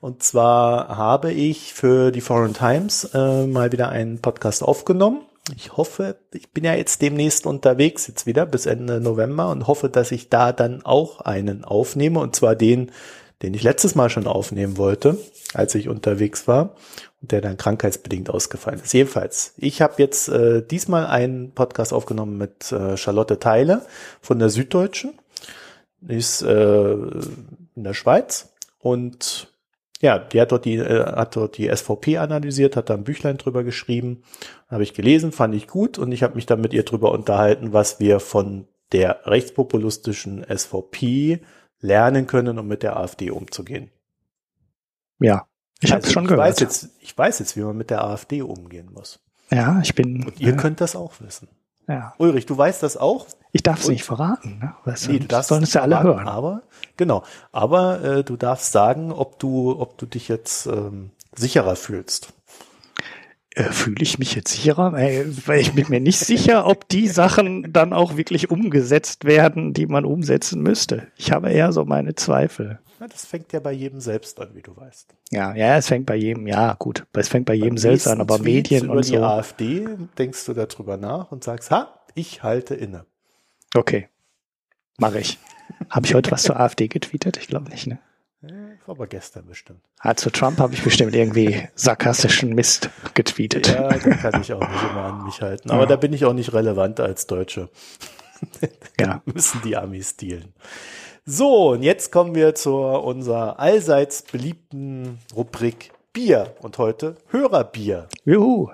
Und 0.00 0.22
zwar 0.22 0.96
habe 0.96 1.32
ich 1.32 1.74
für 1.74 2.10
die 2.10 2.20
Foreign 2.20 2.54
Times 2.54 3.04
äh, 3.14 3.46
mal 3.46 3.72
wieder 3.72 3.88
einen 3.88 4.20
Podcast 4.20 4.62
aufgenommen. 4.62 5.22
Ich 5.54 5.76
hoffe, 5.76 6.16
ich 6.32 6.50
bin 6.52 6.64
ja 6.64 6.74
jetzt 6.74 7.02
demnächst 7.02 7.46
unterwegs, 7.46 8.06
jetzt 8.06 8.24
wieder 8.24 8.46
bis 8.46 8.64
Ende 8.64 9.00
November 9.00 9.50
und 9.50 9.66
hoffe, 9.66 9.90
dass 9.90 10.10
ich 10.10 10.30
da 10.30 10.52
dann 10.52 10.84
auch 10.84 11.20
einen 11.20 11.64
aufnehme. 11.64 12.20
Und 12.20 12.34
zwar 12.34 12.56
den, 12.56 12.92
den 13.42 13.52
ich 13.52 13.62
letztes 13.62 13.94
Mal 13.94 14.08
schon 14.08 14.26
aufnehmen 14.26 14.78
wollte, 14.78 15.18
als 15.52 15.74
ich 15.74 15.88
unterwegs 15.88 16.48
war 16.48 16.74
der 17.28 17.40
dann 17.40 17.56
krankheitsbedingt 17.56 18.30
ausgefallen 18.30 18.80
ist. 18.80 18.92
Jedenfalls, 18.92 19.54
ich 19.56 19.82
habe 19.82 19.94
jetzt 19.98 20.28
äh, 20.28 20.62
diesmal 20.66 21.06
einen 21.06 21.52
Podcast 21.52 21.92
aufgenommen 21.92 22.38
mit 22.38 22.72
äh, 22.72 22.96
Charlotte 22.96 23.38
Theile 23.38 23.82
von 24.20 24.38
der 24.38 24.50
Süddeutschen. 24.50 25.18
Die 26.00 26.16
ist 26.16 26.42
äh, 26.42 26.92
in 26.92 27.84
der 27.84 27.94
Schweiz 27.94 28.54
und 28.78 29.52
ja, 30.00 30.18
die 30.18 30.40
hat 30.40 30.52
dort 30.52 30.66
die, 30.66 30.76
äh, 30.76 31.04
hat 31.04 31.36
dort 31.36 31.56
die 31.56 31.74
SVP 31.74 32.18
analysiert, 32.18 32.76
hat 32.76 32.90
da 32.90 32.94
ein 32.94 33.04
Büchlein 33.04 33.38
drüber 33.38 33.64
geschrieben, 33.64 34.22
habe 34.68 34.82
ich 34.82 34.92
gelesen, 34.92 35.32
fand 35.32 35.54
ich 35.54 35.66
gut 35.66 35.98
und 35.98 36.12
ich 36.12 36.22
habe 36.22 36.34
mich 36.34 36.46
dann 36.46 36.60
mit 36.60 36.74
ihr 36.74 36.84
drüber 36.84 37.12
unterhalten, 37.12 37.72
was 37.72 38.00
wir 38.00 38.20
von 38.20 38.68
der 38.92 39.26
rechtspopulistischen 39.26 40.44
SVP 40.44 41.40
lernen 41.80 42.26
können, 42.26 42.58
um 42.58 42.68
mit 42.68 42.82
der 42.82 42.96
AfD 42.96 43.30
umzugehen. 43.30 43.90
Ja, 45.20 45.46
ich 45.84 45.92
also 45.92 45.94
habe 45.94 46.06
es 46.06 46.12
schon 46.12 46.26
gehört. 46.26 46.40
Weiß 46.48 46.60
jetzt, 46.60 46.88
ich 47.00 47.16
weiß 47.16 47.38
jetzt, 47.38 47.56
wie 47.56 47.60
man 47.60 47.76
mit 47.76 47.90
der 47.90 48.04
AfD 48.04 48.42
umgehen 48.42 48.90
muss. 48.92 49.20
Ja, 49.50 49.80
ich 49.82 49.94
bin. 49.94 50.24
Und 50.24 50.40
ihr 50.40 50.54
äh, 50.54 50.56
könnt 50.56 50.80
das 50.80 50.96
auch 50.96 51.12
wissen. 51.20 51.48
Ja. 51.86 52.14
Ulrich, 52.18 52.46
du 52.46 52.56
weißt 52.56 52.82
das 52.82 52.96
auch? 52.96 53.26
Ich 53.52 53.62
darf 53.62 53.80
es 53.80 53.88
nicht 53.88 54.04
verraten. 54.04 54.58
Ne? 54.58 54.74
Was, 54.84 55.06
nee, 55.06 55.18
du 55.18 55.26
darfst 55.26 55.50
sollen 55.50 55.62
es 55.62 55.74
ja 55.74 55.82
alle 55.82 56.02
hören. 56.02 56.26
Aber 56.26 56.62
genau. 56.96 57.22
Aber 57.52 58.02
äh, 58.02 58.24
du 58.24 58.36
darfst 58.36 58.72
sagen, 58.72 59.12
ob 59.12 59.38
du, 59.38 59.78
ob 59.78 59.98
du 59.98 60.06
dich 60.06 60.28
jetzt 60.28 60.66
ähm, 60.66 61.10
sicherer 61.36 61.76
fühlst. 61.76 62.32
Äh, 63.54 63.64
fühle 63.70 64.02
ich 64.02 64.18
mich 64.18 64.34
jetzt 64.34 64.52
sicherer? 64.52 64.92
Weil, 64.92 65.32
weil 65.46 65.60
ich 65.60 65.72
bin 65.72 65.86
mir 65.88 66.00
nicht 66.00 66.18
sicher, 66.18 66.66
ob 66.66 66.88
die 66.88 67.06
Sachen 67.06 67.72
dann 67.72 67.92
auch 67.92 68.16
wirklich 68.16 68.50
umgesetzt 68.50 69.24
werden, 69.24 69.72
die 69.72 69.86
man 69.86 70.04
umsetzen 70.04 70.60
müsste. 70.60 71.06
Ich 71.16 71.30
habe 71.30 71.50
eher 71.50 71.72
so 71.72 71.84
meine 71.84 72.16
Zweifel. 72.16 72.80
Ja, 72.98 73.06
das 73.06 73.24
fängt 73.24 73.52
ja 73.52 73.60
bei 73.60 73.70
jedem 73.72 74.00
selbst 74.00 74.40
an, 74.40 74.54
wie 74.54 74.62
du 74.62 74.76
weißt. 74.76 75.14
Ja, 75.30 75.54
ja, 75.54 75.76
es 75.76 75.86
fängt 75.86 76.06
bei 76.06 76.16
jedem, 76.16 76.48
ja, 76.48 76.74
gut, 76.74 77.06
es 77.12 77.28
fängt 77.28 77.46
bei 77.46 77.54
jedem 77.54 77.78
selbst 77.78 78.08
an, 78.08 78.20
aber 78.20 78.38
Tweets 78.38 78.70
Medien 78.70 78.84
über 78.86 78.94
und 78.94 79.02
so. 79.04 79.12
die 79.12 79.18
AfD 79.18 79.88
denkst 80.18 80.44
du 80.46 80.52
darüber 80.54 80.96
nach 80.96 81.30
und 81.30 81.44
sagst, 81.44 81.70
ha, 81.70 82.00
ich 82.14 82.42
halte 82.42 82.74
inne. 82.74 83.06
Okay, 83.74 84.08
mache 84.98 85.20
ich. 85.20 85.38
Habe 85.90 86.06
ich 86.06 86.14
heute 86.14 86.30
was 86.30 86.42
zur 86.42 86.58
AfD 86.58 86.88
getweetet? 86.88 87.36
Ich 87.36 87.46
glaube 87.46 87.70
nicht, 87.70 87.86
ne? 87.86 87.98
Aber 88.86 89.06
gestern 89.06 89.46
bestimmt. 89.46 89.80
Ah, 90.00 90.14
zu 90.14 90.30
Trump 90.30 90.58
habe 90.58 90.74
ich 90.74 90.82
bestimmt 90.82 91.14
irgendwie 91.14 91.68
sarkastischen 91.74 92.54
Mist 92.54 92.90
getweetet. 93.14 93.68
Ja, 93.68 93.88
da 93.88 93.98
kann 93.98 94.40
ich 94.40 94.52
auch 94.52 94.60
nicht 94.60 94.82
immer 94.90 95.04
an 95.04 95.24
mich 95.24 95.40
halten. 95.40 95.70
Aber 95.70 95.82
ja. 95.82 95.86
da 95.86 95.96
bin 95.96 96.12
ich 96.12 96.24
auch 96.24 96.32
nicht 96.32 96.52
relevant 96.52 97.00
als 97.00 97.26
Deutsche. 97.26 97.68
ja. 99.00 99.22
müssen 99.24 99.62
die 99.62 99.76
Amis 99.76 100.16
dealen. 100.16 100.52
So, 101.24 101.70
und 101.70 101.82
jetzt 101.82 102.12
kommen 102.12 102.34
wir 102.34 102.54
zu 102.54 102.74
unserer 102.76 103.58
allseits 103.58 104.22
beliebten 104.22 105.18
Rubrik 105.34 105.92
Bier 106.12 106.54
und 106.60 106.78
heute 106.78 107.16
Hörerbier. 107.30 108.08
Juhu. 108.24 108.70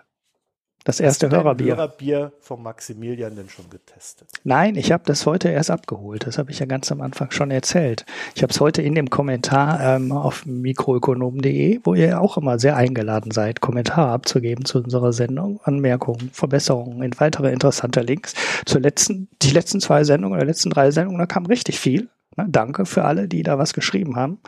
Das 0.85 0.98
erste 0.98 1.27
Hast 1.27 1.32
du 1.32 1.36
Hörerbier. 1.36 1.77
Hörerbier 1.77 2.32
vom 2.40 2.62
Maximilian 2.62 3.36
denn 3.36 3.51
schon 3.51 3.69
getestet? 3.69 4.28
Nein, 4.44 4.77
ich 4.77 4.93
habe 4.93 5.02
das 5.05 5.27
heute 5.27 5.51
erst 5.51 5.70
abgeholt. 5.70 6.27
Das 6.27 6.39
habe 6.39 6.51
ich 6.51 6.59
ja 6.59 6.65
ganz 6.65 6.90
am 6.90 7.02
Anfang 7.02 7.31
schon 7.32 7.51
erzählt. 7.51 8.07
Ich 8.35 8.43
habe 8.43 8.51
es 8.51 8.61
heute 8.61 8.81
in 8.81 8.94
dem 8.94 9.11
Kommentar 9.11 9.78
ähm, 9.81 10.11
auf 10.11 10.47
mikroökonom.de, 10.47 11.81
wo 11.85 11.94
ihr 11.94 12.19
auch 12.19 12.39
immer 12.39 12.59
sehr 12.59 12.77
eingeladen 12.77 13.31
seid, 13.31 13.61
Kommentare 13.61 14.11
abzugeben 14.11 14.65
zu 14.65 14.78
unserer 14.78 15.12
Sendung, 15.12 15.61
Anmerkungen, 15.65 16.31
Verbesserungen, 16.32 17.02
in 17.02 17.20
weitere 17.20 17.52
interessante 17.52 18.01
Links. 18.01 18.32
Zur 18.65 18.81
letzten, 18.81 19.28
die 19.43 19.51
letzten 19.51 19.81
zwei 19.81 20.05
Sendungen 20.05 20.39
oder 20.39 20.47
letzten 20.47 20.70
drei 20.70 20.90
Sendungen, 20.93 21.19
da 21.19 21.27
kam 21.27 21.44
richtig 21.44 21.78
viel. 21.78 22.09
Na, 22.36 22.47
danke 22.48 22.86
für 22.86 23.05
alle, 23.05 23.28
die 23.28 23.43
da 23.43 23.59
was 23.59 23.74
geschrieben 23.74 24.16
haben. 24.16 24.39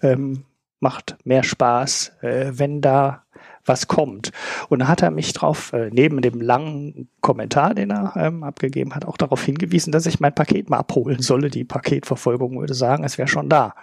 Ähm, 0.00 0.44
macht 0.78 1.16
mehr 1.24 1.42
Spaß, 1.42 2.12
äh, 2.22 2.52
wenn 2.52 2.80
da 2.80 3.24
was 3.64 3.88
kommt. 3.88 4.32
Und 4.68 4.80
da 4.80 4.88
hat 4.88 5.02
er 5.02 5.10
mich 5.10 5.32
drauf, 5.32 5.72
äh, 5.72 5.90
neben 5.92 6.20
dem 6.20 6.40
langen 6.40 7.08
Kommentar, 7.20 7.74
den 7.74 7.90
er 7.90 8.14
ähm, 8.16 8.42
abgegeben 8.42 8.94
hat, 8.94 9.04
auch 9.04 9.16
darauf 9.16 9.44
hingewiesen, 9.44 9.92
dass 9.92 10.06
ich 10.06 10.20
mein 10.20 10.34
Paket 10.34 10.70
mal 10.70 10.78
abholen 10.78 11.20
solle. 11.20 11.50
Die 11.50 11.64
Paketverfolgung 11.64 12.58
würde 12.58 12.74
sagen, 12.74 13.04
es 13.04 13.18
wäre 13.18 13.28
schon 13.28 13.48
da. 13.48 13.74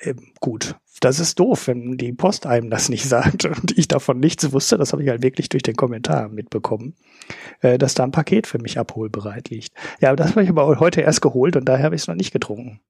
Ähm, 0.00 0.32
gut, 0.40 0.76
das 1.00 1.20
ist 1.20 1.38
doof, 1.38 1.66
wenn 1.66 1.96
die 1.96 2.12
Post 2.12 2.46
einem 2.46 2.70
das 2.70 2.88
nicht 2.88 3.04
sagt 3.08 3.44
und 3.44 3.76
ich 3.76 3.88
davon 3.88 4.20
nichts 4.20 4.52
wusste. 4.52 4.78
Das 4.78 4.92
habe 4.92 5.02
ich 5.02 5.08
halt 5.08 5.22
wirklich 5.22 5.48
durch 5.48 5.62
den 5.62 5.76
Kommentar 5.76 6.28
mitbekommen, 6.28 6.94
äh, 7.60 7.78
dass 7.78 7.94
da 7.94 8.04
ein 8.04 8.12
Paket 8.12 8.46
für 8.46 8.58
mich 8.58 8.78
abholbereit 8.78 9.50
liegt. 9.50 9.72
Ja, 10.00 10.14
das 10.16 10.30
habe 10.30 10.42
ich 10.42 10.48
aber 10.48 10.80
heute 10.80 11.02
erst 11.02 11.22
geholt 11.22 11.56
und 11.56 11.66
daher 11.66 11.84
habe 11.84 11.94
ich 11.94 12.02
es 12.02 12.08
noch 12.08 12.14
nicht 12.14 12.32
getrunken. 12.32 12.80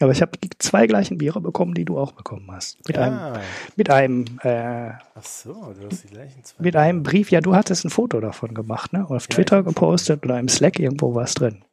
Aber 0.00 0.12
ich 0.12 0.22
habe 0.22 0.32
die 0.38 0.48
zwei 0.58 0.86
gleichen 0.86 1.18
Biere 1.18 1.42
bekommen, 1.42 1.74
die 1.74 1.84
du 1.84 1.98
auch 1.98 2.12
bekommen 2.12 2.50
hast. 2.50 2.78
Mit 2.88 2.96
ja. 2.96 3.02
einem, 3.02 3.42
mit 3.76 3.90
einem, 3.90 4.24
äh, 4.42 4.92
Ach 5.14 5.22
so, 5.22 5.52
du 5.52 5.86
hast 5.90 6.04
die 6.04 6.08
gleichen 6.08 6.42
zwei. 6.42 6.62
Mit 6.62 6.74
einem 6.74 7.02
Brief. 7.02 7.30
Ja, 7.30 7.42
du 7.42 7.54
hattest 7.54 7.84
ein 7.84 7.90
Foto 7.90 8.18
davon 8.20 8.54
gemacht, 8.54 8.94
ne? 8.94 9.08
Auf 9.08 9.26
Twitter 9.26 9.56
ja, 9.56 9.62
gepostet 9.62 10.24
oder 10.24 10.38
im 10.40 10.48
Slack 10.48 10.78
irgendwo 10.78 11.14
war 11.14 11.24
es 11.24 11.34
drin. 11.34 11.64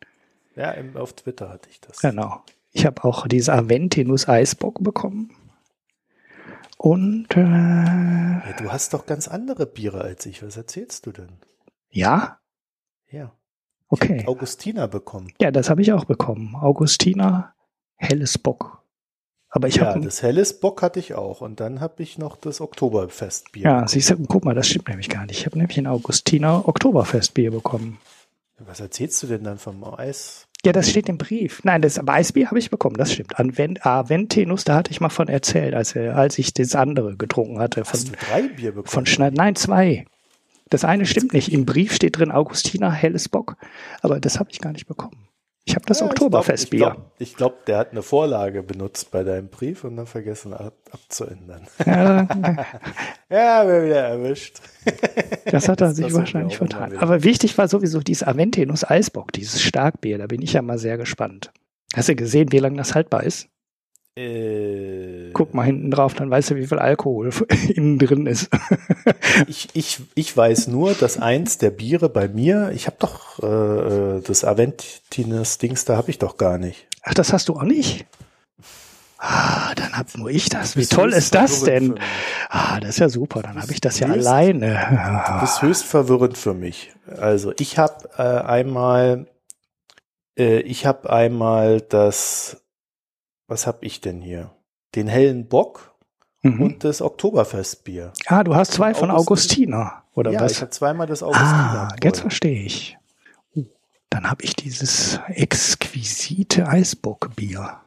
Ja, 0.57 0.71
im, 0.71 0.97
auf 0.97 1.13
Twitter 1.13 1.49
hatte 1.49 1.69
ich 1.69 1.79
das. 1.79 1.99
Genau. 1.99 2.43
Ich 2.73 2.85
habe 2.85 3.03
auch 3.05 3.27
diese 3.27 3.53
Aventinus 3.53 4.27
Eisbock 4.27 4.83
bekommen. 4.83 5.31
Und 6.77 7.27
äh, 7.35 7.39
ja, 7.39 8.53
du 8.57 8.71
hast 8.71 8.93
doch 8.93 9.05
ganz 9.05 9.29
andere 9.29 9.65
Biere 9.65 10.01
als 10.01 10.25
ich. 10.25 10.43
Was 10.43 10.57
erzählst 10.57 11.05
du 11.05 11.11
denn? 11.11 11.29
Ja. 11.89 12.39
Ja. 13.09 13.31
Okay. 13.87 14.25
Augustiner 14.27 14.89
bekommen. 14.89 15.31
Ja, 15.39 15.49
das 15.49 15.69
habe 15.69 15.81
ich 15.81 15.93
auch 15.93 16.03
bekommen. 16.03 16.55
Augustiner 16.55 17.53
helles 17.97 18.37
Bock. 18.37 18.81
Aber 19.49 19.67
ich 19.67 19.77
ja, 19.77 19.85
habe 19.87 20.01
das 20.01 20.21
Helles 20.21 20.59
Bock 20.59 20.81
hatte 20.81 20.99
ich 20.99 21.13
auch. 21.15 21.41
Und 21.41 21.59
dann 21.59 21.79
habe 21.79 22.03
ich 22.03 22.17
noch 22.17 22.35
das 22.35 22.61
Oktoberfestbier. 22.61 23.63
ja, 23.63 23.87
siehst 23.87 24.09
du, 24.09 24.17
guck 24.27 24.45
mal, 24.45 24.53
das 24.53 24.67
stimmt 24.67 24.89
nämlich 24.89 25.09
gar 25.09 25.25
nicht. 25.25 25.39
Ich 25.39 25.45
habe 25.45 25.57
nämlich 25.57 25.77
ein 25.77 25.87
Augustiner 25.87 26.67
Oktoberfestbier 26.67 27.51
bekommen. 27.51 27.97
Was 28.59 28.79
erzählst 28.79 29.21
du 29.23 29.27
denn 29.27 29.43
dann 29.43 29.57
vom 29.57 29.83
Eis? 29.83 30.47
Ja, 30.65 30.71
das 30.73 30.89
steht 30.89 31.07
im 31.07 31.17
Brief. 31.17 31.63
Nein, 31.63 31.81
das 31.81 31.99
Weißbier 32.01 32.47
habe 32.47 32.59
ich 32.59 32.71
bekommen, 32.71 32.97
das 32.97 33.13
stimmt. 33.13 33.39
An 33.39 33.57
Ven 33.57 33.77
Aventinus, 33.81 34.63
da 34.63 34.75
hatte 34.75 34.91
ich 34.91 34.99
mal 34.99 35.09
von 35.09 35.27
erzählt, 35.27 35.75
als, 35.75 35.95
als 35.95 36.37
ich 36.39 36.53
das 36.53 36.75
andere 36.75 37.15
getrunken 37.15 37.59
hatte. 37.59 37.85
Von, 37.85 37.93
Hast 37.93 38.09
du 38.09 38.13
drei 38.13 38.41
Bier 38.47 38.71
bekommen? 38.71 38.87
von 38.87 39.05
Schneid. 39.05 39.33
Nein, 39.33 39.55
zwei. 39.55 40.05
Das 40.69 40.83
eine 40.83 41.05
stimmt 41.05 41.33
nicht. 41.33 41.53
Im 41.53 41.65
Brief 41.65 41.93
steht 41.93 42.17
drin 42.17 42.31
Augustiner 42.31 42.91
Helles 42.91 43.29
Bock, 43.29 43.55
aber 44.01 44.19
das 44.19 44.39
habe 44.39 44.49
ich 44.51 44.59
gar 44.59 44.73
nicht 44.73 44.87
bekommen. 44.87 45.27
Ich 45.68 45.76
habe 45.76 45.85
das 45.85 45.99
Ja, 45.99 46.06
Oktoberfestbier. 46.06 46.95
Ich 47.19 47.35
glaube, 47.35 47.56
glaub, 47.56 47.65
der 47.65 47.77
hat 47.77 47.91
eine 47.91 48.02
Vorlage 48.02 48.64
benutzt 48.64 49.11
bei 49.11 49.23
deinem 49.23 49.49
Brief 49.49 49.84
und 49.84 49.98
dann 49.98 50.07
vergessen 50.07 50.53
ab, 50.53 50.73
abzuändern. 50.91 51.68
Ja, 51.85 52.26
ja, 53.30 53.68
wir 53.68 53.84
wieder 53.84 54.07
erwischt. 54.07 54.61
das 55.45 55.68
hat 55.68 55.81
er 55.81 55.89
Das 55.89 55.98
sich 55.98 56.14
wahrscheinlich 56.14 56.57
vertan. 56.57 56.98
Aber 56.98 57.23
wichtig 57.26 57.57
war 57.57 57.68
sowieso 57.68 57.99
dieses 57.99 58.26
Aventinus 58.26 58.89
Eisbock, 58.89 59.34
dieses 59.34 59.61
Starkbier. 59.61 60.18
Da 60.18 60.27
bin 60.27 60.41
ich 60.41 60.53
ja 60.53 60.61
mal 60.61 60.77
sehr 60.77 60.98
gespannt. 60.98 61.52
Hast 61.94 62.07
du 62.07 62.15
gesehen, 62.15 62.53
wie 62.53 62.60
lange 62.60 62.77
das 62.77 62.95
haltbar 62.95 63.23
ist? 63.23 63.49
Äh, 64.18 65.30
Guck 65.34 65.53
mal 65.53 65.64
hinten 65.64 65.91
drauf, 65.91 66.14
dann 66.15 66.30
weißt 66.30 66.49
du, 66.52 66.56
wie 66.56 66.65
viel 66.68 66.80
Alkohol 66.80 67.30
innen 67.69 67.99
drin 67.99 68.26
ist. 68.26 68.49
Ich, 69.48 69.69
ich, 69.73 69.99
ich 70.15 70.35
weiß 70.35 70.68
nur, 70.68 70.94
dass 70.94 71.19
eins 71.19 71.57
der 71.60 71.69
Biere 71.69 72.10
bei 72.10 72.27
mir, 72.27 72.72
ich 72.73 72.88
habe 72.88 72.98
doch 72.99 73.41
äh, 73.41 73.45
äh, 74.18 74.22
das 74.22 74.44
Aventines 74.44 75.60
Dings, 75.60 75.85
da 75.85 75.95
habe 75.95 76.10
ich 76.10 76.18
doch 76.18 76.38
gar 76.38 76.57
nicht. 76.57 76.88
Ach, 77.03 77.14
das 77.14 77.31
hast 77.34 77.48
du 77.49 77.53
auch 77.56 77.64
nicht? 77.64 78.06
Ah, 79.19 79.73
dann 79.76 79.94
hab 79.98 80.15
nur 80.18 80.30
ich 80.30 80.49
das. 80.49 80.76
Wie 80.76 80.85
toll 80.85 81.14
ist 81.14 81.34
das 81.35 81.64
denn? 81.64 81.99
Ah, 82.49 82.80
das 82.80 82.91
ist 82.91 82.99
ja 82.99 83.10
super. 83.10 83.41
Dann 83.44 83.61
habe 83.61 83.72
ich 83.72 83.80
das 83.81 83.99
ja 83.99 84.07
höchst- 84.07 84.27
alleine. 84.27 85.30
Das 85.41 85.53
ist 85.56 85.61
höchst 85.61 85.84
verwirrend 85.85 86.38
für 86.38 86.53
mich. 86.53 86.91
Also 87.15 87.53
ich 87.60 87.77
habe 87.77 88.10
äh, 88.18 88.22
einmal, 88.23 89.27
äh, 90.38 90.60
ich 90.61 90.85
habe 90.85 91.10
einmal 91.11 91.81
das, 91.81 92.57
was 93.47 93.67
habe 93.67 93.79
ich 93.85 94.01
denn 94.01 94.21
hier? 94.21 94.51
Den 94.95 95.07
hellen 95.07 95.47
Bock 95.47 95.93
Mhm. 96.43 96.61
und 96.61 96.83
das 96.83 97.01
Oktoberfestbier. 97.01 98.13
Ah, 98.27 98.43
du 98.43 98.55
hast 98.55 98.71
zwei 98.73 98.93
von 98.93 99.09
Augustin- 99.09 99.73
Augustiner, 99.73 100.03
oder 100.13 100.31
ja, 100.31 100.45
ich 100.45 100.51
was? 100.51 100.61
habe 100.61 100.69
zweimal 100.71 101.07
das 101.07 101.23
Augustiner. 101.23 101.89
Ah, 101.91 101.95
jetzt 102.03 102.19
verstehe 102.21 102.61
ich. 102.63 102.95
Uh, 103.55 103.65
Dann 104.11 104.29
habe 104.29 104.43
ich 104.43 104.55
dieses 104.55 105.19
exquisite 105.27 106.67
Eisbockbier. 106.67 107.77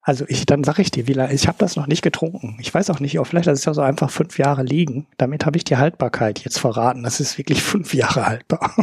Also 0.00 0.24
ich, 0.28 0.46
dann 0.46 0.64
sage 0.64 0.82
ich 0.82 0.90
dir, 0.90 1.06
wie 1.06 1.12
lange, 1.12 1.32
ich 1.32 1.46
habe 1.46 1.58
das 1.58 1.76
noch 1.76 1.86
nicht 1.86 2.02
getrunken. 2.02 2.56
Ich 2.58 2.74
weiß 2.74 2.90
auch 2.90 2.98
nicht, 2.98 3.16
vielleicht 3.22 3.46
das 3.46 3.60
ist 3.60 3.66
ja 3.66 3.74
so 3.74 3.82
einfach 3.82 4.10
fünf 4.10 4.36
Jahre 4.38 4.64
liegen. 4.64 5.06
Damit 5.16 5.46
habe 5.46 5.56
ich 5.58 5.62
die 5.64 5.76
Haltbarkeit 5.76 6.40
jetzt 6.40 6.58
verraten. 6.58 7.04
Das 7.04 7.20
ist 7.20 7.38
wirklich 7.38 7.62
fünf 7.62 7.94
Jahre 7.94 8.26
haltbar. 8.26 8.74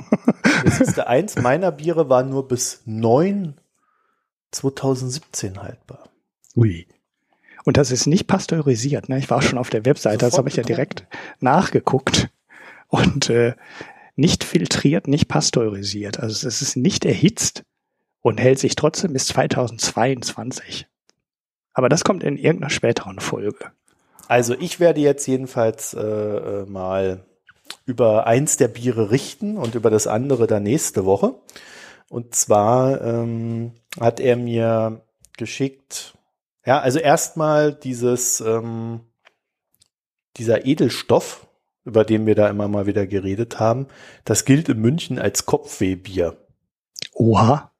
Das 0.63 0.79
ist 0.79 0.95
der 0.97 1.09
eins 1.09 1.35
meiner 1.35 1.71
Biere 1.73 2.07
war 2.07 2.23
nur 2.23 2.47
bis 2.47 2.83
9 2.85 3.55
2017 4.51 5.61
haltbar. 5.61 6.09
Ui. 6.55 6.87
Und 7.65 7.77
das 7.77 7.91
ist 7.91 8.07
nicht 8.07 8.27
pasteurisiert. 8.27 9.09
Ne? 9.09 9.19
Ich 9.19 9.29
war 9.29 9.41
schon 9.41 9.59
auf 9.59 9.69
der 9.69 9.85
Webseite, 9.85 10.17
das 10.17 10.31
Sofort 10.31 10.39
habe 10.39 10.49
ich 10.49 10.55
ja 10.55 10.63
direkt 10.63 11.05
nachgeguckt. 11.39 12.29
Und 12.87 13.29
äh, 13.29 13.53
nicht 14.15 14.43
filtriert, 14.43 15.07
nicht 15.07 15.27
pasteurisiert. 15.27 16.19
Also 16.19 16.47
es 16.47 16.61
ist 16.61 16.75
nicht 16.75 17.05
erhitzt 17.05 17.63
und 18.21 18.39
hält 18.39 18.59
sich 18.59 18.75
trotzdem 18.75 19.13
bis 19.13 19.27
2022. 19.27 20.87
Aber 21.73 21.87
das 21.87 22.03
kommt 22.03 22.23
in 22.23 22.35
irgendeiner 22.35 22.69
späteren 22.69 23.19
Folge. 23.19 23.71
Also 24.27 24.55
ich 24.59 24.79
werde 24.79 25.01
jetzt 25.01 25.27
jedenfalls 25.27 25.93
äh, 25.93 26.01
äh, 26.01 26.65
mal 26.65 27.23
über 27.85 28.27
eins 28.27 28.57
der 28.57 28.67
Biere 28.67 29.11
richten 29.11 29.57
und 29.57 29.75
über 29.75 29.89
das 29.89 30.07
andere 30.07 30.47
dann 30.47 30.63
nächste 30.63 31.05
Woche. 31.05 31.35
Und 32.09 32.35
zwar 32.35 33.01
ähm, 33.01 33.73
hat 33.99 34.19
er 34.19 34.35
mir 34.35 35.01
geschickt, 35.37 36.17
ja, 36.65 36.79
also 36.79 36.99
erstmal 36.99 37.73
dieses, 37.73 38.41
ähm, 38.41 39.01
dieser 40.37 40.65
Edelstoff, 40.65 41.47
über 41.85 42.03
den 42.03 42.25
wir 42.25 42.35
da 42.35 42.49
immer 42.49 42.67
mal 42.67 42.85
wieder 42.85 43.07
geredet 43.07 43.59
haben, 43.59 43.87
das 44.25 44.45
gilt 44.45 44.69
in 44.69 44.79
München 44.79 45.19
als 45.19 45.45
Kopfwehbier. 45.45 46.37
Oha. 47.13 47.71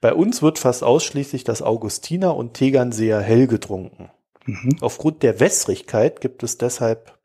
Bei 0.00 0.14
uns 0.14 0.42
wird 0.42 0.58
fast 0.58 0.82
ausschließlich 0.82 1.44
das 1.44 1.62
Augustiner 1.62 2.34
und 2.36 2.54
Tegernseer 2.54 3.20
hell 3.20 3.46
getrunken. 3.46 4.10
Mhm. 4.46 4.78
Aufgrund 4.80 5.22
der 5.22 5.38
Wässrigkeit 5.38 6.20
gibt 6.20 6.42
es 6.42 6.58
deshalb 6.58 7.16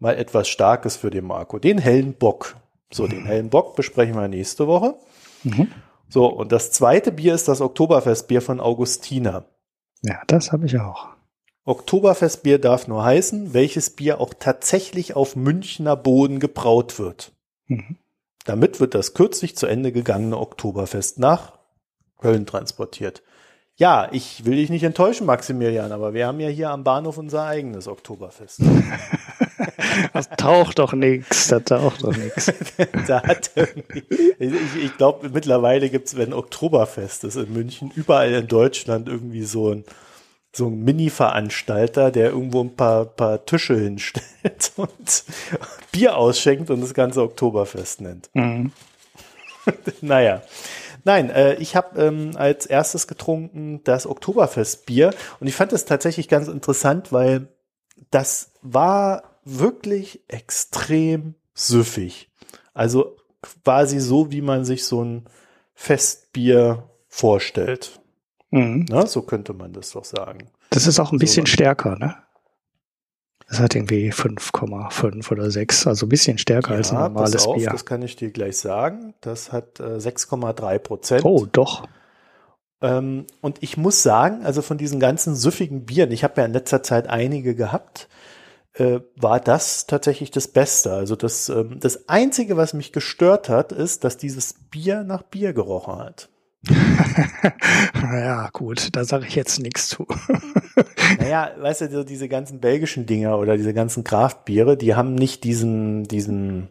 mal 0.00 0.16
etwas 0.16 0.48
Starkes 0.48 0.96
für 0.96 1.10
den 1.10 1.24
Marco. 1.24 1.58
Den 1.58 1.78
hellen 1.78 2.14
Bock. 2.14 2.56
So, 2.92 3.06
den 3.06 3.26
hellen 3.26 3.48
Bock 3.50 3.76
besprechen 3.76 4.14
wir 4.16 4.28
nächste 4.28 4.66
Woche. 4.66 4.96
Mhm. 5.44 5.70
So, 6.08 6.26
und 6.26 6.52
das 6.52 6.70
zweite 6.72 7.12
Bier 7.12 7.34
ist 7.34 7.48
das 7.48 7.60
Oktoberfestbier 7.60 8.42
von 8.42 8.60
Augustiner. 8.60 9.46
Ja, 10.02 10.22
das 10.26 10.52
habe 10.52 10.66
ich 10.66 10.78
auch. 10.78 11.08
Oktoberfestbier 11.64 12.58
darf 12.58 12.88
nur 12.88 13.04
heißen, 13.04 13.54
welches 13.54 13.90
Bier 13.90 14.20
auch 14.20 14.34
tatsächlich 14.38 15.16
auf 15.16 15.34
Münchner 15.34 15.96
Boden 15.96 16.38
gebraut 16.40 16.98
wird. 16.98 17.32
Mhm. 17.66 17.96
Damit 18.44 18.80
wird 18.80 18.94
das 18.94 19.14
kürzlich 19.14 19.56
zu 19.56 19.66
Ende 19.66 19.90
gegangene 19.90 20.38
Oktoberfest 20.38 21.18
nach 21.18 21.58
Köln 22.18 22.44
transportiert. 22.44 23.22
Ja, 23.76 24.08
ich 24.12 24.44
will 24.44 24.54
dich 24.54 24.70
nicht 24.70 24.84
enttäuschen, 24.84 25.26
Maximilian, 25.26 25.90
aber 25.90 26.14
wir 26.14 26.28
haben 26.28 26.38
ja 26.38 26.48
hier 26.48 26.70
am 26.70 26.84
Bahnhof 26.84 27.18
unser 27.18 27.44
eigenes 27.44 27.88
Oktoberfest. 27.88 28.60
Das 30.12 30.28
taucht 30.28 30.80
doch 30.80 30.92
nix, 30.92 31.48
das 31.48 31.64
taucht 31.64 32.02
doch 32.02 32.14
da 33.06 33.22
irgendwie, 33.54 34.04
ich, 34.38 34.84
ich 34.84 34.96
glaube, 34.96 35.28
mittlerweile 35.28 35.88
gibt 35.88 36.08
es, 36.08 36.16
wenn 36.16 36.32
Oktoberfest 36.32 37.24
ist 37.24 37.36
in 37.36 37.52
München, 37.52 37.92
überall 37.94 38.32
in 38.32 38.48
Deutschland 38.48 39.08
irgendwie 39.08 39.44
so 39.44 39.70
ein, 39.72 39.84
so 40.52 40.66
ein 40.66 40.82
Mini-Veranstalter, 40.82 42.10
der 42.10 42.30
irgendwo 42.30 42.62
ein 42.62 42.74
paar, 42.74 43.04
paar 43.04 43.44
Tische 43.44 43.78
hinstellt 43.78 44.72
und 44.76 45.24
Bier 45.92 46.16
ausschenkt 46.16 46.70
und 46.70 46.80
das 46.80 46.94
ganze 46.94 47.22
Oktoberfest 47.22 48.00
nennt. 48.00 48.30
Mhm. 48.34 48.72
Naja. 50.00 50.42
Nein, 51.04 51.30
äh, 51.30 51.54
ich 51.54 51.76
habe 51.76 52.02
ähm, 52.02 52.32
als 52.34 52.66
erstes 52.66 53.06
getrunken 53.06 53.82
das 53.84 54.06
Oktoberfestbier 54.06 55.14
und 55.38 55.46
ich 55.46 55.54
fand 55.54 55.72
es 55.72 55.84
tatsächlich 55.84 56.28
ganz 56.28 56.48
interessant, 56.48 57.12
weil 57.12 57.48
das 58.10 58.52
war 58.62 59.38
wirklich 59.44 60.22
extrem 60.28 61.34
süffig. 61.54 62.30
Also 62.72 63.16
quasi 63.42 64.00
so, 64.00 64.32
wie 64.32 64.42
man 64.42 64.64
sich 64.64 64.84
so 64.84 65.04
ein 65.04 65.26
Festbier 65.74 66.88
vorstellt. 67.08 68.00
Mhm. 68.50 68.86
Na, 68.88 69.06
so 69.06 69.22
könnte 69.22 69.52
man 69.52 69.72
das 69.72 69.90
doch 69.90 70.04
sagen. 70.04 70.48
Das 70.70 70.86
ist 70.86 70.98
auch 70.98 71.12
ein 71.12 71.18
bisschen 71.18 71.44
was. 71.44 71.50
stärker, 71.50 71.96
ne? 71.96 72.16
Das 73.48 73.60
hat 73.60 73.74
irgendwie 73.74 74.10
5,5 74.10 75.30
oder 75.30 75.50
6, 75.50 75.86
also 75.86 76.06
ein 76.06 76.08
bisschen 76.08 76.38
stärker 76.38 76.74
als 76.74 76.90
ein 76.90 76.96
Ja, 76.96 77.08
normales 77.08 77.32
pass 77.32 77.46
auf, 77.46 77.56
Bier. 77.56 77.70
das 77.70 77.84
kann 77.84 78.02
ich 78.02 78.16
dir 78.16 78.30
gleich 78.30 78.56
sagen. 78.56 79.14
Das 79.20 79.52
hat 79.52 79.80
äh, 79.80 79.96
6,3 79.98 80.78
Prozent. 80.78 81.24
Oh, 81.24 81.46
doch. 81.50 81.86
Ähm, 82.80 83.26
und 83.40 83.62
ich 83.62 83.76
muss 83.76 84.02
sagen, 84.02 84.44
also 84.44 84.62
von 84.62 84.78
diesen 84.78 84.98
ganzen 84.98 85.36
süffigen 85.36 85.84
Bieren, 85.84 86.10
ich 86.10 86.24
habe 86.24 86.40
ja 86.40 86.46
in 86.46 86.52
letzter 86.52 86.82
Zeit 86.82 87.08
einige 87.08 87.54
gehabt, 87.54 88.08
äh, 88.74 89.00
war 89.16 89.40
das 89.40 89.86
tatsächlich 89.86 90.30
das 90.30 90.48
Beste. 90.48 90.92
Also 90.92 91.14
das, 91.14 91.48
ähm, 91.48 91.78
das 91.80 92.08
Einzige, 92.08 92.56
was 92.56 92.74
mich 92.74 92.92
gestört 92.92 93.48
hat, 93.48 93.72
ist, 93.72 94.04
dass 94.04 94.16
dieses 94.16 94.54
Bier 94.70 95.04
nach 95.04 95.22
Bier 95.22 95.52
gerochen 95.52 95.96
hat. 95.98 96.28
ja, 98.02 98.48
gut, 98.52 98.88
da 98.92 99.04
sage 99.04 99.26
ich 99.26 99.34
jetzt 99.34 99.60
nichts 99.60 99.88
zu. 99.88 100.06
Naja, 101.18 101.52
weißt 101.58 101.82
du, 101.82 101.90
so 101.90 102.02
diese 102.04 102.28
ganzen 102.28 102.60
belgischen 102.60 103.06
Dinger 103.06 103.38
oder 103.38 103.56
diese 103.56 103.74
ganzen 103.74 104.04
Kraftbiere, 104.04 104.76
die 104.76 104.94
haben 104.94 105.14
nicht 105.14 105.44
diesen, 105.44 106.04
diesen, 106.04 106.70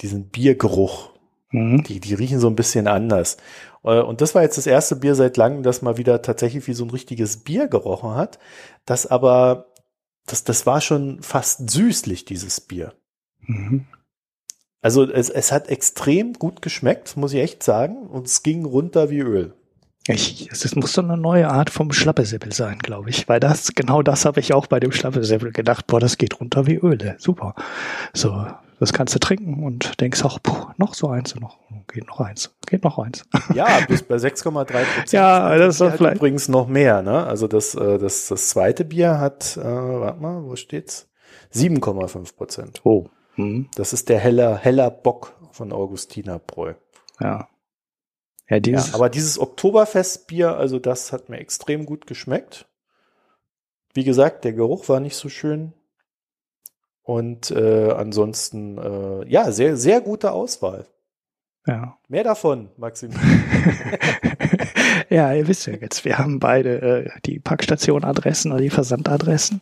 diesen 0.00 0.28
Biergeruch. 0.28 1.10
Mhm. 1.50 1.84
Die, 1.84 2.00
die 2.00 2.14
riechen 2.14 2.40
so 2.40 2.48
ein 2.48 2.56
bisschen 2.56 2.88
anders. 2.88 3.36
Äh, 3.84 4.00
Und 4.00 4.20
das 4.20 4.34
war 4.34 4.42
jetzt 4.42 4.58
das 4.58 4.66
erste 4.66 4.96
Bier 4.96 5.14
seit 5.14 5.36
langem, 5.36 5.62
das 5.62 5.82
mal 5.82 5.96
wieder 5.98 6.22
tatsächlich 6.22 6.66
wie 6.66 6.74
so 6.74 6.84
ein 6.84 6.90
richtiges 6.90 7.44
Bier 7.44 7.68
gerochen 7.68 8.14
hat. 8.14 8.38
Das 8.86 9.06
aber, 9.06 9.66
das, 10.26 10.42
das 10.44 10.66
war 10.66 10.80
schon 10.80 11.22
fast 11.22 11.70
süßlich, 11.70 12.24
dieses 12.24 12.60
Bier. 12.60 12.94
Mhm. 13.40 13.86
Also 14.84 15.10
es, 15.10 15.30
es 15.30 15.50
hat 15.50 15.68
extrem 15.70 16.34
gut 16.34 16.60
geschmeckt, 16.60 17.16
muss 17.16 17.32
ich 17.32 17.40
echt 17.40 17.62
sagen. 17.62 18.06
Und 18.06 18.26
es 18.26 18.42
ging 18.42 18.66
runter 18.66 19.08
wie 19.08 19.20
Öl. 19.20 19.54
Ich, 20.06 20.50
es 20.52 20.76
muss 20.76 20.92
so 20.92 21.00
eine 21.00 21.16
neue 21.16 21.48
Art 21.48 21.70
vom 21.70 21.90
Schlappesäppel 21.90 22.52
sein, 22.52 22.78
glaube 22.80 23.08
ich. 23.08 23.26
Weil 23.26 23.40
das, 23.40 23.68
genau 23.74 24.02
das 24.02 24.26
habe 24.26 24.40
ich 24.40 24.52
auch 24.52 24.66
bei 24.66 24.80
dem 24.80 24.92
Schlappesäppel 24.92 25.52
gedacht. 25.52 25.86
Boah, 25.86 26.00
das 26.00 26.18
geht 26.18 26.38
runter 26.38 26.66
wie 26.66 26.74
Öle. 26.74 27.14
Super. 27.16 27.54
So, 28.12 28.46
das 28.78 28.92
kannst 28.92 29.14
du 29.14 29.20
trinken 29.20 29.64
und 29.64 29.98
denkst 30.02 30.22
auch, 30.22 30.38
puh, 30.42 30.66
noch 30.76 30.92
so 30.92 31.08
eins 31.08 31.32
und 31.32 31.40
noch, 31.40 31.56
geht 31.90 32.06
noch 32.06 32.20
eins, 32.20 32.54
geht 32.66 32.84
noch 32.84 32.98
eins. 32.98 33.24
Ja, 33.54 33.80
bis 33.88 34.02
bei 34.02 34.16
6,3 34.16 34.64
Prozent. 34.64 35.12
ja, 35.12 35.56
das 35.56 35.76
ist 35.76 35.80
doch 35.80 35.94
vielleicht. 35.94 36.16
übrigens 36.16 36.50
noch 36.50 36.68
mehr, 36.68 37.00
ne? 37.00 37.24
Also 37.24 37.48
das, 37.48 37.74
äh, 37.74 37.96
das, 37.96 38.28
das 38.28 38.50
zweite 38.50 38.84
Bier 38.84 39.18
hat, 39.18 39.56
äh, 39.56 39.62
warte 39.64 40.20
mal, 40.20 40.44
wo 40.44 40.56
steht's? 40.56 41.08
7,5 41.54 42.36
Prozent. 42.36 42.80
Oh. 42.84 43.06
Mhm. 43.36 43.68
Das 43.74 43.92
ist 43.92 44.08
der 44.08 44.18
heller, 44.18 44.56
heller 44.56 44.90
Bock 44.90 45.36
von 45.52 45.72
Augustiner 45.72 46.38
Bräu. 46.38 46.74
Ja. 47.20 47.48
Ja, 48.48 48.60
dieses, 48.60 48.88
Ja, 48.88 48.94
aber 48.94 49.08
dieses 49.08 49.38
Oktoberfestbier, 49.38 50.56
also 50.56 50.78
das 50.78 51.12
hat 51.12 51.28
mir 51.28 51.38
extrem 51.38 51.86
gut 51.86 52.06
geschmeckt. 52.06 52.66
Wie 53.94 54.04
gesagt, 54.04 54.44
der 54.44 54.52
Geruch 54.52 54.88
war 54.88 55.00
nicht 55.00 55.16
so 55.16 55.28
schön. 55.28 55.72
Und 57.02 57.50
äh, 57.50 57.90
ansonsten, 57.90 58.78
äh, 58.78 59.28
ja, 59.28 59.52
sehr, 59.52 59.76
sehr 59.76 60.00
gute 60.00 60.32
Auswahl. 60.32 60.86
ja. 61.66 61.98
Mehr 62.08 62.24
davon, 62.24 62.70
Maxim. 62.76 63.10
ja, 65.10 65.32
ihr 65.32 65.46
wisst 65.46 65.66
ja 65.66 65.74
jetzt, 65.74 66.04
wir 66.04 66.18
haben 66.18 66.38
beide 66.38 66.80
äh, 66.80 67.10
die 67.24 67.38
Packstation-Adressen 67.40 68.52
oder 68.52 68.60
die 68.60 68.70
Versandadressen. 68.70 69.60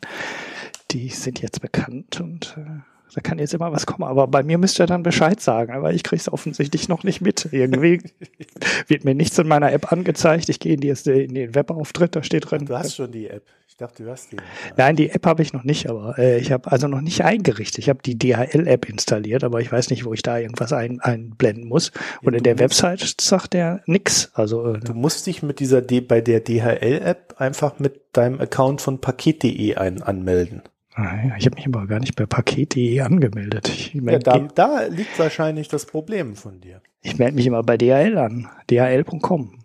Die 0.93 1.09
sind 1.09 1.41
jetzt 1.41 1.61
bekannt 1.61 2.21
und 2.21 2.57
äh, 2.59 2.92
da 3.15 3.21
kann 3.21 3.39
jetzt 3.39 3.55
immer 3.55 3.73
was 3.73 3.87
kommen. 3.87 4.05
Aber 4.05 4.27
bei 4.27 4.43
mir 4.43 4.59
müsst 4.59 4.81
ihr 4.81 4.87
dann 4.87 5.03
Bescheid 5.03 5.41
sagen, 5.41 5.73
aber 5.73 5.93
ich 5.93 6.03
kriege 6.03 6.21
es 6.21 6.33
offensichtlich 6.33 6.89
noch 6.89 7.05
nicht 7.05 7.21
mit. 7.21 7.49
Irgendwie 7.51 8.01
wird 8.89 9.05
mir 9.05 9.15
nichts 9.15 9.39
in 9.39 9.49
meiner 9.49 9.73
App 9.73 9.93
angezeigt. 9.93 10.49
Ich 10.49 10.61
gehe 10.61 10.75
in, 10.75 10.81
die, 10.81 10.89
in 10.89 11.35
den 11.35 11.55
Webauftritt, 11.55 12.17
da 12.17 12.23
steht 12.23 12.51
drin. 12.51 12.67
Du 12.67 12.77
hast 12.77 12.97
schon 12.97 13.13
die 13.13 13.29
App. 13.29 13.45
Ich 13.69 13.79
dachte, 13.79 14.05
du 14.05 14.11
hast 14.11 14.33
die. 14.33 14.37
Nein, 14.77 14.97
die 14.97 15.09
App 15.11 15.25
habe 15.25 15.43
ich 15.43 15.55
noch 15.55 15.65
nicht, 15.65 15.89
aber 15.89 16.19
äh, 16.19 16.39
ich 16.39 16.53
habe 16.53 16.71
also 16.71 16.89
noch 16.89 17.01
nicht 17.01 17.25
eingerichtet. 17.25 17.79
Ich 17.79 17.89
habe 17.89 18.01
die 18.05 18.19
DHL-App 18.19 18.87
installiert, 18.87 19.45
aber 19.45 19.61
ich 19.61 19.73
weiß 19.73 19.89
nicht, 19.89 20.05
wo 20.05 20.13
ich 20.13 20.23
da 20.23 20.39
irgendwas 20.39 20.75
ein, 20.75 21.01
einblenden 21.01 21.69
muss. 21.69 21.91
Und 22.23 22.35
Ja, 22.35 22.39
in 22.39 22.45
der 22.45 22.59
Website 22.59 23.15
sagt 23.19 23.55
der 23.55 23.81
nix. 23.87 24.31
Also 24.35 24.75
äh, 24.75 24.79
Du 24.79 24.93
musst 24.93 25.27
dich 25.27 25.43
mit 25.43 25.59
dieser 25.59 25.81
D 25.81 26.03
bei 26.03 26.21
der 26.21 26.41
DHL-App 26.41 27.37
einfach 27.39 27.79
mit 27.79 28.03
deinem 28.13 28.41
Account 28.41 28.83
von 28.83 29.01
paket.de 29.01 29.75
ein 29.77 30.03
anmelden. 30.03 30.63
Ah, 30.95 31.03
ja, 31.29 31.37
ich 31.39 31.47
habe 31.47 31.57
mich 31.57 31.67
aber 31.67 31.87
gar 31.87 32.01
nicht 32.01 32.17
bei 32.17 32.27
paket.de 32.27 33.01
angemeldet. 33.01 33.69
Ich, 33.69 33.95
Ja, 33.95 34.01
meld- 34.03 34.27
da, 34.27 34.39
da 34.55 34.83
liegt 34.85 35.19
wahrscheinlich 35.19 35.69
das 35.69 35.87
Problem 35.87 36.37
von 36.37 36.61
dir. 36.61 36.81
ich 37.03 37.19
melde 37.19 37.35
mich 37.37 37.47
immer 37.47 37.63
bei 37.63 37.77
DHL 37.77 38.19
an, 38.19 38.49
dhl.com. 38.71 39.59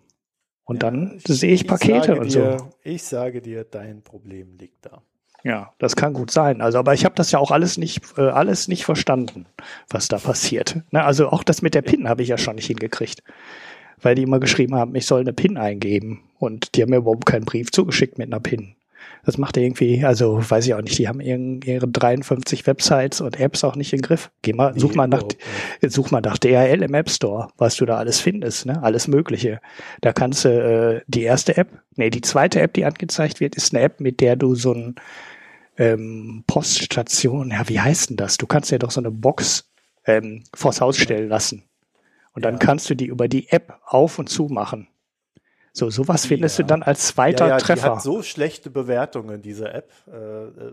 Und 0.64 0.82
Ja, 0.82 0.90
dann 0.90 1.18
sehe 1.26 1.52
ich 1.54 1.66
Pakete 1.66 2.08
sage 2.08 2.20
und 2.20 2.26
dir, 2.34 2.58
so. 2.58 2.68
Ich 2.82 3.02
sage 3.02 3.40
dir, 3.40 3.64
dein 3.64 4.02
Problem 4.02 4.56
liegt 4.58 4.84
da. 4.84 5.02
Ja, 5.44 5.72
das 5.78 5.96
kann 5.96 6.12
gut 6.12 6.30
sein. 6.30 6.60
Also, 6.60 6.78
aber 6.78 6.92
ich 6.94 7.04
habe 7.04 7.14
das 7.14 7.30
ja 7.30 7.38
auch 7.38 7.52
alles 7.52 7.78
nicht, 7.78 8.02
äh, 8.18 8.22
alles 8.22 8.68
nicht 8.68 8.84
verstanden, 8.84 9.46
was 9.88 10.08
da 10.08 10.18
passiert. 10.18 10.80
Ne, 10.90 11.02
also 11.04 11.28
auch 11.30 11.42
das 11.44 11.62
mit 11.62 11.74
der 11.74 11.82
PIN 11.82 12.08
habe 12.08 12.22
ich 12.22 12.28
ja 12.28 12.36
schon 12.36 12.56
nicht 12.56 12.66
hingekriegt. 12.66 13.22
Weil 14.00 14.14
die 14.14 14.22
immer 14.22 14.40
geschrieben 14.40 14.74
haben, 14.74 14.94
ich 14.94 15.06
soll 15.06 15.20
eine 15.22 15.32
PIN 15.32 15.56
eingeben. 15.56 16.20
Und 16.38 16.74
die 16.74 16.82
haben 16.82 16.90
mir 16.90 16.96
überhaupt 16.98 17.24
keinen 17.24 17.44
Brief 17.46 17.70
zugeschickt 17.70 18.18
mit 18.18 18.26
einer 18.32 18.40
PIN. 18.40 18.74
Das 19.28 19.36
macht 19.36 19.58
irgendwie, 19.58 20.06
also 20.06 20.38
weiß 20.40 20.66
ich 20.66 20.72
auch 20.72 20.80
nicht, 20.80 20.96
die 20.96 21.06
haben 21.06 21.20
ihren, 21.20 21.60
ihre 21.60 21.86
53 21.86 22.66
Websites 22.66 23.20
und 23.20 23.38
Apps 23.38 23.62
auch 23.62 23.76
nicht 23.76 23.92
im 23.92 24.00
Griff. 24.00 24.30
Geh 24.40 24.54
mal, 24.54 24.72
Nee, 24.72 24.80
such 24.80 24.94
mal 24.94 25.06
nach, 25.06 25.22
nicht. 25.24 25.92
such 25.92 26.10
mal 26.10 26.22
nach 26.22 26.38
DHL 26.38 26.82
im 26.82 26.94
App 26.94 27.10
Store, 27.10 27.48
was 27.58 27.76
du 27.76 27.84
da 27.84 27.98
alles 27.98 28.20
findest, 28.20 28.64
ne? 28.64 28.82
Alles 28.82 29.06
Mögliche. 29.06 29.60
Da 30.00 30.14
kannst 30.14 30.46
du 30.46 30.48
äh, 30.48 31.02
die 31.08 31.24
erste 31.24 31.58
App, 31.58 31.68
nee, 31.96 32.08
die 32.08 32.22
zweite 32.22 32.62
App, 32.62 32.72
die 32.72 32.86
angezeigt 32.86 33.38
wird, 33.40 33.54
ist 33.54 33.74
eine 33.74 33.84
App, 33.84 34.00
mit 34.00 34.20
der 34.22 34.34
du 34.36 34.54
so 34.54 34.72
ein 34.72 34.94
ähm, 35.76 36.44
Poststation, 36.46 37.50
ja, 37.50 37.68
wie 37.68 37.80
heißt 37.80 38.08
denn 38.08 38.16
das? 38.16 38.38
Du 38.38 38.46
kannst 38.46 38.70
ja 38.70 38.78
doch 38.78 38.90
so 38.90 39.00
eine 39.02 39.10
Box 39.10 39.68
ähm, 40.06 40.42
vors 40.54 40.80
Haus 40.80 40.96
stellen 40.96 41.28
lassen. 41.28 41.64
Und 42.32 42.46
dann 42.46 42.54
Ja. 42.54 42.60
kannst 42.60 42.88
du 42.88 42.94
die 42.94 43.06
über 43.06 43.28
die 43.28 43.50
App 43.50 43.78
auf 43.84 44.18
und 44.18 44.30
zu 44.30 44.46
machen. 44.46 44.88
So, 45.78 45.90
sowas 45.90 46.26
findest 46.26 46.58
Ja. 46.58 46.64
du 46.64 46.68
dann 46.68 46.82
als 46.82 47.06
zweiter 47.06 47.44
ja, 47.44 47.50
ja, 47.52 47.56
Die 47.58 47.64
Treffer. 47.64 47.94
hat 47.94 48.02
so 48.02 48.22
schlechte 48.22 48.68
Bewertungen, 48.68 49.42
diese 49.42 49.72
App. 49.72 49.92
Äh, 50.12 50.16
äh, 50.16 50.72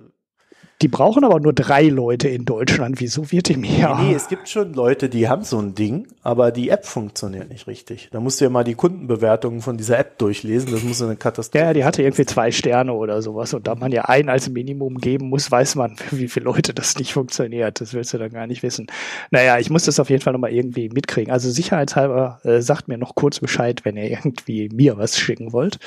Die 0.82 0.90
brauchen 0.90 1.24
aber 1.24 1.40
nur 1.40 1.54
drei 1.54 1.84
Leute 1.88 2.28
in 2.28 2.44
Deutschland. 2.44 3.00
Wieso 3.00 3.32
wird 3.32 3.48
die 3.48 3.56
mehr? 3.56 3.98
Nee, 4.02 4.14
es 4.14 4.28
gibt 4.28 4.50
schon 4.50 4.74
Leute, 4.74 5.08
die 5.08 5.30
haben 5.30 5.44
so 5.44 5.58
ein 5.58 5.74
Ding, 5.74 6.08
aber 6.22 6.52
die 6.52 6.70
App 6.70 6.86
funktioniert 6.86 7.50
nicht 7.50 7.66
richtig. 7.68 8.10
Da 8.12 8.20
musst 8.20 8.42
du 8.42 8.46
ja 8.46 8.50
mal 8.50 8.66
die 8.66 8.76
Kundenbewertungen 8.76 9.62
von 9.62 9.78
dieser 9.78 9.98
App 9.98 10.18
durchlesen. 10.18 10.72
Das 10.72 10.84
muss 10.84 11.02
eine 11.02 11.16
Katastrophe 11.16 11.64
Ja, 11.64 11.74
die 11.74 11.86
hatte 11.86 12.04
irgendwie 12.04 12.26
zwei 12.26 12.52
Sterne 12.52 12.92
oder 12.92 13.22
sowas. 13.22 13.54
Und 13.54 13.68
da 13.68 13.76
man 13.76 13.94
ja 13.94 14.04
einen 14.06 14.28
als 14.28 14.50
Minimum 14.50 14.98
geben 14.98 15.30
muss, 15.30 15.50
weiß 15.50 15.76
man, 15.76 15.96
wie 16.12 16.28
viele 16.28 16.46
Leute 16.46 16.74
das 16.74 16.98
nicht 16.98 17.14
funktioniert. 17.14 17.80
Das 17.80 17.94
willst 17.94 18.14
du 18.14 18.18
dann 18.18 18.32
gar 18.32 18.46
nicht 18.46 18.62
wissen. 18.62 18.88
Naja, 19.32 19.58
ich 19.60 19.70
muss 19.70 19.86
das 19.86 20.02
auf 20.02 20.10
jeden 20.10 20.22
Fall 20.22 20.34
nochmal 20.34 20.52
irgendwie 20.52 20.90
mitkriegen. 20.90 21.32
Also 21.32 21.50
sicherheitshalber 21.52 22.42
äh, 22.44 22.60
sagt 22.62 22.90
mir 22.90 22.98
noch 22.98 23.16
kurz 23.16 23.40
Bescheid, 23.40 23.86
wenn 23.86 23.96
ihr 23.96 24.10
irgendwie 24.10 24.68
mir 24.74 24.98
was 24.98 25.18
schicken 25.18 25.54
wollt. 25.54 25.80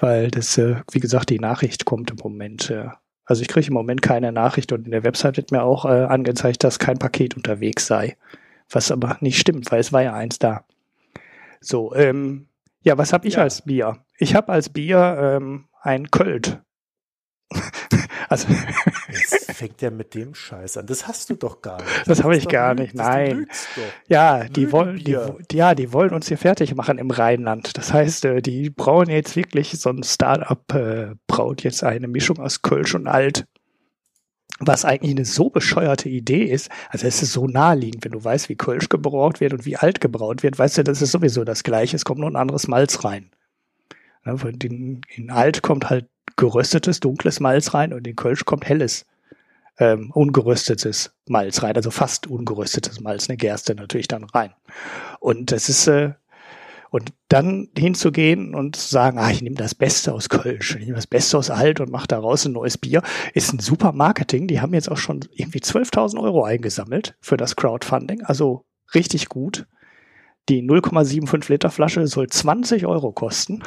Weil 0.00 0.30
das, 0.30 0.56
äh, 0.56 0.76
wie 0.90 1.00
gesagt, 1.00 1.28
die 1.28 1.38
Nachricht 1.38 1.84
kommt 1.84 2.10
im 2.10 2.16
Moment. 2.16 2.70
Äh, 2.70 2.88
also 3.24 3.42
ich 3.42 3.48
kriege 3.48 3.68
im 3.68 3.74
Moment 3.74 4.02
keine 4.02 4.32
Nachricht 4.32 4.72
und 4.72 4.84
in 4.84 4.90
der 4.90 5.04
Website 5.04 5.36
wird 5.36 5.52
mir 5.52 5.62
auch 5.62 5.84
äh, 5.84 6.04
angezeigt, 6.04 6.64
dass 6.64 6.78
kein 6.78 6.98
Paket 6.98 7.36
unterwegs 7.36 7.86
sei. 7.86 8.16
Was 8.70 8.90
aber 8.90 9.16
nicht 9.20 9.38
stimmt, 9.38 9.70
weil 9.70 9.80
es 9.80 9.92
war 9.92 10.02
ja 10.02 10.14
eins 10.14 10.38
da. 10.38 10.64
So, 11.60 11.94
ähm, 11.94 12.48
ja, 12.82 12.98
was 12.98 13.12
habe 13.12 13.28
ich 13.28 13.34
Ja. 13.34 13.42
als 13.42 13.62
Bier? 13.62 13.98
Ich 14.18 14.34
habe 14.34 14.52
als 14.52 14.68
Bier 14.70 15.18
ähm, 15.20 15.66
ein 15.82 16.10
Költ. 16.10 16.60
also, 18.28 18.48
Jetzt 19.08 19.52
fängt 19.52 19.80
der 19.82 19.90
mit 19.90 20.14
dem 20.14 20.34
Scheiß 20.34 20.76
an. 20.78 20.86
Das 20.86 21.06
hast 21.06 21.30
du 21.30 21.34
doch 21.34 21.60
gar 21.62 21.80
nicht. 21.82 22.06
Das 22.06 22.22
habe 22.22 22.34
ist 22.34 22.44
ich 22.44 22.48
gar 22.48 22.74
nicht, 22.74 22.98
das- 22.98 23.06
nein. 23.06 23.46
ja, 24.08 24.44
die 24.44 24.72
wollen, 24.72 24.96
die, 24.98 25.16
ja, 25.52 25.74
die 25.74 25.92
wollen 25.92 26.10
uns 26.12 26.28
hier 26.28 26.38
fertig 26.38 26.74
machen 26.74 26.98
im 26.98 27.10
Rheinland. 27.10 27.76
Das 27.76 27.92
heißt, 27.92 28.24
äh, 28.24 28.42
die 28.42 28.70
brauen 28.70 29.08
jetzt 29.08 29.36
wirklich 29.36 29.70
so 29.72 29.90
ein 29.90 30.02
Start-up 30.02 30.74
äh, 30.74 31.14
braut 31.26 31.62
jetzt 31.62 31.84
eine 31.84 32.08
Mischung 32.08 32.38
aus 32.38 32.62
Kölsch 32.62 32.94
und 32.94 33.06
Alt. 33.06 33.46
Was 34.60 34.84
eigentlich 34.84 35.16
eine 35.16 35.24
so 35.24 35.50
bescheuerte 35.50 36.08
Idee 36.08 36.44
ist, 36.44 36.70
also 36.90 37.06
es 37.06 37.20
ist 37.22 37.32
so 37.32 37.48
naheliegend, 37.48 38.04
wenn 38.04 38.12
du 38.12 38.22
weißt, 38.22 38.48
wie 38.48 38.54
Kölsch 38.54 38.88
gebraut 38.88 39.40
wird 39.40 39.52
und 39.54 39.66
wie 39.66 39.76
Alt 39.76 40.00
gebraut 40.00 40.44
wird, 40.44 40.56
weißt 40.58 40.78
du, 40.78 40.84
das 40.84 41.02
ist 41.02 41.10
sowieso 41.10 41.42
das 41.42 41.64
Gleiche, 41.64 41.96
es 41.96 42.04
kommt 42.04 42.20
nur 42.20 42.30
ein 42.30 42.36
anderes 42.36 42.68
Malz 42.68 43.02
rein. 43.04 43.30
Den, 44.24 45.00
in 45.08 45.30
Alt 45.30 45.62
kommt 45.62 45.90
halt 45.90 46.08
geröstetes, 46.36 47.00
dunkles 47.00 47.40
Malz 47.40 47.74
rein 47.74 47.92
und 47.92 48.06
in 48.06 48.16
Kölsch 48.16 48.44
kommt 48.44 48.68
helles, 48.68 49.06
ähm, 49.78 50.10
ungeröstetes 50.12 51.14
Malz 51.28 51.62
rein, 51.62 51.76
also 51.76 51.90
fast 51.90 52.26
ungeröstetes 52.26 53.00
Malz, 53.00 53.28
eine 53.28 53.36
Gerste 53.36 53.74
natürlich 53.74 54.08
dann 54.08 54.24
rein. 54.24 54.52
Und 55.20 55.52
das 55.52 55.68
ist, 55.68 55.86
äh, 55.86 56.12
und 56.90 57.14
dann 57.28 57.70
hinzugehen 57.76 58.54
und 58.54 58.76
zu 58.76 58.90
sagen, 58.90 59.18
ah, 59.18 59.30
ich 59.30 59.40
nehme 59.40 59.56
das 59.56 59.74
Beste 59.74 60.12
aus 60.12 60.28
Kölsch, 60.28 60.76
ich 60.76 60.84
nehme 60.84 60.96
das 60.96 61.06
Beste 61.06 61.38
aus 61.38 61.48
Alt 61.48 61.80
und 61.80 61.90
mache 61.90 62.06
daraus 62.06 62.44
ein 62.44 62.52
neues 62.52 62.76
Bier, 62.76 63.02
ist 63.32 63.52
ein 63.52 63.60
super 63.60 63.92
Marketing. 63.92 64.46
Die 64.46 64.60
haben 64.60 64.74
jetzt 64.74 64.90
auch 64.90 64.98
schon 64.98 65.20
irgendwie 65.32 65.60
12.000 65.60 66.22
Euro 66.22 66.44
eingesammelt 66.44 67.16
für 67.20 67.38
das 67.38 67.56
Crowdfunding, 67.56 68.22
also 68.24 68.66
richtig 68.94 69.30
gut. 69.30 69.66
Die 70.50 70.60
0,75 70.62 71.50
Liter 71.50 71.70
Flasche 71.70 72.06
soll 72.06 72.28
20 72.28 72.84
Euro 72.84 73.12
kosten. 73.12 73.62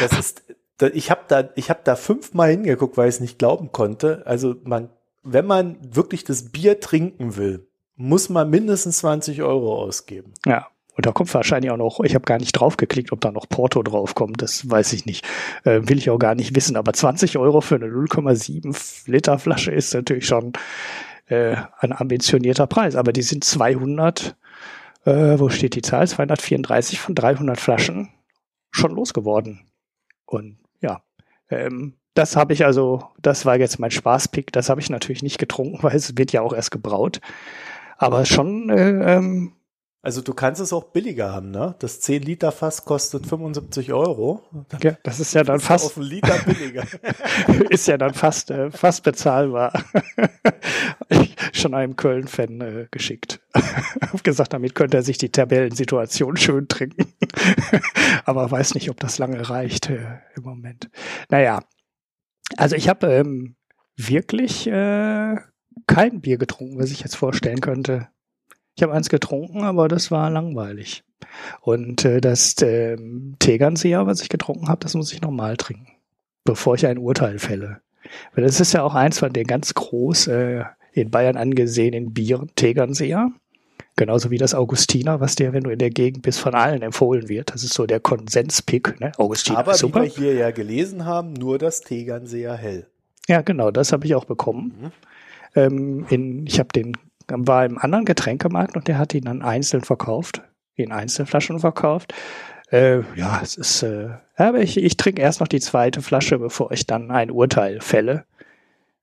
Das 0.00 0.18
ist, 0.18 0.44
ich 0.80 1.10
habe 1.10 1.22
da, 1.28 1.48
ich 1.54 1.70
habe 1.70 1.80
da 1.84 1.96
fünfmal 1.96 2.50
hingeguckt, 2.50 2.96
weil 2.96 3.08
ich 3.08 3.16
es 3.16 3.20
nicht 3.20 3.38
glauben 3.38 3.72
konnte. 3.72 4.22
Also 4.26 4.56
man, 4.64 4.90
wenn 5.22 5.46
man 5.46 5.78
wirklich 5.82 6.24
das 6.24 6.50
Bier 6.50 6.80
trinken 6.80 7.36
will, 7.36 7.66
muss 7.96 8.28
man 8.28 8.50
mindestens 8.50 8.98
20 8.98 9.42
Euro 9.42 9.82
ausgeben. 9.82 10.34
Ja. 10.44 10.68
Und 10.96 11.04
da 11.04 11.12
kommt 11.12 11.32
wahrscheinlich 11.34 11.70
auch 11.70 11.76
noch, 11.76 12.00
ich 12.00 12.14
habe 12.14 12.24
gar 12.24 12.38
nicht 12.38 12.52
drauf 12.52 12.78
geklickt, 12.78 13.12
ob 13.12 13.20
da 13.20 13.30
noch 13.30 13.50
Porto 13.50 13.82
draufkommt, 13.82 14.40
das 14.40 14.70
weiß 14.70 14.94
ich 14.94 15.04
nicht. 15.04 15.26
Äh, 15.64 15.82
will 15.84 15.98
ich 15.98 16.08
auch 16.08 16.18
gar 16.18 16.34
nicht 16.34 16.56
wissen. 16.56 16.76
Aber 16.76 16.94
20 16.94 17.36
Euro 17.36 17.60
für 17.60 17.74
eine 17.74 17.86
0,7 17.86 19.10
Liter 19.10 19.38
Flasche 19.38 19.72
ist 19.72 19.92
natürlich 19.92 20.26
schon 20.26 20.54
äh, 21.26 21.56
ein 21.78 21.92
ambitionierter 21.92 22.66
Preis. 22.66 22.96
Aber 22.96 23.12
die 23.12 23.22
sind 23.22 23.44
200, 23.44 24.36
äh, 25.04 25.38
wo 25.38 25.50
steht 25.50 25.74
die 25.74 25.82
Zahl? 25.82 26.08
234 26.08 26.98
von 26.98 27.14
300 27.14 27.60
Flaschen 27.60 28.08
schon 28.70 28.92
losgeworden. 28.92 29.66
Und 30.24 30.56
ja, 30.80 31.02
ähm, 31.50 31.94
das 32.14 32.34
habe 32.34 32.54
ich 32.54 32.64
also, 32.64 33.04
das 33.20 33.44
war 33.44 33.58
jetzt 33.58 33.78
mein 33.78 33.90
Spaßpick. 33.90 34.50
Das 34.52 34.70
habe 34.70 34.80
ich 34.80 34.90
natürlich 34.90 35.22
nicht 35.22 35.38
getrunken, 35.38 35.78
weil 35.82 35.96
es 35.96 36.16
wird 36.16 36.32
ja 36.32 36.40
auch 36.42 36.52
erst 36.52 36.70
gebraut. 36.70 37.20
Aber 37.98 38.24
schon 38.24 38.68
äh, 38.70 39.16
ähm, 39.16 39.55
Also 40.02 40.22
du 40.22 40.34
kannst 40.34 40.60
es 40.60 40.72
auch 40.72 40.84
billiger 40.84 41.32
haben, 41.32 41.50
ne? 41.50 41.74
Das 41.80 42.00
10 42.00 42.22
Liter 42.22 42.52
Fass 42.52 42.84
kostet 42.84 43.26
75 43.26 43.92
Euro. 43.92 44.44
Ja, 44.80 44.96
das 45.02 45.18
ist 45.18 45.34
ja 45.34 45.42
dann 45.42 45.58
fast, 45.58 45.86
auf 45.86 45.96
einen 45.96 46.06
Liter 46.06 46.38
billiger. 46.44 46.84
ist 47.70 47.88
ja 47.88 47.98
dann 47.98 48.14
fast, 48.14 48.52
äh, 48.52 48.70
fast 48.70 49.02
bezahlbar. 49.02 49.72
ich, 51.08 51.34
schon 51.52 51.74
einem 51.74 51.96
Köln-Fan 51.96 52.60
äh, 52.60 52.86
geschickt. 52.90 53.40
Hab 53.54 54.22
gesagt, 54.22 54.52
damit 54.52 54.76
könnte 54.76 54.96
er 54.96 55.02
sich 55.02 55.18
die 55.18 55.30
Tabellensituation 55.30 56.36
schön 56.36 56.68
trinken. 56.68 57.12
Aber 58.24 58.48
weiß 58.48 58.74
nicht, 58.74 58.90
ob 58.90 59.00
das 59.00 59.18
lange 59.18 59.48
reicht 59.50 59.90
äh, 59.90 60.20
im 60.36 60.44
Moment. 60.44 60.88
Naja, 61.30 61.64
also 62.56 62.76
ich 62.76 62.88
habe 62.88 63.08
ähm, 63.08 63.56
wirklich 63.96 64.66
äh, 64.68 65.36
kein 65.86 66.20
Bier 66.20 66.38
getrunken, 66.38 66.78
was 66.78 66.90
ich 66.90 67.00
jetzt 67.00 67.16
vorstellen 67.16 67.60
könnte. 67.60 68.08
Ich 68.76 68.82
habe 68.82 68.92
eins 68.92 69.08
getrunken, 69.08 69.62
aber 69.62 69.88
das 69.88 70.10
war 70.10 70.28
langweilig. 70.30 71.02
Und 71.62 72.04
äh, 72.04 72.20
das 72.20 72.60
äh, 72.60 72.96
Tegernseher, 73.38 74.06
was 74.06 74.20
ich 74.20 74.28
getrunken 74.28 74.68
habe, 74.68 74.80
das 74.80 74.94
muss 74.94 75.12
ich 75.12 75.22
nochmal 75.22 75.56
trinken, 75.56 75.88
bevor 76.44 76.74
ich 76.74 76.86
ein 76.86 76.98
Urteil 76.98 77.38
fälle. 77.38 77.80
Weil 78.34 78.44
das 78.44 78.60
ist 78.60 78.74
ja 78.74 78.82
auch 78.82 78.94
eins 78.94 79.18
von 79.18 79.32
den 79.32 79.46
ganz 79.46 79.72
groß 79.72 80.28
äh, 80.28 80.64
in 80.92 81.10
Bayern 81.10 81.36
angesehenen 81.36 82.12
Bieren, 82.12 82.50
Tegernseher. 82.54 83.30
Genauso 83.96 84.30
wie 84.30 84.36
das 84.36 84.54
Augustiner, 84.54 85.20
was 85.20 85.36
dir, 85.36 85.54
wenn 85.54 85.62
du 85.62 85.70
in 85.70 85.78
der 85.78 85.88
Gegend 85.88 86.20
bist, 86.20 86.38
von 86.38 86.54
allen 86.54 86.82
empfohlen 86.82 87.30
wird. 87.30 87.54
Das 87.54 87.64
ist 87.64 87.72
so 87.72 87.86
der 87.86 87.98
Konsenspick. 87.98 89.00
Ne? 89.00 89.12
Augustiner 89.16 89.58
Aber 89.58 89.72
super. 89.72 90.02
wie 90.02 90.08
wir 90.08 90.10
hier 90.10 90.34
ja 90.34 90.50
gelesen 90.50 91.06
haben, 91.06 91.32
nur 91.32 91.56
das 91.56 91.80
Tegernseer 91.80 92.54
hell. 92.54 92.86
Ja, 93.26 93.40
genau, 93.40 93.70
das 93.70 93.92
habe 93.92 94.04
ich 94.04 94.14
auch 94.14 94.26
bekommen. 94.26 94.74
Mhm. 94.78 94.92
Ähm, 95.54 96.06
in, 96.10 96.46
ich 96.46 96.58
habe 96.58 96.68
den 96.68 96.92
war 97.28 97.64
im 97.64 97.78
anderen 97.78 98.04
Getränkemarkt 98.04 98.76
und 98.76 98.88
der 98.88 98.98
hat 98.98 99.14
ihn 99.14 99.24
dann 99.24 99.42
einzeln 99.42 99.82
verkauft, 99.82 100.42
in 100.74 100.92
Einzelflaschen 100.92 101.58
verkauft. 101.60 102.14
Äh, 102.70 103.00
ja, 103.14 103.40
es 103.42 103.56
ist, 103.56 103.82
äh, 103.82 104.10
aber 104.36 104.60
ich, 104.60 104.76
ich 104.76 104.96
trinke 104.96 105.22
erst 105.22 105.40
noch 105.40 105.48
die 105.48 105.60
zweite 105.60 106.02
Flasche, 106.02 106.38
bevor 106.38 106.72
ich 106.72 106.86
dann 106.86 107.10
ein 107.10 107.30
Urteil 107.30 107.80
fälle. 107.80 108.24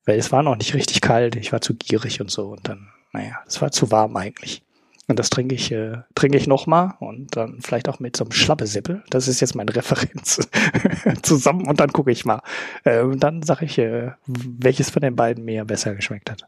Weil 0.05 0.19
es 0.19 0.33
war 0.33 0.43
noch 0.43 0.57
nicht 0.57 0.73
richtig 0.73 0.99
kalt, 0.99 1.37
ich 1.37 1.53
war 1.53 1.61
zu 1.61 1.75
gierig 1.75 2.19
und 2.19 2.29
so 2.29 2.49
und 2.49 2.67
dann, 2.67 2.89
naja, 3.13 3.39
es 3.47 3.61
war 3.61 3.71
zu 3.71 3.89
warm 3.89 4.17
eigentlich. 4.17 4.61
Und 5.07 5.19
das 5.19 5.29
trinke 5.29 5.55
ich, 5.55 5.71
äh, 5.71 5.97
trinke 6.15 6.37
ich 6.37 6.47
nochmal 6.47 6.93
und 6.99 7.35
dann 7.35 7.59
vielleicht 7.61 7.89
auch 7.89 7.99
mit 7.99 8.15
so 8.15 8.23
einem 8.23 8.31
Schlappesäppel. 8.31 9.03
Das 9.09 9.27
ist 9.27 9.41
jetzt 9.41 9.55
meine 9.55 9.75
Referenz 9.75 10.47
zusammen 11.21 11.67
und 11.67 11.79
dann 11.79 11.91
gucke 11.91 12.11
ich 12.11 12.25
mal. 12.25 12.41
Äh, 12.83 13.03
dann 13.15 13.43
sage 13.43 13.65
ich, 13.65 13.77
äh, 13.77 14.11
welches 14.25 14.89
von 14.89 15.01
den 15.01 15.15
beiden 15.15 15.43
mir 15.45 15.65
besser 15.65 15.95
geschmeckt 15.95 16.29
hat. 16.29 16.47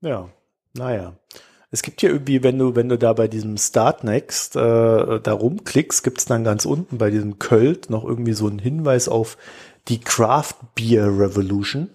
Ja, 0.00 0.28
naja. 0.74 1.16
Es 1.70 1.82
gibt 1.82 2.00
hier 2.00 2.10
irgendwie, 2.10 2.42
wenn 2.42 2.58
du, 2.58 2.76
wenn 2.76 2.88
du 2.88 2.96
da 2.96 3.12
bei 3.12 3.28
diesem 3.28 3.58
Start 3.58 4.02
Next 4.02 4.56
äh, 4.56 5.20
da 5.20 5.32
rumklickst, 5.32 6.02
gibt 6.02 6.18
es 6.18 6.24
dann 6.24 6.44
ganz 6.44 6.64
unten 6.64 6.96
bei 6.96 7.10
diesem 7.10 7.38
Költ 7.38 7.90
noch 7.90 8.04
irgendwie 8.04 8.32
so 8.32 8.46
einen 8.46 8.58
Hinweis 8.58 9.08
auf 9.08 9.36
die 9.88 10.00
Craft 10.00 10.54
Beer 10.74 11.06
Revolution. 11.06 11.90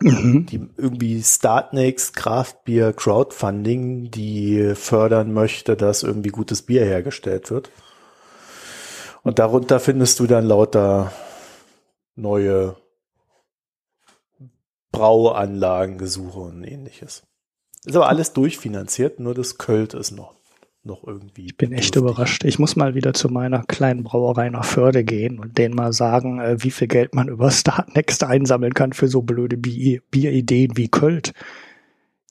Mhm. 0.00 0.46
Die 0.46 0.68
irgendwie 0.76 1.22
Startnext 1.22 2.14
Craft 2.14 2.64
Beer 2.64 2.92
Crowdfunding, 2.92 4.10
die 4.10 4.74
fördern 4.74 5.32
möchte, 5.32 5.76
dass 5.76 6.02
irgendwie 6.02 6.30
gutes 6.30 6.62
Bier 6.62 6.84
hergestellt 6.84 7.50
wird. 7.50 7.70
Und 9.22 9.38
darunter 9.38 9.80
findest 9.80 10.18
du 10.20 10.26
dann 10.26 10.46
lauter 10.46 11.12
neue 12.16 12.76
Brauanlagengesuche 14.92 16.38
und 16.38 16.64
ähnliches. 16.64 17.22
Ist 17.84 17.96
aber 17.96 18.08
alles 18.08 18.32
durchfinanziert, 18.32 19.18
nur 19.18 19.34
das 19.34 19.58
Költ 19.58 19.94
ist 19.94 20.12
noch, 20.12 20.34
noch 20.84 21.04
irgendwie. 21.04 21.46
Ich 21.46 21.56
bin 21.56 21.72
echt 21.72 21.96
überrascht. 21.96 22.44
Ich 22.44 22.58
muss 22.58 22.76
mal 22.76 22.94
wieder 22.94 23.12
zu 23.12 23.28
meiner 23.28 23.64
kleinen 23.64 24.04
Brauerei 24.04 24.50
nach 24.50 24.64
Förde 24.64 25.02
gehen 25.02 25.40
und 25.40 25.58
denen 25.58 25.74
mal 25.74 25.92
sagen, 25.92 26.38
äh, 26.38 26.62
wie 26.62 26.70
viel 26.70 26.86
Geld 26.86 27.14
man 27.14 27.28
über 27.28 27.50
Startnext 27.50 28.22
einsammeln 28.22 28.74
kann 28.74 28.92
für 28.92 29.08
so 29.08 29.22
blöde 29.22 29.56
Bierideen 29.56 30.76
wie 30.76 30.88
Költ. 30.88 31.32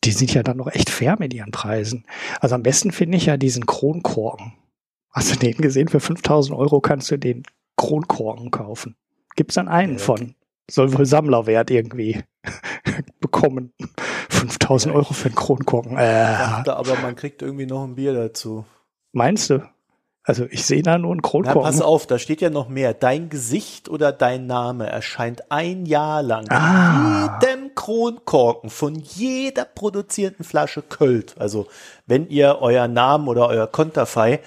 Die 0.03 0.11
sind 0.11 0.33
ja 0.33 0.41
dann 0.41 0.57
noch 0.57 0.67
echt 0.67 0.89
fair 0.89 1.17
mit 1.19 1.33
ihren 1.33 1.51
Preisen. 1.51 2.05
Also 2.39 2.55
am 2.55 2.63
besten 2.63 2.91
finde 2.91 3.17
ich 3.17 3.25
ja 3.25 3.37
diesen 3.37 3.65
Kronkorken. 3.65 4.53
Hast 5.11 5.33
du 5.33 5.37
den 5.37 5.57
gesehen? 5.57 5.89
Für 5.89 5.99
5000 5.99 6.57
Euro 6.57 6.79
kannst 6.79 7.11
du 7.11 7.17
den 7.17 7.43
Kronkorken 7.75 8.51
kaufen. 8.51 8.95
Gibt's 9.35 9.55
dann 9.55 9.67
einen 9.67 9.93
ja, 9.93 9.99
von 9.99 10.35
soll 10.73 10.93
wohl 10.97 11.05
Sammlerwert 11.05 11.71
irgendwie 11.71 12.23
bekommen. 13.19 13.73
5000 14.29 14.95
Euro 14.95 15.13
für 15.13 15.27
einen 15.27 15.35
Kronkorken. 15.35 15.97
Äh. 15.97 16.37
Dachte, 16.37 16.75
aber 16.75 16.95
man 17.01 17.15
kriegt 17.15 17.41
irgendwie 17.41 17.65
noch 17.65 17.83
ein 17.83 17.95
Bier 17.95 18.13
dazu. 18.13 18.65
Meinst 19.11 19.49
du? 19.49 19.61
Also 20.23 20.45
ich 20.51 20.65
sehe 20.65 20.83
da 20.83 20.99
nur 20.99 21.11
einen 21.11 21.23
Kronkorken. 21.23 21.61
Na, 21.63 21.67
pass 21.67 21.81
auf, 21.81 22.05
da 22.05 22.19
steht 22.19 22.41
ja 22.41 22.51
noch 22.51 22.69
mehr. 22.69 22.93
Dein 22.93 23.29
Gesicht 23.29 23.89
oder 23.89 24.11
dein 24.11 24.45
Name 24.45 24.87
erscheint 24.87 25.51
ein 25.51 25.87
Jahr 25.87 26.21
lang 26.21 26.45
ah. 26.49 27.39
jedem 27.41 27.73
Kronkorken 27.73 28.69
von 28.69 28.95
jeder 28.95 29.65
produzierten 29.65 30.45
Flasche 30.45 30.83
Költ. 30.83 31.35
Also 31.39 31.67
wenn 32.05 32.29
ihr 32.29 32.59
euer 32.61 32.87
Namen 32.87 33.27
oder 33.27 33.47
euer 33.47 33.65
Konterfei 33.65 34.41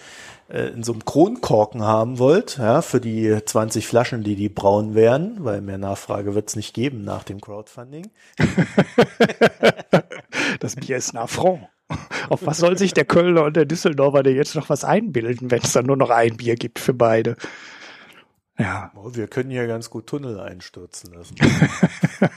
äh, 0.49 0.69
in 0.69 0.83
so 0.83 0.93
einem 0.93 1.05
Kronkorken 1.05 1.83
haben 1.83 2.19
wollt, 2.19 2.59
ja, 2.59 2.83
für 2.83 3.01
die 3.01 3.39
20 3.45 3.87
Flaschen, 3.87 4.23
die 4.23 4.37
die 4.37 4.49
braun 4.49 4.95
werden, 4.95 5.37
weil 5.39 5.61
mehr 5.61 5.79
Nachfrage 5.79 6.35
wird 6.35 6.49
es 6.49 6.57
nicht 6.57 6.75
geben 6.75 7.03
nach 7.03 7.25
dem 7.25 7.41
Crowdfunding. 7.41 8.11
das 10.61 10.77
Bier 10.77 10.97
ist 10.97 11.15
ein 11.15 11.19
Affront. 11.19 11.69
Auf 12.29 12.47
was 12.47 12.59
soll 12.59 12.79
sich 12.79 12.95
der 12.95 13.05
Kölner 13.05 13.45
und 13.45 13.57
der 13.57 13.67
Düsseldorfer 13.67 14.23
denn 14.23 14.37
jetzt 14.37 14.55
noch 14.55 14.69
was 14.69 14.85
einbilden, 14.85 15.51
wenn 15.51 15.63
es 15.63 15.73
dann 15.73 15.87
nur 15.87 15.97
noch 15.97 16.11
ein 16.11 16.37
Bier 16.37 16.57
gibt 16.57 16.79
für 16.79 16.95
beide? 16.95 17.37
Ja. 18.59 18.93
Oh, 18.95 19.11
wir 19.13 19.27
können 19.27 19.51
hier 19.51 19.67
ganz 19.67 19.91
gut 19.91 20.07
Tunnel 20.07 20.39
einstürzen 20.39 21.13
lassen. 21.13 21.35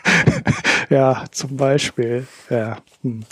ja, 0.90 1.26
zum 1.32 1.58
Beispiel. 1.58 2.28
Ja. 2.50 2.78
Hm. 3.04 3.24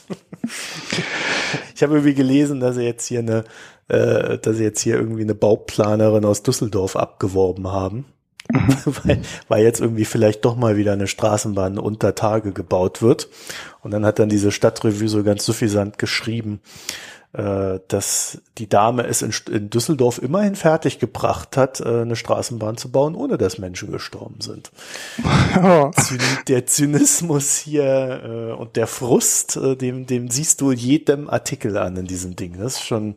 Ich 1.74 1.82
habe 1.82 1.96
irgendwie 1.96 2.14
gelesen, 2.14 2.60
dass 2.60 2.76
sie 2.76 2.84
jetzt 2.84 3.08
hier 3.08 3.20
eine 3.20 3.44
äh, 3.88 4.38
dass 4.38 4.58
sie 4.58 4.64
jetzt 4.64 4.82
hier 4.82 4.96
irgendwie 4.96 5.22
eine 5.22 5.36
Bauplanerin 5.36 6.26
aus 6.26 6.44
Düsseldorf 6.44 6.96
abgeworben 6.96 7.68
haben. 7.72 8.06
Mhm. 8.52 8.78
weil, 9.04 9.22
weil 9.48 9.64
jetzt 9.64 9.82
irgendwie 9.82 10.06
vielleicht 10.06 10.46
doch 10.46 10.56
mal 10.56 10.78
wieder 10.78 10.94
eine 10.94 11.08
Straßenbahn 11.08 11.78
unter 11.78 12.16
Tage 12.16 12.52
gebaut 12.52 13.02
wird. 13.02 13.30
Und 13.82 13.92
dann 13.92 14.06
hat 14.06 14.20
dann 14.20 14.30
diese 14.30 14.52
Stadtrevue 14.52 15.08
so 15.08 15.24
ganz 15.24 15.46
suffisant 15.46 15.98
geschrieben, 15.98 16.62
äh, 17.34 17.80
dass 17.88 18.42
die 18.58 18.70
Dame 18.70 19.06
es 19.06 19.22
in, 19.22 19.34
in 19.52 19.70
Düsseldorf 19.70 20.20
immerhin 20.22 20.56
fertig 20.56 21.00
gebracht 21.00 21.58
hat, 21.58 21.82
äh, 21.82 22.02
eine 22.02 22.16
Straßenbahn 22.16 22.78
zu 22.78 22.92
bauen, 22.92 23.14
ohne 23.14 23.38
dass 23.38 23.58
Menschen 23.58 23.92
gestorben 23.92 24.42
sind. 24.42 24.72
Oh. 25.58 25.90
Der 26.50 26.66
Zynismus 26.66 27.56
hier 27.56 28.52
äh, 28.52 28.54
und 28.54 28.76
der 28.76 28.88
Frust, 28.88 29.56
äh, 29.56 29.78
dem, 29.78 30.06
dem 30.06 30.30
siehst 30.30 30.60
du 30.60 30.74
jedem 30.74 31.30
Artikel 31.30 31.78
an 31.78 31.96
in 31.96 32.08
diesem 32.08 32.36
Ding. 32.36 32.58
Das 32.58 32.74
ist 32.74 32.84
schon 32.84 33.16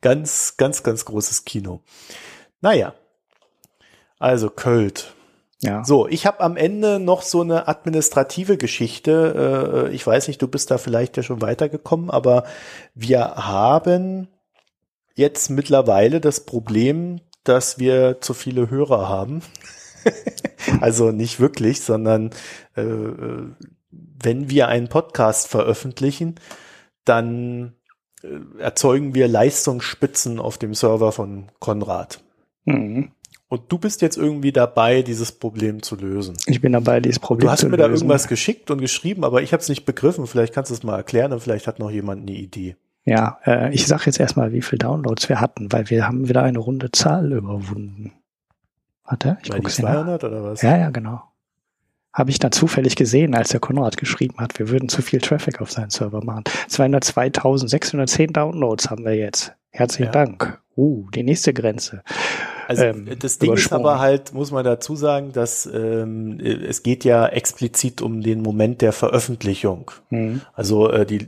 Ganz, 0.00 0.56
ganz, 0.56 0.82
ganz 0.82 1.04
großes 1.04 1.44
Kino. 1.44 1.82
Naja. 2.60 2.94
Also 4.18 4.50
Költ. 4.50 5.14
Ja. 5.62 5.84
So, 5.84 6.08
ich 6.08 6.24
habe 6.24 6.40
am 6.40 6.56
Ende 6.56 6.98
noch 6.98 7.22
so 7.22 7.42
eine 7.42 7.68
administrative 7.68 8.56
Geschichte. 8.56 9.88
Äh, 9.90 9.94
ich 9.94 10.06
weiß 10.06 10.28
nicht, 10.28 10.40
du 10.40 10.48
bist 10.48 10.70
da 10.70 10.78
vielleicht 10.78 11.16
ja 11.18 11.22
schon 11.22 11.42
weitergekommen, 11.42 12.10
aber 12.10 12.44
wir 12.94 13.20
haben 13.20 14.28
jetzt 15.14 15.50
mittlerweile 15.50 16.20
das 16.20 16.46
Problem, 16.46 17.20
dass 17.44 17.78
wir 17.78 18.20
zu 18.20 18.32
viele 18.32 18.70
Hörer 18.70 19.08
haben. 19.08 19.42
also 20.80 21.10
nicht 21.10 21.40
wirklich, 21.40 21.82
sondern 21.82 22.30
äh, 22.74 22.82
äh, 22.82 23.48
wenn 23.90 24.48
wir 24.48 24.68
einen 24.68 24.88
Podcast 24.88 25.48
veröffentlichen, 25.48 26.36
dann 27.04 27.74
erzeugen 28.58 29.14
wir 29.14 29.28
Leistungsspitzen 29.28 30.38
auf 30.38 30.58
dem 30.58 30.74
Server 30.74 31.12
von 31.12 31.46
Konrad. 31.58 32.20
Mhm. 32.64 33.12
Und 33.48 33.62
du 33.68 33.78
bist 33.78 34.00
jetzt 34.00 34.16
irgendwie 34.16 34.52
dabei, 34.52 35.02
dieses 35.02 35.32
Problem 35.32 35.82
zu 35.82 35.96
lösen. 35.96 36.36
Ich 36.46 36.60
bin 36.60 36.72
dabei, 36.72 37.00
dieses 37.00 37.18
Problem 37.18 37.40
zu 37.40 37.46
lösen. 37.46 37.58
Du 37.58 37.66
hast 37.66 37.70
mir 37.70 37.76
da 37.76 37.92
irgendwas 37.92 38.28
geschickt 38.28 38.70
und 38.70 38.78
geschrieben, 38.78 39.24
aber 39.24 39.42
ich 39.42 39.52
habe 39.52 39.60
es 39.60 39.68
nicht 39.68 39.84
begriffen. 39.84 40.26
Vielleicht 40.26 40.54
kannst 40.54 40.70
du 40.70 40.74
es 40.74 40.84
mal 40.84 40.96
erklären 40.96 41.32
und 41.32 41.40
vielleicht 41.40 41.66
hat 41.66 41.80
noch 41.80 41.90
jemand 41.90 42.22
eine 42.22 42.36
Idee. 42.36 42.76
Ja, 43.04 43.38
äh, 43.44 43.74
ich 43.74 43.86
sage 43.86 44.04
jetzt 44.06 44.20
erstmal, 44.20 44.52
wie 44.52 44.62
viele 44.62 44.78
Downloads 44.78 45.28
wir 45.28 45.40
hatten, 45.40 45.72
weil 45.72 45.90
wir 45.90 46.06
haben 46.06 46.28
wieder 46.28 46.42
eine 46.42 46.58
runde 46.58 46.92
Zahl 46.92 47.32
überwunden. 47.32 48.12
Warte, 49.04 49.38
ich 49.42 49.50
gucke 49.50 49.70
200 49.70 50.22
oder 50.22 50.44
was? 50.44 50.62
Ja, 50.62 50.76
ja, 50.78 50.90
genau 50.90 51.22
habe 52.12 52.30
ich 52.30 52.38
da 52.38 52.50
zufällig 52.50 52.96
gesehen, 52.96 53.34
als 53.34 53.50
der 53.50 53.60
Konrad 53.60 53.96
geschrieben 53.96 54.38
hat, 54.38 54.58
wir 54.58 54.68
würden 54.68 54.88
zu 54.88 55.02
viel 55.02 55.20
Traffic 55.20 55.60
auf 55.60 55.70
seinen 55.70 55.90
Server 55.90 56.24
machen. 56.24 56.44
202.610 56.68 58.32
Downloads 58.32 58.90
haben 58.90 59.04
wir 59.04 59.14
jetzt. 59.14 59.52
Herzlichen 59.70 60.06
ja. 60.06 60.12
Dank. 60.12 60.60
Uh, 60.76 61.08
die 61.10 61.22
nächste 61.22 61.52
Grenze. 61.52 62.02
Also 62.66 62.84
ähm, 62.84 63.08
das 63.18 63.38
Ding 63.38 63.52
ist 63.52 63.72
aber 63.72 63.98
halt, 63.98 64.32
muss 64.32 64.50
man 64.50 64.64
dazu 64.64 64.96
sagen, 64.96 65.32
dass 65.32 65.66
ähm, 65.66 66.38
es 66.40 66.82
geht 66.82 67.04
ja 67.04 67.26
explizit 67.26 68.00
um 68.00 68.20
den 68.22 68.42
Moment 68.42 68.80
der 68.80 68.92
Veröffentlichung. 68.92 69.90
Mhm. 70.10 70.40
Also 70.54 70.88
äh, 70.90 71.04
die, 71.04 71.26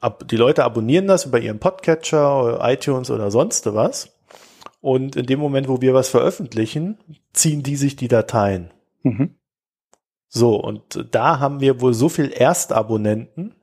ab, 0.00 0.26
die 0.28 0.36
Leute 0.36 0.64
abonnieren 0.64 1.08
das 1.08 1.26
über 1.26 1.40
ihren 1.40 1.58
Podcatcher, 1.58 2.60
iTunes 2.62 3.10
oder 3.10 3.30
sonst 3.30 3.66
was. 3.74 4.16
Und 4.80 5.16
in 5.16 5.26
dem 5.26 5.40
Moment, 5.40 5.68
wo 5.68 5.80
wir 5.80 5.92
was 5.92 6.08
veröffentlichen, 6.08 6.98
ziehen 7.32 7.62
die 7.62 7.76
sich 7.76 7.96
die 7.96 8.08
Dateien. 8.08 8.70
Mhm. 9.02 9.34
So, 10.32 10.54
und 10.54 11.08
da 11.10 11.40
haben 11.40 11.60
wir 11.60 11.80
wohl 11.80 11.92
so 11.92 12.08
viel 12.08 12.30
Erstabonnenten, 12.30 13.56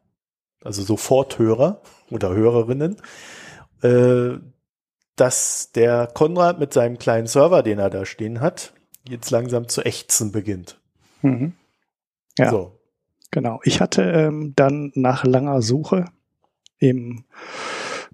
also 0.62 0.84
Soforthörer 0.84 1.82
oder 2.12 2.30
Hörerinnen, 2.36 2.98
äh, 3.82 4.38
dass 5.16 5.72
der 5.72 6.08
Konrad 6.08 6.60
mit 6.60 6.74
seinem 6.74 7.00
kleinen 7.00 7.28
Server, 7.28 7.64
den 7.64 7.80
er 7.80 7.90
da 7.90 8.06
stehen 8.06 8.42
hat, 8.42 8.74
jetzt 9.08 9.32
langsam 9.32 9.70
zu 9.70 9.84
ächzen 9.84 10.32
beginnt. 10.32 10.80
Mhm. 11.22 11.54
Ja. 12.38 12.52
So. 12.52 12.80
Genau. 13.32 13.60
Ich 13.64 13.82
hatte 13.82 14.04
ähm, 14.04 14.54
dann 14.56 14.92
nach 14.94 15.24
langer 15.24 15.62
Suche 15.62 16.06
im, 16.80 17.26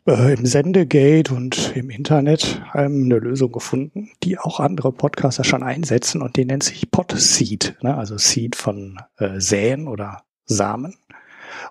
äh, 0.06 0.34
im 0.34 0.46
Sendegate 0.46 1.34
und 1.34 1.76
im 1.76 1.90
Internet 1.90 2.62
ähm, 2.74 3.06
eine 3.06 3.20
Lösung 3.20 3.52
gefunden, 3.52 4.12
die 4.24 4.38
auch 4.38 4.60
andere 4.60 4.92
Podcaster 4.92 5.44
schon 5.44 5.64
einsetzen 5.64 6.22
und 6.22 6.38
die 6.38 6.46
nennt 6.46 6.64
sich 6.64 6.92
Podseed, 6.92 7.78
ne? 7.82 7.98
also 7.98 8.18
Seed 8.18 8.56
von 8.56 9.00
äh, 9.18 9.40
Säen 9.40 9.88
oder 9.88 10.24
Samen. 10.46 10.96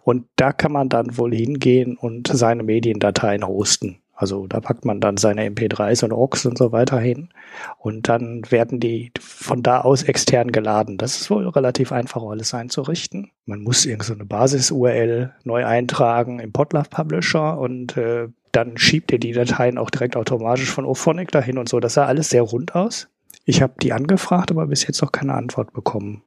Und 0.02 0.26
da 0.36 0.52
kann 0.52 0.72
man 0.72 0.88
dann 0.88 1.16
wohl 1.16 1.34
hingehen 1.34 1.96
und 1.96 2.28
seine 2.28 2.62
Mediendateien 2.62 3.46
hosten. 3.46 4.01
Also 4.22 4.46
da 4.46 4.60
packt 4.60 4.84
man 4.84 5.00
dann 5.00 5.16
seine 5.16 5.50
MP3s 5.50 6.04
und 6.04 6.12
OGs 6.12 6.46
und 6.46 6.56
so 6.56 6.70
weiter 6.70 7.00
hin 7.00 7.30
und 7.78 8.08
dann 8.08 8.42
werden 8.50 8.78
die 8.78 9.10
von 9.20 9.64
da 9.64 9.80
aus 9.80 10.04
extern 10.04 10.52
geladen. 10.52 10.96
Das 10.96 11.20
ist 11.20 11.28
wohl 11.28 11.48
relativ 11.48 11.90
einfach 11.90 12.22
alles 12.22 12.54
einzurichten. 12.54 13.32
Man 13.46 13.62
muss 13.62 13.84
irgendeine 13.84 14.20
so 14.20 14.26
Basis-URL 14.26 15.34
neu 15.42 15.66
eintragen 15.66 16.38
im 16.38 16.52
Podlove 16.52 16.88
Publisher 16.88 17.58
und 17.58 17.96
äh, 17.96 18.28
dann 18.52 18.78
schiebt 18.78 19.10
ihr 19.10 19.18
die 19.18 19.32
Dateien 19.32 19.76
auch 19.76 19.90
direkt 19.90 20.14
automatisch 20.14 20.70
von 20.70 20.84
Ophonic 20.84 21.32
dahin 21.32 21.58
und 21.58 21.68
so. 21.68 21.80
Das 21.80 21.94
sah 21.94 22.06
alles 22.06 22.30
sehr 22.30 22.42
rund 22.42 22.76
aus. 22.76 23.08
Ich 23.44 23.60
habe 23.60 23.72
die 23.82 23.92
angefragt, 23.92 24.52
aber 24.52 24.68
bis 24.68 24.86
jetzt 24.86 25.02
noch 25.02 25.10
keine 25.10 25.34
Antwort 25.34 25.72
bekommen. 25.72 26.22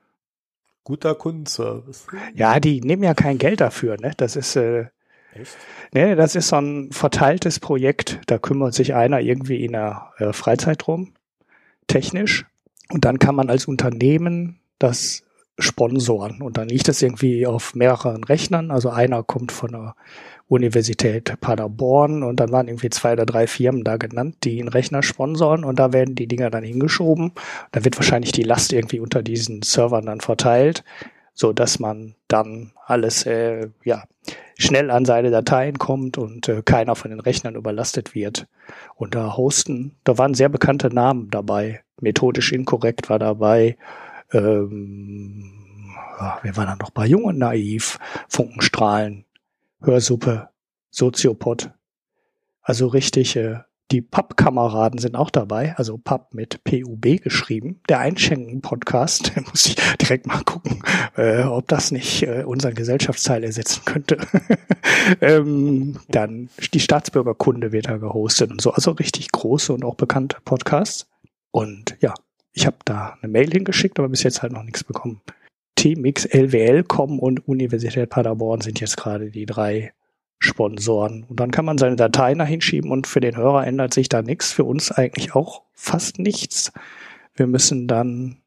Guter 0.84 1.16
Kundenservice. 1.16 2.08
Ja, 2.34 2.60
die 2.60 2.82
nehmen 2.82 3.04
ja 3.04 3.14
kein 3.14 3.38
Geld 3.38 3.62
dafür. 3.62 3.96
Ne? 4.02 4.12
Das 4.18 4.36
ist 4.36 4.58
äh, 4.58 4.88
Echt? 5.36 5.58
Nee, 5.94 6.16
das 6.16 6.36
ist 6.36 6.48
so 6.48 6.58
ein 6.58 6.92
verteiltes 6.92 7.60
Projekt. 7.60 8.20
Da 8.28 8.38
kümmert 8.38 8.74
sich 8.74 8.94
einer 8.94 9.20
irgendwie 9.20 9.64
in 9.64 9.74
der 9.74 10.12
äh, 10.18 10.34
Freizeit 10.34 10.86
drum, 10.86 11.14
technisch. 11.88 12.46
Und 12.90 13.06
dann 13.06 13.20
kann 13.20 13.36
man 13.36 13.50
als 13.50 13.66
Unternehmen 13.68 14.60
das 14.80 15.24
sponsoren. 15.58 16.42
Und 16.42 16.58
dann 16.58 16.70
liegt 16.70 16.88
das 16.88 17.02
irgendwie 17.02 17.48
auf 17.48 17.76
mehreren 17.76 18.24
Rechnern. 18.24 18.72
Also 18.72 18.90
einer 18.90 19.24
kommt 19.24 19.52
von 19.52 19.72
der 19.72 19.96
Universität 20.48 21.40
Paderborn 21.42 22.22
und 22.22 22.40
dann 22.40 22.52
waren 22.52 22.68
irgendwie 22.68 22.92
zwei 22.92 23.14
oder 23.14 23.26
drei 23.26 23.48
Firmen 23.48 23.84
da 23.84 23.98
genannt, 23.98 24.38
die 24.44 24.60
einen 24.60 24.70
Rechner 24.70 25.02
sponsoren 25.02 25.64
und 25.64 25.80
da 25.80 25.92
werden 25.92 26.14
die 26.14 26.28
Dinger 26.28 26.52
dann 26.52 26.64
hingeschoben. 26.64 27.32
Da 27.72 27.84
wird 27.84 27.98
wahrscheinlich 27.98 28.32
die 28.32 28.44
Last 28.44 28.72
irgendwie 28.72 29.00
unter 29.00 29.24
diesen 29.24 29.64
Servern 29.64 30.06
dann 30.06 30.22
verteilt, 30.22 30.84
so 31.36 31.54
dass 31.54 31.80
man 31.80 32.16
dann 32.28 32.72
alles 32.86 33.26
äh, 33.26 33.70
ja 33.84 34.06
schnell 34.58 34.90
an 34.90 35.06
seine 35.06 35.30
Dateien 35.30 35.78
kommt 35.78 36.18
und 36.18 36.48
äh, 36.48 36.64
keiner 36.64 36.96
von 36.96 37.12
den 37.12 37.20
Rechnern 37.20 37.56
überlastet 37.56 38.16
wird. 38.16 38.48
Und 38.96 39.14
da 39.14 39.36
hosten, 39.38 39.96
da 40.04 40.18
waren 40.18 40.34
sehr 40.34 40.50
bekannte 40.50 40.94
Namen 40.94 41.30
dabei. 41.30 41.84
Methodisch 42.00 42.52
inkorrekt 42.52 43.10
war 43.10 43.20
dabei. 43.20 43.78
Ähm, 44.32 45.52
ja, 46.20 46.40
wir 46.42 46.56
waren 46.56 46.68
dann 46.68 46.78
noch 46.78 46.92
bei 46.92 47.06
Jung 47.06 47.26
und 47.26 47.38
Naiv, 47.38 48.00
Funkenstrahlen, 48.30 49.26
Hörsuppe, 49.82 50.50
Soziopod. 50.90 51.72
Also 52.62 52.88
richtig 52.88 53.36
äh, 53.36 53.60
die 53.92 54.02
Pappkameraden 54.02 55.00
sind 55.00 55.16
auch 55.16 55.30
dabei, 55.30 55.76
also 55.78 55.98
Papp 55.98 56.34
mit 56.34 56.64
PUB 56.64 57.22
geschrieben. 57.22 57.82
Der 57.88 58.00
Einschenken-Podcast, 58.00 59.34
muss 59.50 59.68
ich 59.68 59.76
direkt 59.98 60.26
mal 60.26 60.44
gucken, 60.44 60.84
äh, 61.16 61.44
ob 61.44 61.68
das 61.68 61.92
nicht 61.92 62.24
äh, 62.24 62.44
unseren 62.44 62.74
Gesellschaftsteil 62.74 63.44
ersetzen 63.44 63.84
könnte. 63.86 64.18
ähm, 65.22 66.00
dann 66.10 66.50
die 66.74 66.80
Staatsbürgerkunde 66.80 67.72
wird 67.72 67.88
da 67.88 67.98
gehostet 67.98 68.52
und 68.52 68.62
so. 68.62 68.72
Also 68.72 68.92
richtig 68.92 69.32
große 69.32 69.72
und 69.72 69.86
auch 69.86 69.96
bekannte 69.96 70.38
Podcasts. 70.44 71.08
Und 71.52 71.96
ja, 72.02 72.14
ich 72.54 72.66
habe 72.66 72.78
da 72.86 73.18
eine 73.22 73.32
Mail 73.32 73.52
hingeschickt, 73.52 74.00
aber 74.00 74.10
bis 74.10 74.24
jetzt 74.24 74.42
halt 74.42 74.54
noch 74.54 74.64
nichts 74.64 74.84
bekommen. 74.84 75.22
T-Mix, 75.76 76.26
LWL.com 76.26 77.20
und 77.20 77.48
Universität 77.48 78.10
Paderborn 78.10 78.62
sind 78.62 78.80
jetzt 78.80 78.98
gerade 78.98 79.30
die 79.30 79.46
drei 79.46 79.94
Sponsoren. 80.40 81.26
Und 81.28 81.40
dann 81.40 81.52
kann 81.52 81.66
man 81.66 81.78
seine 81.78 81.96
Dateien 81.96 82.40
da 82.40 82.46
hinschieben 82.46 82.92
und 82.92 83.08
für 83.08 83.22
den 83.22 83.38
Hörer 83.38 83.66
ändert 83.66 83.94
sich 83.94 84.10
da 84.10 84.22
nichts. 84.22 84.52
Für 84.52 84.64
uns 84.64 84.92
eigentlich 84.92 85.36
auch 85.36 85.64
fast 85.74 86.20
nichts. 86.20 86.72
Wir 87.36 87.48
müssen 87.48 87.88
dann 87.88 88.38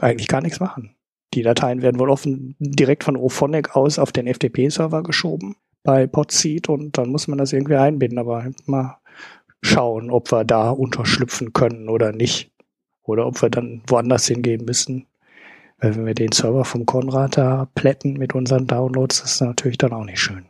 eigentlich 0.00 0.28
gar 0.28 0.40
nichts 0.40 0.60
machen. 0.60 0.94
Die 1.34 1.42
Dateien 1.42 1.82
werden 1.82 1.98
wohl 1.98 2.10
offen 2.10 2.56
direkt 2.58 3.04
von 3.04 3.16
Ophonic 3.16 3.76
aus 3.76 3.98
auf 3.98 4.12
den 4.12 4.32
FTP-Server 4.32 5.02
geschoben 5.02 5.56
bei 5.82 6.06
Podseed 6.06 6.68
und 6.68 6.96
dann 6.96 7.10
muss 7.10 7.28
man 7.28 7.38
das 7.38 7.52
irgendwie 7.52 7.76
einbinden, 7.76 8.18
aber 8.18 8.50
mal 8.66 8.98
schauen, 9.60 10.10
ob 10.10 10.32
wir 10.32 10.44
da 10.44 10.70
unterschlüpfen 10.70 11.52
können 11.52 11.88
oder 11.88 12.12
nicht. 12.12 12.50
Oder 13.02 13.26
ob 13.26 13.42
wir 13.42 13.50
dann 13.50 13.82
woanders 13.86 14.26
hingehen 14.26 14.64
müssen. 14.64 15.06
Weil 15.78 15.94
wenn 15.94 16.06
wir 16.06 16.14
den 16.14 16.32
Server 16.32 16.64
vom 16.64 16.86
Konrad 16.86 17.36
da 17.36 17.68
plätten 17.74 18.14
mit 18.14 18.34
unseren 18.34 18.66
Downloads, 18.66 19.20
das 19.20 19.32
ist 19.32 19.40
natürlich 19.42 19.76
dann 19.76 19.92
auch 19.92 20.04
nicht 20.04 20.20
schön. 20.20 20.46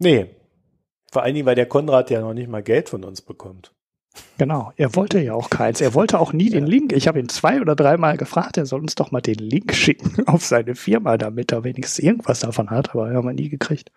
Nee. 0.00 0.26
Vor 1.12 1.22
allen 1.22 1.34
Dingen, 1.34 1.46
weil 1.46 1.54
der 1.54 1.66
Konrad 1.66 2.10
ja 2.10 2.20
noch 2.20 2.34
nicht 2.34 2.48
mal 2.48 2.62
Geld 2.62 2.88
von 2.88 3.04
uns 3.04 3.20
bekommt. 3.22 3.72
Genau, 4.38 4.72
er 4.76 4.96
wollte 4.96 5.20
ja 5.20 5.34
auch 5.34 5.50
keins. 5.50 5.80
Er 5.80 5.94
wollte 5.94 6.18
auch 6.18 6.32
nie 6.32 6.48
ja. 6.48 6.58
den 6.58 6.66
Link. 6.66 6.92
Ich 6.92 7.06
habe 7.06 7.20
ihn 7.20 7.28
zwei 7.28 7.60
oder 7.60 7.76
dreimal 7.76 8.16
gefragt, 8.16 8.56
er 8.56 8.66
soll 8.66 8.80
uns 8.80 8.94
doch 8.94 9.10
mal 9.10 9.20
den 9.20 9.38
Link 9.38 9.74
schicken 9.74 10.22
auf 10.26 10.44
seine 10.44 10.74
Firma, 10.74 11.16
damit 11.16 11.52
er 11.52 11.64
wenigstens 11.64 12.04
irgendwas 12.04 12.40
davon 12.40 12.70
hat, 12.70 12.90
aber 12.90 13.10
haben 13.12 13.28
wir 13.28 13.34
nie 13.34 13.48
gekriegt. 13.48 13.92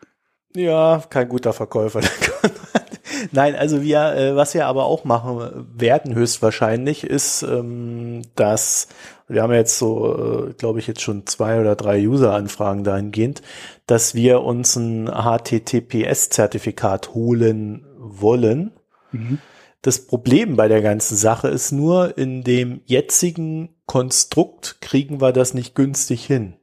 Ja, 0.55 1.01
kein 1.09 1.29
guter 1.29 1.53
Verkäufer, 1.53 2.01
der 2.01 2.09
Konrad. 2.09 2.83
Nein, 3.31 3.55
also 3.55 3.81
wir, 3.81 4.15
äh, 4.15 4.35
was 4.35 4.53
wir 4.53 4.67
aber 4.67 4.85
auch 4.85 5.05
machen 5.05 5.67
werden 5.75 6.13
höchstwahrscheinlich, 6.13 7.03
ist, 7.03 7.43
ähm, 7.43 8.23
dass 8.35 8.87
wir 9.33 9.43
haben 9.43 9.53
jetzt 9.53 9.77
so, 9.77 10.49
äh, 10.49 10.53
glaube 10.53 10.79
ich, 10.79 10.87
jetzt 10.87 11.01
schon 11.01 11.25
zwei 11.25 11.59
oder 11.59 11.75
drei 11.75 12.07
User-Anfragen 12.07 12.83
dahingehend, 12.83 13.41
dass 13.87 14.15
wir 14.15 14.41
uns 14.41 14.75
ein 14.75 15.09
HTTPS-Zertifikat 15.09 17.13
holen 17.13 17.85
wollen. 17.97 18.71
Mhm. 19.11 19.39
Das 19.81 20.07
Problem 20.07 20.55
bei 20.55 20.69
der 20.69 20.81
ganzen 20.81 21.17
Sache 21.17 21.49
ist 21.49 21.71
nur, 21.71 22.17
in 22.17 22.43
dem 22.43 22.81
jetzigen 22.85 23.75
Konstrukt 23.85 24.77
kriegen 24.79 25.19
wir 25.19 25.33
das 25.33 25.53
nicht 25.53 25.75
günstig 25.75 26.25
hin. 26.25 26.53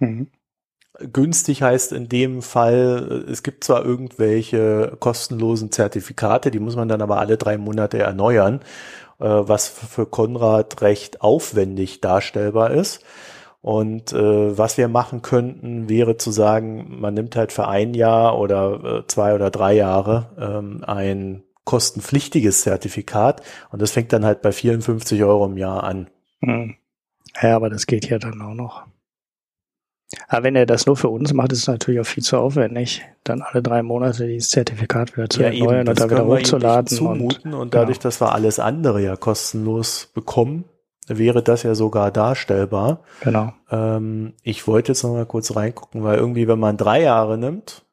Mhm. 0.00 0.28
Günstig 1.12 1.62
heißt 1.62 1.92
in 1.92 2.08
dem 2.08 2.42
Fall, 2.42 3.26
es 3.30 3.42
gibt 3.42 3.64
zwar 3.64 3.84
irgendwelche 3.84 4.96
kostenlosen 4.98 5.70
Zertifikate, 5.70 6.50
die 6.50 6.58
muss 6.58 6.74
man 6.74 6.88
dann 6.88 7.02
aber 7.02 7.18
alle 7.18 7.36
drei 7.36 7.58
Monate 7.58 7.98
erneuern, 7.98 8.60
äh, 8.60 8.64
was 9.24 9.68
für 9.68 10.06
Konrad 10.06 10.82
recht 10.82 11.22
aufwendig 11.22 12.00
darstellbar 12.00 12.70
ist. 12.70 13.02
Und 13.62 14.12
äh, 14.12 14.56
was 14.56 14.78
wir 14.78 14.86
machen 14.86 15.22
könnten, 15.22 15.88
wäre 15.88 16.16
zu 16.16 16.30
sagen, 16.30 17.00
man 17.00 17.14
nimmt 17.14 17.34
halt 17.34 17.50
für 17.50 17.66
ein 17.66 17.94
Jahr 17.94 18.38
oder 18.38 18.84
äh, 18.84 19.06
zwei 19.08 19.34
oder 19.34 19.50
drei 19.50 19.74
Jahre 19.74 20.30
ähm, 20.38 20.84
ein 20.86 21.42
kostenpflichtiges 21.64 22.60
Zertifikat 22.60 23.42
und 23.72 23.82
das 23.82 23.90
fängt 23.90 24.12
dann 24.12 24.24
halt 24.24 24.40
bei 24.40 24.52
54 24.52 25.24
Euro 25.24 25.46
im 25.46 25.56
Jahr 25.56 25.82
an. 25.82 26.08
Hm. 26.40 26.76
Ja, 27.42 27.56
aber 27.56 27.68
das 27.68 27.86
geht 27.86 28.08
ja 28.08 28.18
dann 28.18 28.40
auch 28.40 28.54
noch. 28.54 28.84
Aber 30.28 30.44
wenn 30.44 30.56
er 30.56 30.66
das 30.66 30.86
nur 30.86 30.96
für 30.96 31.08
uns 31.08 31.32
macht, 31.32 31.52
ist 31.52 31.60
es 31.60 31.66
natürlich 31.66 32.00
auch 32.00 32.06
viel 32.06 32.22
zu 32.22 32.36
aufwendig, 32.38 33.02
dann 33.24 33.42
alle 33.42 33.62
drei 33.62 33.82
Monate 33.82 34.26
dieses 34.26 34.50
Zertifikat 34.50 35.16
wieder 35.16 35.28
zu 35.28 35.40
ja, 35.40 35.48
erneuern 35.48 35.80
eben, 35.80 35.88
und 35.88 36.00
dann 36.00 36.10
wieder 36.10 36.26
hochzuladen. 36.26 36.86
Zumuten 36.86 37.54
und, 37.54 37.60
und 37.60 37.74
dadurch, 37.74 37.98
genau. 37.98 38.04
dass 38.04 38.20
wir 38.20 38.32
alles 38.32 38.58
andere 38.60 39.02
ja 39.02 39.16
kostenlos 39.16 40.10
bekommen, 40.14 40.64
wäre 41.08 41.42
das 41.42 41.64
ja 41.64 41.74
sogar 41.74 42.10
darstellbar. 42.12 43.00
Genau. 43.20 43.52
Ähm, 43.70 44.34
ich 44.42 44.66
wollte 44.66 44.92
jetzt 44.92 45.02
noch 45.02 45.12
mal 45.12 45.26
kurz 45.26 45.56
reingucken, 45.56 46.04
weil 46.04 46.18
irgendwie, 46.18 46.46
wenn 46.46 46.58
man 46.58 46.76
drei 46.76 47.02
Jahre 47.02 47.36
nimmt, 47.36 47.84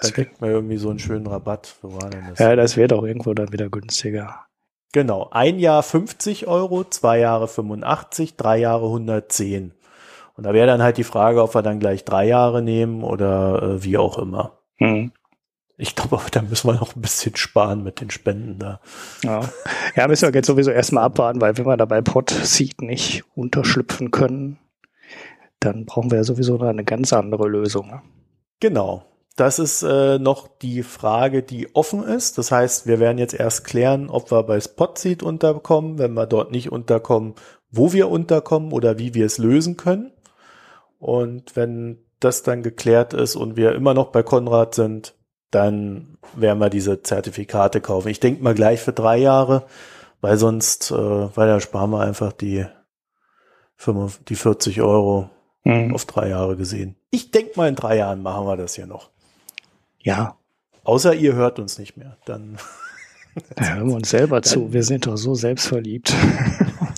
dann 0.00 0.12
kriegt 0.12 0.40
man 0.40 0.50
irgendwie 0.50 0.78
so 0.78 0.90
einen 0.90 0.98
schönen 0.98 1.26
Rabatt. 1.26 1.76
Wo 1.82 1.94
war 1.94 2.10
denn 2.10 2.24
das? 2.28 2.38
Ja, 2.38 2.56
das 2.56 2.76
wird 2.76 2.92
auch 2.92 3.04
irgendwo 3.04 3.34
dann 3.34 3.52
wieder 3.52 3.68
günstiger. 3.68 4.46
Genau. 4.92 5.28
Ein 5.30 5.58
Jahr 5.58 5.82
50 5.82 6.46
Euro, 6.46 6.84
zwei 6.84 7.18
Jahre 7.18 7.48
85, 7.48 8.36
drei 8.36 8.58
Jahre 8.58 8.86
110. 8.86 9.72
Und 10.42 10.46
da 10.46 10.54
wäre 10.54 10.66
dann 10.66 10.82
halt 10.82 10.96
die 10.96 11.04
Frage, 11.04 11.40
ob 11.40 11.54
wir 11.54 11.62
dann 11.62 11.78
gleich 11.78 12.04
drei 12.04 12.26
Jahre 12.26 12.62
nehmen 12.62 13.04
oder 13.04 13.62
äh, 13.62 13.84
wie 13.84 13.96
auch 13.96 14.18
immer. 14.18 14.58
Mhm. 14.80 15.12
Ich 15.76 15.94
glaube, 15.94 16.20
da 16.32 16.42
müssen 16.42 16.66
wir 16.66 16.74
noch 16.74 16.96
ein 16.96 17.00
bisschen 17.00 17.36
sparen 17.36 17.84
mit 17.84 18.00
den 18.00 18.10
Spenden 18.10 18.58
da. 18.58 18.80
Ja, 19.22 19.42
ja 19.94 20.08
müssen 20.08 20.26
wir 20.26 20.34
jetzt 20.34 20.48
sowieso 20.48 20.72
erstmal 20.72 21.04
abwarten, 21.04 21.40
weil 21.40 21.56
wenn 21.56 21.64
wir 21.64 21.76
da 21.76 21.84
bei 21.84 22.00
Podseed 22.00 22.82
nicht 22.82 23.22
unterschlüpfen 23.36 24.10
können, 24.10 24.58
dann 25.60 25.86
brauchen 25.86 26.10
wir 26.10 26.18
ja 26.18 26.24
sowieso 26.24 26.58
eine 26.58 26.82
ganz 26.82 27.12
andere 27.12 27.46
Lösung. 27.46 27.86
Ne? 27.86 28.02
Genau. 28.58 29.04
Das 29.36 29.60
ist 29.60 29.84
äh, 29.84 30.18
noch 30.18 30.48
die 30.48 30.82
Frage, 30.82 31.44
die 31.44 31.72
offen 31.76 32.02
ist. 32.02 32.36
Das 32.36 32.50
heißt, 32.50 32.88
wir 32.88 32.98
werden 32.98 33.18
jetzt 33.18 33.34
erst 33.34 33.62
klären, 33.64 34.10
ob 34.10 34.32
wir 34.32 34.42
bei 34.42 34.60
Spotseed 34.60 35.22
unterkommen. 35.22 35.98
Wenn 35.98 36.14
wir 36.14 36.26
dort 36.26 36.50
nicht 36.50 36.72
unterkommen, 36.72 37.36
wo 37.70 37.92
wir 37.92 38.10
unterkommen 38.10 38.72
oder 38.72 38.98
wie 38.98 39.14
wir 39.14 39.24
es 39.24 39.38
lösen 39.38 39.76
können. 39.76 40.11
Und 41.02 41.56
wenn 41.56 41.98
das 42.20 42.44
dann 42.44 42.62
geklärt 42.62 43.12
ist 43.12 43.34
und 43.34 43.56
wir 43.56 43.74
immer 43.74 43.92
noch 43.92 44.12
bei 44.12 44.22
Konrad 44.22 44.76
sind, 44.76 45.16
dann 45.50 46.16
werden 46.36 46.60
wir 46.60 46.70
diese 46.70 47.02
Zertifikate 47.02 47.80
kaufen. 47.80 48.06
Ich 48.06 48.20
denke 48.20 48.40
mal 48.40 48.54
gleich 48.54 48.80
für 48.80 48.92
drei 48.92 49.16
Jahre, 49.18 49.66
weil 50.20 50.36
sonst, 50.36 50.92
äh, 50.92 50.94
weil 50.94 51.48
da 51.48 51.58
sparen 51.58 51.90
wir 51.90 52.02
einfach 52.02 52.32
die, 52.32 52.66
die 54.28 54.36
40 54.36 54.80
Euro 54.80 55.28
mhm. 55.64 55.92
auf 55.92 56.04
drei 56.04 56.28
Jahre 56.28 56.56
gesehen. 56.56 56.94
Ich 57.10 57.32
denke 57.32 57.54
mal, 57.56 57.68
in 57.68 57.74
drei 57.74 57.96
Jahren 57.96 58.22
machen 58.22 58.46
wir 58.46 58.56
das 58.56 58.76
hier 58.76 58.86
noch. 58.86 59.10
Ja. 59.98 60.36
Außer 60.84 61.14
ihr 61.14 61.34
hört 61.34 61.58
uns 61.58 61.80
nicht 61.80 61.96
mehr. 61.96 62.16
Dann. 62.26 62.58
Da 63.56 63.74
hören 63.74 63.88
wir 63.88 63.96
uns 63.96 64.10
selber 64.10 64.40
zu. 64.42 64.72
Wir 64.72 64.84
sind 64.84 65.08
doch 65.08 65.16
so 65.16 65.34
selbstverliebt. 65.34 66.14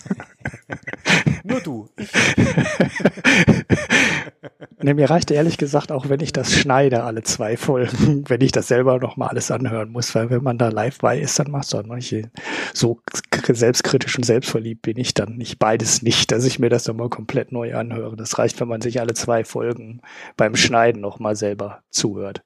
Du. 1.65 1.89
Ich. 1.97 2.11
ne, 4.83 4.93
mir 4.93 5.09
reicht 5.09 5.31
ehrlich 5.31 5.57
gesagt 5.57 5.91
auch, 5.91 6.09
wenn 6.09 6.19
ich 6.19 6.31
das 6.31 6.53
schneide, 6.53 7.03
alle 7.03 7.23
zwei 7.23 7.57
Folgen, 7.57 8.23
wenn 8.27 8.41
ich 8.41 8.51
das 8.51 8.67
selber 8.67 8.99
noch 8.99 9.17
mal 9.17 9.29
alles 9.29 9.49
anhören 9.49 9.89
muss, 9.89 10.13
weil 10.13 10.29
wenn 10.29 10.43
man 10.43 10.59
da 10.59 10.69
live 10.69 10.99
bei 10.99 11.19
ist, 11.19 11.39
dann 11.39 11.49
macht 11.49 11.65
es 11.65 11.73
auch 11.73 11.83
manche 11.83 12.29
so 12.71 12.99
selbstkritisch 13.47 14.15
und 14.15 14.25
selbstverliebt 14.25 14.83
bin 14.83 14.97
ich 14.97 15.15
dann 15.15 15.37
nicht 15.37 15.57
beides 15.57 16.03
nicht, 16.03 16.31
dass 16.31 16.45
ich 16.45 16.59
mir 16.59 16.69
das 16.69 16.83
dann 16.83 16.97
mal 16.97 17.09
komplett 17.09 17.51
neu 17.51 17.73
anhöre. 17.73 18.15
Das 18.15 18.37
reicht, 18.37 18.59
wenn 18.59 18.67
man 18.67 18.81
sich 18.81 18.99
alle 18.99 19.15
zwei 19.15 19.43
Folgen 19.43 20.01
beim 20.37 20.55
Schneiden 20.55 21.01
noch 21.01 21.17
mal 21.17 21.35
selber 21.35 21.81
zuhört. 21.89 22.43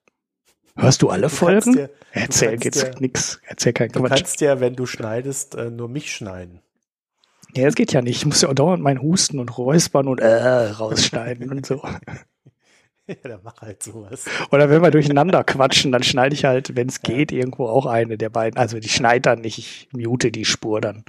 Hörst 0.78 1.02
du 1.02 1.10
alle 1.10 1.24
du 1.24 1.30
Folgen? 1.30 1.78
Ja, 1.78 1.90
Erzähl 2.14 2.58
jetzt 2.64 3.02
nix. 3.02 3.42
Erzähl 3.46 3.74
kein 3.74 3.92
Quatsch. 3.92 4.02
Du 4.02 4.16
kannst 4.16 4.40
ja, 4.40 4.62
wenn 4.62 4.76
du 4.76 4.86
schneidest, 4.86 5.56
äh, 5.56 5.70
nur 5.70 5.90
mich 5.90 6.14
schneiden. 6.14 6.62
Ja, 7.56 7.66
das 7.66 7.76
geht 7.76 7.94
ja 7.94 8.02
nicht. 8.02 8.18
Ich 8.18 8.26
muss 8.26 8.42
ja 8.42 8.50
auch 8.50 8.54
dauernd 8.54 8.84
meinen 8.84 9.02
Husten 9.02 9.40
und 9.40 9.58
Räuspern 9.58 10.08
und 10.08 10.20
äh 10.20 10.70
rausschneiden 10.72 11.52
und 11.52 11.66
so. 11.66 11.82
Ja, 13.08 13.16
dann 13.24 13.40
mach 13.42 13.60
halt 13.62 13.82
sowas. 13.82 14.26
Oder 14.52 14.70
wenn 14.70 14.84
wir 14.84 14.92
durcheinander 14.92 15.44
quatschen, 15.44 15.92
dann 15.92 16.04
schneide 16.04 16.36
ich 16.36 16.46
halt, 16.46 16.76
wenn 16.76 16.90
es 16.90 17.02
geht, 17.02 17.32
irgendwo 17.32 17.66
auch 17.66 17.88
eine 17.88 18.20
der 18.20 18.30
beiden. 18.30 18.60
Also 18.60 18.80
die 18.80 18.88
schneid 18.88 19.26
dann 19.26 19.42
nicht, 19.42 19.58
ich 19.58 19.90
mute 19.92 20.32
die 20.32 20.46
Spur 20.46 20.80
dann. 20.80 21.04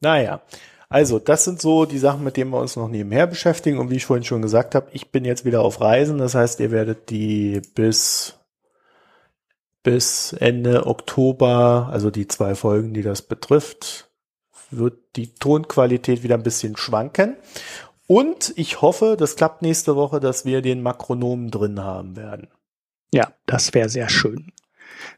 Naja, 0.00 0.42
also 0.88 1.20
das 1.20 1.44
sind 1.44 1.60
so 1.60 1.84
die 1.84 1.98
Sachen, 1.98 2.24
mit 2.24 2.36
denen 2.36 2.50
wir 2.50 2.58
uns 2.58 2.74
noch 2.74 2.88
nebenher 2.88 3.28
beschäftigen. 3.28 3.78
Und 3.78 3.90
wie 3.90 3.96
ich 3.96 4.06
vorhin 4.06 4.24
schon 4.24 4.42
gesagt 4.42 4.74
habe, 4.74 4.88
ich 4.92 5.12
bin 5.12 5.24
jetzt 5.24 5.44
wieder 5.44 5.60
auf 5.62 5.80
Reisen. 5.80 6.18
Das 6.18 6.34
heißt, 6.34 6.58
ihr 6.58 6.72
werdet 6.72 7.08
die 7.08 7.62
bis 7.76 8.34
bis 9.84 10.32
Ende 10.32 10.86
Oktober, 10.86 11.88
also 11.92 12.10
die 12.10 12.26
zwei 12.26 12.56
Folgen, 12.56 12.94
die 12.94 13.02
das 13.02 13.22
betrifft, 13.22 14.10
wird 14.70 14.98
die 15.16 15.34
Tonqualität 15.34 16.22
wieder 16.22 16.34
ein 16.34 16.42
bisschen 16.42 16.76
schwanken. 16.76 17.36
Und 18.06 18.52
ich 18.56 18.82
hoffe, 18.82 19.16
das 19.18 19.36
klappt 19.36 19.62
nächste 19.62 19.96
Woche, 19.96 20.20
dass 20.20 20.44
wir 20.44 20.60
den 20.62 20.82
Makronomen 20.82 21.50
drin 21.50 21.80
haben 21.80 22.16
werden. 22.16 22.48
Ja, 23.12 23.28
das 23.46 23.72
wäre 23.74 23.88
sehr 23.88 24.08
schön. 24.08 24.52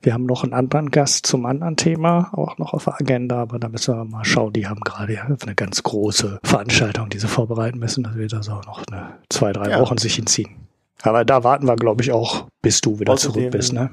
Wir 0.03 0.13
haben 0.13 0.27
noch 0.27 0.43
einen 0.43 0.53
anderen 0.53 0.91
Gast 0.91 1.27
zum 1.27 1.47
anderen 1.47 1.77
Thema, 1.77 2.31
auch 2.33 2.59
noch 2.59 2.75
auf 2.75 2.85
der 2.85 3.01
Agenda, 3.01 3.41
aber 3.41 3.59
da 3.59 3.69
müssen 3.69 3.97
wir 3.97 4.05
mal 4.05 4.25
schauen. 4.25 4.53
Die 4.53 4.67
haben 4.67 4.81
gerade 4.81 5.21
eine 5.21 5.55
ganz 5.55 5.83
große 5.83 6.41
Veranstaltung, 6.43 7.09
die 7.09 7.19
sie 7.19 7.29
vorbereiten 7.29 7.79
müssen. 7.79 8.05
Das 8.05 8.15
wird 8.17 8.35
also 8.35 8.53
auch 8.53 8.67
noch 8.67 8.83
eine, 8.91 9.15
zwei, 9.31 9.53
drei 9.53 9.71
ja. 9.71 9.81
Wochen 9.81 9.99
sich 9.99 10.15
hinziehen. 10.15 10.69
Aber 11.03 11.25
da 11.25 11.45
warten 11.45 11.67
wir, 11.67 11.77
glaube 11.77 12.03
ich, 12.03 12.13
auch, 12.13 12.47
bis 12.63 12.81
du 12.81 13.01
wieder 13.01 13.13
außerdem, 13.13 13.35
zurück 13.35 13.53
bist. 13.53 13.73
Ne? 13.73 13.91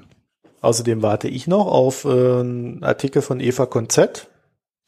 Außerdem 0.61 1.01
warte 1.01 1.27
ich 1.27 1.47
noch 1.47 1.67
auf 1.67 2.05
äh, 2.05 2.09
einen 2.09 2.83
Artikel 2.83 3.21
von 3.21 3.39
Eva 3.39 3.65
Konzett 3.65 4.29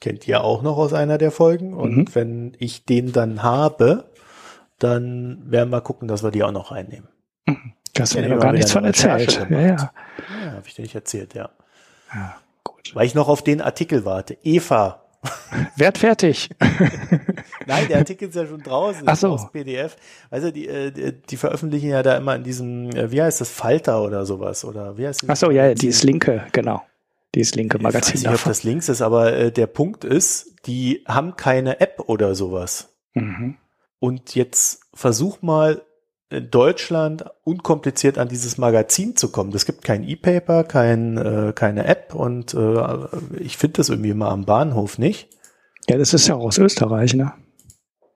kennt 0.05 0.27
ihr 0.27 0.43
auch 0.43 0.61
noch 0.61 0.77
aus 0.77 0.93
einer 0.93 1.17
der 1.17 1.31
Folgen. 1.31 1.73
Und 1.73 1.97
mhm. 1.97 2.05
wenn 2.13 2.57
ich 2.59 2.85
den 2.85 3.11
dann 3.11 3.41
habe, 3.41 4.11
dann 4.77 5.41
werden 5.47 5.71
wir 5.71 5.81
gucken, 5.81 6.07
dass 6.07 6.21
wir 6.21 6.29
die 6.29 6.43
auch 6.43 6.51
noch 6.51 6.71
reinnehmen. 6.71 7.09
Mhm. 7.47 7.73
Das 7.95 8.13
ja, 8.13 8.21
mir 8.21 8.37
gar 8.37 8.53
nichts 8.53 8.71
von 8.71 8.85
erzählt. 8.85 9.47
Ja, 9.49 9.59
ja. 9.59 9.67
ja 9.67 10.51
habe 10.51 10.67
ich 10.67 10.75
dir 10.75 10.83
nicht 10.83 10.93
erzählt, 10.93 11.33
ja. 11.33 11.49
ja. 12.13 12.35
Gut. 12.63 12.91
Weil 12.93 13.07
ich 13.07 13.15
noch 13.15 13.27
auf 13.27 13.43
den 13.43 13.61
Artikel 13.61 14.05
warte. 14.05 14.37
Eva. 14.43 15.01
Werd 15.75 15.97
fertig. 15.97 16.51
Nein, 17.65 17.87
der 17.87 17.97
Artikel 17.97 18.29
ist 18.29 18.35
ja 18.35 18.45
schon 18.45 18.61
draußen. 18.61 19.07
Ach 19.07 19.15
so. 19.15 19.29
Aus 19.29 19.51
PDF. 19.51 19.95
Also 20.29 20.51
die, 20.51 20.67
äh, 20.67 20.91
die, 20.91 21.13
die 21.13 21.37
veröffentlichen 21.37 21.89
ja 21.89 22.03
da 22.03 22.15
immer 22.15 22.35
in 22.35 22.43
diesem, 22.43 22.91
äh, 22.91 23.09
wie 23.11 23.23
heißt 23.23 23.41
das, 23.41 23.49
Falter 23.49 24.03
oder 24.03 24.27
sowas 24.27 24.65
oder 24.65 24.99
wie 24.99 25.07
heißt 25.07 25.23
das? 25.23 25.29
Ach 25.31 25.35
so, 25.35 25.49
ja, 25.49 25.73
die 25.73 25.87
ist 25.87 26.03
linke, 26.03 26.45
genau 26.51 26.83
dieses 27.35 27.55
linke 27.55 27.79
Magazin. 27.79 28.15
Ich 28.15 28.23
weiß 28.23 28.31
nicht, 28.31 28.41
ob 28.41 28.45
das 28.45 28.63
links 28.63 28.89
ist, 28.89 29.01
aber 29.01 29.33
äh, 29.33 29.51
der 29.51 29.67
Punkt 29.67 30.03
ist, 30.03 30.55
die 30.65 31.03
haben 31.07 31.35
keine 31.35 31.79
App 31.79 32.03
oder 32.07 32.33
sowas. 32.35 32.95
Mhm. 33.13 33.57
Und 33.99 34.35
jetzt 34.35 34.81
versuch 34.93 35.41
mal 35.41 35.81
in 36.29 36.49
Deutschland 36.49 37.25
unkompliziert 37.43 38.17
an 38.17 38.27
dieses 38.27 38.57
Magazin 38.57 39.15
zu 39.15 39.31
kommen. 39.31 39.53
Es 39.53 39.65
gibt 39.65 39.83
kein 39.83 40.03
E-Paper, 40.03 40.63
kein, 40.63 41.17
äh, 41.17 41.53
keine 41.53 41.85
App 41.85 42.15
und 42.15 42.53
äh, 42.53 42.97
ich 43.39 43.57
finde 43.57 43.77
das 43.77 43.89
irgendwie 43.89 44.13
mal 44.13 44.29
am 44.29 44.45
Bahnhof 44.45 44.97
nicht. 44.97 45.29
Ja, 45.87 45.97
das 45.97 46.13
ist 46.13 46.27
ja 46.27 46.35
auch 46.35 46.45
aus 46.45 46.57
Österreich, 46.57 47.13
ne? 47.13 47.33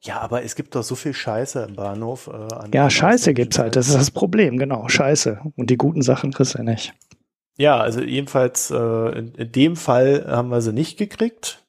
Ja, 0.02 0.22
aber 0.22 0.44
es 0.44 0.56
gibt 0.56 0.76
doch 0.76 0.84
so 0.84 0.96
viel 0.96 1.14
Scheiße 1.14 1.66
im 1.68 1.76
Bahnhof. 1.76 2.30
Äh, 2.34 2.76
ja, 2.76 2.90
Scheiße 2.90 3.34
gibt's 3.34 3.60
halt. 3.60 3.76
Das 3.76 3.90
ist 3.90 3.98
das 3.98 4.12
Problem, 4.12 4.58
genau. 4.58 4.88
Scheiße. 4.88 5.42
Und 5.56 5.70
die 5.70 5.78
guten 5.78 6.02
Sachen 6.02 6.32
kriegst 6.32 6.54
du 6.54 6.60
ja 6.60 6.64
nicht. 6.64 6.94
Ja, 7.60 7.78
also 7.78 8.00
jedenfalls 8.00 8.72
äh, 8.72 9.20
in, 9.20 9.34
in 9.36 9.52
dem 9.52 9.76
Fall 9.76 10.26
haben 10.26 10.48
wir 10.48 10.62
sie 10.62 10.72
nicht 10.72 10.98
gekriegt. 10.98 11.62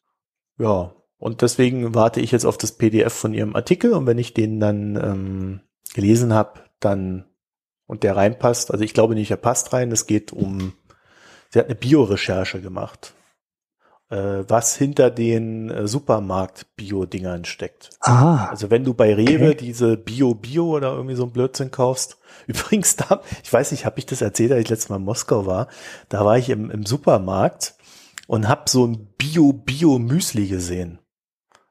Ja, 0.56 0.94
und 1.18 1.42
deswegen 1.42 1.96
warte 1.96 2.20
ich 2.20 2.30
jetzt 2.30 2.44
auf 2.44 2.56
das 2.56 2.72
PDF 2.72 3.12
von 3.12 3.34
ihrem 3.34 3.56
Artikel. 3.56 3.92
Und 3.92 4.06
wenn 4.06 4.16
ich 4.16 4.32
den 4.32 4.60
dann 4.60 4.94
ähm, 4.94 5.60
gelesen 5.92 6.32
habe, 6.32 6.60
dann 6.78 7.24
und 7.86 8.04
der 8.04 8.14
reinpasst, 8.14 8.70
also 8.70 8.84
ich 8.84 8.94
glaube 8.94 9.16
nicht, 9.16 9.32
er 9.32 9.36
passt 9.36 9.72
rein, 9.72 9.90
es 9.90 10.06
geht 10.06 10.32
um, 10.32 10.74
sie 11.48 11.58
hat 11.58 11.66
eine 11.66 11.74
Biorecherche 11.74 12.60
gemacht, 12.60 13.12
was 14.16 14.76
hinter 14.76 15.10
den 15.10 15.70
äh, 15.70 15.86
Supermarkt-Bio-Dingern 15.86 17.44
steckt. 17.44 17.90
Ah. 18.00 18.46
Also 18.46 18.70
wenn 18.70 18.84
du 18.84 18.94
bei 18.94 19.14
Rewe 19.14 19.50
okay. 19.50 19.56
diese 19.56 19.96
Bio-Bio 19.96 20.76
oder 20.76 20.92
irgendwie 20.92 21.14
so 21.14 21.24
ein 21.24 21.32
Blödsinn 21.32 21.70
kaufst, 21.70 22.20
Übrigens, 22.46 22.96
da, 22.96 23.22
ich 23.42 23.52
weiß 23.52 23.70
nicht, 23.72 23.86
habe 23.86 23.98
ich 23.98 24.06
das 24.06 24.20
erzählt, 24.20 24.52
als 24.52 24.62
ich 24.62 24.68
letztes 24.68 24.88
Mal 24.88 24.96
in 24.96 25.04
Moskau 25.04 25.46
war. 25.46 25.68
Da 26.08 26.24
war 26.24 26.38
ich 26.38 26.50
im, 26.50 26.70
im 26.70 26.86
Supermarkt 26.86 27.74
und 28.26 28.48
habe 28.48 28.68
so 28.68 28.86
ein 28.86 29.08
Bio-Bio-Müsli 29.18 30.46
gesehen. 30.48 30.98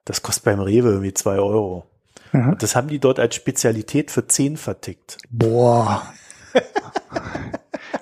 Das 0.05 0.21
kostet 0.21 0.45
beim 0.45 0.59
Rewe 0.59 0.89
irgendwie 0.89 1.13
zwei 1.13 1.37
Euro. 1.37 1.85
Mhm. 2.31 2.49
Und 2.49 2.63
das 2.63 2.75
haben 2.75 2.87
die 2.87 2.99
dort 2.99 3.19
als 3.19 3.35
Spezialität 3.35 4.11
für 4.11 4.27
zehn 4.27 4.57
vertickt. 4.57 5.17
Boah. 5.29 6.13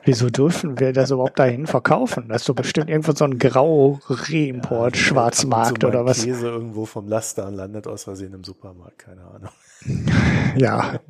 Wieso 0.07 0.29
dürfen 0.29 0.79
wir 0.79 0.93
das 0.93 1.11
überhaupt 1.11 1.37
dahin 1.37 1.67
verkaufen? 1.67 2.29
Das 2.29 2.43
ist 2.43 2.47
doch 2.47 2.55
bestimmt 2.55 2.89
irgendwo 2.89 3.11
so 3.11 3.25
ein 3.25 3.37
Grau-Reimport, 3.37 4.95
ja, 4.95 5.01
Schwarzmarkt 5.01 5.83
oder 5.83 6.05
was. 6.05 6.23
Käse 6.23 6.47
irgendwo 6.47 6.85
vom 6.85 7.09
Laster 7.09 7.45
und 7.45 7.55
landet 7.55 7.87
aus 7.87 8.05
Versehen 8.05 8.33
im 8.33 8.45
Supermarkt, 8.45 8.99
keine 8.99 9.25
Ahnung. 9.25 9.49
Ja, 10.55 11.01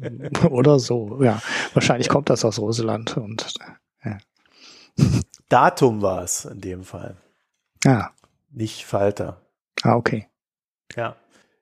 oder 0.50 0.80
so. 0.80 1.22
Ja, 1.22 1.40
wahrscheinlich 1.74 2.10
kommt 2.10 2.32
das 2.32 2.44
aus 2.44 2.58
Roseland 2.58 3.16
und 3.18 3.54
ja. 4.04 4.18
Datum 5.48 6.02
war 6.02 6.24
es 6.24 6.46
in 6.46 6.60
dem 6.60 6.84
Fall. 6.84 7.18
Ja. 7.84 8.10
Nicht 8.52 8.84
Falter. 8.84 9.38
Ah, 9.84 9.96
okay. 9.96 10.28
Ja. 10.96 11.16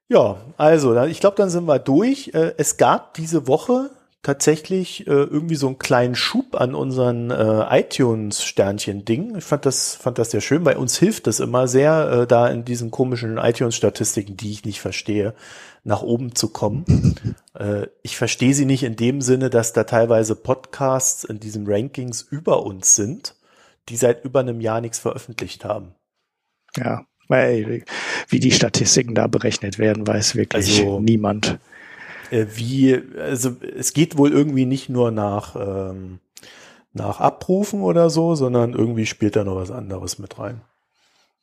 Ja, 0.07 0.37
also, 0.55 0.99
ich 1.03 1.19
glaube, 1.19 1.35
dann 1.35 1.49
sind 1.49 1.67
wir 1.67 1.79
durch. 1.79 2.31
Äh, 2.33 2.53
es 2.57 2.77
gab 2.77 3.13
diese 3.15 3.45
Woche 3.47 3.89
tatsächlich 4.25 5.05
äh, 5.05 5.11
irgendwie 5.11 5.53
so 5.53 5.67
einen 5.67 5.77
kleinen 5.77 6.15
Schub 6.15 6.59
an 6.59 6.73
unseren 6.73 7.29
äh, 7.29 7.79
iTunes-Sternchen-Ding. 7.79 9.35
Ich 9.37 9.43
fand 9.43 9.67
das, 9.67 9.93
fand 9.93 10.17
das 10.17 10.31
sehr 10.31 10.41
schön. 10.41 10.63
Bei 10.63 10.77
uns 10.77 10.97
hilft 10.97 11.27
das 11.27 11.39
immer 11.39 11.67
sehr, 11.67 12.09
äh, 12.23 12.27
da 12.27 12.47
in 12.47 12.65
diesen 12.65 12.89
komischen 12.89 13.37
iTunes-Statistiken, 13.37 14.35
die 14.35 14.51
ich 14.51 14.65
nicht 14.65 14.81
verstehe, 14.81 15.35
nach 15.83 16.01
oben 16.01 16.33
zu 16.33 16.49
kommen. 16.49 17.35
äh, 17.53 17.85
ich 18.01 18.17
verstehe 18.17 18.55
sie 18.55 18.65
nicht 18.65 18.81
in 18.81 18.95
dem 18.95 19.21
Sinne, 19.21 19.51
dass 19.51 19.73
da 19.73 19.83
teilweise 19.83 20.35
Podcasts 20.35 21.23
in 21.23 21.39
diesen 21.39 21.67
Rankings 21.67 22.23
über 22.23 22.63
uns 22.63 22.95
sind, 22.95 23.35
die 23.89 23.95
seit 23.95 24.25
über 24.25 24.39
einem 24.39 24.59
Jahr 24.59 24.81
nichts 24.81 24.97
veröffentlicht 24.97 25.65
haben. 25.65 25.93
Ja, 26.75 27.05
weil 27.27 27.83
wie 28.27 28.39
die 28.39 28.51
Statistiken 28.51 29.13
da 29.13 29.27
berechnet 29.27 29.77
werden, 29.77 30.07
weiß 30.07 30.33
wirklich 30.33 30.79
also, 30.79 30.99
niemand 30.99 31.59
äh, 32.35 32.47
wie, 32.55 33.01
also 33.17 33.55
es 33.77 33.93
geht 33.93 34.17
wohl 34.17 34.31
irgendwie 34.31 34.65
nicht 34.65 34.89
nur 34.89 35.11
nach, 35.11 35.55
ähm, 35.55 36.19
nach 36.93 37.19
Abrufen 37.19 37.81
oder 37.81 38.09
so, 38.09 38.35
sondern 38.35 38.73
irgendwie 38.73 39.05
spielt 39.05 39.35
da 39.35 39.43
noch 39.43 39.55
was 39.55 39.71
anderes 39.71 40.19
mit 40.19 40.37
rein. 40.37 40.61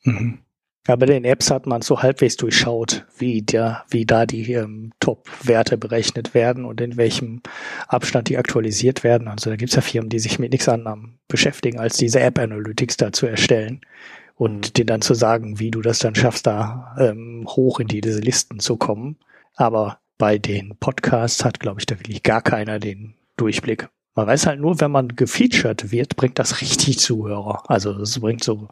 Mhm. 0.03 0.39
Ja, 0.85 0.97
bei 0.97 1.05
den 1.05 1.23
Apps 1.23 1.49
hat 1.49 1.65
man 1.65 1.81
so 1.81 2.01
halbwegs 2.01 2.35
durchschaut, 2.35 3.05
wie 3.17 3.41
der, 3.41 3.85
wie 3.89 4.05
da 4.05 4.25
die 4.25 4.51
ähm, 4.51 4.91
Top-Werte 4.99 5.77
berechnet 5.77 6.33
werden 6.33 6.65
und 6.65 6.81
in 6.81 6.97
welchem 6.97 7.41
Abstand 7.87 8.27
die 8.27 8.37
aktualisiert 8.37 9.05
werden. 9.05 9.29
Also 9.29 9.49
da 9.49 9.55
gibt's 9.55 9.75
ja 9.75 9.81
Firmen, 9.81 10.09
die 10.09 10.19
sich 10.19 10.39
mit 10.39 10.51
nichts 10.51 10.67
anderem 10.67 11.19
beschäftigen, 11.29 11.79
als 11.79 11.95
diese 11.95 12.19
App-Analytics 12.19 12.97
da 12.97 13.13
zu 13.13 13.27
erstellen 13.27 13.79
und 14.35 14.67
mhm. 14.67 14.73
dir 14.73 14.85
dann 14.85 15.01
zu 15.01 15.13
sagen, 15.13 15.57
wie 15.57 15.71
du 15.71 15.81
das 15.81 15.99
dann 15.99 16.15
schaffst, 16.15 16.47
da 16.47 16.95
ähm, 16.99 17.45
hoch 17.47 17.79
in 17.79 17.87
diese 17.87 18.19
Listen 18.19 18.59
zu 18.59 18.75
kommen. 18.75 19.17
Aber 19.55 19.99
bei 20.23 20.37
den 20.37 20.77
Podcasts 20.79 21.43
hat, 21.43 21.59
glaube 21.59 21.81
ich, 21.81 21.85
da 21.85 21.99
wirklich 21.99 22.23
gar 22.23 22.41
keiner 22.41 22.79
den 22.79 23.15
Durchblick. 23.35 23.89
Man 24.15 24.25
weiß 24.25 24.47
halt 24.47 24.61
nur, 24.61 24.79
wenn 24.79 24.89
man 24.89 25.09
gefeatured 25.09 25.91
wird, 25.91 26.15
bringt 26.15 26.39
das 26.39 26.61
richtig 26.61 26.97
Zuhörer. 26.99 27.69
Also 27.69 27.91
das 27.91 28.17
bringt 28.21 28.41
so, 28.41 28.69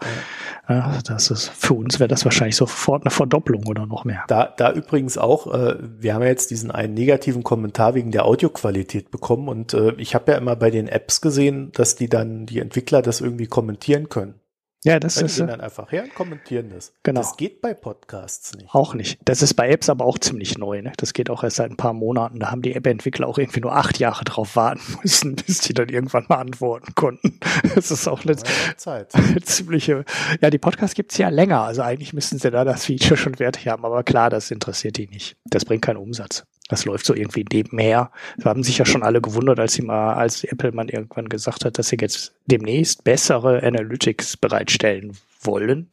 ja, 0.70 1.00
das 1.06 1.30
ist 1.30 1.50
für 1.50 1.74
uns 1.74 2.00
wäre 2.00 2.08
das 2.08 2.24
wahrscheinlich 2.24 2.56
sofort 2.56 3.04
eine 3.04 3.12
Verdopplung 3.12 3.68
oder 3.68 3.86
noch 3.86 4.06
mehr. 4.06 4.24
Da, 4.30 4.46
da 4.46 4.72
übrigens 4.72 5.18
auch, 5.18 5.54
äh, 5.54 5.76
wir 5.82 6.14
haben 6.14 6.22
ja 6.22 6.30
jetzt 6.30 6.52
diesen 6.52 6.72
einen 6.72 6.94
negativen 6.94 7.44
Kommentar 7.44 7.96
wegen 7.96 8.12
der 8.12 8.24
Audioqualität 8.24 9.12
bekommen 9.12 9.50
und 9.50 9.74
äh, 9.74 9.92
ich 9.98 10.16
habe 10.16 10.32
ja 10.32 10.38
immer 10.38 10.56
bei 10.56 10.72
den 10.72 10.88
Apps 10.88 11.20
gesehen, 11.20 11.74
dass 11.74 11.98
die 11.98 12.08
dann 12.08 12.46
die 12.46 12.60
Entwickler 12.60 13.02
das 13.02 13.20
irgendwie 13.20 13.48
kommentieren 13.48 14.08
können. 14.08 14.36
Ja, 14.84 15.00
das 15.00 15.16
Dann 15.16 15.26
ist 15.26 15.36
gehen 15.36 15.48
äh, 15.48 15.52
dann 15.52 15.62
einfach 15.62 15.92
her 15.92 16.04
und 16.04 16.16
kommentieren 16.16 16.72
das. 16.74 16.92
Genau. 17.04 17.22
Das 17.22 17.38
geht 17.38 17.62
bei 17.62 17.76
Podcasts 17.76 18.56
nicht. 18.56 18.74
auch 18.74 18.96
nicht. 18.96 19.20
Das 19.26 19.44
ist 19.44 19.54
bei 19.54 19.70
Apps 19.70 19.90
aber 19.90 20.06
auch 20.06 20.18
ziemlich 20.18 20.58
neu. 20.58 20.82
Ne? 20.82 20.92
Das 20.98 21.14
geht 21.14 21.30
auch 21.30 21.44
erst 21.44 21.58
seit 21.58 21.70
ein 21.70 21.78
paar 21.78 21.94
Monaten. 21.94 22.40
Da 22.40 22.50
haben 22.50 22.64
die 22.64 22.74
App-Entwickler 22.74 23.28
auch 23.28 23.38
irgendwie 23.38 23.62
nur 23.62 23.76
acht 23.76 24.00
Jahre 24.00 24.24
drauf 24.24 24.56
warten 24.56 24.82
müssen, 25.04 25.36
bis 25.36 25.60
die 25.60 25.76
dann 25.76 25.90
irgendwann 25.90 26.26
mal 26.30 26.38
antworten 26.38 26.96
konnten. 26.96 27.40
Das 27.76 27.92
ist 27.92 28.08
auch 28.08 28.24
eine, 28.26 28.36
Zeit. 28.78 29.12
ziemliche. 29.44 30.04
Ja, 30.42 30.50
die 30.50 30.58
Podcasts 30.58 30.96
gibt's 30.96 31.18
ja 31.18 31.30
länger. 31.30 31.62
Also 31.62 31.82
eigentlich 31.84 32.14
müssten 32.14 32.38
sie 32.40 32.50
da 32.52 32.64
das 32.66 32.86
Feature 32.86 33.18
schon 33.18 33.36
fertig 33.36 33.68
haben. 33.68 33.86
Aber 33.86 34.04
klar, 34.04 34.30
das 34.30 34.52
interessiert 34.52 34.98
die 34.98 35.08
nicht. 35.08 35.38
Das 35.46 35.64
bringt 35.64 35.84
keinen 35.84 35.98
Umsatz. 35.98 36.44
Das 36.72 36.86
läuft 36.86 37.06
so 37.06 37.14
irgendwie 37.14 37.46
nebenher. 37.54 38.10
Da 38.38 38.50
haben 38.50 38.64
sich 38.64 38.80
ja 38.80 38.86
schon 38.86 39.04
alle 39.04 39.22
gewundert, 39.22 39.60
als 39.60 39.74
sie 39.74 39.84
mal, 39.84 40.16
als 40.16 40.44
Apple 40.44 40.72
mal 40.72 40.90
irgendwann 40.90 41.30
gesagt 41.30 41.64
hat, 41.66 41.78
dass 41.78 41.90
sie 41.90 41.98
jetzt 42.02 42.34
demnächst 42.48 43.04
bessere 43.04 43.62
Analytics 43.62 44.38
bereitstellen 44.38 45.16
wollen. 45.44 45.90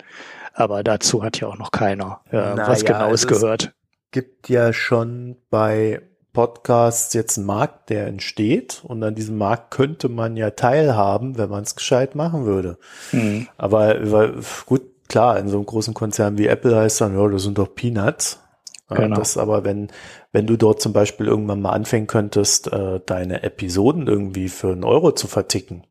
Aber 0.55 0.83
dazu 0.83 1.23
hat 1.23 1.39
ja 1.41 1.49
auch 1.49 1.59
noch 1.59 1.71
keiner 1.73 2.21
äh, 2.31 2.55
Na 2.57 2.67
was 2.69 2.85
Genaues 2.85 3.03
also 3.03 3.15
es- 3.15 3.27
gehört. 3.43 3.73
gibt 4.13 4.49
ja 4.49 4.73
schon 4.73 5.37
bei 5.51 6.01
Podcasts 6.33 7.15
jetzt 7.15 7.37
einen 7.39 7.47
Markt, 7.47 7.91
der 7.91 8.07
entsteht 8.07 8.81
und 8.85 9.03
an 9.03 9.15
diesem 9.15 9.37
Markt 9.39 9.73
könnte 9.73 10.09
man 10.09 10.37
ja 10.37 10.51
teilhaben, 10.51 11.37
wenn 11.37 11.51
man 11.51 11.65
es 11.65 11.75
gescheit 11.75 12.15
machen 12.15 12.45
würde. 12.47 12.79
Mhm. 13.13 13.49
Aber 13.57 14.11
weil, 14.13 14.35
gut, 14.67 14.83
klar, 15.09 15.39
in 15.39 15.49
so 15.49 15.57
einem 15.57 15.67
großen 15.67 15.95
Konzern 15.95 16.39
wie 16.39 16.47
Apple 16.47 16.77
heißt 16.77 17.01
dann, 17.01 17.19
ja, 17.19 17.27
das 17.29 17.43
sind 17.43 17.59
doch 17.59 17.75
Peanuts. 17.75 18.41
Genau. 18.89 19.17
Das 19.17 19.37
aber, 19.37 19.65
wenn, 19.65 19.89
wenn 20.33 20.47
du 20.47 20.57
dort 20.57 20.81
zum 20.81 20.93
Beispiel 20.93 21.27
irgendwann 21.27 21.61
mal 21.61 21.73
anfangen 21.73 22.07
könntest, 22.07 22.73
äh, 22.73 23.01
deine 23.05 23.43
Episoden 23.43 24.07
irgendwie 24.07 24.49
für 24.49 24.73
einen 24.73 24.85
Euro 24.85 25.13
zu 25.13 25.27
verticken, 25.27 25.85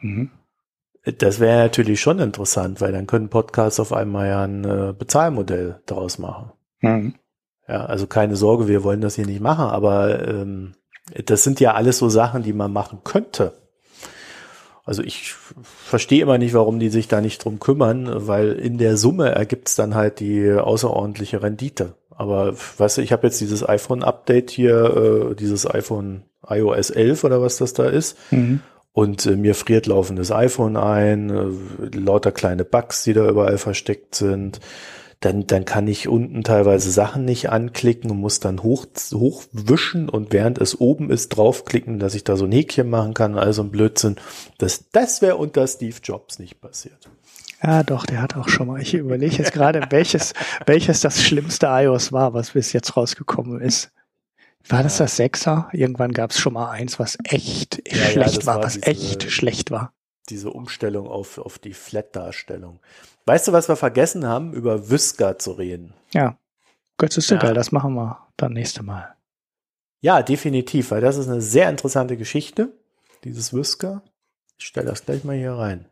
Mhm. 0.00 0.30
das 1.18 1.38
wäre 1.38 1.62
natürlich 1.62 2.00
schon 2.00 2.18
interessant, 2.18 2.80
weil 2.80 2.90
dann 2.90 3.06
können 3.06 3.28
Podcasts 3.28 3.78
auf 3.78 3.92
einmal 3.92 4.26
ja 4.28 4.42
ein 4.42 4.64
äh, 4.64 4.92
Bezahlmodell 4.98 5.80
daraus 5.86 6.18
machen. 6.18 6.50
Mhm. 6.80 7.14
Ja, 7.68 7.84
also 7.86 8.08
keine 8.08 8.34
Sorge, 8.34 8.66
wir 8.66 8.82
wollen 8.82 9.00
das 9.00 9.14
hier 9.14 9.26
nicht 9.26 9.40
machen, 9.40 9.66
aber 9.66 10.26
ähm, 10.26 10.74
das 11.24 11.44
sind 11.44 11.60
ja 11.60 11.74
alles 11.74 11.98
so 11.98 12.08
Sachen, 12.08 12.42
die 12.42 12.52
man 12.52 12.72
machen 12.72 13.00
könnte. 13.04 13.52
Also 14.84 15.02
ich 15.02 15.32
verstehe 15.62 16.22
immer 16.22 16.38
nicht, 16.38 16.54
warum 16.54 16.80
die 16.80 16.88
sich 16.88 17.06
da 17.06 17.20
nicht 17.20 17.44
drum 17.44 17.60
kümmern, 17.60 18.26
weil 18.26 18.52
in 18.52 18.78
der 18.78 18.96
Summe 18.96 19.30
ergibt 19.30 19.68
es 19.68 19.76
dann 19.76 19.94
halt 19.94 20.18
die 20.18 20.50
außerordentliche 20.52 21.42
Rendite. 21.42 21.94
Aber 22.16 22.54
weißt 22.76 22.98
du, 22.98 23.02
ich 23.02 23.12
habe 23.12 23.26
jetzt 23.26 23.40
dieses 23.40 23.66
iPhone-Update 23.68 24.50
hier, 24.50 25.30
äh, 25.30 25.34
dieses 25.34 25.68
iPhone 25.68 26.22
iOS 26.48 26.90
11 26.90 27.24
oder 27.24 27.40
was 27.40 27.56
das 27.56 27.72
da 27.72 27.86
ist. 27.86 28.16
Mhm. 28.30 28.60
Und 28.92 29.24
äh, 29.26 29.36
mir 29.36 29.54
friert 29.54 29.86
laufendes 29.86 30.30
iPhone 30.30 30.76
ein, 30.76 31.30
äh, 31.30 31.96
lauter 31.96 32.32
kleine 32.32 32.64
Bugs, 32.64 33.04
die 33.04 33.14
da 33.14 33.28
überall 33.28 33.58
versteckt 33.58 34.14
sind. 34.14 34.60
Dann, 35.20 35.46
dann 35.46 35.64
kann 35.64 35.86
ich 35.86 36.08
unten 36.08 36.42
teilweise 36.42 36.90
Sachen 36.90 37.24
nicht 37.24 37.48
anklicken 37.48 38.10
und 38.10 38.18
muss 38.18 38.40
dann 38.40 38.64
hoch, 38.64 38.86
hochwischen 39.14 40.08
und 40.08 40.32
während 40.32 40.58
es 40.58 40.80
oben 40.80 41.10
ist, 41.10 41.28
draufklicken, 41.28 42.00
dass 42.00 42.16
ich 42.16 42.24
da 42.24 42.36
so 42.36 42.44
ein 42.44 42.52
Häkchen 42.52 42.90
machen 42.90 43.14
kann, 43.14 43.38
also 43.38 43.62
ein 43.62 43.70
Blödsinn. 43.70 44.16
Das, 44.58 44.90
das 44.90 45.22
wäre 45.22 45.36
unter 45.36 45.66
Steve 45.68 45.96
Jobs 46.02 46.40
nicht 46.40 46.60
passiert. 46.60 47.08
Ja, 47.62 47.82
doch, 47.82 48.06
der 48.06 48.20
hat 48.20 48.36
auch 48.36 48.48
schon 48.48 48.66
mal. 48.66 48.80
Ich 48.80 48.94
überlege 48.94 49.36
jetzt 49.36 49.52
gerade, 49.52 49.82
welches, 49.90 50.32
welches 50.66 51.00
das 51.00 51.22
schlimmste 51.22 51.66
iOS 51.66 52.10
war, 52.12 52.34
was 52.34 52.50
bis 52.52 52.72
jetzt 52.72 52.96
rausgekommen 52.96 53.60
ist. 53.60 53.92
War 54.68 54.82
das 54.82 54.98
das 54.98 55.16
Sechser? 55.16 55.68
Irgendwann 55.72 56.12
gab 56.12 56.30
es 56.30 56.38
schon 56.38 56.52
mal 56.54 56.70
eins, 56.70 56.98
was 56.98 57.18
echt 57.24 57.82
Ja, 57.90 57.98
ja, 57.98 58.04
schlecht 58.10 58.36
das 58.38 58.46
war, 58.46 58.56
war 58.56 58.64
was 58.64 58.74
diese- 58.74 58.86
echt 58.86 59.30
schlecht 59.30 59.70
war. 59.70 59.92
Diese 60.28 60.50
Umstellung 60.50 61.08
auf, 61.08 61.38
auf 61.38 61.58
die 61.58 61.72
Flat-Darstellung. 61.74 62.78
Weißt 63.26 63.48
du, 63.48 63.52
was 63.52 63.68
wir 63.68 63.76
vergessen 63.76 64.24
haben, 64.26 64.52
über 64.52 64.88
Whisker 64.90 65.38
zu 65.38 65.52
reden? 65.52 65.94
Ja. 66.12 66.36
Götz 66.96 67.16
ist 67.16 67.30
ja. 67.30 67.36
Ja. 67.36 67.42
geil, 67.42 67.54
das 67.54 67.72
machen 67.72 67.94
wir 67.94 68.18
dann 68.36 68.52
nächste 68.52 68.82
Mal. 68.84 69.14
Ja, 70.00 70.22
definitiv, 70.22 70.90
weil 70.92 71.00
das 71.00 71.16
ist 71.16 71.28
eine 71.28 71.40
sehr 71.40 71.68
interessante 71.68 72.16
Geschichte, 72.16 72.72
dieses 73.24 73.52
Whisker. 73.54 74.02
Ich 74.58 74.66
stelle 74.66 74.86
das 74.90 75.04
gleich 75.04 75.24
mal 75.24 75.36
hier 75.36 75.52
rein. 75.54 75.86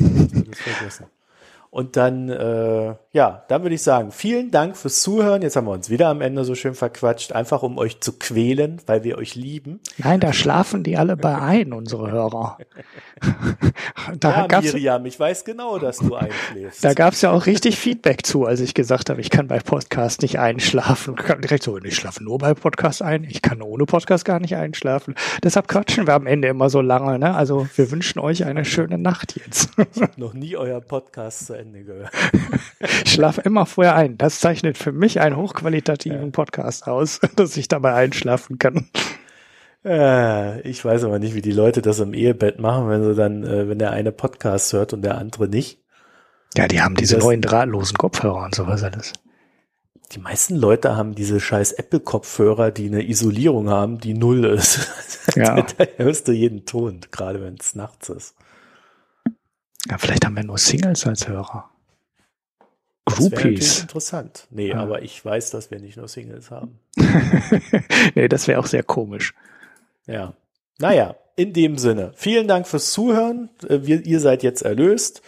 Ich 0.00 0.06
hab 0.06 0.44
das 0.46 0.60
vergessen. 0.60 1.06
Und 1.70 1.96
dann, 1.96 2.30
äh, 2.30 2.94
ja, 3.12 3.44
dann 3.48 3.62
würde 3.62 3.74
ich 3.74 3.82
sagen, 3.82 4.10
vielen 4.10 4.50
Dank 4.50 4.74
fürs 4.74 5.02
Zuhören. 5.02 5.42
Jetzt 5.42 5.54
haben 5.54 5.66
wir 5.66 5.72
uns 5.72 5.90
wieder 5.90 6.08
am 6.08 6.22
Ende 6.22 6.44
so 6.44 6.54
schön 6.54 6.74
verquatscht, 6.74 7.32
einfach 7.32 7.62
um 7.62 7.76
euch 7.76 8.00
zu 8.00 8.18
quälen, 8.18 8.80
weil 8.86 9.04
wir 9.04 9.18
euch 9.18 9.34
lieben. 9.34 9.80
Nein, 9.98 10.18
da 10.18 10.32
schlafen 10.32 10.82
die 10.82 10.96
alle 10.96 11.16
bei 11.18 11.36
ein, 11.36 11.74
unsere 11.74 12.10
Hörer. 12.10 12.56
da 14.18 14.46
ja, 14.50 14.60
Miriam, 14.60 15.04
ich 15.04 15.20
weiß 15.20 15.44
genau, 15.44 15.78
dass 15.78 15.98
du 15.98 16.14
einschläfst. 16.14 16.82
Da 16.82 16.94
gab's 16.94 17.20
ja 17.20 17.32
auch 17.32 17.44
richtig 17.44 17.78
Feedback 17.78 18.24
zu, 18.24 18.46
als 18.46 18.60
ich 18.60 18.72
gesagt 18.72 19.10
habe, 19.10 19.20
ich 19.20 19.28
kann 19.28 19.46
bei 19.46 19.58
Podcast 19.58 20.22
nicht 20.22 20.38
einschlafen. 20.38 21.10
Und 21.10 21.24
kam 21.24 21.42
direkt 21.42 21.64
so, 21.64 21.76
ich 21.76 21.96
schlafe 21.96 22.24
nur 22.24 22.38
bei 22.38 22.54
Podcast 22.54 23.02
ein, 23.02 23.24
ich 23.24 23.42
kann 23.42 23.60
ohne 23.60 23.84
Podcast 23.84 24.24
gar 24.24 24.40
nicht 24.40 24.56
einschlafen. 24.56 25.14
Deshalb 25.42 25.68
quatschen 25.68 26.06
wir 26.06 26.14
am 26.14 26.26
Ende 26.26 26.48
immer 26.48 26.70
so 26.70 26.80
lange. 26.80 27.18
Ne? 27.18 27.34
Also 27.34 27.68
wir 27.76 27.90
wünschen 27.90 28.20
euch 28.20 28.46
eine 28.46 28.64
schöne 28.64 28.96
Nacht 28.96 29.36
jetzt. 29.36 29.70
noch 30.16 30.32
nie 30.32 30.56
euer 30.56 30.80
Podcast 30.80 31.46
zu 31.46 31.57
Ende 31.58 31.84
gehört. 31.84 32.10
Ich 33.04 33.12
schlafe 33.14 33.40
immer 33.40 33.66
vorher 33.66 33.96
ein. 33.96 34.16
Das 34.18 34.38
zeichnet 34.38 34.78
für 34.78 34.92
mich 34.92 35.20
einen 35.20 35.36
hochqualitativen 35.36 36.30
Podcast 36.30 36.86
aus, 36.86 37.18
dass 37.36 37.56
ich 37.56 37.66
dabei 37.66 37.94
einschlafen 37.94 38.58
kann. 38.58 38.88
Äh, 39.84 40.60
ich 40.62 40.84
weiß 40.84 41.02
aber 41.04 41.18
nicht, 41.18 41.34
wie 41.34 41.42
die 41.42 41.50
Leute 41.52 41.82
das 41.82 41.98
im 41.98 42.14
Ehebett 42.14 42.60
machen, 42.60 42.88
wenn 42.88 43.02
sie 43.02 43.14
dann, 43.16 43.42
äh, 43.44 43.68
wenn 43.68 43.78
der 43.80 43.90
eine 43.90 44.12
Podcast 44.12 44.72
hört 44.72 44.92
und 44.92 45.02
der 45.02 45.18
andere 45.18 45.48
nicht. 45.48 45.80
Ja, 46.56 46.68
die 46.68 46.80
haben 46.80 46.94
diese 46.94 47.16
Das- 47.16 47.24
neuen 47.24 47.42
drahtlosen 47.42 47.96
Kopfhörer 47.98 48.44
und 48.44 48.54
sowas 48.54 48.82
alles. 48.84 49.12
Die 50.12 50.20
meisten 50.20 50.54
Leute 50.56 50.96
haben 50.96 51.14
diese 51.14 51.38
scheiß 51.40 51.72
Apple-Kopfhörer, 51.72 52.70
die 52.70 52.86
eine 52.86 53.06
Isolierung 53.08 53.68
haben, 53.70 53.98
die 53.98 54.14
null 54.14 54.44
ist. 54.44 54.88
Ja. 55.36 55.60
da 55.62 55.84
hörst 55.98 56.26
du 56.28 56.32
jeden 56.32 56.64
Ton, 56.64 57.00
gerade 57.10 57.42
wenn 57.42 57.56
es 57.60 57.74
nachts 57.74 58.08
ist. 58.08 58.34
Ja, 59.88 59.98
vielleicht 59.98 60.24
haben 60.24 60.36
wir 60.36 60.44
nur 60.44 60.58
Singles 60.58 61.06
als 61.06 61.28
Hörer. 61.28 61.70
Das 63.04 63.16
Groupies. 63.16 63.80
interessant. 63.80 64.46
Nee, 64.50 64.68
Ja. 64.68 64.76
aber 64.82 65.02
ich 65.02 65.24
weiß, 65.24 65.50
dass 65.50 65.70
wir 65.70 65.80
nicht 65.80 65.96
nur 65.96 66.08
Singles 66.08 66.50
haben. 66.50 66.78
nee, 68.14 68.28
das 68.28 68.48
wäre 68.48 68.60
auch 68.60 68.66
sehr 68.66 68.82
komisch. 68.82 69.34
Ja. 70.06 70.34
Naja, 70.78 71.16
in 71.36 71.52
dem 71.54 71.78
Sinne, 71.78 72.12
vielen 72.16 72.48
Dank 72.48 72.66
fürs 72.68 72.92
Zuhören. 72.92 73.48
Äh, 73.66 73.80
Wir, 73.82 74.04
ihr 74.04 74.20
seid 74.20 74.42
jetzt 74.42 74.62
erlöst. 74.62 75.22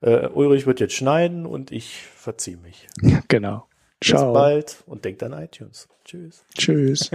Äh, 0.00 0.26
Ulrich 0.28 0.66
wird 0.66 0.80
jetzt 0.80 0.94
schneiden 0.94 1.46
und 1.46 1.70
ich 1.70 2.02
verziehe 2.16 2.56
mich. 2.56 2.88
Genau. 3.28 3.66
Bis 4.00 4.08
Ciao. 4.10 4.32
bald 4.32 4.82
und 4.86 5.04
denkt 5.04 5.22
an 5.22 5.32
iTunes. 5.34 5.86
Tschüss. 6.04 6.42
Tschüss. 6.56 7.10